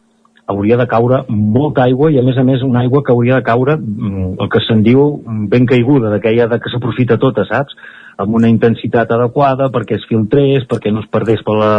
hauria 0.50 0.78
de 0.80 0.86
caure 0.90 1.22
molta 1.28 1.84
aigua 1.86 2.10
i, 2.12 2.18
a 2.20 2.24
més 2.26 2.38
a 2.38 2.44
més, 2.46 2.64
una 2.66 2.82
aigua 2.84 3.02
que 3.06 3.12
hauria 3.14 3.38
de 3.38 3.46
caure, 3.46 3.76
mm, 3.76 4.32
el 4.40 4.50
que 4.52 4.62
se'n 4.66 4.82
diu, 4.86 5.04
mm, 5.24 5.46
ben 5.52 5.66
caiguda, 5.66 6.10
d'aquella 6.10 6.48
de 6.50 6.60
que 6.60 6.72
s'aprofita 6.72 7.18
tota, 7.18 7.46
saps? 7.48 7.76
Amb 8.20 8.34
una 8.36 8.50
intensitat 8.52 9.10
adequada 9.16 9.70
perquè 9.72 9.96
es 9.96 10.08
filtrés, 10.08 10.66
perquè 10.68 10.92
no 10.92 11.00
es 11.00 11.08
perdés 11.08 11.42
per 11.46 11.56
la, 11.56 11.72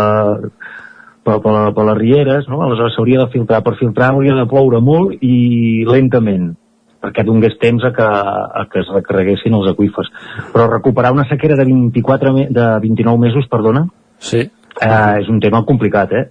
per, 1.24 1.38
per, 1.42 1.52
la, 1.52 1.68
per 1.76 1.86
les 1.92 1.98
rieres, 1.98 2.48
no? 2.50 2.62
aleshores 2.66 2.96
s'hauria 2.96 3.26
de 3.26 3.30
filtrar. 3.34 3.62
Per 3.64 3.78
filtrar 3.80 4.12
hauria 4.12 4.36
de 4.40 4.48
ploure 4.50 4.82
molt 4.82 5.22
i 5.22 5.86
lentament 5.88 6.56
perquè 7.02 7.26
donés 7.26 7.56
temps 7.58 7.84
a 7.84 7.90
que, 7.96 8.06
a 8.06 8.68
que 8.70 8.84
es 8.84 8.90
recarreguessin 8.94 9.56
els 9.58 9.72
aquífers. 9.72 10.12
Però 10.54 10.68
recuperar 10.70 11.14
una 11.16 11.26
sequera 11.30 11.58
de 11.58 11.66
24 11.66 12.34
me, 12.36 12.48
de 12.54 12.68
29 12.84 13.18
mesos, 13.18 13.48
perdona, 13.50 13.88
sí. 14.22 14.44
eh, 14.46 15.14
és 15.18 15.30
un 15.34 15.40
tema 15.42 15.64
complicat, 15.66 16.14
eh? 16.14 16.28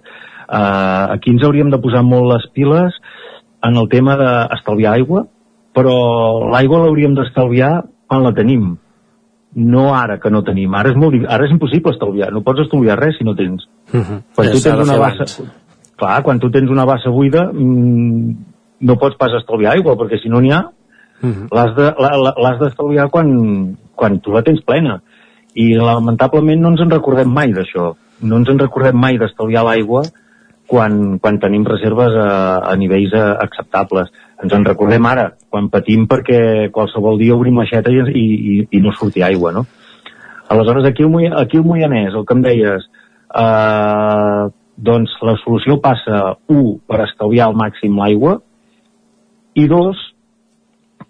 Eh, 0.51 1.05
aquí 1.15 1.31
ens 1.31 1.43
hauríem 1.47 1.69
de 1.71 1.79
posar 1.79 2.03
molt 2.03 2.27
les 2.33 2.45
piles 2.53 2.95
en 3.63 3.77
el 3.77 3.87
tema 3.89 4.17
d'estalviar 4.19 4.97
aigua, 4.97 5.25
però 5.73 5.95
l'aigua 6.51 6.81
l'hauríem 6.83 7.13
d'estalviar 7.15 7.85
quan 8.11 8.23
la 8.25 8.33
tenim, 8.35 8.73
no 9.55 9.93
ara 9.95 10.17
que 10.19 10.29
no 10.31 10.41
tenim. 10.43 10.73
Ara 10.75 10.91
és, 10.91 10.97
molt, 10.99 11.15
ara 11.29 11.45
és 11.47 11.51
impossible 11.55 11.93
estalviar, 11.95 12.31
no 12.35 12.41
pots 12.43 12.65
estalviar 12.65 12.97
res 12.99 13.15
si 13.19 13.23
no 13.27 13.35
tens. 13.35 13.63
Quan 14.35 14.47
Ja 14.47 14.51
tu 14.51 14.59
tens 14.59 14.77
de 14.77 14.83
una 14.83 14.97
bassa... 14.99 15.23
abans. 15.27 15.57
Clar, 16.01 16.23
quan 16.25 16.39
tu 16.41 16.49
tens 16.49 16.69
una 16.73 16.83
bassa 16.89 17.11
buida, 17.13 17.45
mm, 17.53 18.35
no 18.81 18.95
pots 18.97 19.15
pas 19.21 19.31
estalviar 19.37 19.75
aigua, 19.77 19.95
perquè 19.99 20.17
si 20.21 20.29
no 20.33 20.41
n'hi 20.41 20.51
ha, 20.51 20.63
de- 21.77 21.93
la- 22.01 22.17
la- 22.17 22.33
l'has 22.41 22.59
d'estalviar 22.59 23.09
quan, 23.13 23.77
quan 23.95 24.19
tu 24.19 24.31
la 24.33 24.41
tens 24.41 24.63
plena. 24.65 24.99
I 25.53 25.75
lamentablement 25.77 26.59
no 26.59 26.71
ens 26.73 26.81
en 26.81 26.89
recordem 26.89 27.29
mai 27.29 27.51
d'això. 27.53 27.91
No 28.23 28.37
ens 28.41 28.49
en 28.49 28.57
recordem 28.59 28.97
mai 28.97 29.17
d'estalviar 29.19 29.63
l'aigua 29.67 30.01
quan, 30.71 31.19
quan 31.19 31.39
tenim 31.43 31.65
reserves 31.67 32.15
a, 32.15 32.31
a 32.71 32.75
nivells 32.79 33.11
eh, 33.17 33.27
acceptables. 33.43 34.11
Ens 34.41 34.53
en 34.55 34.63
recordem 34.65 35.05
ara, 35.09 35.27
quan 35.51 35.67
patim 35.73 36.07
perquè 36.09 36.69
qualsevol 36.73 37.19
dia 37.19 37.35
obrim 37.35 37.59
l'aixeta 37.59 37.91
i, 37.91 37.99
i, 37.99 38.55
i, 38.63 38.79
no 38.83 38.93
surti 38.95 39.23
aigua, 39.27 39.51
no? 39.51 39.65
Aleshores, 40.51 40.87
aquí 40.87 41.03
aquí 41.03 41.59
el 41.59 41.67
Moianès, 41.67 42.15
el 42.15 42.25
que 42.25 42.37
em 42.37 42.43
deies, 42.47 42.87
eh, 43.43 44.43
doncs 44.77 45.17
la 45.27 45.35
solució 45.43 45.77
passa, 45.83 46.37
un, 46.47 46.79
per 46.87 47.03
estalviar 47.03 47.49
al 47.49 47.59
màxim 47.59 47.99
l'aigua, 47.99 48.37
i 49.59 49.67
dos, 49.67 49.99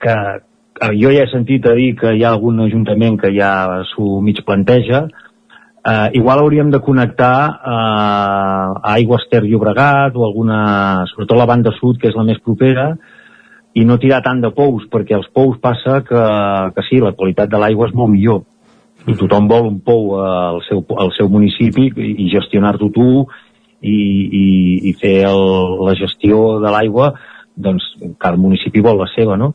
que 0.02 0.16
eh, 0.18 0.94
jo 0.98 1.14
ja 1.14 1.28
he 1.28 1.30
sentit 1.30 1.70
a 1.70 1.78
dir 1.78 1.94
que 2.02 2.16
hi 2.18 2.26
ha 2.26 2.34
algun 2.34 2.66
ajuntament 2.66 3.22
que 3.22 3.30
ja 3.38 3.84
s'ho 3.94 4.18
mig 4.26 4.42
planteja, 4.46 5.06
eh, 5.86 6.10
igual 6.14 6.40
hauríem 6.40 6.70
de 6.72 6.80
connectar 6.80 7.38
eh, 7.50 7.70
a 7.72 8.94
Aigües 8.94 9.28
Ter 9.30 9.44
Llobregat 9.44 10.16
o 10.16 10.26
alguna, 10.26 11.06
sobretot 11.14 11.38
la 11.38 11.50
banda 11.50 11.74
sud, 11.80 12.00
que 12.02 12.10
és 12.12 12.18
la 12.18 12.28
més 12.28 12.40
propera, 12.40 12.92
i 13.74 13.86
no 13.88 13.98
tirar 13.98 14.22
tant 14.24 14.42
de 14.44 14.52
pous, 14.52 14.84
perquè 14.92 15.16
els 15.16 15.30
pous 15.32 15.58
passa 15.64 16.02
que, 16.08 16.24
que 16.76 16.88
sí, 16.90 17.00
la 17.00 17.16
qualitat 17.16 17.50
de 17.52 17.62
l'aigua 17.62 17.88
és 17.88 17.96
molt 17.96 18.12
millor, 18.12 18.44
i 19.08 19.16
tothom 19.18 19.48
vol 19.50 19.70
un 19.72 19.80
pou 19.82 20.16
al 20.22 20.60
seu, 20.68 20.84
al 21.00 21.10
seu 21.16 21.30
municipi 21.32 21.88
i, 21.96 22.28
gestionar-ho 22.30 22.92
tu 22.94 23.08
i, 23.82 23.96
i, 23.96 24.46
i 24.92 24.94
fer 25.02 25.16
el, 25.30 25.46
la 25.88 25.96
gestió 25.98 26.60
de 26.62 26.74
l'aigua 26.74 27.12
doncs 27.58 27.88
cada 28.22 28.38
municipi 28.38 28.84
vol 28.86 29.02
la 29.02 29.10
seva 29.16 29.38
no? 29.40 29.52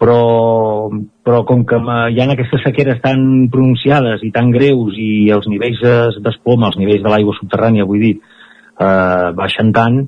Però, 0.00 0.90
però 1.24 1.44
com 1.48 1.62
que 1.68 1.78
hi 1.78 2.20
ha 2.20 2.26
aquestes 2.32 2.64
sequeres 2.66 3.00
tan 3.04 3.48
pronunciades 3.52 4.24
i 4.26 4.32
tan 4.34 4.50
greus 4.54 4.98
i 4.98 5.30
els 5.34 5.46
nivells 5.50 5.82
es 5.90 6.20
desploma, 6.24 6.68
els 6.72 6.80
nivells 6.80 7.04
de 7.04 7.12
l'aigua 7.12 7.36
subterrània 7.38 7.86
vull 7.88 8.02
dir, 8.02 8.14
eh, 8.18 9.30
baixen 9.38 9.72
tant 9.72 10.04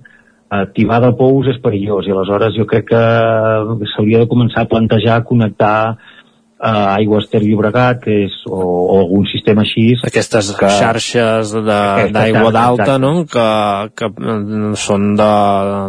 activar 0.48 1.00
de 1.02 1.12
pous 1.18 1.48
és 1.50 1.58
perillós. 1.62 2.06
I 2.06 2.14
aleshores 2.14 2.54
jo 2.58 2.66
crec 2.70 2.86
que 2.92 3.02
s'hauria 3.92 4.22
de 4.22 4.30
començar 4.30 4.64
a 4.64 4.70
plantejar 4.70 5.24
connectar 5.26 5.96
a 6.58 6.94
Aigües 6.96 7.26
Ter 7.28 7.42
Llobregat 7.44 7.98
que 8.04 8.14
és, 8.26 8.36
o, 8.48 8.56
o 8.56 8.94
algun 9.02 9.26
sistema 9.28 9.60
així 9.66 9.90
aquestes 10.08 10.52
que, 10.56 10.70
xarxes 10.72 11.50
d'aigua 11.52 12.52
d'alta 12.54 12.96
no? 13.02 13.26
que, 13.28 13.48
que 13.98 14.08
mm, 14.08 14.70
són 14.80 15.10
de, 15.18 15.28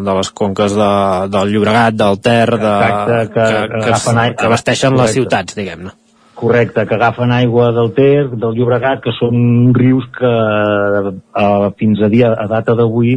de 0.04 0.16
les 0.20 0.32
conques 0.36 0.76
de, 0.76 0.90
del 1.32 1.54
Llobregat, 1.56 1.96
del 1.96 2.20
Ter 2.20 2.50
de, 2.58 2.74
Exacte, 2.90 3.32
que- 3.32 3.48
que 3.86 3.94
que, 3.96 4.18
ai- 4.20 4.36
que 4.36 4.46
abasteixen 4.50 4.92
les 4.92 5.00
correcte. 5.00 5.20
ciutats 5.22 5.56
diguem-ne 5.56 5.96
correcte, 6.38 6.84
que 6.86 6.94
agafen 6.94 7.32
aigua 7.34 7.72
del 7.74 7.94
Ter, 7.98 8.28
del 8.30 8.54
Llobregat, 8.60 9.00
que 9.02 9.10
són 9.18 9.72
rius 9.74 10.04
que 10.20 10.30
eh, 10.30 11.72
fins 11.80 12.04
a 12.06 12.10
dia 12.14 12.30
a 12.38 12.46
data 12.52 12.76
d'avui 12.78 13.16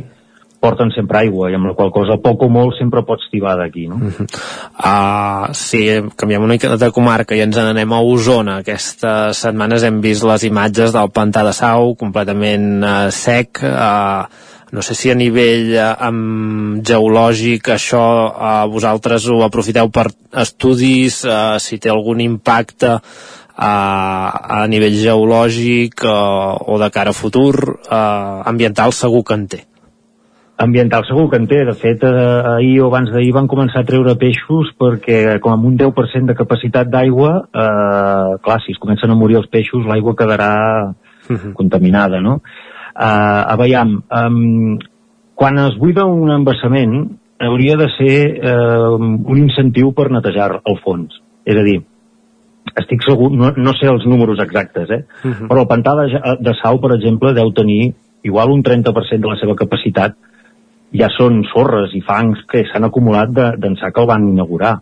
porten 0.60 0.92
sempre 0.94 1.22
aigua 1.22 1.48
i 1.50 1.56
amb 1.56 1.70
la 1.70 1.74
qual 1.76 1.90
cosa 1.94 2.18
poc 2.20 2.44
o 2.44 2.50
molt 2.52 2.76
sempre 2.76 3.02
pots 3.08 3.30
tibar 3.32 3.56
d'aquí, 3.58 3.86
no? 3.88 3.98
Uh, 4.00 5.48
si 5.56 5.82
canviem 6.20 6.44
una 6.44 6.54
mica 6.56 6.76
de 6.76 6.90
comarca 6.94 7.36
i 7.36 7.42
ens 7.44 7.56
n'anem 7.56 7.96
a 7.96 8.02
Osona, 8.04 8.60
aquestes 8.60 9.40
setmanes 9.46 9.84
hem 9.88 10.02
vist 10.04 10.26
les 10.28 10.44
imatges 10.48 10.94
del 10.96 11.10
pantà 11.16 11.44
de 11.46 11.56
Sau 11.56 11.94
completament 12.00 12.70
uh, 12.84 12.94
sec. 13.14 13.62
Uh, 13.64 14.28
no 14.70 14.84
sé 14.86 14.94
si 14.94 15.10
a 15.10 15.16
nivell 15.18 15.72
uh, 15.74 15.94
um, 16.06 16.78
geològic 16.86 17.72
això 17.74 18.04
uh, 18.28 18.66
vosaltres 18.70 19.26
ho 19.26 19.40
aprofiteu 19.42 19.90
per 19.90 20.06
estudis, 20.44 21.24
uh, 21.26 21.56
si 21.58 21.80
té 21.82 21.90
algun 21.90 22.22
impacte 22.22 22.92
uh, 22.94 23.00
a 23.60 24.62
nivell 24.70 24.94
geològic 25.00 26.06
uh, 26.06 26.70
o 26.70 26.78
de 26.78 26.92
cara 26.94 27.10
a 27.10 27.16
futur, 27.16 27.80
uh, 27.80 28.46
ambiental 28.46 28.94
segur 28.94 29.24
que 29.26 29.40
en 29.40 29.48
té. 29.50 29.64
Ambiental 30.60 31.06
segur 31.08 31.30
que 31.32 31.38
en 31.40 31.46
té. 31.48 31.62
De 31.64 31.72
fet, 31.78 32.02
eh, 32.04 32.42
ahir 32.56 32.80
o 32.84 32.88
abans 32.90 33.08
d'ahir 33.14 33.32
van 33.32 33.46
començar 33.48 33.80
a 33.80 33.86
treure 33.88 34.12
peixos 34.20 34.68
perquè 34.78 35.38
com 35.40 35.54
amb 35.54 35.64
un 35.70 35.78
10% 35.80 36.28
de 36.28 36.34
capacitat 36.36 36.90
d'aigua, 36.92 37.30
eh, 37.48 38.36
clar, 38.44 38.58
si 38.64 38.72
es 38.74 38.78
comencen 38.82 39.10
a 39.10 39.16
morir 39.16 39.38
els 39.40 39.48
peixos, 39.48 39.86
l'aigua 39.88 40.14
quedarà 40.18 40.50
contaminada, 41.54 42.20
no? 42.20 42.40
Eh, 42.90 43.42
a 43.54 43.56
veiem, 43.56 44.02
um, 44.10 44.78
quan 45.34 45.58
es 45.64 45.78
buida 45.78 46.04
un 46.04 46.30
embassament, 46.30 47.16
hauria 47.40 47.76
de 47.80 47.86
ser 47.96 48.16
eh, 48.44 48.90
un 49.00 49.38
incentiu 49.38 49.94
per 49.96 50.10
netejar 50.12 50.60
el 50.60 50.76
fons. 50.84 51.14
És 51.46 51.56
a 51.56 51.62
dir, 51.64 51.78
estic 52.76 53.00
segur, 53.06 53.30
no, 53.32 53.54
no 53.56 53.72
sé 53.78 53.88
els 53.88 54.04
números 54.04 54.42
exactes, 54.44 54.90
eh? 54.90 55.04
però 55.48 55.62
el 55.64 55.68
pantà 55.70 55.94
de, 56.02 56.08
Ja- 56.12 56.36
de 56.38 56.52
Sau, 56.60 56.76
per 56.82 56.92
exemple, 56.98 57.32
deu 57.32 57.48
tenir 57.56 57.94
igual 58.22 58.50
un 58.52 58.60
30% 58.62 58.92
de 59.24 59.30
la 59.32 59.38
seva 59.40 59.56
capacitat 59.56 60.18
ja 60.92 61.08
són 61.16 61.42
sorres 61.52 61.92
i 61.94 62.00
fangs 62.02 62.42
que 62.50 62.64
s'han 62.70 62.84
acumulat 62.84 63.30
de- 63.30 63.52
d'ençà 63.58 63.92
que 63.92 64.00
el 64.00 64.06
van 64.06 64.28
inaugurar. 64.28 64.78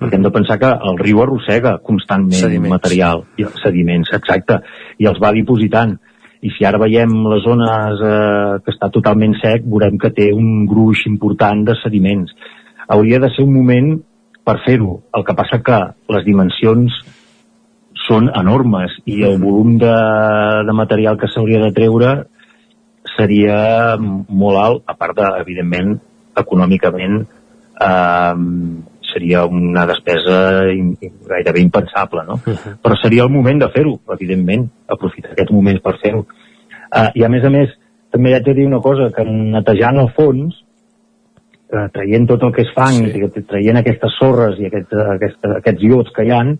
Perquè 0.00 0.14
hem 0.16 0.22
de 0.22 0.30
pensar 0.30 0.58
que 0.58 0.66
el 0.66 0.98
riu 0.98 1.20
arrossega 1.22 1.78
constantment 1.82 2.32
Sediments. 2.40 2.70
material, 2.70 3.24
i 3.38 3.44
sediments, 3.62 4.10
exacte, 4.12 4.60
i 4.98 5.06
els 5.06 5.20
va 5.22 5.30
dipositant. 5.32 5.96
I 6.42 6.50
si 6.50 6.64
ara 6.64 6.78
veiem 6.78 7.08
les 7.30 7.42
zones 7.44 8.00
eh, 8.02 8.58
que 8.64 8.72
està 8.72 8.90
totalment 8.90 9.34
sec, 9.40 9.62
veurem 9.64 9.96
que 9.98 10.10
té 10.10 10.32
un 10.32 10.66
gruix 10.66 11.06
important 11.06 11.64
de 11.64 11.74
sediments. 11.82 12.32
Hauria 12.88 13.18
de 13.20 13.30
ser 13.30 13.44
un 13.44 13.54
moment 13.54 14.02
per 14.44 14.58
fer-ho. 14.66 15.02
El 15.14 15.24
que 15.24 15.32
passa 15.34 15.62
que 15.62 15.78
les 16.12 16.24
dimensions 16.24 16.92
són 18.06 18.28
enormes 18.36 18.92
i 19.06 19.22
el 19.24 19.38
volum 19.40 19.78
de, 19.78 19.94
de 20.66 20.72
material 20.76 21.16
que 21.16 21.28
s'hauria 21.32 21.62
de 21.62 21.72
treure 21.72 22.26
seria 23.12 23.96
molt 24.00 24.58
alt, 24.58 24.82
a 24.88 24.96
part 24.96 25.16
de, 25.18 25.28
evidentment, 25.44 25.94
econòmicament 26.40 27.20
eh, 27.22 28.34
seria 29.12 29.44
una 29.46 29.86
despesa 29.86 30.36
in, 30.74 30.94
gairebé 31.28 31.62
impensable, 31.62 32.24
no? 32.26 32.40
Però 32.82 32.98
seria 32.98 33.26
el 33.26 33.32
moment 33.32 33.62
de 33.62 33.70
fer-ho, 33.74 33.94
evidentment, 34.16 34.66
aprofitar 34.90 35.34
aquest 35.34 35.52
moment 35.54 35.78
per 35.84 35.96
fer-ho. 36.02 36.24
Eh, 36.90 37.08
I 37.20 37.26
a 37.26 37.30
més 37.30 37.46
a 37.46 37.52
més, 37.54 37.72
també 38.14 38.34
haig 38.34 38.46
de 38.46 38.56
dir 38.58 38.66
una 38.66 38.82
cosa, 38.82 39.10
que 39.14 39.24
netejant 39.28 40.00
el 40.02 40.10
fons, 40.16 40.60
eh, 41.70 41.88
traient 41.94 42.28
tot 42.30 42.42
el 42.46 42.54
que 42.54 42.64
és 42.66 42.72
fang, 42.76 43.02
sí. 43.12 43.44
traient 43.50 43.80
aquestes 43.80 44.18
sorres 44.20 44.58
i 44.58 44.70
aquest, 44.70 44.94
aquest, 45.16 45.50
aquests 45.60 45.86
iots 45.90 46.14
que 46.16 46.26
hi 46.26 46.34
han, 46.34 46.56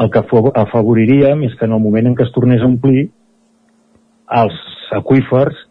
el 0.00 0.08
que 0.12 0.22
afavoriríem 0.22 1.42
és 1.44 1.56
que 1.58 1.66
en 1.66 1.74
el 1.76 1.82
moment 1.82 2.08
en 2.08 2.14
què 2.16 2.24
es 2.24 2.32
tornés 2.32 2.62
a 2.62 2.68
omplir, 2.68 3.10
els 4.40 4.56
aquífers 4.96 5.66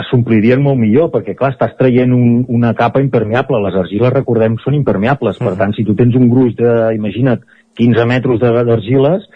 es 0.00 0.08
s'omplirien 0.08 0.62
molt 0.64 0.80
millor, 0.80 1.10
perquè 1.12 1.34
clar, 1.36 1.52
estàs 1.52 1.74
traient 1.76 2.12
un, 2.16 2.44
una 2.48 2.72
capa 2.78 3.02
impermeable, 3.04 3.60
les 3.66 3.76
argiles, 3.76 4.14
recordem, 4.14 4.56
són 4.62 4.76
impermeables, 4.78 5.40
per 5.42 5.52
tant, 5.60 5.74
si 5.76 5.84
tu 5.84 5.96
tens 5.98 6.16
un 6.16 6.30
gruix 6.32 6.56
de, 6.56 6.72
imagina't, 6.96 7.44
15 7.76 8.06
metres 8.08 8.40
d'argiles 8.40 9.28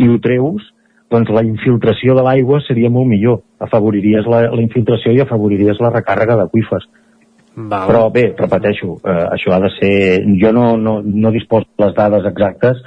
i 0.00 0.08
ho 0.08 0.18
treus, 0.24 0.68
doncs 1.12 1.32
la 1.32 1.44
infiltració 1.44 2.16
de 2.16 2.24
l'aigua 2.24 2.60
seria 2.64 2.90
molt 2.92 3.08
millor. 3.08 3.42
Afavoriries 3.60 4.28
la, 4.28 4.46
la 4.52 4.62
infiltració 4.64 5.12
i 5.12 5.20
afavoriries 5.20 5.80
la 5.80 5.92
recàrrega 5.92 6.38
d'aqüífers. 6.40 6.88
Val. 7.52 7.84
Però 7.90 8.06
bé, 8.12 8.30
repeteixo, 8.38 8.94
eh, 9.04 9.18
això 9.34 9.52
ha 9.52 9.60
de 9.60 9.68
ser... 9.76 9.94
Jo 10.40 10.54
no, 10.56 10.70
no, 10.80 11.00
no 11.04 11.32
disposo 11.34 11.68
de 11.68 11.84
les 11.84 11.96
dades 11.98 12.28
exactes, 12.30 12.80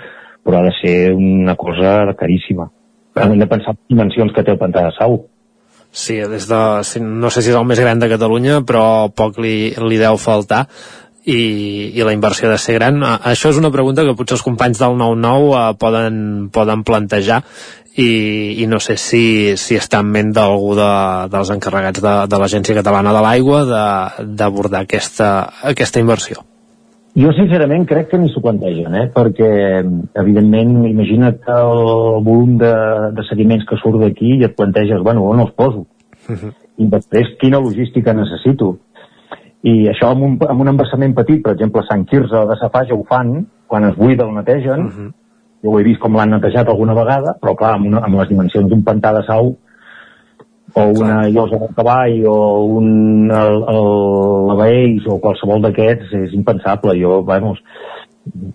però 0.46 0.62
ha 0.62 0.66
de 0.66 0.74
ser 0.80 0.98
una 1.14 1.54
cosa 1.58 2.16
caríssima. 2.18 2.72
Hem 3.16 3.38
de 3.40 3.48
pensar 3.48 3.76
en 3.76 3.78
les 3.78 3.94
dimensions 3.94 4.34
que 4.34 4.44
té 4.44 4.54
el 4.56 4.62
pantà 4.62 4.88
de 4.88 4.96
Sau. 4.98 5.22
Sí, 5.96 6.18
des 6.28 6.46
de, 6.50 6.60
no 7.00 7.30
sé 7.32 7.42
si 7.42 7.54
és 7.54 7.56
el 7.56 7.66
més 7.68 7.80
gran 7.80 8.02
de 8.02 8.12
Catalunya, 8.12 8.60
però 8.68 9.08
poc 9.16 9.40
li, 9.40 9.72
li 9.80 10.00
deu 10.02 10.18
faltar 10.20 10.66
i, 11.24 11.40
i 11.96 12.04
la 12.04 12.14
inversió 12.14 12.50
de 12.52 12.58
ser 12.60 12.76
gran. 12.76 13.00
Això 13.04 13.54
és 13.54 13.60
una 13.62 13.72
pregunta 13.72 14.04
que 14.04 14.16
potser 14.18 14.36
els 14.36 14.44
companys 14.46 14.82
del 14.82 14.98
9-9 15.00 15.54
eh, 15.56 15.74
poden, 15.80 16.18
poden 16.54 16.84
plantejar 16.84 17.42
i, 17.96 18.10
i 18.62 18.68
no 18.68 18.82
sé 18.84 18.98
si, 19.00 19.56
si 19.56 19.80
està 19.80 20.02
en 20.04 20.12
ment 20.12 20.34
d'algú 20.36 20.74
de, 20.76 20.90
dels 21.32 21.54
encarregats 21.56 22.04
de, 22.04 22.16
de 22.28 22.42
l'Agència 22.42 22.76
Catalana 22.76 23.16
de 23.16 23.24
l'Aigua 23.24 23.64
d'abordar 24.20 24.84
aquesta, 24.84 25.32
aquesta 25.72 26.04
inversió. 26.04 26.44
Jo 27.16 27.30
sincerament 27.32 27.86
crec 27.88 28.10
que 28.12 28.18
ni 28.20 28.28
s'ho 28.28 28.42
plantegen, 28.44 28.96
eh? 29.00 29.06
perquè 29.16 29.50
evidentment 30.20 30.82
imagina't 30.90 31.46
el 31.54 31.78
volum 32.26 32.58
de, 32.60 32.72
de 33.16 33.24
sediments 33.30 33.64
que 33.70 33.78
surt 33.80 34.02
d'aquí 34.02 34.34
i 34.36 34.44
et 34.44 34.56
planteges, 34.58 35.00
bueno, 35.04 35.24
on 35.32 35.40
els 35.46 35.54
poso? 35.56 35.86
I 36.82 36.90
després 36.92 37.32
quina 37.40 37.62
logística 37.64 38.12
necessito? 38.18 38.74
I 39.64 39.88
això 39.94 40.12
amb 40.12 40.28
un, 40.28 40.34
amb 40.44 40.66
un 40.66 40.74
embassament 40.74 41.16
petit, 41.16 41.40
per 41.46 41.56
exemple, 41.56 41.86
a 41.86 41.88
Sant 41.88 42.04
Quirze 42.10 42.44
de 42.50 42.58
Safaja 42.60 42.98
ho 42.98 43.06
fan, 43.08 43.38
quan 43.72 43.88
es 43.88 43.96
buida 43.96 44.28
el 44.28 44.36
netegen, 44.36 44.90
jo 45.64 45.72
ho 45.72 45.80
he 45.80 45.88
vist 45.88 46.04
com 46.04 46.20
l'han 46.20 46.36
netejat 46.36 46.68
alguna 46.68 46.98
vegada, 47.00 47.38
però 47.40 47.56
clar, 47.56 47.78
amb, 47.80 47.88
una, 47.94 48.04
amb 48.04 48.20
les 48.20 48.28
dimensions 48.34 48.68
d'un 48.70 48.84
pantà 48.84 49.16
de 49.16 49.24
sau 49.30 49.56
o 50.76 50.86
una 50.92 51.28
llosa 51.32 51.58
del 51.62 51.74
cavall 51.76 52.26
o 52.28 52.38
un 52.78 52.88
el, 53.32 53.60
el, 53.74 53.86
l'Abaeix 54.50 55.06
o 55.08 55.20
qualsevol 55.24 55.64
d'aquests 55.64 56.16
és 56.20 56.34
impensable 56.36 56.98
jo, 57.00 57.22
vamos, 57.28 57.62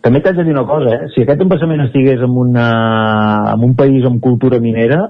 també 0.05 0.21
t'haig 0.21 0.37
de 0.41 0.45
dir 0.49 0.57
una 0.57 0.67
cosa, 0.69 0.93
eh? 0.97 1.09
si 1.15 1.25
aquest 1.25 1.41
embassament 1.47 1.87
estigués 1.87 2.21
en, 2.27 2.37
una, 2.45 2.67
en 3.55 3.65
un 3.71 3.75
país 3.79 4.05
amb 4.05 4.21
cultura 4.25 4.61
minera 4.61 5.01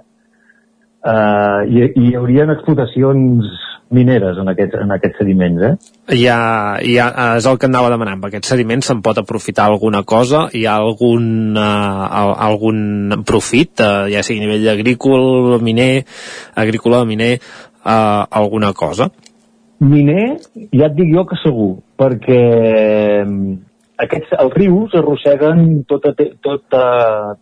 eh, 1.03 1.61
hi, 1.67 1.91
hi 1.97 2.15
haurien 2.19 2.55
explotacions 2.55 3.51
mineres 3.91 4.39
en 4.39 4.51
aquests, 4.53 4.79
en 4.85 4.95
aquests 4.95 5.19
sediments 5.19 5.65
eh? 5.67 5.73
Ha, 6.31 6.37
hi 6.87 6.97
ha, 7.01 7.09
és 7.39 7.47
el 7.51 7.59
que 7.59 7.69
anava 7.71 7.91
demanant, 7.93 8.19
amb 8.19 8.29
aquests 8.29 8.53
sediments 8.55 8.91
se'n 8.91 9.01
pot 9.03 9.19
aprofitar 9.19 9.67
alguna 9.71 10.05
cosa, 10.07 10.47
hi 10.55 10.67
ha 10.67 10.77
algun, 10.79 11.57
uh, 11.59 12.37
algun 12.47 13.23
profit, 13.27 13.83
uh, 13.83 14.07
ja 14.13 14.23
sigui 14.27 14.43
a 14.43 14.47
nivell 14.47 14.71
agrícola, 14.77 15.59
miner, 15.65 16.05
agrícola, 16.63 17.03
miner, 17.09 17.35
uh, 17.83 18.29
alguna 18.43 18.73
cosa? 18.79 19.11
miner, 19.81 20.37
ja 20.77 20.91
et 20.91 20.97
dic 20.97 21.11
jo 21.15 21.25
que 21.29 21.39
segur, 21.41 21.71
perquè 21.99 22.41
mm, 23.25 23.55
aquests, 24.05 24.35
els 24.45 24.57
rius 24.61 24.95
arrosseguen 24.99 25.83
tota, 25.89 26.13
tota, 26.45 26.85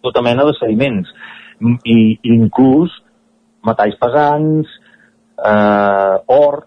tota 0.04 0.24
mena 0.24 0.46
de 0.46 0.54
sediments, 0.58 1.10
i 1.82 1.98
inclús 2.30 2.94
metalls 3.66 3.98
pesants, 3.98 4.77
eh, 5.44 6.34
or, 6.34 6.64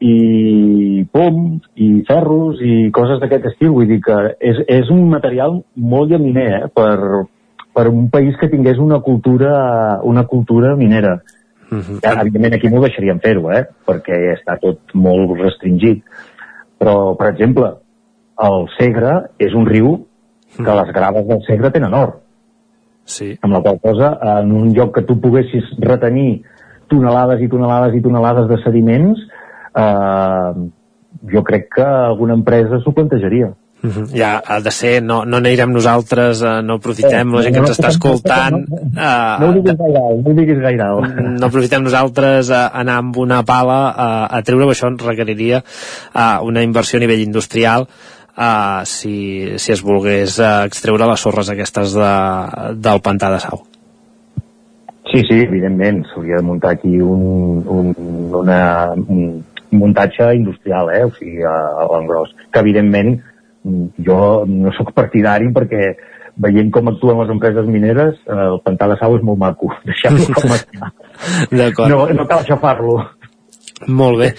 i 0.00 1.04
pom, 1.12 1.38
i 1.74 1.88
ferros, 2.08 2.60
i 2.60 2.90
coses 2.94 3.20
d'aquest 3.22 3.48
estil. 3.52 3.72
Vull 3.76 3.88
dir 3.90 4.00
que 4.04 4.18
és, 4.40 4.60
és 4.68 4.92
un 4.92 5.06
material 5.12 5.62
molt 5.76 6.12
llaminer 6.12 6.50
eh, 6.58 6.68
per, 6.72 7.24
per 7.76 7.86
un 7.92 8.10
país 8.12 8.36
que 8.40 8.50
tingués 8.52 8.78
una 8.82 9.00
cultura, 9.00 10.00
una 10.04 10.26
cultura 10.28 10.76
minera. 10.76 11.18
Ja, 11.66 12.12
evidentment 12.20 12.54
aquí 12.54 12.70
no 12.70 12.80
deixaríem 12.84 13.18
fer-ho, 13.18 13.48
eh? 13.50 13.64
perquè 13.88 14.18
està 14.36 14.54
tot 14.62 14.94
molt 14.94 15.34
restringit. 15.40 16.04
Però, 16.78 17.16
per 17.18 17.32
exemple, 17.32 17.72
el 18.46 18.68
Segre 18.76 19.16
és 19.42 19.56
un 19.56 19.66
riu 19.66 19.96
que 20.56 20.76
les 20.78 20.92
graves 20.94 21.26
del 21.26 21.42
Segre 21.48 21.72
tenen 21.74 21.96
or. 21.96 22.20
Sí. 23.06 23.32
Amb 23.42 23.56
la 23.56 23.62
qual 23.64 23.80
cosa, 23.82 24.12
en 24.38 24.52
un 24.54 24.70
lloc 24.76 24.94
que 24.94 25.04
tu 25.06 25.18
poguessis 25.22 25.68
retenir 25.82 26.44
tonelades 26.90 27.42
i 27.42 27.50
tonelades 27.52 27.94
i 27.94 28.02
tonelades 28.04 28.48
de 28.50 28.58
sediments, 28.64 29.22
eh, 29.76 30.66
jo 31.32 31.44
crec 31.44 31.70
que 31.76 31.86
alguna 31.86 32.34
empresa 32.34 32.80
s'ho 32.82 32.92
plantejaria. 32.96 33.52
Mhm. 33.82 34.06
Ja 34.16 34.42
ha 34.44 34.60
de 34.60 34.70
ser, 34.72 35.02
no, 35.02 35.20
no 35.28 35.36
anirem 35.36 35.70
nosaltres, 35.72 36.40
uh, 36.42 36.62
no 36.64 36.78
aprofitem 36.80 37.34
la 37.34 37.42
gent 37.44 37.54
que 37.54 37.60
ens 37.60 37.74
està 37.74 37.90
escoltant, 37.92 38.56
uh, 38.56 39.36
No 39.42 39.50
ho 39.50 39.52
diguis 39.52 39.76
gaire 39.76 40.00
alt, 40.00 40.24
no 40.24 40.32
ho 40.32 40.36
diguis 40.40 40.62
gaire 40.64 40.86
alt. 40.86 41.20
no 41.42 41.46
aprofitem 41.46 41.84
nosaltres 41.84 42.50
a 42.50 42.66
anar 42.80 42.96
amb 43.04 43.20
una 43.20 43.42
pala 43.44 43.78
a, 43.92 44.08
a 44.32 44.42
treure, 44.42 44.70
això 44.72 44.88
ens 44.90 45.04
requeriria 45.04 45.60
uh, 45.60 46.40
una 46.48 46.64
inversió 46.66 46.98
a 46.98 47.04
nivell 47.04 47.22
industrial 47.26 47.86
uh, 47.86 48.82
si, 48.88 49.54
si 49.60 49.76
es 49.76 49.84
volgués 49.84 50.40
uh, 50.40 50.64
extreure 50.64 51.12
les 51.12 51.20
sorres 51.28 51.52
aquestes 51.52 51.94
de, 52.00 52.12
del 52.80 53.04
pantà 53.04 53.30
de 53.36 53.44
Sau. 53.44 53.66
Sí, 55.10 55.22
sí, 55.28 55.38
evidentment, 55.44 56.02
s'hauria 56.10 56.40
de 56.40 56.46
muntar 56.46 56.72
aquí 56.74 56.98
un, 57.00 57.62
un, 57.70 57.92
una, 58.34 58.92
un 58.94 59.44
muntatge 59.70 60.32
industrial, 60.34 60.90
eh? 60.94 61.04
o 61.06 61.12
sigui, 61.14 61.44
a, 61.46 61.54
a 61.82 61.86
l'engròs, 61.92 62.32
que 62.50 62.62
evidentment 62.64 63.12
mm, 63.14 64.04
jo 64.06 64.18
no 64.50 64.74
sóc 64.74 64.90
partidari 64.96 65.52
perquè 65.54 65.92
veient 66.42 66.70
com 66.74 66.90
actuen 66.90 67.22
les 67.22 67.32
empreses 67.32 67.68
mineres, 67.70 68.18
eh, 68.26 68.46
el 68.50 68.60
pantà 68.66 68.90
de 68.90 68.98
sau 69.00 69.16
és 69.16 69.24
molt 69.26 69.40
maco, 69.40 69.70
deixem-lo 69.88 70.26
com 70.36 70.56
està. 70.56 70.90
No, 71.92 72.02
no 72.10 72.26
cal 72.26 72.42
aixafar-lo. 72.42 72.98
Molt 73.86 74.24
bé. 74.24 74.32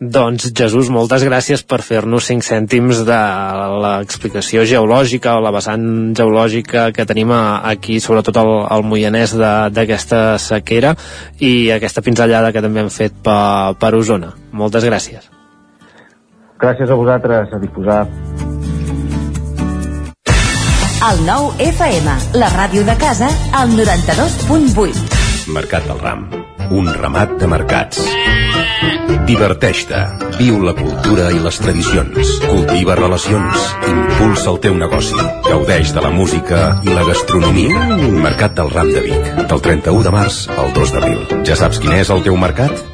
Doncs, 0.00 0.50
Jesús, 0.58 0.88
moltes 0.90 1.22
gràcies 1.24 1.62
per 1.64 1.78
fer-nos 1.80 2.26
5 2.26 2.42
cèntims 2.44 3.04
de 3.06 3.18
l'explicació 3.84 4.64
geològica 4.68 5.36
o 5.38 5.40
la 5.40 5.52
vessant 5.54 5.84
geològica 6.18 6.88
que 6.92 7.06
tenim 7.08 7.30
aquí, 7.32 8.00
sobretot 8.02 8.36
al, 8.36 8.50
al 8.74 8.82
Moianès 8.84 9.32
de- 9.38 9.70
d'aquesta 9.72 10.36
sequera 10.42 10.94
i 11.38 11.70
aquesta 11.70 12.02
pinzellada 12.02 12.50
que 12.52 12.60
també 12.60 12.82
hem 12.82 12.90
fet 12.90 13.14
per, 13.22 13.74
per 13.80 13.94
Osona. 13.94 14.34
Moltes 14.52 14.84
gràcies. 14.84 15.30
Gràcies 16.60 16.90
a 16.90 16.94
vosaltres, 16.98 17.48
a 17.54 17.58
disposar. 17.62 18.02
El 21.04 21.18
nou 21.26 21.50
FM, 21.60 22.12
la 22.40 22.48
ràdio 22.54 22.84
de 22.84 22.94
casa, 22.96 23.28
al 23.52 23.72
92.8. 23.78 25.48
Mercat 25.54 25.86
del 25.86 25.98
Ram. 26.00 26.28
Un 26.72 26.88
ramat 26.96 27.36
de 27.40 27.46
mercats. 27.46 28.00
Diverteix-te. 29.24 29.98
Viu 30.36 30.58
la 30.60 30.74
cultura 30.76 31.30
i 31.32 31.38
les 31.40 31.56
tradicions. 31.56 32.32
Cultiva 32.44 32.96
relacions. 32.98 33.62
Impulsa 33.88 34.50
el 34.52 34.58
teu 34.66 34.76
negoci. 34.76 35.16
Gaudeix 35.46 35.94
de 35.96 36.04
la 36.04 36.10
música 36.12 36.64
i 36.84 36.92
la 36.92 37.06
gastronomia. 37.08 37.86
Mercat 38.20 38.58
del 38.60 38.68
Ram 38.74 38.92
de 38.92 39.06
Vic. 39.06 39.30
Del 39.48 39.64
31 39.70 40.04
de 40.04 40.12
març 40.12 40.42
al 40.58 40.74
2 40.76 40.92
d'abril. 40.92 41.24
Ja 41.48 41.56
saps 41.56 41.80
quin 41.80 41.96
és 41.96 42.12
el 42.12 42.20
teu 42.26 42.36
mercat? 42.36 42.93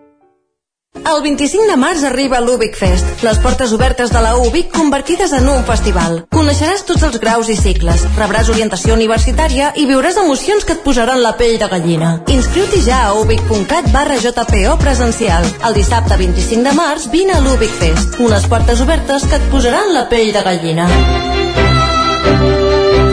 El 0.91 1.21
25 1.23 1.67
de 1.69 1.75
març 1.79 2.01
arriba 2.03 2.41
l'Ubic 2.43 2.75
Fest, 2.75 3.23
les 3.23 3.37
portes 3.39 3.71
obertes 3.71 4.11
de 4.11 4.19
la 4.23 4.33
UBIC 4.43 4.73
convertides 4.75 5.31
en 5.37 5.47
un 5.47 5.63
festival. 5.63 6.17
Coneixeràs 6.35 6.83
tots 6.87 7.05
els 7.07 7.15
graus 7.23 7.47
i 7.47 7.55
cicles, 7.55 8.03
rebràs 8.17 8.51
orientació 8.51 8.97
universitària 8.97 9.71
i 9.79 9.87
viuràs 9.87 10.19
emocions 10.19 10.67
que 10.67 10.75
et 10.75 10.83
posaran 10.83 11.23
la 11.23 11.33
pell 11.39 11.55
de 11.63 11.71
gallina. 11.71 12.11
Inscriu-t'hi 12.35 12.83
ja 12.89 13.01
a 13.07 13.15
ubic.cat 13.21 13.87
barra 13.95 14.19
JPO 14.19 14.77
presencial. 14.83 15.47
El 15.63 15.79
dissabte 15.79 16.19
25 16.19 16.67
de 16.67 16.75
març 16.75 17.07
vine 17.15 17.39
a 17.39 17.43
l'Ubic 17.47 17.75
Fest, 17.81 18.19
unes 18.19 18.51
portes 18.51 18.83
obertes 18.83 19.27
que 19.31 19.39
et 19.39 19.51
posaran 19.55 19.95
la 19.95 20.09
pell 20.11 20.35
de 20.35 20.47
gallina. 20.47 20.91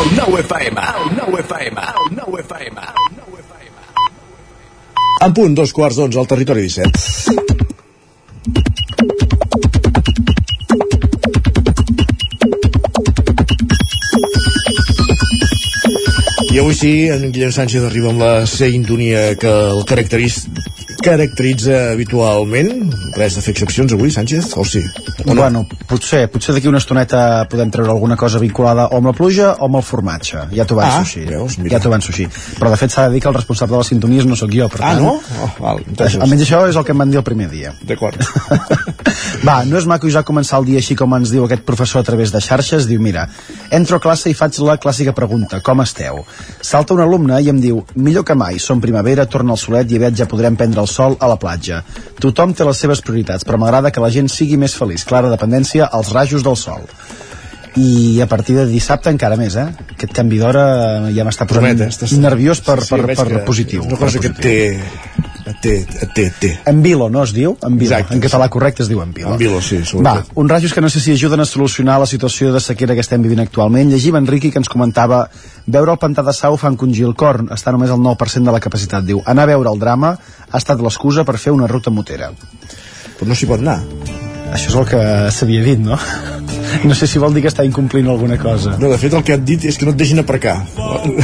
El 0.00 0.14
nou 0.16 0.32
FM, 0.40 0.80
el 0.80 1.10
nou 1.12 1.34
FM, 1.42 1.82
el 2.00 2.06
nou 2.16 2.36
FM. 2.40 2.76
En 5.26 5.34
punt, 5.36 5.52
dos 5.58 5.74
quarts 5.76 5.98
d'onze 6.00 6.16
al 6.16 6.28
territori 6.30 6.62
17. 6.64 6.88
I 16.48 16.58
avui 16.62 16.74
sí, 16.78 16.94
en 17.12 17.28
Guillem 17.28 17.52
Sánchez 17.52 17.84
arriba 17.84 18.08
amb 18.14 18.24
la 18.24 18.46
sintonia 18.48 19.36
que 19.36 19.52
el 19.74 19.84
caracteris, 19.84 20.46
caracteritza 21.00 21.90
habitualment. 21.92 22.92
Res 23.16 23.34
de 23.36 23.42
fer 23.44 23.52
excepcions 23.54 23.92
avui, 23.96 24.10
Sánchez, 24.12 24.52
o 24.56 24.64
sí? 24.64 24.82
O 25.24 25.34
no? 25.34 25.40
Bueno, 25.42 25.62
potser, 25.88 26.26
potser 26.32 26.54
d'aquí 26.54 26.68
una 26.70 26.78
estoneta 26.82 27.46
podem 27.50 27.70
treure 27.72 27.90
alguna 27.92 28.16
cosa 28.20 28.38
vinculada 28.42 28.86
o 28.92 28.98
amb 29.00 29.10
la 29.10 29.14
pluja 29.16 29.54
o 29.58 29.66
amb 29.68 29.80
el 29.80 29.84
formatge. 29.86 30.44
Ja 30.54 30.64
t'ho 30.66 30.78
avanço 30.78 30.96
Ah, 30.96 31.00
així. 31.06 31.24
veus, 31.26 31.58
mira. 31.58 31.76
ja 31.76 31.80
t'ho 31.82 31.88
avanço 31.90 32.12
així. 32.12 32.26
Però 32.58 32.70
de 32.70 32.76
fet 32.76 32.90
s'ha 32.92 33.08
de 33.08 33.14
dir 33.14 33.20
que 33.22 33.28
el 33.28 33.34
responsable 33.34 33.74
de 33.76 33.78
les 33.82 33.86
sintonies 33.92 34.26
no 34.26 34.36
sóc 34.36 34.50
jo, 34.52 34.68
per 34.68 34.80
Ah, 34.82 34.94
tant... 34.94 35.02
no? 35.02 35.20
Oh, 35.42 35.50
val, 35.62 35.82
entonces- 35.86 36.20
Almenys 36.20 36.42
això 36.48 36.62
és 36.68 36.76
el 36.76 36.84
que 36.84 36.92
em 36.92 36.98
van 36.98 37.10
dir 37.10 37.18
el 37.18 37.24
primer 37.24 37.48
dia. 37.50 37.74
D'acord. 37.82 38.16
Va, 39.46 39.64
no 39.64 39.78
és 39.78 39.86
maco 39.86 40.08
ja 40.10 40.22
començar 40.22 40.58
el 40.60 40.66
dia 40.66 40.78
així 40.78 40.94
com 40.98 41.14
ens 41.16 41.30
diu 41.32 41.44
aquest 41.46 41.62
professor 41.64 42.00
a 42.00 42.04
través 42.04 42.30
de 42.32 42.40
xarxes. 42.40 42.86
Diu, 42.86 43.00
mira, 43.00 43.28
entro 43.70 43.96
a 43.96 44.00
classe 44.00 44.28
i 44.30 44.34
faig 44.34 44.58
la 44.66 44.76
clàssica 44.78 45.14
pregunta, 45.16 45.60
com 45.64 45.80
esteu? 45.80 46.24
Salta 46.60 46.94
un 46.94 47.00
alumne 47.00 47.40
i 47.40 47.48
em 47.48 47.60
diu, 47.60 47.84
millor 47.96 48.24
que 48.24 48.34
mai, 48.34 48.58
som 48.58 48.80
primavera, 48.80 49.26
torna 49.26 49.52
el 49.52 49.58
solet 49.58 49.90
i 49.90 49.96
aviat 49.96 50.14
ja 50.18 50.26
podrem 50.26 50.56
prendre 50.56 50.80
el 50.82 50.89
sol 50.90 51.16
a 51.20 51.28
la 51.30 51.38
platja. 51.40 51.82
Tothom 52.20 52.52
té 52.54 52.66
les 52.66 52.78
seves 52.82 53.00
prioritats, 53.06 53.46
però 53.46 53.58
m'agrada 53.62 53.90
que 53.94 54.02
la 54.02 54.10
gent 54.12 54.28
sigui 54.30 54.58
més 54.60 54.74
feliç. 54.76 55.04
Clara 55.08 55.30
dependència 55.32 55.86
als 55.86 56.12
rajos 56.16 56.42
del 56.46 56.56
sol. 56.60 56.84
I 57.78 58.18
a 58.20 58.26
partir 58.26 58.56
de 58.58 58.64
dissabte 58.66 59.12
encara 59.14 59.36
més, 59.38 59.54
eh? 59.56 59.68
Aquest 59.94 60.12
canvi 60.16 60.40
d'hora 60.42 60.64
ja 61.14 61.22
m'està 61.26 61.46
posant 61.46 61.60
Promet, 61.62 61.84
eh? 61.86 61.90
Estàs- 61.94 62.16
nerviós 62.18 62.60
per, 62.66 62.80
Sí, 62.82 62.90
per, 62.96 63.14
per 63.14 63.28
que 63.30 63.42
positiu. 63.46 63.84
És 63.84 63.86
una 63.92 63.96
per 64.00 64.08
cosa 64.08 64.18
que 64.24 64.32
et 64.32 64.40
té... 64.42 65.29
Té, 65.62 65.72
et 65.82 66.12
té, 66.14 66.24
et 66.30 66.36
té. 66.40 66.50
En 66.70 66.82
vilo, 66.84 67.08
no 67.10 67.22
es 67.26 67.32
diu? 67.36 67.56
En 67.66 67.76
vilo. 67.78 67.90
Exacte, 67.90 68.14
en 68.14 68.22
català 68.22 68.48
correcte 68.52 68.84
es 68.84 68.88
diu 68.90 69.00
en 69.02 69.12
vilo. 69.16 69.32
En 69.34 69.38
vilo, 69.40 69.60
sí, 69.60 69.78
Va, 69.80 69.84
sobretot. 69.90 70.30
uns 70.34 70.50
rajos 70.50 70.72
que 70.74 70.80
no 70.80 70.90
sé 70.92 71.00
si 71.00 71.12
ajuden 71.12 71.40
a 71.40 71.44
solucionar 71.48 71.98
la 72.00 72.06
situació 72.06 72.52
de 72.52 72.60
sequera 72.60 72.94
que 72.94 73.00
estem 73.04 73.22
vivint 73.22 73.40
actualment. 73.40 73.90
Llegim 73.90 74.16
en 74.16 74.26
Riqui 74.26 74.50
que 74.50 74.58
ens 74.62 74.68
comentava 74.68 75.24
veure 75.66 75.92
el 75.92 75.98
pantà 75.98 76.22
de 76.26 76.32
Sau 76.36 76.56
fa 76.56 76.68
encongir 76.72 77.04
el 77.08 77.14
cor, 77.14 77.42
està 77.50 77.72
només 77.72 77.90
al 77.90 77.98
9% 77.98 78.44
de 78.44 78.52
la 78.52 78.60
capacitat. 78.60 79.04
Diu, 79.04 79.22
anar 79.26 79.44
a 79.48 79.52
veure 79.54 79.70
el 79.74 79.78
drama 79.82 80.14
ha 80.50 80.58
estat 80.58 80.80
l'excusa 80.80 81.24
per 81.24 81.38
fer 81.38 81.52
una 81.52 81.66
ruta 81.66 81.90
motera. 81.90 82.30
Però 83.18 83.28
no 83.28 83.34
s'hi 83.34 83.46
pot 83.50 83.60
anar. 83.60 83.80
Això 84.50 84.66
és 84.72 84.74
el 84.74 84.86
que 84.90 85.02
s'havia 85.30 85.62
dit, 85.64 85.78
no? 85.78 85.98
No 86.84 86.94
sé 86.94 87.08
si 87.10 87.18
vol 87.18 87.34
dir 87.34 87.42
que 87.42 87.50
està 87.50 87.64
incomplint 87.66 88.06
alguna 88.08 88.36
cosa. 88.38 88.76
No, 88.78 88.88
de 88.88 88.96
fet, 88.96 89.12
el 89.12 89.24
que 89.26 89.34
et 89.34 89.42
dit 89.44 89.64
és 89.66 89.76
que 89.76 89.84
no 89.84 89.90
et 89.90 89.98
deixin 89.98 90.22
aparcar. 90.22 90.54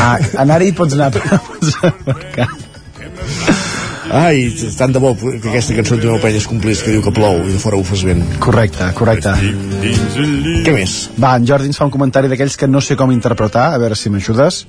Ah, 0.03 0.19
anar-hi 0.43 0.73
pots 0.75 0.97
anar, 0.99 1.13
però 1.15 1.39
no 1.39 1.39
pots 1.47 1.77
aparcar. 1.87 2.49
Ai, 4.13 4.51
tant 4.79 4.93
de 4.95 5.01
bo 5.03 5.13
que 5.19 5.49
aquesta 5.51 5.75
cançó 5.75 5.97
de 5.99 6.07
meu 6.07 6.19
penya 6.23 6.39
es 6.39 6.47
complís, 6.47 6.83
que 6.85 6.93
diu 6.95 7.03
que 7.03 7.13
plou 7.15 7.41
i 7.43 7.53
de 7.53 7.59
fora 7.63 7.79
ho 7.79 7.85
fas 7.87 8.05
vent. 8.07 8.23
Correcte, 8.43 8.91
correcte. 8.99 9.33
Què 10.67 10.75
més? 10.75 10.99
Va, 11.19 11.35
en 11.37 11.47
Jordi 11.49 11.73
ens 11.73 11.81
fa 11.81 11.89
un 11.89 11.95
comentari 11.95 12.31
d'aquells 12.31 12.59
que 12.61 12.71
no 12.71 12.83
sé 12.85 12.97
com 12.99 13.15
interpretar, 13.15 13.73
a 13.75 13.81
veure 13.83 13.99
si 13.99 14.13
m'ajudes. 14.13 14.65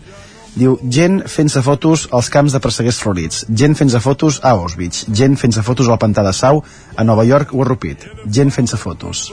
Diu, 0.58 0.80
gent 0.90 1.20
fent-se 1.30 1.62
fotos 1.62 2.08
als 2.18 2.32
camps 2.34 2.56
de 2.56 2.62
presseguers 2.64 2.98
florits, 2.98 3.44
gent 3.62 3.78
fent-se 3.78 4.02
fotos 4.02 4.40
a 4.42 4.56
Auschwitz, 4.56 5.06
gent 5.14 5.38
fent-se 5.38 5.62
fotos 5.62 5.92
al 5.92 6.02
pantà 6.02 6.24
de 6.26 6.34
Sau, 6.34 6.64
a 6.96 7.06
Nova 7.06 7.28
York 7.28 7.54
o 7.54 7.62
a 7.62 7.68
Rupit, 7.70 8.08
gent 8.26 8.50
fent-se 8.56 8.80
fotos. 8.82 9.28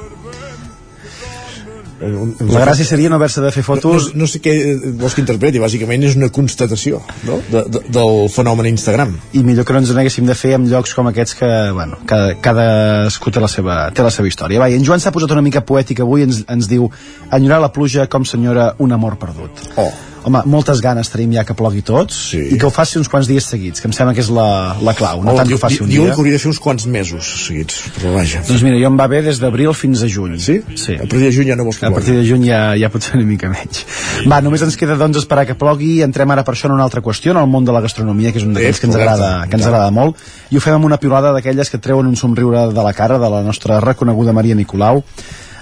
La 2.05 2.65
gràcia 2.65 2.87
seria 2.87 3.11
no 3.11 3.19
haver-se 3.19 3.43
de 3.45 3.51
fer 3.55 3.65
fotos... 3.67 4.11
No, 4.13 4.25
no 4.25 4.31
sé 4.31 4.41
què 4.45 4.55
vols 5.01 5.17
que 5.17 5.23
interpreti, 5.25 5.63
bàsicament 5.63 6.07
és 6.09 6.17
una 6.19 6.31
constatació 6.35 7.01
no? 7.29 7.41
de, 7.51 7.65
de, 7.69 7.83
del 7.95 8.17
fenomen 8.33 8.69
Instagram. 8.71 9.17
I 9.35 9.45
millor 9.47 9.67
que 9.69 9.77
no 9.77 9.83
ens 9.83 9.93
n'haguéssim 9.97 10.29
de 10.29 10.37
fer 10.39 10.55
en 10.59 10.69
llocs 10.71 10.95
com 10.97 11.11
aquests 11.11 11.39
que, 11.41 11.51
bueno, 11.77 12.01
cada, 12.11 12.35
cadascú 12.45 13.35
té 13.35 13.43
la, 13.43 13.51
seva, 13.51 13.79
té 13.95 14.07
la 14.07 14.13
seva 14.15 14.31
història. 14.31 14.63
Va, 14.63 14.71
en 14.73 14.87
Joan 14.87 15.03
s'ha 15.03 15.15
posat 15.15 15.35
una 15.37 15.45
mica 15.45 15.65
poètic 15.67 16.05
avui, 16.05 16.27
ens, 16.29 16.45
ens 16.51 16.71
diu 16.71 16.91
enyorar 17.33 17.63
la 17.65 17.73
pluja 17.75 18.09
com 18.11 18.27
senyora 18.29 18.73
un 18.85 18.97
amor 18.97 19.19
perdut. 19.21 19.65
Oh. 19.77 19.93
Home, 20.25 20.41
moltes 20.49 20.81
ganes 20.81 21.11
tenim 21.13 21.35
ja 21.37 21.43
que 21.45 21.53
plogui 21.57 21.83
tots 21.85 22.17
sí. 22.31 22.39
i 22.55 22.59
que 22.59 22.65
ho 22.67 22.71
faci 22.73 22.97
uns 23.01 23.11
quants 23.13 23.29
dies 23.29 23.45
seguits, 23.51 23.83
que 23.83 23.89
em 23.91 23.93
sembla 23.93 24.15
que 24.17 24.23
és 24.25 24.31
la, 24.33 24.75
la 24.81 24.95
clau, 24.97 25.21
no 25.25 25.35
Oh, 25.35 25.37
tant 25.37 25.49
que 25.51 25.55
ho 25.55 25.61
faci 25.61 25.83
un 25.85 25.91
diuen 25.91 26.07
dia. 26.09 26.15
que 26.15 26.21
hauria 26.23 26.33
de 26.37 26.41
fer 26.41 26.49
uns 26.49 26.61
quants 26.65 26.87
mesos 26.87 27.29
seguits, 27.47 27.83
però 27.99 28.15
vaja. 28.15 28.41
Doncs 28.49 28.63
mira, 28.65 28.79
jo 28.81 28.89
em 28.89 28.97
va 29.01 29.07
bé 29.11 29.21
des 29.27 29.41
d'abril 29.43 29.75
fins 29.77 30.03
a 30.03 30.09
juny. 30.09 30.39
Sí? 30.41 30.61
Sí. 30.81 30.95
A 30.97 31.05
partir 31.05 31.21
de 31.27 31.33
juny 31.37 31.51
ja 31.53 31.57
no 31.61 31.65
vols 31.69 31.79
que 31.79 31.87
A 31.87 31.93
partir 31.93 32.15
de 32.17 32.25
juny 32.29 32.47
ja, 32.49 32.63
ja 32.81 32.89
pot 32.91 33.03
ser 33.05 33.19
una 33.19 33.27
mica 33.29 33.51
menys. 33.53 33.85
Va, 34.31 34.41
només 34.41 34.63
ens 34.65 34.77
queda 34.81 34.97
doncs 34.97 35.19
esperar 35.21 35.45
que 35.47 35.55
plogui. 35.59 36.01
Entrem 36.07 36.31
ara 36.33 36.45
per 36.45 36.55
això 36.57 36.71
en 36.71 36.77
una 36.79 36.85
altra 36.89 37.03
qüestió, 37.05 37.33
en 37.37 37.43
el 37.43 37.47
món 37.51 37.65
de 37.69 37.73
la 37.77 37.81
gastronomia, 37.85 38.33
que 38.33 38.41
és 38.41 38.45
un 38.49 38.55
d'aquells 38.57 38.81
que 38.81 38.87
ens 38.89 38.97
agrada, 38.97 39.31
que 39.51 39.57
ens 39.61 39.67
agrada 39.67 39.91
molt. 39.93 40.17
I 40.51 40.57
ho 40.57 40.61
fem 40.65 40.75
amb 40.79 40.85
una 40.89 40.97
piulada 41.03 41.33
d'aquelles 41.37 41.69
que 41.71 41.79
treuen 41.79 42.07
un 42.09 42.17
somriure 42.17 42.69
de 42.73 42.83
la 42.83 42.93
cara 42.97 43.19
de 43.19 43.29
la 43.31 43.43
nostra 43.43 43.81
reconeguda 43.85 44.33
Maria 44.33 44.55
Nicolau. 44.55 45.03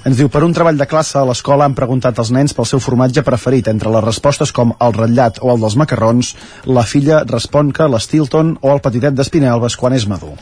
Ens 0.04 0.16
diu, 0.18 0.26
per 0.32 0.42
un 0.42 0.50
treball 0.54 0.78
de 0.80 0.86
classe 0.90 1.14
a 1.20 1.22
l'escola 1.28 1.64
han 1.68 1.76
preguntat 1.78 2.18
als 2.18 2.32
nens 2.34 2.54
pel 2.56 2.66
seu 2.66 2.80
formatge 2.82 3.22
preferit. 3.22 3.68
Entre 3.70 3.90
les 3.94 4.02
respostes 4.02 4.50
com 4.52 4.72
el 4.82 4.96
ratllat 4.96 5.38
o 5.40 5.52
el 5.54 5.60
dels 5.62 5.76
macarrons, 5.78 6.32
la 6.66 6.82
filla 6.82 7.20
respon 7.28 7.70
que 7.76 7.86
l'Stilton 7.86 8.56
o 8.60 8.72
el 8.74 8.82
petitet 8.82 9.14
d'Espinelves 9.14 9.76
quan 9.78 9.94
és 9.94 10.08
madur. 10.10 10.32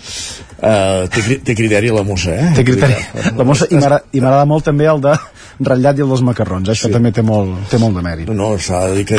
Uh, 0.61 1.05
té, 1.13 1.21
cri- 1.27 1.39
té 1.45 1.55
criteri 1.57 1.93
la 1.93 2.03
mossa, 2.09 2.33
eh? 2.37 2.49
Té 2.57 2.65
criteri. 2.65 2.97
La 3.37 3.45
mossa, 3.45 3.69
i 3.71 3.77
m'agrada 3.77 4.45
i 4.47 4.49
molt 4.49 4.65
també 4.65 4.89
el 4.89 5.01
de 5.05 5.13
ratllat 5.61 5.99
i 6.01 6.05
el 6.07 6.09
dels 6.09 6.23
macarrons. 6.25 6.69
Això 6.73 6.89
Sí. 6.89 6.93
també 6.93 7.13
té 7.13 7.21
molt, 7.23 7.69
té 7.69 7.77
molt 7.77 7.97
de 7.97 8.03
mèrit. 8.05 8.29
No, 8.29 8.35
no, 8.35 8.59
s'ha 8.59 8.87
de 8.89 8.95
dir 8.97 9.05
que, 9.05 9.19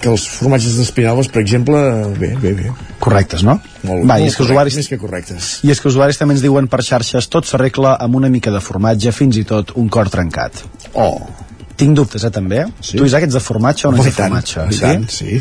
que 0.00 0.08
els 0.08 0.24
formatges 0.28 0.78
d'espinalves, 0.80 1.28
per 1.28 1.42
exemple, 1.42 1.76
bé, 2.18 2.32
bé, 2.40 2.54
bé. 2.54 2.72
Correctes, 2.98 3.42
no? 3.44 3.60
Molt, 3.84 4.04
Va, 4.08 4.16
i 4.18 4.24
molt 4.24 4.32
és 4.32 4.36
que 4.36 4.42
usuaris 4.42 4.74
Més 4.76 4.88
que 4.88 4.98
correctes. 4.98 5.50
I 5.64 5.70
és 5.70 5.80
que 5.80 5.88
usuaris 5.88 6.18
també 6.18 6.34
ens 6.34 6.42
diuen 6.42 6.66
per 6.68 6.80
xarxes 6.82 7.28
tot 7.30 7.46
s'arregla 7.46 7.96
amb 8.00 8.16
una 8.16 8.28
mica 8.32 8.50
de 8.50 8.60
formatge, 8.60 9.12
fins 9.12 9.36
i 9.36 9.44
tot 9.44 9.57
un 9.76 9.88
cor 9.92 10.10
trencat. 10.12 10.64
Oh. 10.94 11.18
Tinc 11.78 11.94
dubtes, 11.94 12.24
eh, 12.24 12.30
també? 12.34 12.64
Sí. 12.80 12.98
Tu, 12.98 13.06
Isaac, 13.06 13.28
ets 13.28 13.38
de 13.38 13.42
formatge 13.42 13.86
o 13.88 13.94
no 13.94 14.02
ets 14.02 14.10
de 14.10 14.16
tant, 14.16 14.34
formatge? 14.34 14.66
i 14.74 14.80
tant, 14.82 15.08
sí. 15.12 15.40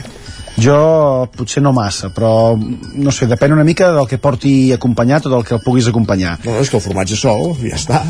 Jo 0.58 1.30
potser 1.38 1.62
no 1.62 1.70
massa, 1.74 2.10
però 2.10 2.58
no 2.58 3.12
sé, 3.14 3.28
depèn 3.30 3.54
una 3.54 3.66
mica 3.66 3.92
del 3.94 4.08
que 4.10 4.18
porti 4.18 4.72
acompanyat 4.74 5.28
o 5.28 5.34
del 5.36 5.44
que 5.46 5.54
el 5.58 5.62
puguis 5.62 5.90
acompanyar. 5.90 6.40
No, 6.46 6.56
no, 6.56 6.64
és 6.64 6.72
que 6.72 6.80
el 6.80 6.82
formatge 6.82 7.18
sol, 7.20 7.52
ja 7.62 7.78
està. 7.78 8.02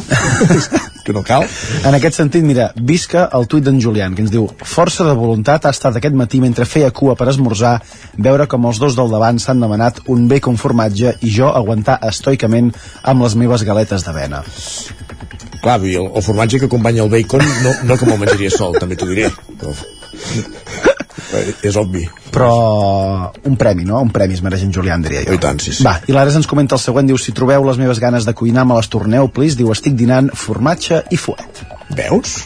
que 1.08 1.16
no 1.16 1.24
cal. 1.28 1.44
En 1.88 1.96
aquest 1.96 2.20
sentit, 2.20 2.44
mira, 2.48 2.70
visca 2.76 3.26
el 3.36 3.50
tuit 3.52 3.64
d'en 3.68 3.82
Julián, 3.84 4.16
que 4.16 4.24
ens 4.24 4.32
diu 4.32 4.48
Força 4.64 5.08
de 5.08 5.16
voluntat 5.16 5.68
ha 5.68 5.72
estat 5.76 6.00
aquest 6.00 6.16
matí 6.20 6.40
mentre 6.44 6.68
feia 6.68 6.92
cua 6.96 7.16
per 7.20 7.28
esmorzar, 7.32 7.78
veure 8.16 8.48
com 8.52 8.68
els 8.68 8.80
dos 8.84 8.96
del 8.96 9.12
davant 9.12 9.40
s'han 9.44 9.64
demanat 9.64 10.04
un 10.12 10.28
bé 10.32 10.40
con 10.44 10.60
formatge 10.60 11.18
i 11.24 11.32
jo 11.32 11.52
aguantar 11.52 12.00
estoicament 12.12 12.72
amb 13.04 13.28
les 13.28 13.36
meves 13.40 13.68
galetes 13.68 14.08
d'avena. 14.08 14.44
Clar, 15.68 15.81
el, 15.84 16.11
el 16.15 16.23
formatge 16.23 16.61
que 16.61 16.69
acompanya 16.72 17.03
el 17.03 17.10
bacon 17.11 17.44
no, 17.64 17.73
no 17.84 17.98
que 17.99 18.07
me'l 18.07 18.22
menjaria 18.22 18.52
sol, 18.53 18.77
també 18.80 18.95
t'ho 18.95 19.10
diré. 19.10 19.27
Però... 19.60 19.73
és 21.68 21.76
obvi. 21.76 22.06
Però 22.31 22.52
un 23.49 23.57
premi, 23.60 23.84
no? 23.84 23.99
Un 24.06 24.14
premi 24.15 24.38
es 24.38 24.44
mereix 24.45 24.64
en 24.64 24.72
Julián, 24.72 25.03
diria 25.03 25.26
jo. 25.26 25.35
I 25.35 25.41
tant, 25.44 25.60
sí, 25.60 25.73
sí. 25.76 25.84
Va, 25.84 25.98
i 26.07 26.15
l'Ares 26.15 26.38
ens 26.39 26.48
comenta 26.48 26.77
el 26.77 26.84
següent, 26.84 27.10
diu, 27.10 27.19
si 27.19 27.35
trobeu 27.35 27.68
les 27.68 27.81
meves 27.81 27.99
ganes 27.99 28.23
de 28.23 28.35
cuinar, 28.38 28.64
me 28.69 28.77
les 28.80 28.88
torneu, 28.94 29.27
please. 29.27 29.60
Diu, 29.60 29.73
estic 29.76 29.98
dinant 29.99 30.31
formatge 30.39 31.02
i 31.11 31.19
fuet. 31.19 31.65
Veus? 31.99 32.39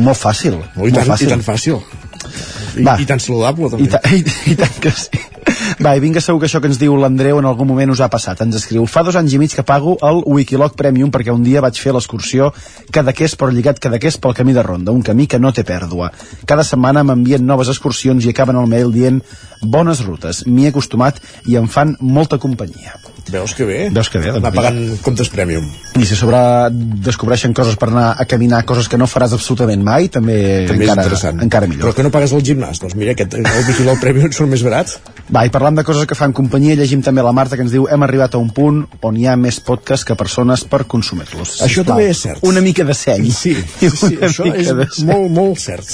Molt 0.00 0.16
fàcil. 0.16 0.56
No, 0.56 0.88
i, 0.88 0.94
molt 0.94 1.02
tant, 1.02 1.12
fàcil. 1.12 1.28
I 1.28 1.36
tan 1.36 1.44
fàcil. 1.44 1.80
I, 2.76 2.84
Va. 2.84 2.96
I 3.00 3.06
tan 3.08 3.22
saludable, 3.22 3.70
també. 3.72 3.86
I, 3.86 3.92
ta, 3.92 4.02
i, 4.16 4.52
I 4.52 4.56
tant 4.58 4.78
que 4.82 4.92
sí. 4.92 5.22
Va, 5.82 5.94
i 5.96 6.02
vinga, 6.02 6.20
segur 6.24 6.40
que 6.42 6.48
això 6.48 6.60
que 6.62 6.68
ens 6.70 6.78
diu 6.80 6.96
l'Andreu 7.00 7.38
en 7.40 7.48
algun 7.48 7.68
moment 7.68 7.92
us 7.94 8.02
ha 8.04 8.10
passat. 8.12 8.40
Ens 8.44 8.58
escriu, 8.58 8.86
fa 8.90 9.04
dos 9.06 9.16
anys 9.18 9.36
i 9.36 9.40
mig 9.40 9.54
que 9.56 9.64
pago 9.66 9.96
el 10.06 10.22
Wikiloc 10.26 10.76
Premium 10.78 11.12
perquè 11.14 11.34
un 11.34 11.44
dia 11.46 11.62
vaig 11.64 11.78
fer 11.80 11.94
l'excursió 11.96 12.50
Cadaqués 12.92 13.36
però 13.38 13.50
lligat 13.52 13.80
Cadaqués 13.82 14.18
pel 14.20 14.36
camí 14.36 14.56
de 14.56 14.64
Ronda, 14.66 14.94
un 14.94 15.04
camí 15.06 15.28
que 15.30 15.40
no 15.42 15.52
té 15.56 15.64
pèrdua. 15.66 16.10
Cada 16.48 16.64
setmana 16.66 17.04
m'envien 17.06 17.46
noves 17.46 17.72
excursions 17.72 18.26
i 18.26 18.32
acaben 18.34 18.58
el 18.60 18.70
mail 18.70 18.92
dient 18.94 19.22
bones 19.62 20.04
rutes, 20.06 20.44
m'hi 20.46 20.66
he 20.66 20.74
acostumat 20.74 21.22
i 21.46 21.60
em 21.60 21.70
fan 21.70 21.96
molta 22.00 22.40
companyia. 22.42 22.98
Veus 23.26 23.54
que 23.58 23.64
bé? 23.66 23.88
Veus 23.90 24.08
que 24.08 24.20
bé, 24.22 24.28
doncs 24.30 24.38
Anar 24.38 24.52
mira. 24.52 24.62
pagant 24.62 25.00
comptes 25.02 25.28
Premium. 25.32 25.64
I 25.98 26.06
si 26.06 26.14
sobre 26.14 26.38
descobreixen 27.02 27.52
coses 27.56 27.74
per 27.80 27.88
anar 27.88 28.14
a 28.20 28.24
caminar, 28.24 28.60
coses 28.64 28.86
que 28.88 28.98
no 29.00 29.08
faràs 29.10 29.32
absolutament 29.34 29.82
mai, 29.82 30.06
també, 30.08 30.66
També 30.68 30.84
encara, 30.86 31.02
és 31.02 31.06
interessant. 31.08 31.42
encara 31.42 31.66
millor. 31.66 31.88
Però 31.88 31.94
que 31.96 32.04
no 32.06 32.12
pagues 32.14 32.32
el 32.36 32.44
gimnàs. 32.46 32.78
Doncs 32.82 32.94
mira, 32.94 33.16
aquest, 33.16 33.34
el 33.34 33.48
Wikiloc 33.66 33.98
Premium 34.00 34.30
són 34.32 34.48
més 34.52 34.62
barats. 34.62 34.98
Va, 35.26 35.42
i 35.44 35.50
parlant 35.50 35.74
de 35.74 35.82
coses 35.82 36.06
que 36.06 36.14
fan 36.14 36.32
companyia, 36.32 36.76
llegim 36.78 37.02
també 37.02 37.22
la 37.26 37.32
Marta 37.34 37.56
que 37.58 37.62
ens 37.66 37.72
diu 37.74 37.88
hem 37.90 38.02
arribat 38.06 38.34
a 38.34 38.38
un 38.38 38.50
punt 38.54 38.84
on 39.02 39.16
hi 39.18 39.26
ha 39.26 39.34
més 39.36 39.58
podcast 39.58 40.06
que 40.06 40.14
persones 40.14 40.62
per 40.62 40.84
consumir-los. 40.86 41.56
Això 41.66 41.82
Sisplau. 41.82 41.96
també 41.96 42.10
és 42.10 42.20
cert. 42.28 42.38
Una 42.46 42.60
mica 42.60 42.84
de 42.84 42.94
seny. 42.94 43.26
Sí, 43.32 43.56
sí, 43.80 43.90
sí 43.90 44.18
això 44.28 44.46
és 44.54 44.70
de 44.70 44.86
molt, 45.04 45.30
molt 45.34 45.58
cert. 45.58 45.90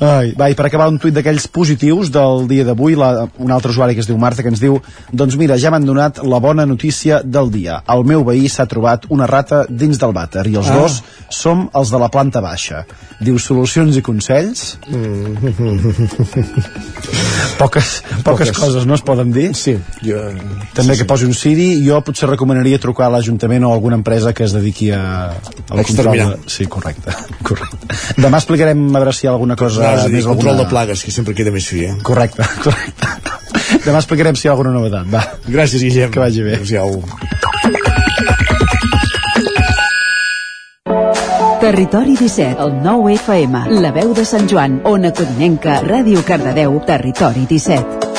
Ai, 0.00 0.30
va, 0.32 0.46
i 0.48 0.54
per 0.56 0.64
acabar 0.66 0.86
un 0.88 0.96
tuit 0.98 1.12
d'aquells 1.12 1.44
positius 1.52 2.08
del 2.14 2.46
dia 2.48 2.64
d'avui, 2.64 2.94
un 2.96 3.50
altre 3.52 3.68
usuari 3.70 3.92
que 3.94 4.00
es 4.00 4.08
diu 4.08 4.16
Marta 4.16 4.42
que 4.42 4.48
ens 4.48 4.60
diu 4.62 4.78
doncs 5.12 5.36
mira, 5.36 5.58
ja 5.60 5.68
m'han 5.70 5.84
donat 5.84 6.22
la 6.24 6.38
bona 6.40 6.64
notícia 6.66 7.20
del 7.22 7.50
dia. 7.52 7.82
El 7.92 8.04
meu 8.08 8.24
veí 8.24 8.48
s'ha 8.48 8.64
trobat 8.66 9.04
una 9.12 9.26
rata 9.28 9.66
dins 9.68 9.98
del 10.00 10.12
vàter 10.16 10.46
i 10.48 10.56
els 10.56 10.70
Ah. 10.70 10.78
dos 10.80 11.02
som 11.28 11.68
els 11.74 11.90
de 11.92 11.98
la 12.00 12.08
planta 12.08 12.40
baixa. 12.40 12.86
Diu 13.20 13.36
solucions 13.38 13.96
i 13.96 14.02
consells. 14.02 14.78
Poques, 17.58 18.02
poques, 18.24 18.48
Poques. 18.48 18.52
coses 18.56 18.86
no 18.86 18.94
es 18.94 19.02
poden 19.04 19.32
dir. 19.32 19.50
Sí, 19.54 19.74
jo... 20.00 20.16
També 20.72 20.94
sí, 20.94 21.02
que 21.02 21.06
posi 21.08 21.26
un 21.28 21.34
Siri, 21.36 21.66
jo 21.84 21.98
potser 22.04 22.28
recomanaria 22.30 22.78
trucar 22.80 23.08
a 23.10 23.12
l'Ajuntament 23.16 23.64
o 23.68 23.72
a 23.72 23.74
alguna 23.76 23.98
empresa 24.00 24.32
que 24.32 24.44
es 24.46 24.54
dediqui 24.56 24.90
a, 24.96 25.02
a 25.36 25.76
la 25.76 25.84
control 25.84 26.16
de... 26.16 26.28
Sí, 26.48 26.64
correcte, 26.72 27.12
correcte. 27.46 27.90
Demà 28.16 28.40
explicarem 28.40 28.86
a 28.88 29.02
veure 29.02 29.12
si 29.12 29.26
hi 29.26 29.28
ha 29.28 29.34
alguna 29.34 29.56
cosa 29.60 29.89
Més 30.10 30.26
control 30.26 30.54
alguna... 30.54 30.64
de 30.64 30.70
plagues, 30.70 31.04
que 31.04 31.14
sempre 31.14 31.34
queda 31.36 31.52
més 31.54 31.66
fi, 31.70 31.84
eh? 31.88 31.94
Correcte, 32.06 32.46
correcte. 32.64 33.06
Demà 33.84 34.00
explicarem 34.00 34.36
si 34.36 34.46
hi 34.46 34.50
ha 34.50 34.54
alguna 34.56 34.72
novetat, 34.74 35.06
va. 35.12 35.24
Gràcies, 35.46 35.82
Guillem. 35.86 36.12
Que 36.14 36.22
vagi 36.22 36.44
bé. 36.46 36.58
Adéu-siau. 36.60 37.00
Territori 41.60 42.16
17, 42.16 42.56
el 42.64 42.78
9 42.82 43.14
FM, 43.14 43.64
la 43.84 43.92
veu 43.94 44.14
de 44.16 44.24
Sant 44.24 44.48
Joan, 44.50 44.80
Ona 44.90 45.12
Codinenca, 45.14 45.82
Ràdio 45.86 46.24
Cardedeu, 46.26 46.80
Territori 46.88 47.44
17. 47.46 48.09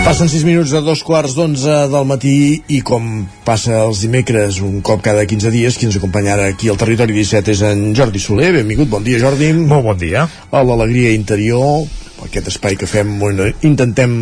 Passen 0.00 0.30
6 0.32 0.44
minuts 0.48 0.72
a 0.72 0.80
dos 0.80 1.02
quarts 1.04 1.34
d'onze 1.36 1.74
del 1.92 2.06
matí 2.08 2.62
i 2.72 2.80
com 2.80 3.26
passa 3.44 3.82
els 3.84 4.00
dimecres 4.00 4.62
un 4.64 4.80
cop 4.80 5.02
cada 5.04 5.26
15 5.28 5.52
dies, 5.52 5.76
qui 5.76 5.86
ens 5.86 5.98
acompanya 6.00 6.32
ara 6.34 6.48
aquí 6.50 6.72
al 6.72 6.80
Territori 6.80 7.14
17 7.14 7.52
és 7.52 7.62
en 7.68 7.84
Jordi 7.94 8.22
Soler. 8.22 8.50
Benvingut, 8.56 8.88
bon 8.88 9.04
dia 9.04 9.20
Jordi. 9.20 9.52
Molt 9.52 9.84
bon 9.90 10.00
dia. 10.00 10.24
A 10.26 10.64
l'Alegria 10.64 11.12
Interior, 11.12 11.84
aquest 12.24 12.48
espai 12.54 12.80
que 12.80 12.88
fem 12.88 13.12
on 13.22 13.44
intentem 13.60 14.18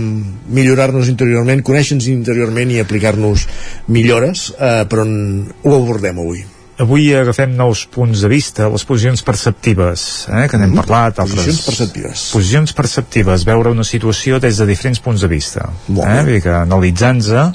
millorar-nos 0.51 1.09
interiorment, 1.15 1.63
conèixer-nos 1.63 2.11
interiorment 2.11 2.75
i 2.75 2.83
aplicar-nos 2.83 3.47
millores, 3.87 4.49
eh, 4.59 4.85
però 4.91 5.07
on 5.07 5.19
ho 5.63 5.77
abordem 5.79 6.19
avui. 6.19 6.47
Avui 6.79 7.09
agafem 7.19 7.51
nous 7.59 7.81
punts 7.91 8.21
de 8.23 8.29
vista, 8.31 8.69
les 8.71 8.85
posicions 8.87 9.23
perceptives, 9.27 10.03
eh, 10.31 10.45
que 10.47 10.59
n'hem 10.61 10.77
parlat. 10.79 11.17
Altres... 11.19 11.41
Posicions 11.41 11.65
perceptives. 11.67 12.25
Posicions 12.31 12.75
perceptives, 12.79 13.45
veure 13.49 13.73
una 13.75 13.87
situació 13.87 14.39
des 14.39 14.61
de 14.63 14.67
diferents 14.69 15.01
punts 15.03 15.25
de 15.25 15.31
vista. 15.33 15.65
Molt 15.89 16.07
eh? 16.07 16.21
Vull 16.23 16.37
dir 16.37 16.43
que 16.45 16.53
analitzant-se, 16.55 17.47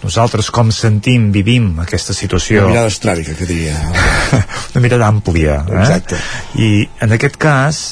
nosaltres 0.00 0.48
com 0.48 0.72
sentim, 0.72 1.26
vivim 1.34 1.74
aquesta 1.84 2.16
situació. 2.16 2.62
Una 2.64 2.72
mirada 2.72 2.92
estràbica, 2.92 3.34
que 3.36 3.48
diria. 3.50 3.76
una 4.72 4.84
mirada 4.86 5.10
àmplia. 5.12 5.58
Eh? 5.68 5.82
Exacte. 5.82 6.22
I 6.56 6.70
en 7.04 7.12
aquest 7.18 7.36
cas 7.40 7.82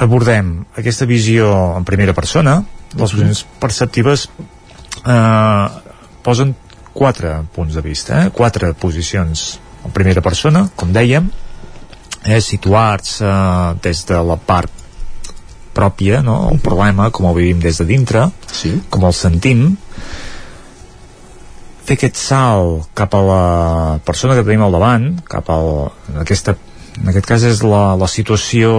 abordem 0.00 0.62
aquesta 0.80 1.04
visió 1.04 1.50
en 1.76 1.84
primera 1.84 2.16
persona, 2.16 2.62
les 2.94 3.04
posicions 3.04 3.44
perceptives 3.60 4.30
eh, 5.04 5.68
posen 6.24 6.56
quatre 6.94 7.36
punts 7.52 7.76
de 7.76 7.84
vista, 7.84 8.22
eh? 8.24 8.32
quatre 8.32 8.72
posicions 8.78 9.44
en 9.84 9.92
primera 9.92 10.22
persona, 10.24 10.66
com 10.76 10.92
dèiem, 10.92 11.28
eh, 12.24 12.40
situar-se 12.40 13.30
des 13.84 14.04
de 14.08 14.20
la 14.24 14.36
part 14.36 14.82
pròpia, 15.74 16.22
no? 16.22 16.50
el 16.52 16.60
problema, 16.62 17.10
com 17.10 17.28
el 17.28 17.36
vivim 17.40 17.60
des 17.60 17.80
de 17.82 17.86
dintre, 17.88 18.28
sí. 18.52 18.76
com 18.90 19.04
el 19.04 19.16
sentim, 19.16 19.66
fer 21.84 21.98
aquest 21.98 22.16
salt 22.16 22.92
cap 22.96 23.14
a 23.18 23.24
la 23.24 23.42
persona 24.06 24.38
que 24.38 24.44
tenim 24.46 24.62
al 24.64 24.72
davant, 24.72 25.10
cap 25.28 25.50
al, 25.52 25.90
en 26.14 26.22
aquesta 26.22 26.56
en 26.94 27.10
aquest 27.10 27.26
cas 27.26 27.42
és 27.42 27.62
la, 27.66 27.96
la 27.98 28.06
situació 28.06 28.70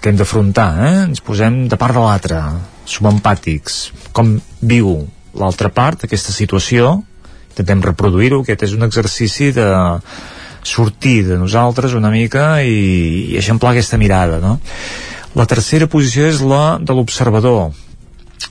que 0.00 0.10
hem 0.10 0.18
d'afrontar, 0.18 0.68
eh? 0.84 0.96
ens 1.06 1.22
posem 1.24 1.62
de 1.72 1.78
part 1.80 1.96
de 1.96 2.02
l'altre, 2.04 2.40
som 2.84 3.08
empàtics, 3.08 3.78
com 4.16 4.34
viu 4.60 4.92
l'altra 5.40 5.70
part 5.72 6.02
d'aquesta 6.02 6.34
situació, 6.36 6.98
intentem 7.60 7.84
reproduir-ho, 7.84 8.40
aquest 8.42 8.64
és 8.66 8.74
un 8.76 8.88
exercici 8.88 9.52
de 9.56 9.68
sortir 10.64 11.26
de 11.28 11.38
nosaltres 11.40 11.94
una 11.96 12.10
mica 12.12 12.62
i, 12.64 13.30
i 13.32 13.36
eixamplar 13.40 13.74
aquesta 13.74 14.00
mirada, 14.00 14.40
no? 14.40 14.58
La 15.36 15.46
tercera 15.46 15.86
posició 15.86 16.26
és 16.26 16.40
la 16.42 16.80
de 16.82 16.96
l'observador, 16.96 17.70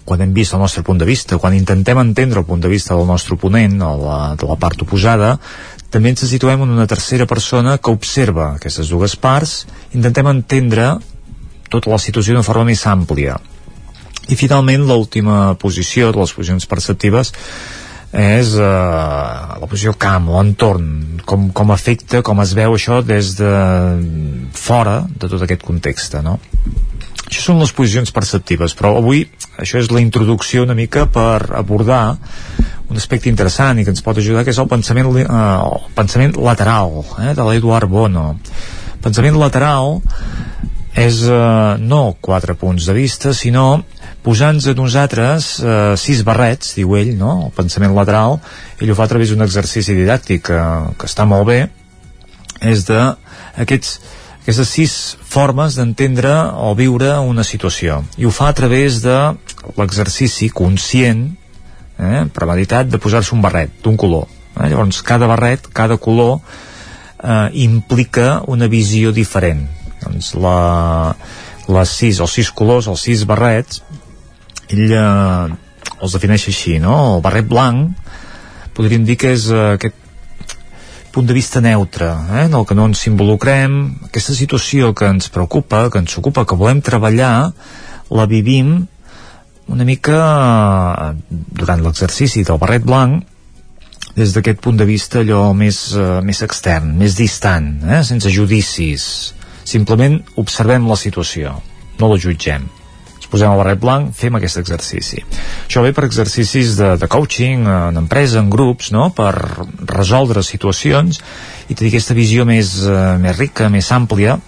quan 0.05 0.21
hem 0.23 0.31
vist 0.33 0.55
el 0.55 0.61
nostre 0.63 0.83
punt 0.85 1.01
de 1.01 1.07
vista, 1.09 1.37
quan 1.37 1.57
intentem 1.57 1.99
entendre 1.99 2.39
el 2.39 2.47
punt 2.47 2.61
de 2.63 2.71
vista 2.71 2.95
del 2.95 3.09
nostre 3.09 3.35
oponent, 3.35 3.75
o 3.83 3.91
la, 3.99 4.19
de 4.39 4.47
la 4.47 4.57
part 4.61 4.81
oposada, 4.85 5.35
també 5.89 6.13
ens 6.13 6.23
situem 6.29 6.63
en 6.63 6.71
una 6.71 6.87
tercera 6.87 7.25
persona 7.29 7.77
que 7.77 7.91
observa 7.91 8.53
aquestes 8.55 8.89
dues 8.93 9.15
parts, 9.17 9.65
intentem 9.97 10.29
entendre 10.29 10.93
tota 11.69 11.91
la 11.91 11.99
situació 12.01 12.33
d'una 12.33 12.45
forma 12.45 12.69
més 12.69 12.85
àmplia. 12.89 13.37
I 14.29 14.37
finalment 14.37 14.85
l'última 14.85 15.55
posició 15.61 16.11
de 16.13 16.21
les 16.21 16.33
posicions 16.37 16.69
perceptives 16.69 17.33
és 18.11 18.55
eh, 18.57 18.65
la 19.61 19.67
posició 19.69 19.93
camp, 19.99 20.29
l'entorn, 20.33 21.21
com, 21.29 21.49
com 21.53 21.73
afecta, 21.73 22.23
com 22.25 22.41
es 22.41 22.55
veu 22.57 22.73
això 22.73 23.03
des 23.05 23.35
de 23.37 23.51
fora 24.57 25.03
de 25.09 25.29
tot 25.29 25.43
aquest 25.45 25.65
context, 25.65 26.17
no? 26.25 26.39
Això 27.29 27.43
són 27.43 27.59
les 27.61 27.73
posicions 27.77 28.09
perceptives, 28.09 28.73
però 28.73 28.95
avui 28.97 29.27
això 29.61 29.77
és 29.77 29.91
la 29.93 30.01
introducció 30.01 30.63
una 30.65 30.73
mica 30.73 31.05
per 31.05 31.53
abordar 31.53 32.17
un 32.89 32.97
aspecte 32.97 33.29
interessant 33.29 33.77
i 33.77 33.85
que 33.85 33.93
ens 33.93 34.01
pot 34.01 34.17
ajudar, 34.17 34.41
que 34.43 34.49
és 34.49 34.57
el 34.57 34.69
pensament, 34.71 35.11
eh, 35.21 35.27
el 35.29 35.93
pensament 35.93 36.33
lateral, 36.41 37.03
eh, 37.21 37.35
de 37.37 37.45
l'Eduard 37.45 37.89
Bono. 37.89 38.31
Pensament 39.03 39.37
lateral 39.37 40.01
és 40.99 41.23
eh, 41.31 41.79
no 41.79 42.01
quatre 42.19 42.55
punts 42.59 42.89
de 42.89 42.95
vista, 42.97 43.33
sinó 43.33 43.83
posant-nos 44.25 44.67
a 44.67 44.75
nosaltres 44.75 45.49
eh, 45.63 45.95
sis 45.97 46.23
barrets, 46.27 46.75
diu 46.75 46.97
ell, 46.99 47.15
no? 47.17 47.35
el 47.47 47.55
pensament 47.55 47.95
lateral, 47.95 48.39
ell 48.79 48.91
ho 48.91 48.97
fa 48.97 49.07
a 49.07 49.11
través 49.11 49.31
d'un 49.31 49.45
exercici 49.45 49.95
didàctic 49.95 50.49
que, 50.51 50.63
que 50.99 51.07
està 51.07 51.27
molt 51.29 51.47
bé, 51.47 51.61
és 52.59 52.83
de 52.87 52.99
aquests, 53.63 53.99
aquestes 54.41 54.71
sis 54.73 54.93
formes 55.29 55.77
d'entendre 55.77 56.33
o 56.59 56.73
viure 56.75 57.11
una 57.23 57.45
situació 57.47 58.01
i 58.17 58.27
ho 58.27 58.31
fa 58.33 58.49
a 58.49 58.55
través 58.57 59.01
de 59.03 59.17
l'exercici 59.77 60.49
conscient 60.49 61.27
eh, 61.99 62.25
premeditat 62.33 62.89
de 62.89 62.99
posar-se 62.99 63.35
un 63.35 63.43
barret 63.45 63.79
d'un 63.83 63.97
color 63.99 64.27
eh? 64.57 64.69
llavors 64.71 65.03
cada 65.05 65.29
barret, 65.29 65.69
cada 65.71 65.97
color 65.97 66.39
eh, 66.39 67.49
implica 67.63 68.41
una 68.47 68.67
visió 68.67 69.13
diferent 69.15 69.67
doncs 70.03 70.33
la, 70.39 71.15
les 71.69 71.95
sis, 72.01 72.19
els 72.19 72.35
sis 72.39 72.51
colors, 72.51 72.89
els 72.91 73.07
sis 73.07 73.25
barrets 73.29 73.83
ell 74.69 74.93
eh, 74.93 75.57
els 75.99 76.15
defineix 76.15 76.47
així, 76.51 76.77
no? 76.81 76.95
El 77.15 77.25
barret 77.25 77.49
blanc 77.49 77.97
podríem 78.77 79.07
dir 79.07 79.17
que 79.19 79.33
és 79.35 79.49
eh, 79.51 79.73
aquest 79.75 79.97
punt 81.11 81.25
de 81.27 81.33
vista 81.33 81.61
neutre, 81.61 82.07
eh, 82.07 82.45
en 82.45 82.55
el 82.55 82.67
que 82.69 82.77
no 82.77 82.85
ens 82.89 83.07
involucrem, 83.09 83.79
aquesta 84.07 84.37
situació 84.37 84.93
que 84.93 85.09
ens 85.09 85.31
preocupa, 85.33 85.87
que 85.89 86.01
ens 86.03 86.15
ocupa, 86.21 86.45
que 86.45 86.57
volem 86.59 86.83
treballar, 86.85 87.51
la 88.09 88.25
vivim 88.29 88.77
una 89.69 89.85
mica 89.85 90.19
eh, 90.19 91.09
durant 91.29 91.83
l'exercici 91.85 92.45
del 92.45 92.61
barret 92.61 92.85
blanc 92.85 93.25
des 94.15 94.33
d'aquest 94.35 94.61
punt 94.63 94.77
de 94.79 94.87
vista 94.89 95.21
allò 95.21 95.53
més, 95.55 95.77
uh, 95.95 96.19
més 96.25 96.41
extern, 96.43 96.89
més 96.97 97.13
distant, 97.15 97.69
eh? 97.85 98.01
sense 98.03 98.27
judicis. 98.33 99.03
Simplement 99.69 100.19
observem 100.41 100.87
la 100.89 100.97
situació, 100.97 101.55
no 101.99 102.11
la 102.11 102.19
jutgem. 102.21 102.67
Posem 103.29 103.51
el 103.51 103.59
barret 103.59 103.77
blanc, 103.77 104.07
fem 104.17 104.33
aquest 104.39 104.57
exercici. 104.57 105.19
Això 105.67 105.83
ve 105.85 105.91
per 105.93 106.07
exercicis 106.07 106.71
de, 106.79 106.95
de 106.97 107.09
coaching, 107.11 107.67
en 107.69 107.99
empresa, 108.01 108.39
en 108.41 108.49
grups, 108.49 108.89
no? 108.95 109.11
per 109.13 109.35
resoldre 109.91 110.41
situacions 110.41 111.21
i 111.69 111.75
tenir 111.77 111.91
aquesta 111.93 112.17
visió 112.17 112.47
més, 112.49 112.71
uh, 112.89 113.19
més 113.21 113.37
rica, 113.37 113.69
més 113.69 113.91
àmplia, 113.93 114.39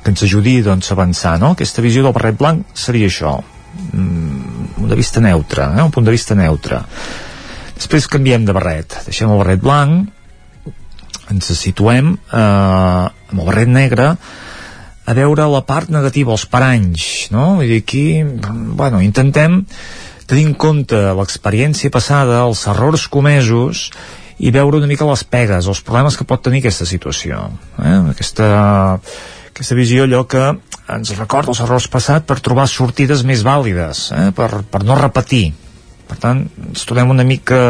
que 0.00 0.14
ens 0.14 0.24
ajudi 0.24 0.62
doncs, 0.64 0.88
a 0.88 0.96
avançar. 0.96 1.34
No? 1.42 1.52
Aquesta 1.52 1.84
visió 1.84 2.06
del 2.06 2.16
barret 2.16 2.40
blanc 2.40 2.72
seria 2.72 3.12
això, 3.12 3.34
mm, 3.92 4.80
un 4.80 4.88
de 4.88 4.96
vista 4.96 5.20
neutre, 5.20 5.68
eh? 5.68 5.84
un 5.84 5.92
punt 5.92 6.08
de 6.08 6.16
vista 6.16 6.38
neutre 6.38 6.80
Després 7.80 8.04
canviem 8.12 8.42
de 8.44 8.52
barret, 8.52 8.92
deixem 9.06 9.30
el 9.32 9.38
barret 9.40 9.60
blanc, 9.64 10.10
ens 11.34 11.50
situem 11.58 12.14
eh, 12.14 12.40
amb 12.40 13.38
el 13.38 13.46
barret 13.46 13.70
negre 13.70 14.14
a 15.10 15.16
veure 15.16 15.48
la 15.50 15.62
part 15.66 15.90
negativa, 15.90 16.34
els 16.36 16.46
paranys, 16.46 17.04
no? 17.34 17.56
Vull 17.58 17.70
dir, 17.72 17.80
aquí, 17.82 18.04
bueno, 18.78 19.00
intentem 19.02 19.62
tenir 20.30 20.44
en 20.46 20.54
compte 20.54 20.98
l'experiència 21.18 21.90
passada, 21.90 22.44
els 22.46 22.62
errors 22.70 23.08
comesos 23.10 23.88
i 24.38 24.52
veure 24.54 24.78
una 24.78 24.88
mica 24.90 25.08
les 25.08 25.24
pegues, 25.26 25.66
els 25.66 25.80
problemes 25.86 26.16
que 26.16 26.28
pot 26.28 26.44
tenir 26.44 26.62
aquesta 26.62 26.86
situació. 26.86 27.48
Eh? 27.82 27.96
Aquesta, 28.12 28.50
aquesta 29.50 29.78
visió, 29.78 30.06
allò 30.06 30.22
que 30.30 30.44
ens 30.90 31.10
recorda 31.18 31.50
els 31.54 31.64
errors 31.64 31.88
passats 31.90 32.28
per 32.28 32.38
trobar 32.44 32.68
sortides 32.70 33.26
més 33.26 33.42
vàlides, 33.46 34.06
eh? 34.14 34.28
per, 34.36 34.62
per 34.70 34.84
no 34.86 35.00
repetir 35.00 35.48
per 36.10 36.18
tant, 36.18 36.42
ens 36.66 36.86
trobem 36.88 37.12
una 37.14 37.26
mica 37.26 37.60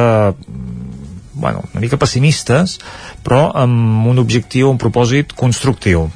bueno, 1.41 1.65
una 1.73 1.83
mica 1.83 1.99
pessimistes 2.01 2.79
però 3.25 3.49
amb 3.57 4.07
un 4.11 4.21
objectiu, 4.23 4.71
un 4.71 4.79
propòsit 4.81 5.35
constructiu. 5.39 6.07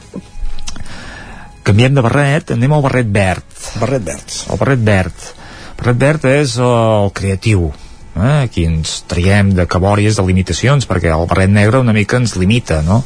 Canviem 1.64 1.96
de 1.96 2.04
barret, 2.04 2.52
anem 2.52 2.76
al 2.76 2.84
barret 2.84 3.08
verd. 3.08 3.46
Barret 3.80 4.04
verd. 4.04 4.36
El 4.52 4.60
barret 4.60 4.84
verd. 4.84 5.30
El 5.72 5.80
barret 5.80 6.02
verd 6.04 6.28
és 6.34 6.58
el 6.60 7.10
creatiu 7.16 7.72
eh? 8.14 8.44
aquí 8.44 8.66
ens 8.68 9.00
traiem 9.10 9.52
de 9.56 9.66
cabòries 9.66 10.18
de 10.18 10.24
limitacions 10.26 10.86
perquè 10.90 11.12
el 11.14 11.26
barret 11.30 11.50
negre 11.50 11.82
una 11.82 11.94
mica 11.96 12.20
ens 12.20 12.36
limita 12.38 12.82
no? 12.86 13.02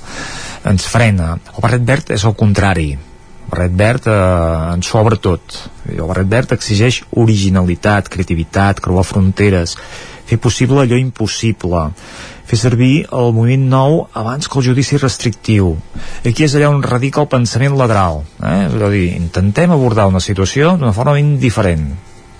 ens 0.68 0.88
frena. 0.90 1.36
El 1.54 1.64
barret 1.64 1.86
verd 1.88 2.16
és 2.18 2.26
el 2.28 2.36
contrari 2.38 2.90
barret 3.48 3.74
verd 3.76 4.08
eh, 4.10 4.74
ens 4.74 4.90
s'obre 4.90 5.18
tot 5.22 5.58
el 5.88 6.04
barret 6.04 6.28
verd 6.28 6.54
exigeix 6.56 7.02
originalitat, 7.16 8.10
creativitat, 8.12 8.82
creuar 8.84 9.06
fronteres 9.08 9.76
fer 10.28 10.38
possible 10.42 10.84
allò 10.84 10.98
impossible 11.00 11.86
fer 12.48 12.58
servir 12.60 12.92
el 13.12 13.32
moviment 13.36 13.64
nou 13.72 13.98
abans 14.16 14.48
que 14.48 14.60
el 14.60 14.66
judici 14.70 15.00
restrictiu 15.00 15.74
aquí 16.24 16.44
és 16.46 16.56
allà 16.56 16.70
on 16.72 16.84
radica 16.84 17.24
el 17.24 17.30
pensament 17.32 17.76
lateral 17.76 18.22
eh? 18.42 18.68
és 18.68 18.76
a 18.76 18.92
dir, 18.92 19.08
intentem 19.16 19.72
abordar 19.72 20.08
una 20.12 20.22
situació 20.24 20.76
d'una 20.76 20.94
forma 20.96 21.18
indiferent 21.20 21.90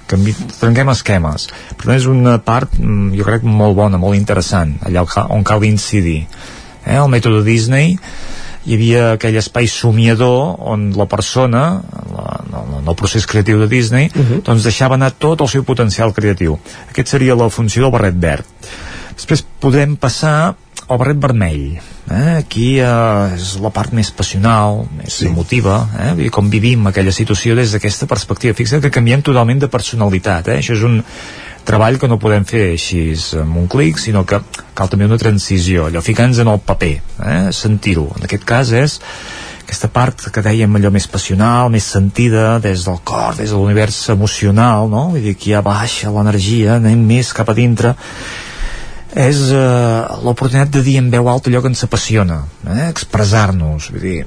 canvi, 0.09 0.33
trenquem 0.61 0.93
esquemes 0.93 1.49
per 1.75 1.85
tant 1.85 1.97
és 1.97 2.09
una 2.09 2.39
part, 2.45 2.77
mm, 2.81 3.13
jo 3.19 3.29
crec, 3.29 3.45
molt 3.45 3.77
bona 3.77 4.01
molt 4.01 4.17
interessant, 4.17 4.77
allà 4.85 5.05
on 5.29 5.45
cal 5.45 5.65
incidir 5.69 6.23
eh? 6.85 6.97
el 6.97 7.09
mètode 7.13 7.45
Disney 7.47 7.97
hi 8.69 8.77
havia 8.77 9.05
aquell 9.15 9.39
espai 9.41 9.67
somiador 9.73 10.59
on 10.69 10.91
la 10.97 11.07
persona, 11.09 11.63
no, 12.53 12.83
el 12.85 12.97
procés 13.01 13.25
creatiu 13.29 13.63
de 13.63 13.69
Disney, 13.71 14.11
uh 14.13 14.21
-huh. 14.21 14.43
doncs 14.45 14.63
deixava 14.69 14.95
anar 14.95 15.11
tot 15.11 15.41
el 15.41 15.49
seu 15.49 15.65
potencial 15.65 16.13
creatiu. 16.13 16.59
Aquest 16.91 17.09
seria 17.09 17.35
la 17.35 17.49
funció 17.49 17.83
del 17.83 17.93
barret 17.93 18.15
verd. 18.15 18.45
Després 19.17 19.45
podem 19.61 19.97
passar 19.97 20.55
al 20.89 20.99
barret 20.99 21.19
vermell. 21.21 21.81
Eh? 22.11 22.37
Aquí 22.39 22.79
eh, 22.81 23.35
és 23.35 23.59
la 23.61 23.71
part 23.71 23.93
més 23.93 24.11
passional, 24.11 24.87
més 24.97 25.13
sí. 25.21 25.27
emotiva, 25.27 25.89
eh? 25.99 26.13
Vull 26.15 26.23
dir, 26.25 26.31
com 26.31 26.49
vivim 26.51 26.87
aquella 26.87 27.13
situació 27.13 27.55
des 27.55 27.73
d'aquesta 27.73 28.07
perspectiva. 28.07 28.55
Fixa't 28.55 28.83
que 28.83 28.91
canviem 28.91 29.23
totalment 29.23 29.59
de 29.59 29.69
personalitat. 29.69 30.49
Eh? 30.49 30.59
Això 30.63 30.73
és 30.73 30.83
un, 30.83 31.03
treball 31.69 31.99
que 32.01 32.09
no 32.09 32.21
podem 32.21 32.47
fer 32.49 32.71
així 32.73 33.03
amb 33.41 33.61
un 33.61 33.69
clic, 33.69 34.01
sinó 34.01 34.25
que 34.29 34.41
cal 34.79 34.89
també 34.89 35.09
una 35.09 35.21
transició, 35.21 35.89
allò 35.89 36.03
ficar-nos 36.05 36.41
en 36.41 36.51
el 36.53 36.63
paper, 36.65 36.95
eh? 37.29 37.45
sentir-ho. 37.53 38.07
En 38.17 38.25
aquest 38.29 38.47
cas 38.49 38.73
és 38.73 38.99
aquesta 39.69 39.91
part 39.93 40.31
que 40.33 40.45
dèiem 40.45 40.79
allò 40.79 40.89
més 40.95 41.07
passional, 41.13 41.69
més 41.69 41.85
sentida 41.93 42.57
des 42.65 42.87
del 42.89 43.03
cor, 43.05 43.37
des 43.37 43.53
de 43.53 43.59
l'univers 43.59 43.99
emocional, 44.15 44.89
no? 44.89 45.11
Vull 45.13 45.27
dir, 45.27 45.35
aquí 45.37 45.53
ja 45.53 45.61
baixa 45.65 46.13
l'energia, 46.15 46.79
anem 46.79 47.03
més 47.11 47.35
cap 47.37 47.53
a 47.53 47.57
dintre 47.59 47.93
és 49.19 49.39
eh, 49.57 50.17
l'oportunitat 50.25 50.71
de 50.73 50.83
dir 50.85 50.99
en 51.01 51.09
veu 51.13 51.29
alta 51.29 51.49
allò 51.51 51.63
que 51.65 51.71
ens 51.73 51.85
apassiona, 51.85 52.43
eh? 52.69 52.89
expressar-nos, 52.89 53.91
vull 53.93 54.05
dir, 54.05 54.19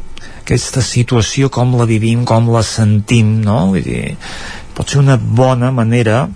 aquesta 0.41 0.81
situació 0.85 1.49
com 1.53 1.73
la 1.79 1.85
vivim, 1.89 2.25
com 2.25 2.49
la 2.53 2.63
sentim, 2.65 3.39
no? 3.45 3.71
Vull 3.73 3.85
dir, 3.85 4.15
pot 4.77 4.89
ser 4.89 5.01
una 5.01 5.17
bona 5.17 5.71
manera 5.73 6.27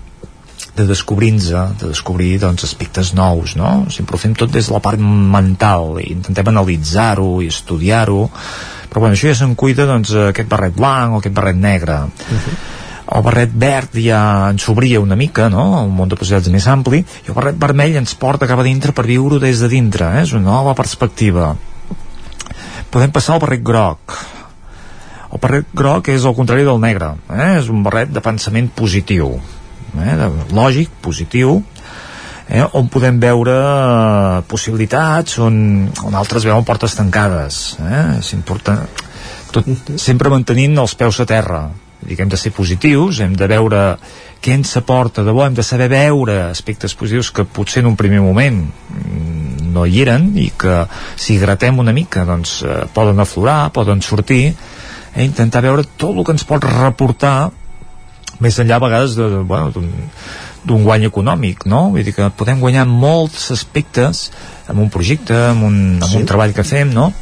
de 0.76 0.86
descobrir-nos, 0.86 1.48
de 1.80 1.90
descobrir 1.90 2.36
doncs, 2.42 2.64
aspectes 2.68 3.12
nous, 3.16 3.56
no? 3.56 3.86
Sempre 3.92 4.16
ho 4.16 4.20
fem 4.20 4.34
tot 4.36 4.52
des 4.52 4.68
de 4.68 4.74
la 4.74 4.82
part 4.84 5.00
mental 5.00 6.00
i 6.02 6.10
intentem 6.14 6.52
analitzar-ho 6.52 7.40
i 7.42 7.50
estudiar-ho, 7.50 8.26
però 8.90 9.04
bueno, 9.04 9.16
això 9.16 9.32
ja 9.32 9.38
se'n 9.40 9.56
cuida 9.58 9.88
doncs, 9.88 10.14
aquest 10.30 10.48
barret 10.52 10.76
blanc 10.76 11.16
o 11.16 11.20
aquest 11.20 11.34
barret 11.36 11.56
negre. 11.56 12.04
Uh 12.04 12.36
-huh. 12.36 12.56
El 13.16 13.22
barret 13.22 13.50
verd 13.54 13.94
ja 14.02 14.50
ens 14.50 14.68
obria 14.68 15.00
una 15.00 15.16
mica, 15.16 15.48
no? 15.48 15.84
Un 15.84 15.94
món 15.94 16.08
de 16.08 16.16
possibilitats 16.16 16.52
més 16.52 16.66
ampli, 16.66 16.98
i 16.98 17.28
el 17.28 17.34
barret 17.34 17.58
vermell 17.58 17.96
ens 17.96 18.14
porta 18.14 18.46
cap 18.46 18.58
a 18.58 18.62
dintre 18.62 18.92
per 18.92 19.06
viure-ho 19.06 19.38
des 19.38 19.60
de 19.60 19.68
dintre, 19.68 20.18
eh? 20.18 20.22
És 20.22 20.32
una 20.32 20.50
nova 20.50 20.74
perspectiva. 20.74 21.56
Podem 22.90 23.10
passar 23.10 23.34
al 23.34 23.40
barret 23.40 23.62
groc, 23.62 24.18
el 25.32 25.40
barret 25.40 25.66
groc 25.74 26.08
és 26.08 26.24
el 26.24 26.34
contrari 26.34 26.64
del 26.64 26.80
negre, 26.80 27.14
eh? 27.28 27.58
és 27.58 27.68
un 27.68 27.82
barret 27.82 28.08
de 28.08 28.20
pensament 28.20 28.68
positiu 28.74 29.40
eh, 30.02 30.28
lògic, 30.56 30.92
positiu, 31.02 31.60
eh, 32.48 32.64
on 32.78 32.90
podem 32.92 33.18
veure 33.22 33.56
possibilitats, 34.50 35.38
on, 35.42 35.88
on 36.04 36.14
altres 36.14 36.46
veuen 36.46 36.64
portes 36.66 36.94
tancades. 36.98 37.76
Eh? 37.82 38.04
És 38.20 38.32
important, 38.36 38.84
tot, 39.54 39.66
sempre 39.96 40.32
mantenint 40.32 40.78
els 40.78 40.96
peus 40.98 41.20
a 41.20 41.28
terra. 41.28 41.66
Dic, 42.06 42.20
hem 42.20 42.30
de 42.30 42.38
ser 42.38 42.52
positius, 42.54 43.22
hem 43.24 43.34
de 43.34 43.48
veure 43.50 43.82
què 44.44 44.52
ens 44.54 44.76
aporta 44.78 45.24
de 45.24 45.32
bo, 45.34 45.42
hem 45.46 45.56
de 45.56 45.64
saber 45.64 45.88
veure 45.90 46.36
aspectes 46.50 46.94
positius 46.94 47.32
que 47.34 47.46
potser 47.48 47.82
en 47.82 47.90
un 47.90 47.96
primer 47.98 48.20
moment 48.22 48.60
mm, 48.62 49.70
no 49.74 49.86
hi 49.88 50.02
eren 50.04 50.28
i 50.38 50.50
que 50.60 50.82
si 51.16 51.38
gratem 51.40 51.80
una 51.82 51.94
mica 51.96 52.26
doncs 52.28 52.60
eh, 52.62 52.82
poden 52.94 53.20
aflorar, 53.24 53.72
poden 53.74 54.04
sortir 54.04 54.44
eh, 54.52 55.24
intentar 55.24 55.64
veure 55.64 55.86
tot 55.96 56.12
el 56.12 56.22
que 56.22 56.36
ens 56.36 56.46
pot 56.48 56.68
reportar 56.68 57.50
més 58.40 58.58
enllà 58.62 58.80
a 58.80 58.84
vegades 58.84 59.16
d'un 59.18 59.44
bueno, 59.48 59.72
d'un 60.66 60.82
guany 60.82 61.06
econòmic, 61.06 61.66
no? 61.70 61.90
Vull 61.94 62.06
dir 62.06 62.14
que 62.16 62.26
podem 62.38 62.58
guanyar 62.62 62.86
molts 62.90 63.52
aspectes 63.54 64.30
amb 64.66 64.82
un 64.82 64.90
projecte, 64.90 65.36
amb 65.52 65.68
un, 65.68 65.78
amb 66.00 66.10
sí. 66.10 66.18
un 66.18 66.26
treball 66.26 66.56
que 66.56 66.66
fem, 66.66 66.90
no? 66.94 67.12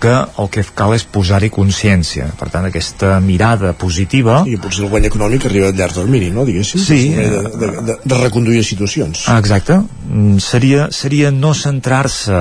que 0.00 0.12
el 0.40 0.48
que 0.48 0.62
cal 0.72 0.94
és 0.96 1.02
posar-hi 1.04 1.50
consciència. 1.52 2.30
Per 2.40 2.48
tant, 2.48 2.64
aquesta 2.64 3.18
mirada 3.20 3.74
positiva... 3.76 4.38
I 4.48 4.56
potser 4.56 4.86
el 4.86 4.88
guany 4.94 5.10
econòmic 5.10 5.44
arriba 5.44 5.68
a 5.68 5.76
llarg 5.76 5.98
termini, 5.98 6.30
no? 6.32 6.46
Diguéssim. 6.48 6.80
Sí. 6.80 7.00
De, 7.18 7.42
de, 7.60 7.68
de, 7.90 7.98
de 8.08 8.20
reconduir 8.22 8.64
situacions. 8.64 9.26
Ah, 9.28 9.36
exacte. 9.42 9.76
Mm, 10.08 10.40
seria, 10.40 10.88
seria 10.96 11.28
no 11.34 11.52
centrar-se 11.52 12.40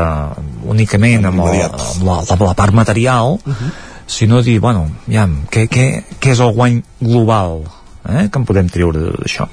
únicament 0.71 1.27
amb, 1.27 1.43
el, 1.49 1.61
amb 1.67 2.07
la, 2.07 2.21
la, 2.23 2.39
la 2.47 2.57
part 2.63 2.79
material, 2.79 3.35
uh 3.43 3.53
-huh 3.53 3.75
sinó 4.09 4.41
dir, 4.45 4.57
bueno, 4.63 4.87
ja, 5.07 5.27
què, 5.53 5.67
què, 5.71 5.85
què 6.17 6.33
és 6.33 6.41
el 6.41 6.55
guany 6.57 6.81
global 7.01 7.61
eh? 8.09 8.25
que 8.27 8.41
en 8.41 8.47
podem 8.49 8.71
treure 8.73 9.13
d'això 9.19 9.47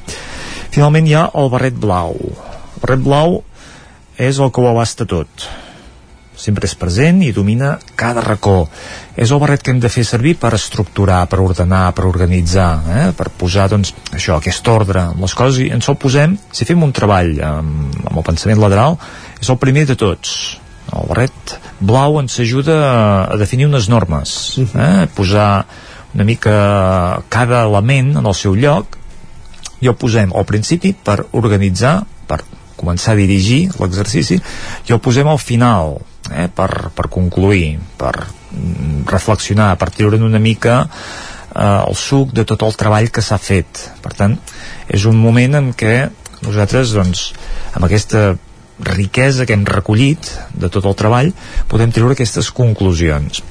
finalment 0.73 1.07
hi 1.09 1.15
ha 1.19 1.29
el 1.37 1.53
barret 1.53 1.77
blau 1.83 2.17
el 2.17 2.81
barret 2.83 3.05
blau 3.05 3.39
és 4.17 4.41
el 4.41 4.51
que 4.51 4.65
ho 4.65 4.71
abasta 4.73 5.05
tot 5.09 5.49
sempre 6.37 6.69
és 6.69 6.77
present 6.79 7.23
i 7.25 7.33
domina 7.35 7.75
cada 7.99 8.23
racó. 8.25 8.67
És 9.17 9.33
el 9.33 9.41
barret 9.41 9.65
que 9.65 9.73
hem 9.73 9.81
de 9.81 9.91
fer 9.93 10.05
servir 10.05 10.37
per 10.41 10.53
estructurar, 10.57 11.23
per 11.31 11.41
ordenar, 11.41 11.89
per 11.97 12.05
organitzar, 12.09 12.71
eh? 12.93 13.07
per 13.17 13.31
posar 13.41 13.71
doncs, 13.73 13.95
això, 14.13 14.37
aquest 14.37 14.69
ordre 14.69 15.09
les 15.17 15.35
coses 15.35 15.63
i 15.65 15.71
ens 15.75 15.89
el 15.89 15.99
posem, 16.01 16.37
si 16.53 16.69
fem 16.69 16.85
un 16.85 16.93
treball 16.97 17.33
amb, 17.41 17.99
amb 18.05 18.21
el 18.21 18.27
pensament 18.27 18.61
lateral, 18.61 19.01
és 19.41 19.51
el 19.53 19.61
primer 19.63 19.87
de 19.89 19.97
tots. 19.99 20.37
El 20.95 21.09
barret 21.11 21.57
blau 21.81 22.21
ens 22.21 22.39
ajuda 22.41 22.77
a 23.27 23.37
definir 23.41 23.67
unes 23.67 23.89
normes, 23.91 24.59
eh? 24.63 25.07
posar 25.15 25.67
una 26.15 26.25
mica 26.25 27.23
cada 27.29 27.65
element 27.67 28.17
en 28.17 28.27
el 28.27 28.35
seu 28.35 28.55
lloc 28.57 28.97
i 29.83 29.91
el 29.91 29.97
posem 29.99 30.33
al 30.33 30.47
principi 30.49 30.95
per 30.95 31.19
organitzar, 31.37 31.99
per 32.27 32.41
començar 32.79 33.15
a 33.15 33.19
dirigir 33.19 33.67
l'exercici 33.81 34.39
i 34.39 34.95
el 34.95 35.03
posem 35.05 35.29
al 35.29 35.41
final 35.43 35.99
eh, 36.31 36.49
per, 36.49 36.93
per 36.95 37.09
concluir, 37.13 37.77
per 37.99 38.15
mm, 38.23 39.05
reflexionar, 39.11 39.75
per 39.77 39.91
treure'n 39.93 40.25
una 40.25 40.41
mica 40.41 40.85
eh, 40.87 41.83
el 41.83 41.97
suc 41.99 42.33
de 42.37 42.47
tot 42.49 42.65
el 42.65 42.79
treball 42.79 43.11
que 43.11 43.25
s'ha 43.25 43.41
fet. 43.43 43.91
Per 44.03 44.15
tant, 44.17 44.39
és 44.89 45.05
un 45.09 45.19
moment 45.21 45.61
en 45.61 45.73
què 45.77 45.97
nosaltres, 46.47 46.93
doncs, 46.97 47.31
amb 47.75 47.89
aquesta 47.89 48.35
riquesa 48.79 49.47
que 49.47 49.57
hem 49.57 49.65
recollit 49.65 50.31
de 50.55 50.69
tot 50.73 50.85
el 50.85 50.97
treball, 50.99 51.33
podem 51.69 51.93
treure 51.95 52.17
aquestes 52.17 52.51
conclusions 52.53 53.43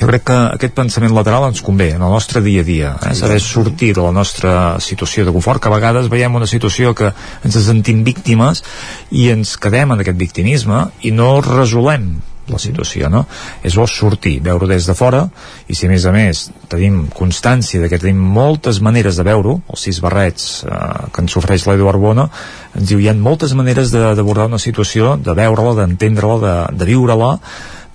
jo 0.00 0.08
crec 0.08 0.22
que 0.30 0.36
aquest 0.56 0.72
pensament 0.72 1.12
lateral 1.12 1.44
ens 1.50 1.60
convé 1.64 1.90
en 1.92 2.00
el 2.06 2.14
nostre 2.14 2.40
dia 2.40 2.62
a 2.64 2.66
dia, 2.66 2.94
eh? 3.04 3.12
saber 3.14 3.36
sortir 3.44 3.92
de 3.96 4.00
la 4.00 4.14
nostra 4.16 4.52
situació 4.80 5.26
de 5.26 5.34
confort, 5.34 5.60
que 5.60 5.68
a 5.68 5.74
vegades 5.74 6.08
veiem 6.08 6.38
una 6.40 6.48
situació 6.48 6.94
que 6.96 7.12
ens 7.44 7.58
sentim 7.66 8.00
víctimes 8.06 8.64
i 9.10 9.28
ens 9.34 9.58
quedem 9.60 9.92
en 9.92 10.00
aquest 10.00 10.16
victimisme 10.16 10.86
i 11.04 11.12
no 11.12 11.34
resolem 11.44 12.14
la 12.52 12.60
situació, 12.62 13.08
no? 13.12 13.24
És 13.66 13.76
bo 13.78 13.86
sortir, 13.90 14.38
veure 14.44 14.68
des 14.70 14.86
de 14.88 14.96
fora, 14.98 15.24
i 15.68 15.76
si 15.78 15.88
a 15.88 15.92
més 15.92 16.06
a 16.06 16.12
més 16.14 16.44
tenim 16.72 17.02
constància 17.16 17.80
de 17.82 17.90
que 17.90 18.00
tenim 18.02 18.20
moltes 18.20 18.80
maneres 18.84 19.18
de 19.20 19.26
veure-ho, 19.26 19.60
els 19.70 19.86
sis 19.88 20.00
barrets 20.04 20.48
eh, 20.64 21.10
que 21.12 21.24
ens 21.24 21.36
ofereix 21.40 21.66
l'Eduard 21.68 22.02
Bona, 22.02 22.28
ens 22.74 22.90
diu 22.90 23.00
hi 23.00 23.10
ha 23.10 23.16
moltes 23.16 23.54
maneres 23.58 23.94
d'abordar 23.94 24.50
una 24.50 24.62
situació, 24.62 25.16
de 25.16 25.36
veure-la, 25.36 25.76
d'entendre-la, 25.82 26.38
de, 26.44 26.54
de 26.78 26.90
viure-la, 26.92 27.34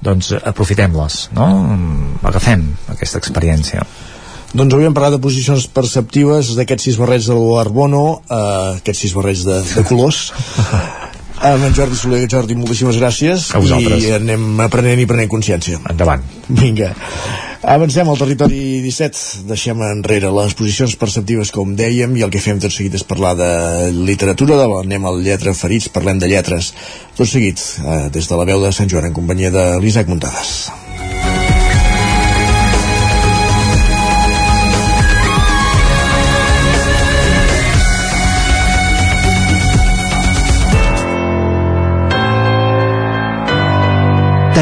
doncs 0.05 0.33
aprofitem-les, 0.37 1.21
no? 1.37 1.47
Agafem 2.27 2.67
aquesta 2.93 3.21
experiència. 3.21 3.85
Doncs 4.55 4.71
avui 4.71 4.87
hem 4.87 4.93
parlat 4.95 5.17
de 5.17 5.23
posicions 5.23 5.65
perceptives 5.75 6.53
d'aquests 6.55 6.87
sis 6.87 6.99
barrets 6.99 7.27
de 7.27 7.35
l'Arbono, 7.35 8.05
eh, 8.23 8.77
aquests 8.79 9.07
sis 9.07 9.15
barrets 9.17 9.43
de, 9.47 9.59
de 9.73 9.83
colors. 9.89 10.29
amb 11.45 11.65
en 11.67 11.73
Jordi 11.77 11.97
Soler 11.99 12.25
Jordi, 12.31 12.57
moltíssimes 12.57 12.99
gràcies 13.01 13.49
i 14.01 14.13
anem 14.15 14.61
aprenent 14.65 15.01
i 15.01 15.09
prenent 15.09 15.31
consciència. 15.31 15.81
Endavant. 15.91 16.23
Vinga. 16.49 16.93
Avancem 17.65 18.09
al 18.11 18.19
territori 18.19 18.59
17, 18.83 19.45
deixem 19.49 19.79
enrere 19.87 20.29
les 20.29 20.53
posicions 20.57 20.93
perceptives, 21.01 21.49
com 21.55 21.73
dèiem, 21.77 22.13
i 22.13 22.21
el 22.21 22.33
que 22.33 22.41
fem 22.43 22.61
tot 22.61 22.73
seguit 22.73 22.93
és 22.93 23.05
parlar 23.07 23.33
de 23.39 23.49
literatura, 23.95 24.59
de 24.61 24.69
anem 24.83 25.09
al 25.09 25.21
Lletra 25.25 25.55
Ferits, 25.57 25.89
parlem 25.89 26.21
de 26.21 26.29
lletres. 26.29 26.75
Tot 27.17 27.29
seguit, 27.29 27.61
eh, 27.81 28.07
des 28.13 28.29
de 28.29 28.37
la 28.37 28.45
veu 28.45 28.61
de 28.61 28.71
Sant 28.71 28.89
Joan, 28.89 29.09
en 29.09 29.17
companyia 29.17 29.49
de 29.49 29.69
l'Isaac 29.81 30.11
Muntades. 30.13 30.84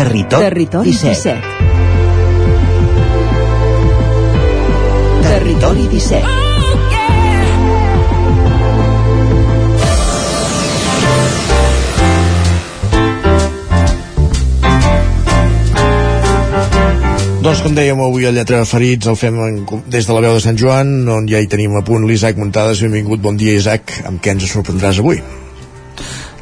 Territori, 0.04 0.44
Territori 0.44 0.92
17. 0.92 1.40
17. 1.40 1.40
Territori 5.22 5.88
17. 5.88 6.28
Doncs 17.44 17.62
com 17.64 17.72
dèiem 17.72 17.96
avui 18.04 18.28
a 18.28 18.32
Lletra 18.36 18.66
Ferits 18.68 19.08
el 19.08 19.16
fem 19.16 19.40
en, 19.40 19.64
des 19.88 20.04
de 20.04 20.12
la 20.12 20.20
veu 20.20 20.36
de 20.36 20.44
Sant 20.44 20.60
Joan 20.60 21.08
on 21.08 21.32
ja 21.32 21.40
hi 21.40 21.48
tenim 21.48 21.80
a 21.80 21.84
punt 21.88 22.04
l'Isaac 22.08 22.36
Muntades 22.36 22.84
benvingut, 22.84 23.24
bon 23.24 23.40
dia 23.40 23.56
Isaac, 23.56 24.04
amb 24.04 24.20
què 24.20 24.36
ens 24.36 24.52
sorprendràs 24.52 25.00
avui? 25.00 25.24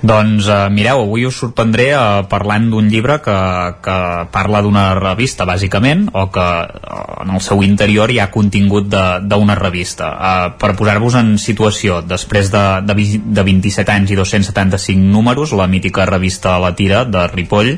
Doncs 0.02 0.48
uh, 0.50 0.66
mireu, 0.74 1.04
avui 1.04 1.28
us 1.30 1.38
sorprendré 1.38 1.92
uh, 1.94 2.24
parlant 2.30 2.66
d'un 2.72 2.88
llibre 2.90 3.20
que, 3.22 3.38
que 3.86 3.98
parla 4.34 4.64
d'una 4.66 4.86
revista, 4.98 5.46
bàsicament, 5.46 6.08
o 6.18 6.26
que 6.34 6.46
uh, 6.66 7.22
en 7.22 7.36
el 7.38 7.44
seu 7.46 7.62
interior 7.62 8.10
hi 8.10 8.18
ha 8.18 8.32
contingut 8.34 8.90
d'una 8.90 9.58
revista. 9.60 10.10
Uh, 10.10 10.48
per 10.58 10.74
posar-vos 10.80 11.20
en 11.22 11.36
situació, 11.38 12.02
després 12.02 12.50
de, 12.50 12.66
de, 12.88 12.98
de 13.22 13.46
27 13.52 13.94
anys 13.94 14.16
i 14.16 14.18
275 14.18 15.06
números, 15.06 15.54
la 15.54 15.70
mítica 15.70 16.10
revista 16.10 16.58
La 16.58 16.74
Tira 16.74 17.06
de 17.06 17.28
Ripoll 17.30 17.76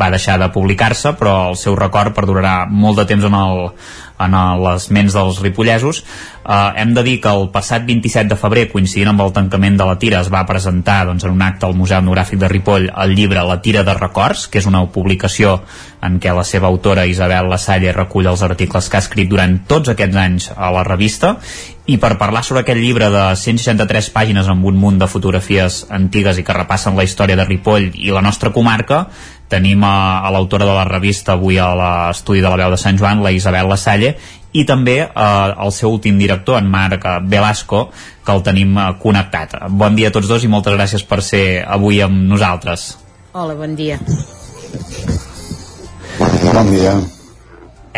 va 0.00 0.10
deixar 0.12 0.38
de 0.40 0.48
publicar-se, 0.52 1.14
però 1.16 1.50
el 1.50 1.60
seu 1.60 1.76
record 1.76 2.16
perdurarà 2.16 2.66
molt 2.68 3.00
de 3.00 3.06
temps 3.08 3.24
en, 3.24 3.36
el, 3.36 3.62
en 4.18 4.36
les 4.62 4.88
ments 4.90 5.16
dels 5.16 5.40
ripollesos. 5.42 6.02
Eh, 6.46 6.72
hem 6.82 6.94
de 6.94 7.02
dir 7.06 7.18
que 7.20 7.32
el 7.32 7.48
passat 7.54 7.86
27 7.86 8.30
de 8.32 8.38
febrer, 8.40 8.66
coincidint 8.72 9.12
amb 9.12 9.24
el 9.24 9.34
tancament 9.36 9.76
de 9.78 9.88
la 9.88 9.98
tira, 9.98 10.20
es 10.20 10.32
va 10.32 10.46
presentar 10.48 11.04
doncs, 11.08 11.24
en 11.24 11.34
un 11.34 11.42
acte 11.42 11.66
al 11.66 11.76
Museu 11.76 12.00
Etnogràfic 12.00 12.40
de 12.40 12.50
Ripoll 12.52 12.90
el 12.90 13.14
llibre 13.16 13.44
La 13.46 13.60
tira 13.62 13.84
de 13.84 13.94
records, 13.94 14.46
que 14.48 14.58
és 14.62 14.66
una 14.66 14.84
publicació 14.92 15.60
en 16.06 16.20
què 16.20 16.32
la 16.34 16.44
seva 16.44 16.68
autora 16.68 17.06
Isabel 17.06 17.48
Lasalle 17.50 17.92
recull 17.92 18.28
els 18.30 18.42
articles 18.46 18.88
que 18.88 18.98
ha 18.98 19.04
escrit 19.04 19.30
durant 19.30 19.58
tots 19.66 19.90
aquests 19.92 20.20
anys 20.20 20.50
a 20.54 20.70
la 20.74 20.84
revista 20.86 21.36
i 21.86 21.98
per 22.02 22.16
parlar 22.18 22.42
sobre 22.44 22.64
aquest 22.64 22.80
llibre 22.82 23.08
de 23.14 23.24
163 23.38 24.10
pàgines 24.14 24.48
amb 24.50 24.66
un 24.66 24.78
munt 24.80 24.98
de 24.98 25.08
fotografies 25.10 25.84
antigues 25.94 26.38
i 26.38 26.44
que 26.46 26.56
repassen 26.56 26.98
la 26.98 27.06
història 27.06 27.38
de 27.38 27.46
Ripoll 27.46 27.92
i 27.94 28.10
la 28.14 28.24
nostra 28.26 28.50
comarca 28.54 29.06
tenim 29.48 29.84
a, 29.86 30.26
a 30.26 30.32
l'autora 30.34 30.66
de 30.66 30.74
la 30.74 30.84
revista 30.88 31.34
avui 31.36 31.58
a 31.58 31.70
l'estudi 31.78 32.42
de 32.42 32.50
la 32.50 32.58
veu 32.58 32.74
de 32.74 32.80
Sant 32.80 32.98
Joan, 32.98 33.22
la 33.22 33.32
Isabel 33.34 33.68
Lasalle, 33.70 34.16
i 34.56 34.64
també 34.68 34.98
eh, 35.04 35.08
el 35.64 35.72
seu 35.74 35.92
últim 35.92 36.18
director, 36.18 36.58
en 36.58 36.70
Marc 36.70 37.04
Velasco, 37.28 37.88
que 38.24 38.34
el 38.34 38.44
tenim 38.46 38.76
eh, 38.78 38.86
connectat. 39.02 39.58
Bon 39.70 39.98
dia 39.98 40.12
a 40.12 40.16
tots 40.16 40.30
dos 40.30 40.46
i 40.46 40.52
moltes 40.52 40.76
gràcies 40.78 41.04
per 41.06 41.22
ser 41.22 41.44
avui 41.62 42.00
amb 42.04 42.24
nosaltres. 42.30 42.94
Hola, 43.36 43.58
bon 43.58 43.76
dia. 43.76 44.00
Bon 46.16 46.72
dia 46.72 47.15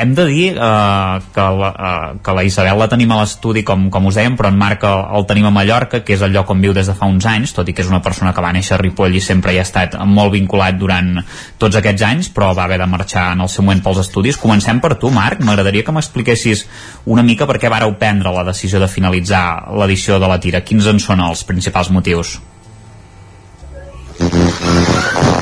hem 0.00 0.14
de 0.14 0.24
dir 0.28 0.46
eh, 0.54 1.20
que, 1.34 1.46
la, 1.60 1.70
eh, 1.88 2.18
que 2.24 2.34
la 2.36 2.44
Isabel 2.46 2.78
la 2.78 2.88
tenim 2.90 3.12
a 3.12 3.20
l'estudi 3.20 3.64
com, 3.66 3.88
com 3.92 4.08
us 4.10 4.18
dèiem, 4.18 4.36
però 4.38 4.52
en 4.52 4.58
Marc 4.60 4.84
el, 4.88 5.02
el 5.18 5.26
tenim 5.30 5.48
a 5.48 5.52
Mallorca, 5.54 6.00
que 6.06 6.16
és 6.16 6.24
el 6.24 6.34
lloc 6.34 6.50
on 6.54 6.62
viu 6.64 6.74
des 6.76 6.88
de 6.88 6.96
fa 6.98 7.08
uns 7.10 7.26
anys, 7.28 7.54
tot 7.56 7.68
i 7.68 7.74
que 7.74 7.84
és 7.84 7.90
una 7.90 8.02
persona 8.04 8.32
que 8.34 8.44
va 8.44 8.52
néixer 8.54 8.76
a 8.76 8.80
Ripoll 8.80 9.18
i 9.18 9.22
sempre 9.24 9.54
hi 9.54 9.60
ha 9.60 9.66
estat 9.66 9.98
molt 10.06 10.34
vinculat 10.34 10.78
durant 10.80 11.14
tots 11.58 11.80
aquests 11.80 12.06
anys, 12.08 12.32
però 12.34 12.52
va 12.56 12.66
haver 12.68 12.80
de 12.82 12.90
marxar 12.90 13.30
en 13.34 13.44
el 13.44 13.52
seu 13.52 13.66
moment 13.66 13.84
pels 13.84 14.02
estudis. 14.04 14.38
Comencem 14.40 14.82
per 14.84 14.94
tu, 15.00 15.10
Marc. 15.14 15.42
M'agradaria 15.44 15.84
que 15.86 15.94
m'expliquessis 15.94 16.66
una 17.06 17.26
mica 17.26 17.48
per 17.48 17.58
què 17.60 17.72
vareu 17.72 17.96
prendre 18.00 18.32
la 18.34 18.46
decisió 18.48 18.80
de 18.82 18.90
finalitzar 18.90 19.44
l'edició 19.78 20.18
de 20.22 20.30
la 20.30 20.40
tira. 20.40 20.64
Quins 20.64 20.86
en 20.86 21.02
són 21.02 21.24
els 21.24 21.44
principals 21.48 21.90
motius? 21.94 22.38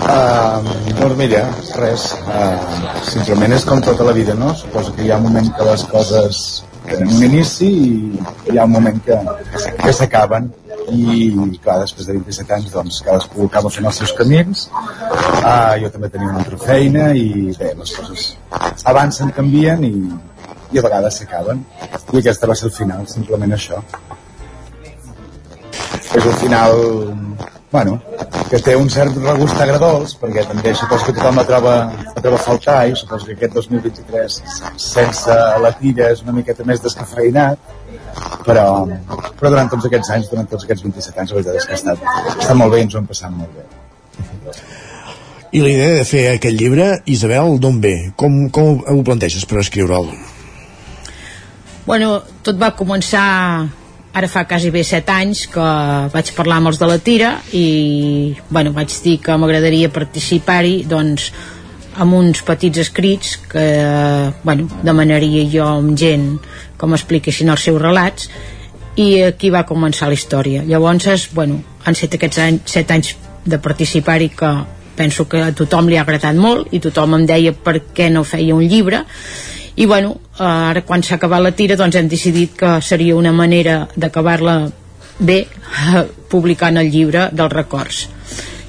Doncs 0.06 1.16
mira, 1.18 1.40
res, 1.80 2.04
uh, 2.30 3.00
simplement 3.08 3.54
és 3.56 3.64
com 3.66 3.80
tota 3.82 4.04
la 4.06 4.12
vida, 4.14 4.34
no? 4.38 4.52
Suposo 4.54 4.92
que 4.94 5.02
hi 5.06 5.10
ha 5.10 5.18
un 5.18 5.26
moment 5.26 5.48
que 5.56 5.66
les 5.66 5.82
coses 5.90 6.42
tenen 6.86 7.10
un 7.16 7.24
inici 7.26 7.70
i 7.72 8.52
hi 8.52 8.58
ha 8.58 8.66
un 8.68 8.74
moment 8.76 9.00
que, 9.06 9.18
que 9.82 9.94
s'acaben. 9.98 10.48
I 10.86 11.32
clar, 11.62 11.80
després 11.82 12.06
de 12.06 12.14
27 12.14 12.54
anys 12.54 12.74
doncs 12.74 13.00
cadascú 13.02 13.48
acaba 13.48 13.72
fent 13.74 13.88
els 13.90 13.98
seus 14.02 14.12
camins. 14.18 14.68
Uh, 14.70 15.74
jo 15.82 15.90
també 15.94 16.12
tenia 16.12 16.30
una 16.30 16.44
altra 16.44 16.60
feina 16.62 17.08
i 17.18 17.50
bé, 17.58 17.72
les 17.80 17.96
coses 17.98 18.28
avancen, 18.86 19.34
canvien 19.34 19.82
i, 19.88 19.94
i 20.70 20.78
a 20.78 20.86
vegades 20.86 21.18
s'acaben. 21.18 21.66
I 22.12 22.22
aquesta 22.22 22.46
va 22.46 22.54
ser 22.54 22.70
el 22.70 22.76
final, 22.78 23.08
simplement 23.10 23.58
això 23.58 23.82
és 26.14 26.24
un 26.24 26.36
final 26.40 26.74
bueno, 27.70 28.00
que 28.50 28.58
té 28.62 28.76
un 28.78 28.88
cert 28.88 29.16
regust 29.20 29.58
agradós, 29.60 30.14
perquè 30.20 30.44
també 30.48 30.72
suposo 30.74 31.08
que 31.08 31.14
tothom 31.16 31.40
la 31.40 31.44
troba, 31.48 31.74
la 32.14 32.22
troba 32.22 32.38
a 32.38 32.44
faltar, 32.44 32.78
i 32.88 32.94
suposo 32.96 33.26
que 33.26 33.34
aquest 33.36 33.56
2023 33.58 34.38
sense 34.80 35.36
la 35.64 35.72
tira 35.80 36.10
és 36.14 36.22
una 36.24 36.36
miqueta 36.36 36.64
més 36.68 36.80
descafeinat, 36.84 37.58
però, 38.46 38.68
però 39.36 39.52
durant 39.52 39.68
tots 39.72 39.88
aquests 39.90 40.12
anys, 40.16 40.30
durant 40.32 40.48
tots 40.52 40.64
aquests 40.64 40.86
27 40.86 41.22
anys, 41.24 41.34
la 41.34 41.40
veritat 41.40 41.60
és 41.60 41.66
que 41.66 41.76
ha 41.76 41.80
estat, 41.82 42.06
ha 42.06 42.36
estat 42.36 42.60
molt 42.62 42.72
bé 42.72 42.80
i 42.80 42.86
ens 42.86 42.96
ho 42.96 43.02
hem 43.02 43.10
passat 43.10 43.34
molt 43.34 43.58
bé. 43.58 43.66
I 45.56 45.62
la 45.62 45.72
idea 45.72 45.98
de 45.98 46.06
fer 46.06 46.22
aquest 46.32 46.60
llibre, 46.60 46.88
Isabel, 47.12 47.58
d'on 47.62 47.80
ve? 47.82 47.96
Com, 48.16 48.46
com 48.54 48.80
ho 48.92 49.02
planteges 49.06 49.44
per 49.48 49.60
escriure'l? 49.62 50.08
Bueno, 51.86 52.16
tot 52.42 52.58
va 52.58 52.72
començar 52.78 53.26
ara 54.16 54.28
fa 54.32 54.46
quasi 54.48 54.70
bé 54.72 54.80
7 54.84 55.12
anys 55.12 55.44
que 55.52 55.66
vaig 56.14 56.32
parlar 56.36 56.62
amb 56.62 56.70
els 56.70 56.80
de 56.80 56.88
la 56.88 56.96
tira 57.04 57.34
i 57.52 58.32
bueno, 58.48 58.72
vaig 58.72 58.94
dir 59.04 59.18
que 59.20 59.36
m'agradaria 59.36 59.92
participar-hi 59.92 60.86
doncs 60.88 61.28
amb 62.00 62.16
uns 62.16 62.40
petits 62.44 62.80
escrits 62.80 63.36
que 63.50 63.66
bueno, 64.44 64.70
demanaria 64.84 65.44
jo 65.52 65.66
amb 65.68 65.92
gent 66.00 66.38
com 66.80 66.96
expliquessin 66.96 67.52
els 67.52 67.66
seus 67.68 67.80
relats 67.82 68.30
i 68.96 69.20
aquí 69.26 69.50
va 69.52 69.66
començar 69.68 70.08
la 70.08 70.16
història. 70.16 70.62
Llavors, 70.64 71.28
bueno, 71.36 71.60
han 71.84 71.94
set 71.94 72.16
aquests 72.16 72.40
anys, 72.40 72.72
7 72.72 72.94
anys 72.96 73.12
de 73.44 73.58
participar-hi 73.60 74.30
que 74.32 74.52
penso 74.96 75.28
que 75.28 75.42
a 75.44 75.52
tothom 75.52 75.90
li 75.90 76.00
ha 76.00 76.06
agradat 76.06 76.40
molt 76.40 76.72
i 76.72 76.80
tothom 76.80 77.18
em 77.18 77.26
deia 77.28 77.52
per 77.52 77.82
què 77.92 78.08
no 78.10 78.24
feia 78.24 78.56
un 78.56 78.64
llibre 78.64 79.04
i 79.76 79.86
bueno, 79.86 80.16
ara 80.40 80.82
quan 80.88 81.02
s'ha 81.04 81.18
acabat 81.20 81.42
la 81.44 81.52
tira 81.52 81.76
doncs 81.76 81.96
hem 81.96 82.08
decidit 82.08 82.54
que 82.56 82.80
seria 82.80 83.16
una 83.16 83.32
manera 83.32 83.86
d'acabar-la 83.96 84.58
bé 85.18 85.46
publicant 86.32 86.80
el 86.80 86.90
llibre 86.92 87.28
dels 87.32 87.52
records. 87.52 88.06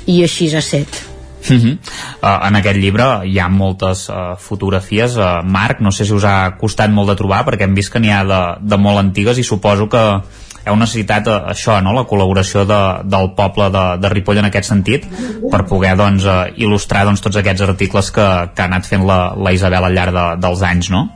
I 0.08 0.22
així 0.24 0.50
ha 0.56 0.62
set. 0.62 1.04
Uh 1.48 1.56
-huh. 1.56 1.78
uh, 2.22 2.48
en 2.48 2.56
aquest 2.56 2.78
llibre 2.78 3.06
hi 3.26 3.40
ha 3.40 3.48
moltes 3.48 4.10
uh, 4.10 4.36
fotografies. 4.38 5.16
Uh, 5.16 5.44
Marc, 5.44 5.80
no 5.80 5.92
sé 5.92 6.06
si 6.06 6.14
us 6.14 6.24
ha 6.24 6.58
costat 6.58 6.90
molt 6.90 7.10
de 7.10 7.16
trobar 7.16 7.46
perquè 7.46 7.64
hem 7.64 7.76
vist 7.76 7.92
que 7.92 8.00
n'hi 8.00 8.12
ha 8.12 8.24
de, 8.24 8.42
de 8.60 8.78
molt 8.78 8.98
antigues 8.98 9.38
i 9.38 9.44
suposo 9.44 9.88
que 9.88 10.22
heu 10.68 10.78
necessitat 10.80 11.30
uh, 11.32 11.38
això, 11.54 11.78
no? 11.84 11.94
la 11.98 12.06
col·laboració 12.10 12.66
de, 12.70 12.82
del 13.08 13.32
poble 13.38 13.70
de, 13.74 13.86
de 14.04 14.12
Ripoll 14.14 14.42
en 14.44 14.50
aquest 14.50 14.72
sentit 14.72 15.08
per 15.52 15.66
poder 15.70 15.96
doncs, 16.00 16.28
uh, 16.28 16.44
il·lustrar 16.56 17.06
doncs, 17.08 17.24
tots 17.24 17.40
aquests 17.42 17.66
articles 17.68 18.12
que, 18.16 18.28
que 18.54 18.66
ha 18.66 18.70
anat 18.70 18.90
fent 18.90 19.08
la, 19.08 19.22
la 19.36 19.56
Isabel 19.56 19.88
al 19.88 19.98
llarg 19.98 20.18
de, 20.18 20.28
dels 20.44 20.66
anys 20.68 20.92
no? 20.94 21.08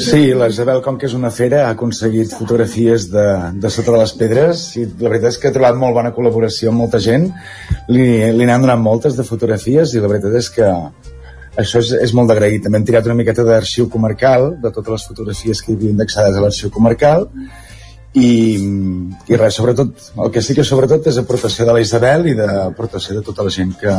Sí, 0.00 0.32
la 0.34 0.48
Isabel, 0.48 0.80
com 0.82 0.96
que 0.98 1.06
és 1.06 1.14
una 1.14 1.30
fera, 1.30 1.66
ha 1.66 1.74
aconseguit 1.74 2.32
fotografies 2.32 3.06
de, 3.12 3.26
de 3.60 3.70
sota 3.70 3.92
de 3.92 3.98
les 4.00 4.14
pedres 4.16 4.62
i 4.80 4.86
la 4.88 5.10
veritat 5.10 5.34
és 5.34 5.38
que 5.40 5.50
ha 5.50 5.54
trobat 5.54 5.76
molt 5.78 5.94
bona 5.98 6.12
col·laboració 6.16 6.72
amb 6.72 6.80
molta 6.80 7.00
gent. 7.04 7.28
Li, 7.92 8.06
li 8.34 8.48
n'han 8.48 8.64
donat 8.64 8.80
moltes 8.80 9.18
de 9.18 9.26
fotografies 9.28 9.92
i 9.92 10.02
la 10.02 10.10
veritat 10.10 10.38
és 10.40 10.48
que 10.54 10.70
això 11.58 11.80
és, 11.82 11.92
és 12.06 12.14
molt 12.14 12.30
d'agrair. 12.30 12.60
També 12.62 12.78
hem 12.78 12.86
tirat 12.86 13.08
una 13.08 13.18
miqueta 13.18 13.46
d'arxiu 13.46 13.88
comarcal, 13.90 14.54
de 14.62 14.70
totes 14.70 14.94
les 14.96 15.08
fotografies 15.08 15.62
que 15.62 15.72
hi 15.72 15.78
havia 15.78 15.94
indexades 15.96 16.36
a 16.36 16.44
l'arxiu 16.44 16.70
comarcal, 16.74 17.26
i, 18.10 18.30
i 19.30 19.38
res, 19.38 19.54
sobretot, 19.54 20.10
el 20.18 20.30
que 20.34 20.42
sí 20.42 20.54
que 20.56 20.64
sobretot 20.66 21.06
és 21.06 21.18
aportació 21.20 21.66
de 21.66 21.76
la 21.76 21.82
Isabel 21.82 22.26
i 22.26 22.34
d'aportació 22.34 23.14
de 23.14 23.22
tota 23.26 23.46
la 23.46 23.52
gent 23.54 23.70
que, 23.78 23.92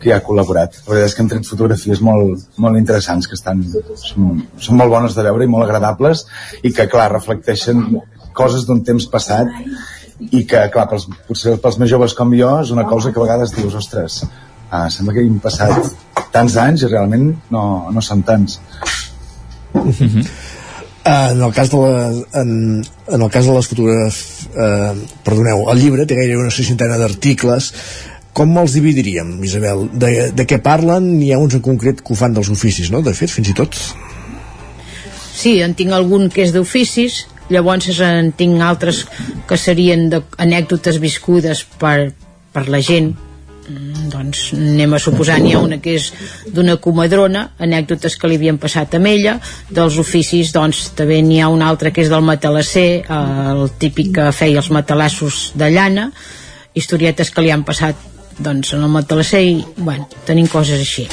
que 0.00 0.08
hi 0.08 0.14
ha 0.14 0.22
col·laborat. 0.24 0.78
La 0.86 0.94
veritat 0.94 1.10
és 1.10 1.16
que 1.16 1.24
hem 1.24 1.32
tret 1.34 1.48
fotografies 1.48 2.00
molt, 2.00 2.46
molt 2.56 2.80
interessants 2.80 3.28
que 3.28 3.36
estan, 3.36 3.60
són, 4.00 4.40
són 4.56 4.80
molt 4.80 4.94
bones 4.94 5.16
de 5.18 5.26
veure 5.28 5.44
i 5.44 5.52
molt 5.52 5.68
agradables 5.68 6.24
i 6.62 6.72
que, 6.72 6.88
clar, 6.88 7.10
reflecteixen 7.12 7.84
coses 8.32 8.64
d'un 8.64 8.80
temps 8.88 9.04
passat 9.12 9.52
i 10.30 10.46
que, 10.48 10.64
clar, 10.72 10.86
pels, 10.88 11.08
potser 11.28 11.58
pels 11.60 11.76
més 11.82 11.92
joves 11.92 12.16
com 12.16 12.32
jo 12.38 12.54
és 12.62 12.72
una 12.72 12.86
cosa 12.88 13.12
que 13.12 13.20
a 13.20 13.26
vegades 13.26 13.52
dius, 13.52 13.76
ostres, 13.76 14.22
ah, 14.72 14.88
sembla 14.90 15.14
que 15.14 15.26
hem 15.26 15.38
passat 15.42 15.92
tants 16.32 16.56
anys 16.56 16.86
i 16.86 16.90
realment 16.90 17.28
no, 17.52 17.64
no 17.92 18.02
són 18.04 18.24
tants. 18.26 18.58
Mm 19.74 19.92
-hmm. 19.92 20.26
Uh, 21.02 21.32
en 21.34 21.40
el 21.42 21.52
cas 21.52 21.68
de 21.70 21.76
la, 21.76 22.12
en, 22.40 22.50
en 23.08 23.22
el 23.22 23.30
cas 23.30 23.44
de 23.44 23.52
les 23.52 23.66
fotografies 23.66 24.46
uh, 24.54 24.94
perdoneu, 25.26 25.64
el 25.72 25.80
llibre 25.80 26.06
té 26.06 26.14
gairebé 26.14 26.44
una 26.44 26.54
seixantena 26.54 26.94
d'articles 27.00 27.72
com 28.32 28.54
els 28.58 28.76
dividiríem, 28.76 29.32
Isabel? 29.44 29.88
De, 29.92 30.30
de 30.30 30.46
què 30.46 30.60
parlen? 30.62 31.18
N'hi 31.18 31.32
ha 31.32 31.40
uns 31.42 31.56
en 31.58 31.60
concret 31.64 32.00
que 32.00 32.14
ho 32.14 32.16
fan 32.16 32.36
dels 32.36 32.52
oficis, 32.54 32.92
no? 32.94 33.02
De 33.02 33.12
fet, 33.18 33.32
fins 33.34 33.50
i 33.50 33.56
tot. 33.58 33.74
Sí, 35.34 35.58
en 35.60 35.74
tinc 35.74 35.90
algun 35.92 36.30
que 36.30 36.46
és 36.46 36.54
d'oficis, 36.54 37.26
llavors 37.50 38.00
en 38.00 38.30
tinc 38.38 38.62
altres 38.62 39.02
que 39.48 39.58
serien 39.58 40.06
anècdotes 40.38 41.02
viscudes 41.02 41.64
per, 41.82 42.12
per 42.54 42.68
la 42.70 42.80
gent 42.80 43.12
doncs 44.12 44.52
anem 44.56 44.94
a 44.94 44.98
suposar 44.98 45.38
n'hi 45.40 45.54
ha 45.54 45.62
una 45.62 45.78
que 45.82 45.94
és 45.98 46.08
d'una 46.50 46.76
comadrona 46.82 47.44
anècdotes 47.62 48.16
que 48.18 48.28
li 48.28 48.38
havien 48.40 48.58
passat 48.62 48.96
amb 48.98 49.10
ella 49.10 49.36
dels 49.70 49.98
oficis 50.02 50.52
doncs 50.54 50.88
també 50.98 51.20
n'hi 51.22 51.40
ha 51.40 51.50
un 51.52 51.62
altre 51.62 51.92
que 51.92 52.02
és 52.02 52.10
del 52.10 52.24
matalasser 52.26 53.04
el 53.08 53.68
típic 53.78 54.14
que 54.18 54.30
feia 54.34 54.62
els 54.62 54.70
matalassos 54.74 55.52
de 55.54 55.70
llana 55.70 56.10
historietes 56.74 57.30
que 57.30 57.44
li 57.44 57.52
han 57.54 57.62
passat 57.64 58.08
doncs 58.38 58.72
en 58.74 58.82
el 58.82 58.90
matalasser 58.90 59.42
i 59.44 59.60
bueno, 59.76 60.08
tenim 60.26 60.48
coses 60.48 60.80
així 60.80 61.08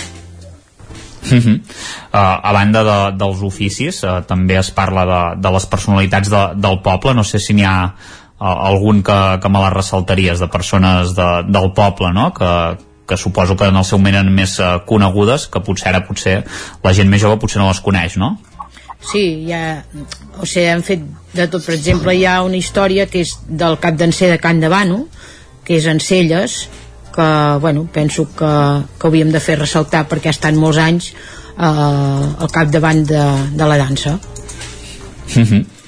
Uh 1.20 1.36
-huh. 1.36 1.60
uh, 1.60 2.40
a 2.50 2.54
banda 2.54 2.82
de, 2.84 3.18
dels 3.18 3.42
oficis 3.44 4.04
uh, 4.04 4.24
també 4.26 4.56
es 4.58 4.72
parla 4.72 5.04
de, 5.06 5.42
de 5.42 5.52
les 5.52 5.66
personalitats 5.66 6.30
de, 6.30 6.44
del 6.56 6.80
poble 6.82 7.14
no 7.14 7.24
sé 7.24 7.40
si 7.40 7.54
n'hi 7.54 7.66
ha 7.66 7.94
algun 8.40 9.04
que, 9.04 9.40
que 9.42 9.50
me 9.50 9.60
les 9.60 9.74
ressaltaries 9.74 10.40
de 10.40 10.48
persones 10.48 11.16
de, 11.16 11.28
del 11.48 11.74
poble 11.76 12.14
no? 12.14 12.34
que, 12.34 12.78
que 13.08 13.18
suposo 13.18 13.58
que 13.58 13.66
en 13.66 13.76
el 13.76 13.86
seu 13.86 14.00
moment 14.00 14.22
eren 14.22 14.32
més 14.34 14.56
uh, 14.64 14.80
conegudes 14.88 15.48
que 15.52 15.62
potser 15.66 15.90
ara 15.92 16.06
potser 16.08 16.38
la 16.84 16.94
gent 16.96 17.10
més 17.12 17.22
jove 17.24 17.40
potser 17.42 17.60
no 17.60 17.68
les 17.68 17.82
coneix, 17.84 18.16
no? 18.22 18.38
Sí, 19.00 19.48
ja, 19.48 19.80
o 20.38 20.46
sigui, 20.46 20.68
hem 20.68 20.84
fet 20.84 21.04
de 21.34 21.48
tot, 21.48 21.64
per 21.64 21.74
exemple, 21.78 22.14
hi 22.16 22.26
ha 22.28 22.42
una 22.44 22.60
història 22.60 23.08
que 23.08 23.24
és 23.24 23.32
del 23.48 23.80
cap 23.80 23.96
d'encer 24.00 24.28
de 24.34 24.38
Can 24.44 24.60
de 24.60 24.70
Bano, 24.72 25.06
que 25.64 25.78
és 25.80 25.88
en 25.88 26.02
Celles, 26.04 26.58
que, 27.16 27.30
bueno, 27.64 27.88
penso 27.94 28.28
que, 28.36 28.52
que 29.00 29.08
hauríem 29.08 29.32
de 29.32 29.40
fer 29.40 29.56
ressaltar 29.60 30.04
perquè 30.12 30.30
ha 30.30 30.36
estat 30.36 30.60
molts 30.60 30.82
anys 30.84 31.10
eh, 31.16 31.64
al 31.64 32.52
capdavant 32.52 33.06
de, 33.08 33.26
de 33.56 33.72
la 33.72 33.80
dansa. 33.80 34.20
Mm 35.32 35.44
-hmm 35.44 35.79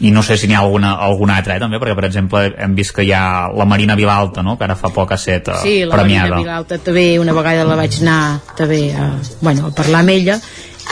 i 0.00 0.10
no 0.12 0.22
sé 0.22 0.36
si 0.36 0.46
n'hi 0.48 0.54
ha 0.54 0.60
alguna, 0.60 0.92
alguna 1.00 1.38
altra 1.40 1.56
eh, 1.56 1.60
també, 1.60 1.78
perquè 1.80 1.94
per 1.96 2.04
exemple 2.10 2.42
hem 2.60 2.74
vist 2.76 2.92
que 2.96 3.04
hi 3.06 3.12
ha 3.16 3.48
la 3.56 3.64
Marina 3.64 3.96
Vilalta 3.96 4.42
no? 4.44 4.58
que 4.58 4.66
ara 4.66 4.76
fa 4.76 4.90
poc 4.92 5.14
ha 5.14 5.16
set 5.16 5.48
uh, 5.48 5.56
sí, 5.62 5.78
la 5.88 5.96
premiada 5.96 6.34
Marina 6.34 6.42
Vilalta 6.42 6.78
també 6.84 7.06
una 7.18 7.32
vegada 7.36 7.64
la 7.64 7.78
vaig 7.80 7.96
anar 8.02 8.20
també 8.58 8.80
a, 8.92 9.14
bueno, 9.40 9.70
a 9.70 9.76
parlar 9.76 10.04
amb 10.04 10.12
ella 10.12 10.40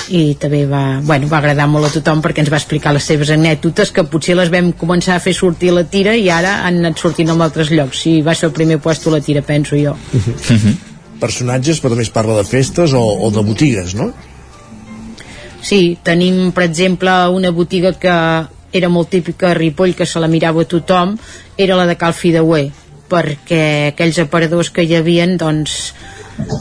i 0.08 0.22
també 0.40 0.64
va, 0.66 1.00
bueno, 1.04 1.28
va 1.30 1.38
agradar 1.38 1.68
molt 1.70 1.88
a 1.88 1.92
tothom 1.92 2.22
perquè 2.24 2.42
ens 2.42 2.50
va 2.52 2.58
explicar 2.58 2.94
les 2.96 3.04
seves 3.04 3.30
anècdotes 3.30 3.92
que 3.94 4.06
potser 4.08 4.38
les 4.38 4.50
vam 4.52 4.72
començar 4.72 5.18
a 5.18 5.22
fer 5.22 5.34
sortir 5.36 5.70
a 5.70 5.78
la 5.78 5.84
tira 5.84 6.16
i 6.16 6.30
ara 6.32 6.62
han 6.64 6.80
anat 6.80 7.00
sortint 7.00 7.30
en 7.30 7.44
altres 7.44 7.70
llocs 7.70 8.06
i 8.10 8.18
va 8.24 8.34
ser 8.34 8.48
el 8.48 8.56
primer 8.56 8.80
puesto 8.82 9.12
la 9.12 9.20
tira, 9.20 9.42
penso 9.42 9.76
jo 9.76 9.92
uh 9.92 10.20
-huh. 10.20 10.34
Uh 10.50 10.56
-huh. 10.64 10.76
personatges, 11.20 11.82
però 11.82 11.90
també 11.90 12.02
es 12.02 12.10
parla 12.10 12.36
de 12.38 12.44
festes 12.44 12.92
o, 12.92 13.02
o 13.02 13.30
de 13.30 13.42
botigues, 13.42 13.94
no? 13.94 14.12
Sí, 15.62 15.98
tenim 16.02 16.52
per 16.52 16.64
exemple 16.64 17.10
una 17.28 17.50
botiga 17.50 17.92
que 17.92 18.46
era 18.74 18.90
molt 18.90 19.12
típica 19.14 19.52
a 19.52 19.54
Ripoll 19.54 19.94
que 19.94 20.06
se 20.06 20.20
la 20.20 20.30
mirava 20.30 20.66
tothom 20.66 21.14
era 21.56 21.78
la 21.78 21.86
de 21.86 21.96
Cal 22.00 22.12
Fideuer 22.12 22.66
perquè 23.10 23.92
aquells 23.92 24.18
aparadors 24.22 24.72
que 24.74 24.82
hi 24.82 24.96
havien 24.98 25.36
doncs 25.38 25.94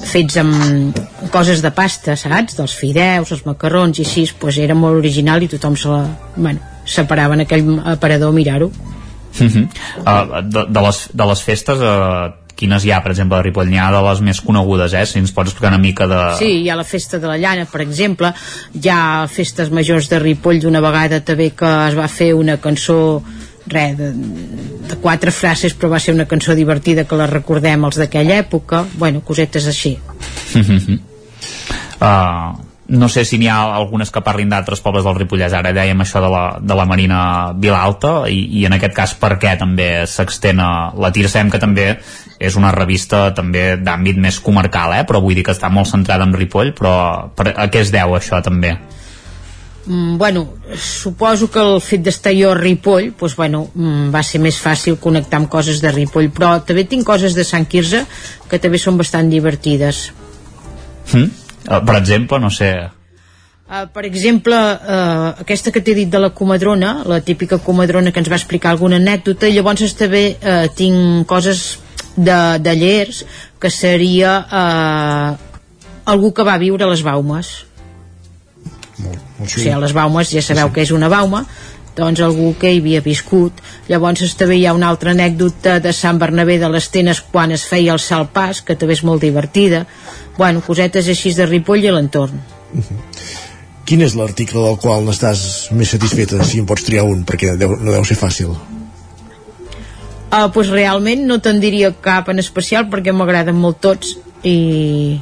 fets 0.05 0.37
amb 0.37 0.99
coses 1.33 1.63
de 1.63 1.71
pasta, 1.73 2.15
saps? 2.19 2.57
Dels 2.59 2.75
fideus, 2.77 3.31
els 3.33 3.45
macarrons 3.47 3.97
i 3.97 4.05
així, 4.05 4.27
doncs 4.39 4.59
era 4.61 4.75
molt 4.77 4.99
original 4.99 5.41
i 5.41 5.49
tothom 5.49 5.77
se 5.79 5.89
la, 5.89 6.03
bueno, 6.35 6.61
separava 6.85 7.37
en 7.37 7.45
aquell 7.47 7.71
aparador 7.95 8.29
a 8.29 8.37
mirar-ho. 8.37 8.69
Uh 9.33 9.49
-huh. 9.49 9.67
uh, 10.05 10.41
de, 10.45 10.65
de, 10.69 10.81
les, 10.81 11.09
de 11.13 11.25
les 11.25 11.41
festes 11.41 11.79
uh, 11.79 12.29
quines 12.59 12.85
hi 12.85 12.91
ha, 12.93 13.01
per 13.03 13.11
exemple, 13.13 13.37
a 13.37 13.43
Ripoll? 13.45 13.69
N'hi 13.71 13.79
ha 13.81 13.91
de 13.93 14.01
les 14.07 14.21
més 14.25 14.41
conegudes, 14.45 14.93
eh? 14.93 15.05
Si 15.09 15.19
ens 15.21 15.33
pots 15.35 15.51
explicar 15.51 15.73
una 15.73 15.81
mica 15.81 16.07
de... 16.09 16.19
Sí, 16.39 16.51
hi 16.63 16.69
ha 16.69 16.77
la 16.79 16.87
festa 16.87 17.19
de 17.19 17.27
la 17.31 17.37
llana, 17.41 17.65
per 17.69 17.81
exemple. 17.85 18.33
Hi 18.77 18.91
ha 18.91 18.99
festes 19.31 19.71
majors 19.73 20.09
de 20.11 20.21
Ripoll 20.21 20.61
d'una 20.63 20.83
vegada 20.83 21.23
també 21.25 21.51
que 21.57 21.71
es 21.87 21.97
va 21.97 22.07
fer 22.11 22.33
una 22.37 22.59
cançó 22.61 22.99
res, 23.67 23.97
de, 23.97 24.11
de 24.89 24.95
quatre 25.01 25.31
frases 25.31 25.73
però 25.75 25.89
va 25.93 25.99
ser 25.99 26.13
una 26.13 26.27
cançó 26.27 26.55
divertida 26.55 27.05
que 27.07 27.19
la 27.19 27.27
recordem 27.29 27.85
els 27.87 27.97
d'aquella 28.01 28.37
època 28.43 28.83
bueno, 28.97 29.21
cosetes 29.25 29.67
així 29.71 29.97
uh, 32.01 32.53
no 32.93 33.07
sé 33.09 33.23
si 33.25 33.37
n'hi 33.39 33.47
ha 33.47 33.61
algunes 33.77 34.11
que 34.11 34.21
parlin 34.21 34.51
d'altres 34.51 34.81
pobles 34.83 35.05
del 35.07 35.15
Ripollès 35.21 35.53
ara 35.55 35.71
dèiem 35.75 36.03
això 36.03 36.21
de 36.23 36.29
la, 36.29 36.43
de 36.59 36.75
la 36.75 36.85
Marina 36.89 37.19
Vilalta 37.55 38.27
i, 38.27 38.43
i 38.59 38.65
en 38.67 38.75
aquest 38.75 38.95
cas 38.97 39.15
per 39.19 39.37
què 39.39 39.55
també 39.59 40.05
s'extén 40.09 40.59
la 40.59 41.11
tira 41.15 41.31
sabem 41.31 41.53
que 41.53 41.61
també 41.63 41.87
és 42.43 42.57
una 42.59 42.71
revista 42.75 43.29
també 43.35 43.77
d'àmbit 43.79 44.19
més 44.19 44.39
comarcal 44.43 44.97
eh? 44.97 45.03
però 45.07 45.21
vull 45.23 45.37
dir 45.37 45.45
que 45.47 45.55
està 45.55 45.71
molt 45.71 45.89
centrada 45.91 46.27
en 46.27 46.35
Ripoll 46.35 46.73
però 46.75 46.95
per, 47.35 47.53
a 47.55 47.69
què 47.71 47.83
es 47.85 47.93
deu 47.93 48.15
això 48.17 48.41
també? 48.43 48.75
Mm, 49.85 50.17
bueno, 50.17 50.45
suposo 50.79 51.49
que 51.51 51.59
el 51.59 51.79
fet 51.83 52.03
d'estar 52.03 52.31
jo 52.35 52.51
a 52.51 52.57
Ripoll 52.59 53.11
pues, 53.19 53.35
bueno, 53.35 53.65
mm, 53.73 54.09
va 54.15 54.23
ser 54.23 54.41
més 54.43 54.59
fàcil 54.59 54.99
connectar 54.99 55.41
amb 55.41 55.51
coses 55.51 55.79
de 55.83 55.91
Ripoll 55.91 56.31
però 56.35 56.57
també 56.63 56.83
tinc 56.87 57.07
coses 57.07 57.35
de 57.35 57.47
Sant 57.47 57.67
Quirze 57.69 58.03
que 58.49 58.59
també 58.59 58.79
són 58.79 58.99
bastant 58.99 59.31
divertides 59.31 60.09
mm? 61.13 61.39
Uh, 61.63 61.79
per 61.85 61.95
exemple, 61.95 62.39
no 62.39 62.51
sé... 62.51 62.73
Uh, 63.63 63.85
per 63.95 64.03
exemple, 64.05 64.55
uh, 64.55 65.29
aquesta 65.39 65.71
que 65.71 65.81
t'he 65.81 65.95
dit 65.95 66.09
de 66.11 66.19
la 66.19 66.33
comadrona, 66.35 66.97
la 67.07 67.21
típica 67.23 67.57
comadrona 67.63 68.11
que 68.11 68.19
ens 68.19 68.29
va 68.29 68.35
explicar 68.35 68.73
alguna 68.73 68.99
anècdota, 68.99 69.47
llavors 69.49 69.95
també 69.97 70.25
uh, 70.35 70.67
tinc 70.75 71.23
coses 71.29 71.63
de, 72.15 72.39
de 72.59 72.75
llers, 72.75 73.23
que 73.59 73.69
seria 73.69 74.39
uh, 74.45 75.53
algú 76.05 76.33
que 76.33 76.45
va 76.45 76.57
viure 76.61 76.85
a 76.85 76.91
les 76.91 77.03
Baumes. 77.03 77.53
molt, 78.97 79.21
molt 79.39 79.49
o 79.49 79.53
sigui, 79.53 79.71
a 79.73 79.79
les 79.81 79.93
baumes 79.93 80.29
ja 80.29 80.41
sabeu 80.45 80.69
sí. 80.69 80.73
que 80.75 80.83
és 80.85 80.91
una 80.93 81.09
bauma 81.09 81.43
doncs 81.97 82.21
algú 82.25 82.53
que 82.59 82.71
hi 82.73 82.79
havia 82.81 83.01
viscut 83.05 83.61
llavors 83.89 84.35
també 84.37 84.57
hi 84.59 84.65
ha 84.67 84.73
una 84.77 84.89
altra 84.89 85.13
anècdota 85.13 85.79
de 85.83 85.93
Sant 85.93 86.19
Bernabé 86.21 86.59
de 86.61 86.69
les 86.73 86.89
Tenes 86.93 87.21
quan 87.31 87.51
es 87.51 87.65
feia 87.69 87.93
el 87.93 88.01
salt 88.01 88.33
pas 88.33 88.61
que 88.61 88.75
també 88.75 88.97
és 88.97 89.03
molt 89.03 89.21
divertida 89.21 89.85
bueno, 90.37 90.61
cosetes 90.65 91.09
així 91.09 91.33
de 91.33 91.49
Ripoll 91.49 91.85
i 91.85 91.91
l'entorn 91.91 92.37
uh 92.37 92.79
-huh. 92.79 93.01
Quin 93.83 94.01
és 94.01 94.13
l'article 94.15 94.61
del 94.63 94.77
qual 94.79 95.03
n'estàs 95.03 95.71
més 95.75 95.89
satisfeta, 95.89 96.43
si 96.43 96.59
en 96.59 96.65
pots 96.65 96.85
triar 96.87 97.03
un, 97.03 97.25
perquè 97.25 97.57
deu, 97.57 97.75
no 97.75 97.91
deu 97.91 98.05
ser 98.05 98.15
fàcil? 98.15 98.55
Uh, 100.33 100.49
pues 100.49 100.71
realment 100.73 101.27
no 101.29 101.37
te'n 101.45 101.59
diria 101.61 101.91
cap 102.01 102.29
en 102.33 102.41
especial 102.41 102.87
perquè 102.89 103.13
m'agraden 103.13 103.53
molt 103.53 103.77
tots 103.85 104.15
i 104.41 105.19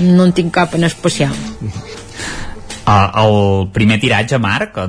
no 0.00 0.24
en 0.24 0.32
tinc 0.32 0.48
cap 0.54 0.72
en 0.78 0.88
especial. 0.88 1.34
Uh, 2.82 3.08
el 3.20 3.68
primer 3.76 4.00
tiratge, 4.00 4.38
Marc, 4.40 4.80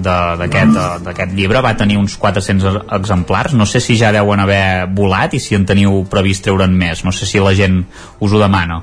d'aquest 0.00 1.36
llibre 1.36 1.60
va 1.60 1.76
tenir 1.76 2.00
uns 2.00 2.16
400 2.16 2.88
exemplars. 2.96 3.52
No 3.52 3.68
sé 3.68 3.84
si 3.84 4.00
ja 4.00 4.12
deuen 4.16 4.40
haver 4.40 4.88
volat 4.96 5.36
i 5.36 5.40
si 5.40 5.54
en 5.54 5.68
teniu 5.68 6.04
previst 6.08 6.42
treure'n 6.48 6.72
més. 6.72 7.04
No 7.04 7.12
sé 7.12 7.28
si 7.28 7.36
la 7.38 7.52
gent 7.54 7.84
us 8.18 8.32
ho 8.32 8.40
demana. 8.40 8.80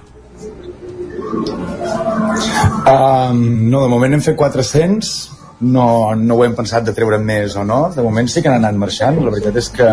Um, 2.86 3.70
no, 3.72 3.82
de 3.82 3.90
moment 3.90 4.14
hem 4.14 4.22
fet 4.22 4.38
400 4.38 5.33
no, 5.64 5.88
no 6.20 6.36
ho 6.36 6.44
hem 6.46 6.56
pensat 6.58 6.86
de 6.88 6.94
treure 6.96 7.20
més 7.22 7.56
o 7.56 7.64
no, 7.68 7.86
de 7.96 8.04
moment 8.06 8.28
sí 8.30 8.44
que 8.44 8.52
han 8.52 8.60
anat 8.60 8.78
marxant. 8.80 9.20
La 9.24 9.32
veritat 9.32 9.58
és 9.62 9.70
que 9.74 9.90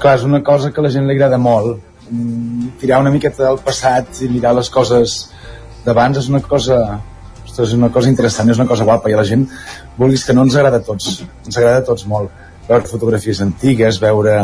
clar, 0.00 0.14
és 0.18 0.26
una 0.28 0.42
cosa 0.44 0.70
que 0.70 0.82
a 0.82 0.86
la 0.86 0.92
gent 0.92 1.08
li 1.08 1.16
agrada 1.16 1.40
molt. 1.40 1.80
Mm, 2.10 2.74
tirar 2.80 3.00
una 3.00 3.12
miqueta 3.14 3.46
del 3.46 3.60
passat 3.64 4.20
i 4.22 4.28
mirar 4.28 4.54
les 4.58 4.70
coses 4.70 5.18
d'abans 5.84 6.20
és 6.20 6.28
una 6.28 6.42
cosa 6.44 6.78
ostres, 7.44 7.70
és 7.70 7.78
una 7.78 7.90
cosa 7.94 8.10
interessant, 8.10 8.50
és 8.50 8.58
una 8.58 8.68
cosa 8.68 8.84
guapa. 8.84 9.10
I 9.10 9.14
a 9.14 9.22
la 9.22 9.28
gent 9.28 9.46
vulguis 9.96 10.24
que 10.26 10.34
no 10.34 10.44
ens 10.44 10.56
agrada 10.56 10.82
a 10.82 10.84
tots. 10.84 11.22
Ens 11.46 11.56
agrada 11.56 11.82
a 11.82 11.86
tots 11.86 12.06
molt. 12.10 12.30
Veure 12.68 12.88
fotografies 12.88 13.42
antigues, 13.44 14.00
veure, 14.00 14.36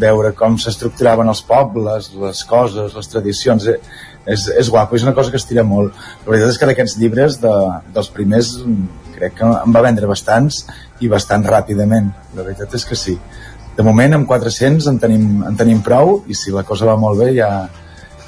veure 0.00 0.32
com 0.36 0.58
s'estructuraven 0.60 1.30
els 1.32 1.40
pobles, 1.48 2.10
les 2.20 2.42
coses, 2.44 2.94
les 2.94 3.08
tradicions, 3.08 3.66
eh, 3.72 3.78
és, 4.26 4.48
és 4.52 4.70
guapo, 4.70 4.96
és 4.96 5.04
una 5.06 5.14
cosa 5.16 5.32
que 5.32 5.40
es 5.40 5.48
tira 5.48 5.64
molt. 5.64 5.96
La 6.26 6.34
veritat 6.34 6.52
és 6.52 6.60
que 6.60 6.68
d'aquests 6.68 6.98
llibres, 7.00 7.40
de, 7.40 7.54
dels 7.96 8.10
primers, 8.12 8.52
crec 9.14 9.38
que 9.40 9.48
em 9.48 9.74
va 9.74 9.82
vendre 9.84 10.10
bastants 10.10 10.64
i 11.00 11.10
bastant 11.10 11.46
ràpidament. 11.46 12.10
La 12.36 12.42
veritat 12.42 12.74
és 12.74 12.84
que 12.88 12.98
sí. 12.98 13.16
De 13.74 13.82
moment, 13.82 14.14
amb 14.14 14.28
400 14.30 14.86
en 14.90 15.00
tenim, 15.02 15.30
en 15.46 15.56
tenim 15.58 15.80
prou 15.82 16.20
i 16.30 16.36
si 16.38 16.54
la 16.54 16.62
cosa 16.66 16.86
va 16.86 16.98
molt 17.00 17.18
bé 17.18 17.32
ja, 17.34 17.48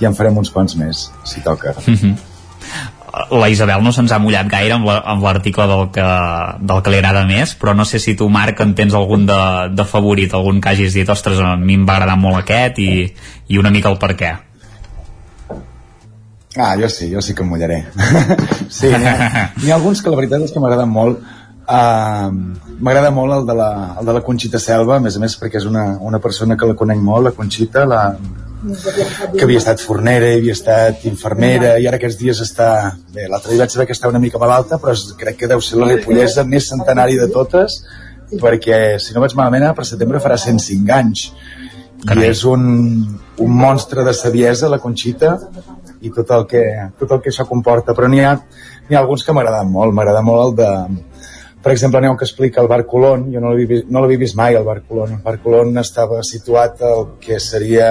ja 0.01 0.09
en 0.11 0.17
farem 0.19 0.39
uns 0.39 0.51
quants 0.51 0.75
més, 0.81 1.11
si 1.25 1.43
toca. 1.45 1.75
Mm 1.87 1.95
-hmm. 1.95 2.17
La 3.31 3.49
Isabel 3.49 3.83
no 3.83 3.93
se'ns 3.93 4.13
ha 4.13 4.19
mullat 4.19 4.49
gaire 4.49 4.75
amb 4.75 5.23
l'article 5.23 5.65
la, 5.67 5.77
del, 5.77 5.91
que, 5.91 6.09
del 6.69 6.83
que 6.83 6.91
li 6.91 6.99
agrada 6.99 7.25
més, 7.25 7.57
però 7.57 7.75
no 7.75 7.85
sé 7.85 7.99
si 7.99 8.15
tu, 8.15 8.29
Marc, 8.29 8.61
en 8.61 8.75
tens 8.75 8.95
algun 8.95 9.25
de, 9.27 9.69
de 9.73 9.85
favorit, 9.85 10.35
algun 10.35 10.61
que 10.61 10.69
hagis 10.69 10.93
dit, 10.93 11.09
ostres, 11.09 11.39
a 11.39 11.57
mi 11.57 11.75
em 11.75 11.87
va 11.87 11.95
agradar 11.95 12.17
molt 12.17 12.37
aquest 12.37 12.79
i, 12.79 13.15
i 13.49 13.59
una 13.59 13.71
mica 13.71 13.89
el 13.89 13.99
per 13.99 14.13
què. 14.17 14.37
Ah, 16.57 16.75
jo 16.81 16.89
sí, 16.89 17.11
jo 17.13 17.21
sí 17.21 17.35
que 17.35 17.45
em 17.45 17.51
mullaré. 17.53 17.83
sí, 18.79 18.89
n'hi 18.89 19.11
ha, 19.11 19.43
ha 19.45 19.75
alguns 19.77 20.01
que 20.03 20.13
la 20.13 20.17
veritat 20.21 20.47
és 20.47 20.55
que 20.55 20.63
m'agraden 20.63 20.89
molt. 20.93 21.21
Uh, 21.67 22.31
m'agrada 22.79 23.11
molt 23.11 23.35
el 23.41 23.47
de, 23.49 23.55
la, 23.59 23.71
el 24.01 24.07
de 24.07 24.15
la 24.15 24.23
Conxita 24.25 24.61
Selva, 24.63 24.97
a 24.97 25.03
més 25.03 25.17
a 25.19 25.23
més 25.23 25.35
perquè 25.41 25.59
és 25.61 25.67
una, 25.67 25.97
una 26.01 26.21
persona 26.23 26.57
que 26.57 26.69
la 26.69 26.77
conec 26.79 27.01
molt, 27.03 27.27
la 27.27 27.35
Conxita, 27.35 27.85
la, 27.91 28.03
que 29.37 29.45
havia 29.45 29.61
estat 29.61 29.83
fornera, 29.83 30.31
havia 30.39 30.55
estat 30.57 31.05
infermera 31.11 31.77
i 31.83 31.87
ara 31.91 32.01
aquests 32.01 32.19
dies 32.21 32.41
està... 32.43 32.69
Bé, 33.15 33.27
l'altre 33.31 33.53
dia 33.53 33.63
vaig 33.65 33.75
saber 33.75 33.87
que 33.91 33.97
està 33.97 34.11
una 34.11 34.23
mica 34.23 34.41
malalta, 34.43 34.81
però 34.83 34.95
crec 35.21 35.41
que 35.43 35.51
deu 35.51 35.63
ser 35.63 35.81
la 35.81 35.91
ripollesa 35.93 36.47
més 36.49 36.71
centenari 36.73 37.19
de 37.21 37.29
totes, 37.35 37.79
perquè, 38.41 38.81
si 39.03 39.15
no 39.15 39.23
vaig 39.23 39.37
malament, 39.39 39.69
per 39.77 39.87
setembre 39.89 40.23
farà 40.25 40.39
105 40.41 40.97
anys. 40.97 41.29
Carai. 42.07 42.27
I 42.27 42.31
és 42.31 42.43
un, 42.49 42.65
un 43.43 43.55
monstre 43.59 44.05
de 44.07 44.15
saviesa, 44.17 44.71
la 44.73 44.81
Conxita, 44.83 45.37
i 46.03 46.13
tot 46.13 46.31
el 46.37 46.47
que, 46.51 46.63
tot 46.99 47.13
el 47.17 47.23
que 47.25 47.33
això 47.33 47.47
comporta 47.49 47.95
però 47.97 48.09
n'hi 48.11 48.23
ha, 48.25 48.33
ha 48.37 48.99
alguns 49.01 49.25
que 49.25 49.35
m'agraden 49.37 49.71
molt 49.73 49.95
m'agrada 49.97 50.23
molt 50.27 50.45
el 50.47 50.57
de 50.61 50.71
per 51.67 51.73
exemple, 51.73 51.99
n'hi 51.99 52.07
ha 52.07 52.13
un 52.13 52.19
que 52.19 52.27
explica 52.29 52.61
el 52.63 52.69
bar 52.71 52.85
Colón, 52.87 53.25
jo 53.33 53.41
no 53.43 53.49
l'havia 53.51 53.67
vist, 53.67 53.89
no 53.91 54.05
vist 54.07 54.37
mai, 54.39 54.55
el 54.55 54.63
bar 54.63 54.85
Colón. 54.87 55.17
El 55.17 55.23
bar 55.25 55.41
Colón 55.43 55.73
estava 55.83 56.21
situat 56.23 56.79
al 56.87 57.17
que 57.19 57.41
seria, 57.43 57.89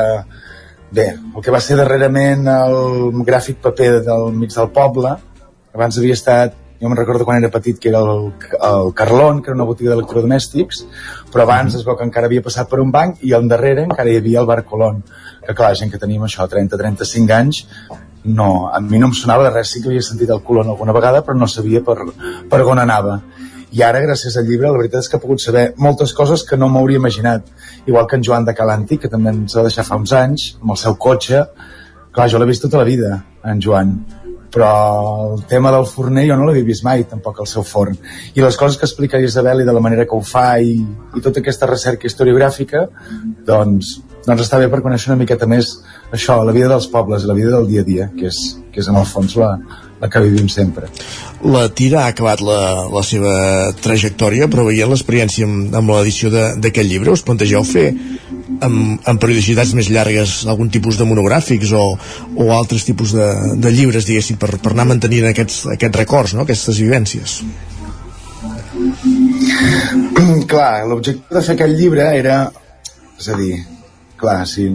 bé, 0.95 1.09
el 1.11 1.43
que 1.43 1.51
va 1.51 1.59
ser 1.59 1.75
darrerament 1.75 2.47
el 2.53 3.11
gràfic 3.27 3.59
paper 3.65 3.89
del 4.05 4.31
mig 4.31 4.55
del 4.55 4.71
poble. 4.77 5.11
Abans 5.75 5.99
havia 5.99 6.15
estat, 6.15 6.55
jo 6.81 6.89
me'n 6.89 6.97
recordo 6.97 7.25
quan 7.25 7.39
era 7.39 7.51
petit, 7.53 7.77
que 7.79 7.89
era 7.89 8.01
el, 8.03 8.31
el 8.69 8.93
Carlón, 8.93 9.41
que 9.41 9.51
era 9.51 9.57
una 9.57 9.67
botiga 9.67 9.93
d'electrodomèstics, 9.93 10.85
però 11.31 11.45
abans 11.45 11.77
es 11.77 11.85
veu 11.87 11.95
que 11.95 12.07
encara 12.07 12.27
havia 12.27 12.43
passat 12.43 12.69
per 12.71 12.81
un 12.83 12.91
banc 12.91 13.23
i 13.23 13.33
al 13.33 13.47
darrere 13.51 13.85
encara 13.87 14.11
hi 14.11 14.19
havia 14.19 14.41
el 14.43 14.49
bar 14.49 14.63
Colón 14.67 15.03
que 15.45 15.53
clar, 15.53 15.69
la 15.69 15.79
gent 15.79 15.91
que 15.93 16.01
tenim 16.01 16.23
això, 16.25 16.47
30-35 16.49 17.35
anys, 17.35 17.61
no, 18.25 18.67
a 18.73 18.81
mi 18.81 18.99
no 18.99 19.11
em 19.11 19.13
sonava 19.13 19.45
de 19.45 19.51
res, 19.53 19.71
sí 19.71 19.81
que 19.81 19.91
havia 19.91 20.03
sentit 20.05 20.31
el 20.33 20.41
colon 20.43 20.71
alguna 20.73 20.95
vegada, 20.97 21.21
però 21.21 21.37
no 21.37 21.47
sabia 21.47 21.83
per, 21.85 21.99
per 22.49 22.61
on 22.65 22.81
anava. 22.81 23.19
I 23.75 23.83
ara, 23.85 24.01
gràcies 24.01 24.37
al 24.39 24.47
llibre, 24.49 24.71
la 24.71 24.79
veritat 24.79 25.03
és 25.03 25.11
que 25.11 25.19
he 25.19 25.21
pogut 25.21 25.43
saber 25.43 25.65
moltes 25.77 26.13
coses 26.17 26.45
que 26.47 26.57
no 26.57 26.69
m'hauria 26.71 27.01
imaginat. 27.01 27.49
Igual 27.85 28.07
que 28.07 28.17
en 28.17 28.25
Joan 28.25 28.45
de 28.47 28.55
Calanti, 28.57 28.97
que 28.97 29.11
també 29.11 29.33
ens 29.35 29.57
va 29.57 29.65
deixar 29.67 29.85
fa 29.85 29.99
uns 30.01 30.15
anys, 30.15 30.53
amb 30.61 30.73
el 30.73 30.81
seu 30.81 30.95
cotxe. 31.07 31.43
Clar, 32.15 32.29
jo 32.31 32.39
l'he 32.39 32.49
vist 32.49 32.65
tota 32.65 32.81
la 32.81 32.87
vida, 32.87 33.19
en 33.43 33.61
Joan 33.61 33.97
però 34.55 34.71
el 35.35 35.45
tema 35.51 35.73
del 35.75 35.85
forner 35.91 36.25
jo 36.29 36.39
no 36.39 36.47
l'havia 36.47 36.67
vist 36.67 36.85
mai 36.87 37.03
tampoc 37.11 37.43
el 37.43 37.51
seu 37.51 37.67
forn 37.67 37.97
i 38.33 38.43
les 38.43 38.57
coses 38.57 38.79
que 38.79 38.87
explica 38.87 39.19
Isabel 39.19 39.61
i 39.61 39.67
de 39.67 39.75
la 39.75 39.83
manera 39.83 40.07
que 40.07 40.15
ho 40.15 40.23
fa 40.23 40.47
i, 40.63 40.79
i 40.79 41.23
tota 41.23 41.43
aquesta 41.43 41.69
recerca 41.69 42.07
historiogràfica 42.07 42.87
doncs 43.47 43.97
doncs 44.25 44.41
està 44.47 44.57
bé 44.57 44.69
per 44.71 44.81
conèixer 44.81 45.11
una 45.11 45.19
miqueta 45.21 45.47
més 45.49 45.75
això, 46.15 46.39
la 46.43 46.53
vida 46.55 46.69
dels 46.71 46.87
pobles, 46.89 47.25
la 47.29 47.35
vida 47.37 47.51
del 47.53 47.67
dia 47.69 47.83
a 47.83 47.87
dia, 47.87 48.07
que 48.17 48.29
és, 48.31 48.39
que 48.73 48.81
és 48.81 48.89
en 48.89 48.97
el 48.97 49.05
fons 49.05 49.35
la, 49.37 49.51
la 50.01 50.09
que 50.09 50.21
vivim 50.23 50.47
sempre. 50.51 50.89
La 51.45 51.67
Tira 51.69 52.03
ha 52.03 52.13
acabat 52.13 52.41
la, 52.45 52.59
la 52.89 53.03
seva 53.05 53.35
trajectòria, 53.85 54.49
però 54.51 54.65
veient 54.67 54.89
l'experiència 54.91 55.45
amb, 55.47 55.75
amb 55.77 55.93
l'edició 55.93 56.31
d'aquest 56.33 56.89
llibre, 56.89 57.13
us 57.13 57.25
plantegeu 57.25 57.65
fer 57.67 57.91
amb, 58.65 59.01
amb 59.07 59.21
periodicitats 59.21 59.73
més 59.77 59.89
llargues 59.93 60.45
algun 60.51 60.69
tipus 60.73 60.99
de 60.99 61.07
monogràfics 61.07 61.71
o, 61.75 61.85
o 62.35 62.49
altres 62.55 62.85
tipus 62.87 63.13
de, 63.15 63.27
de 63.61 63.71
llibres, 63.73 64.07
diguéssim, 64.07 64.37
per, 64.41 64.55
per 64.61 64.73
anar 64.73 64.87
mantenint 64.91 65.29
aquests, 65.31 65.65
aquests 65.75 66.01
records, 66.01 66.35
no? 66.37 66.45
aquestes 66.45 66.81
vivències? 66.83 67.39
Clar, 70.51 70.73
l'objectiu 70.89 71.37
de 71.37 71.45
fer 71.45 71.55
aquest 71.55 71.77
llibre 71.79 72.09
era, 72.17 72.41
és 73.19 73.31
a 73.31 73.37
dir, 73.39 73.53
clar, 74.19 74.41
sí, 74.49 74.67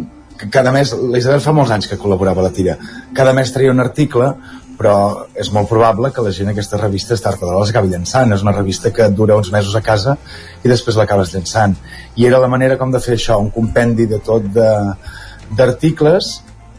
cada 0.50 0.72
mes, 0.72 0.92
la 1.12 1.20
Isabel 1.20 1.42
fa 1.44 1.52
molts 1.56 1.72
anys 1.74 1.90
que 1.90 1.98
col·laborava 2.00 2.40
a 2.42 2.48
la 2.48 2.54
tira, 2.54 2.78
cada 3.16 3.34
mes 3.36 3.52
traia 3.52 3.72
un 3.74 3.82
article 3.82 4.32
però 4.80 5.26
és 5.36 5.50
molt 5.52 5.68
probable 5.68 6.08
que 6.08 6.22
la 6.24 6.32
gent 6.32 6.48
aquesta 6.48 6.78
revista 6.80 7.16
tard 7.20 7.42
o 7.42 7.48
d'hora 7.50 7.68
acabi 7.68 7.90
llançant. 7.92 8.32
És 8.32 8.40
una 8.46 8.54
revista 8.56 8.88
que 8.96 9.10
dura 9.12 9.36
uns 9.36 9.52
mesos 9.52 9.76
a 9.76 9.82
casa 9.84 10.16
i 10.64 10.68
després 10.72 10.96
l'acabes 10.96 11.34
llançant. 11.34 11.74
I 12.16 12.24
era 12.24 12.40
la 12.40 12.48
manera 12.48 12.78
com 12.80 12.92
de 12.92 13.00
fer 13.04 13.18
això, 13.18 13.36
un 13.44 13.50
compendi 13.52 14.06
de 14.08 14.18
tot 14.24 14.46
d'articles 15.58 16.30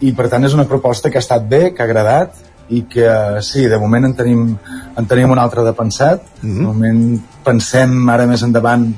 i 0.02 0.16
per 0.18 0.32
tant 0.34 0.50
és 0.50 0.58
una 0.58 0.66
proposta 0.66 1.12
que 1.12 1.22
ha 1.22 1.26
estat 1.26 1.46
bé, 1.46 1.76
que 1.76 1.84
ha 1.84 1.86
agradat 1.86 2.42
i 2.74 2.88
que 2.90 3.08
sí, 3.46 3.68
de 3.70 3.78
moment 3.78 4.10
en 4.10 4.18
tenim, 4.18 4.58
en 4.98 5.06
tenim 5.06 5.30
un 5.30 5.40
altre 5.40 5.62
de 5.62 5.74
pensat. 5.78 6.26
Mm 6.42 6.50
-hmm. 6.50 6.58
de 6.58 6.64
moment 6.64 7.22
pensem 7.44 8.10
ara 8.10 8.26
més 8.26 8.42
endavant 8.42 8.94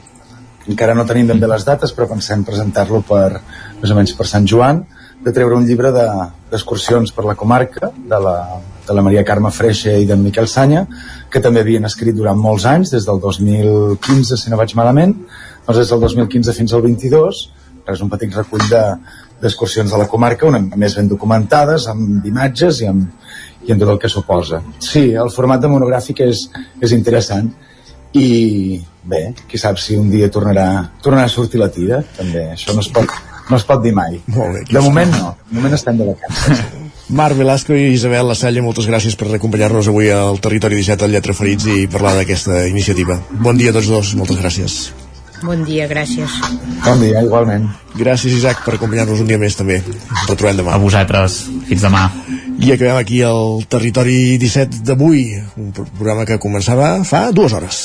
encara 0.68 0.94
no 0.96 1.06
tenim 1.06 1.28
ben 1.28 1.40
bé 1.40 1.48
les 1.48 1.66
dates 1.66 1.92
però 1.96 2.08
pensem 2.08 2.44
presentar-lo 2.44 3.02
per 3.02 3.42
més 3.82 3.92
o 3.92 3.96
menys 3.96 4.14
per 4.14 4.28
Sant 4.28 4.48
Joan 4.48 4.86
de 5.24 5.32
treure 5.32 5.56
un 5.56 5.66
llibre 5.66 5.92
d'excursions 5.92 7.10
de, 7.10 7.16
per 7.16 7.26
la 7.26 7.36
comarca 7.36 7.92
de 7.96 8.20
la, 8.20 8.38
de 8.88 8.94
la 8.94 9.02
Maria 9.06 9.24
Carme 9.24 9.52
Freixa 9.52 9.96
i 10.00 10.08
d'en 10.10 10.22
Miquel 10.24 10.48
Sanya 10.52 10.86
que 11.32 11.42
també 11.44 11.64
havien 11.64 11.86
escrit 11.88 12.16
durant 12.16 12.40
molts 12.40 12.66
anys 12.70 12.92
des 12.94 13.08
del 13.08 13.20
2015 13.24 14.38
si 14.38 14.52
no 14.52 14.60
vaig 14.60 14.76
malament. 14.80 15.16
Doncs 15.66 15.80
des 15.80 15.92
del 15.94 16.02
2015 16.04 16.56
fins 16.58 16.74
al 16.74 16.84
22 16.86 17.44
és 17.94 18.02
un 18.04 18.12
petit 18.12 18.36
recull 18.36 18.64
d'excursions 18.70 19.90
de, 19.90 19.96
de 19.96 20.02
la 20.04 20.08
comarca 20.12 20.48
una 20.48 20.62
més 20.62 20.96
ben 21.00 21.10
documentades 21.12 21.88
amb 21.92 22.26
imatges 22.28 22.82
i 22.84 22.88
amb, 22.92 23.08
i 23.64 23.74
amb 23.74 23.84
tot 23.84 23.94
el 23.96 24.00
que 24.00 24.12
suposa. 24.12 24.62
Sí, 24.80 25.10
el 25.20 25.32
format 25.32 25.64
de 25.64 25.72
monogràfic 25.72 26.24
és, 26.28 26.48
és 26.82 26.96
interessant. 26.96 27.52
I 28.14 28.80
bé, 29.10 29.24
qui 29.50 29.58
sap 29.58 29.80
si 29.82 29.98
un 29.98 30.12
dia 30.12 30.30
tornarà, 30.32 30.68
tornarà 31.02 31.26
a 31.26 31.34
sortir 31.34 31.60
la 31.60 31.72
tira 31.74 32.04
també, 32.16 32.46
això 32.54 32.76
no 32.78 32.84
es 32.86 32.92
pot, 32.94 33.10
no 33.50 33.58
es 33.58 33.66
pot 33.68 33.82
dir 33.84 33.96
mai. 33.98 34.22
Molt 34.36 34.60
bé, 34.60 34.64
de 34.70 34.86
moment 34.86 35.18
no, 35.18 35.34
de 35.50 35.58
moment 35.58 35.80
estem 35.80 35.98
de 35.98 36.12
vacances 36.14 36.83
Marc 37.10 37.36
Velasco 37.36 37.76
i 37.76 37.92
Isabel 37.94 38.28
La 38.28 38.36
Salle, 38.36 38.64
moltes 38.64 38.88
gràcies 38.88 39.18
per 39.20 39.28
acompanyar-nos 39.36 39.90
avui 39.92 40.10
al 40.14 40.40
Territori 40.44 40.80
17 40.80 41.04
al 41.04 41.12
Lletra 41.12 41.36
Ferits 41.36 41.68
i 41.68 41.88
parlar 41.92 42.16
d'aquesta 42.18 42.64
iniciativa. 42.70 43.20
Bon 43.44 43.58
dia 43.60 43.74
a 43.74 43.76
tots 43.76 43.92
dos, 43.92 44.14
moltes 44.20 44.40
gràcies. 44.40 44.78
Bon 45.44 45.60
dia, 45.68 45.90
gràcies. 45.92 46.38
Bon 46.86 47.02
dia, 47.04 47.20
igualment. 47.26 47.68
Gràcies, 48.00 48.38
Isaac, 48.38 48.64
per 48.64 48.78
acompanyar-nos 48.78 49.20
un 49.20 49.28
dia 49.28 49.40
més 49.42 49.58
també. 49.60 49.82
Ens 49.84 50.30
retrobem 50.30 50.62
demà. 50.62 50.78
A 50.78 50.80
vosaltres. 50.80 51.42
Fins 51.68 51.84
demà. 51.84 52.06
I 52.64 52.72
acabem 52.72 52.96
aquí 52.96 53.20
el 53.28 53.66
Territori 53.68 54.38
17 54.40 54.86
d'avui, 54.88 55.26
un 55.60 55.76
programa 55.76 56.24
que 56.30 56.40
començava 56.40 56.96
fa 57.04 57.28
dues 57.36 57.60
hores. 57.60 57.84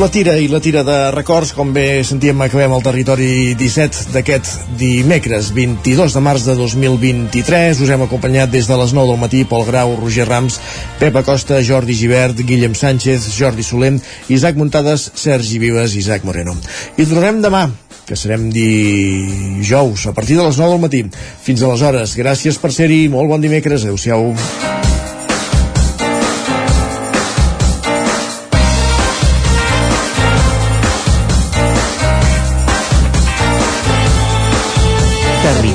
La 0.00 0.08
tira 0.08 0.32
i 0.40 0.46
la 0.48 0.62
tira 0.64 0.80
de 0.80 0.94
records, 1.12 1.50
com 1.52 1.74
bé 1.76 2.00
sentíem, 2.08 2.38
acabem 2.40 2.72
el 2.72 2.80
territori 2.80 3.26
17 3.58 4.14
d'aquest 4.14 4.70
dimecres, 4.80 5.50
22 5.52 6.14
de 6.16 6.22
març 6.24 6.46
de 6.48 6.54
2023. 6.56 7.82
Us 7.84 7.92
hem 7.92 8.06
acompanyat 8.06 8.48
des 8.52 8.70
de 8.70 8.78
les 8.80 8.94
9 8.96 9.12
del 9.12 9.20
matí 9.20 9.42
Pol 9.44 9.66
Grau, 9.68 9.92
Roger 10.00 10.24
Rams, 10.30 10.56
Pep 11.02 11.20
Acosta, 11.20 11.60
Jordi 11.60 11.98
Givert, 11.98 12.40
Guillem 12.40 12.72
Sánchez, 12.72 13.28
Jordi 13.36 13.66
Solent, 13.66 14.00
Isaac 14.32 14.56
Muntades, 14.56 15.10
Sergi 15.20 15.60
Vives 15.60 15.92
i 15.92 16.00
Isaac 16.00 16.24
Moreno. 16.24 16.56
I 16.96 17.04
tornem 17.04 17.44
demà, 17.44 17.66
que 18.08 18.16
serem 18.16 18.48
dijous, 18.54 20.06
a 20.08 20.16
partir 20.16 20.40
de 20.40 20.48
les 20.48 20.56
9 20.56 20.78
del 20.78 20.84
matí. 20.86 21.04
Fins 21.44 21.60
aleshores, 21.60 22.16
gràcies 22.16 22.56
per 22.56 22.72
ser-hi, 22.72 23.08
molt 23.12 23.28
bon 23.28 23.44
dimecres, 23.44 23.84
adeu-siau. 23.84 24.30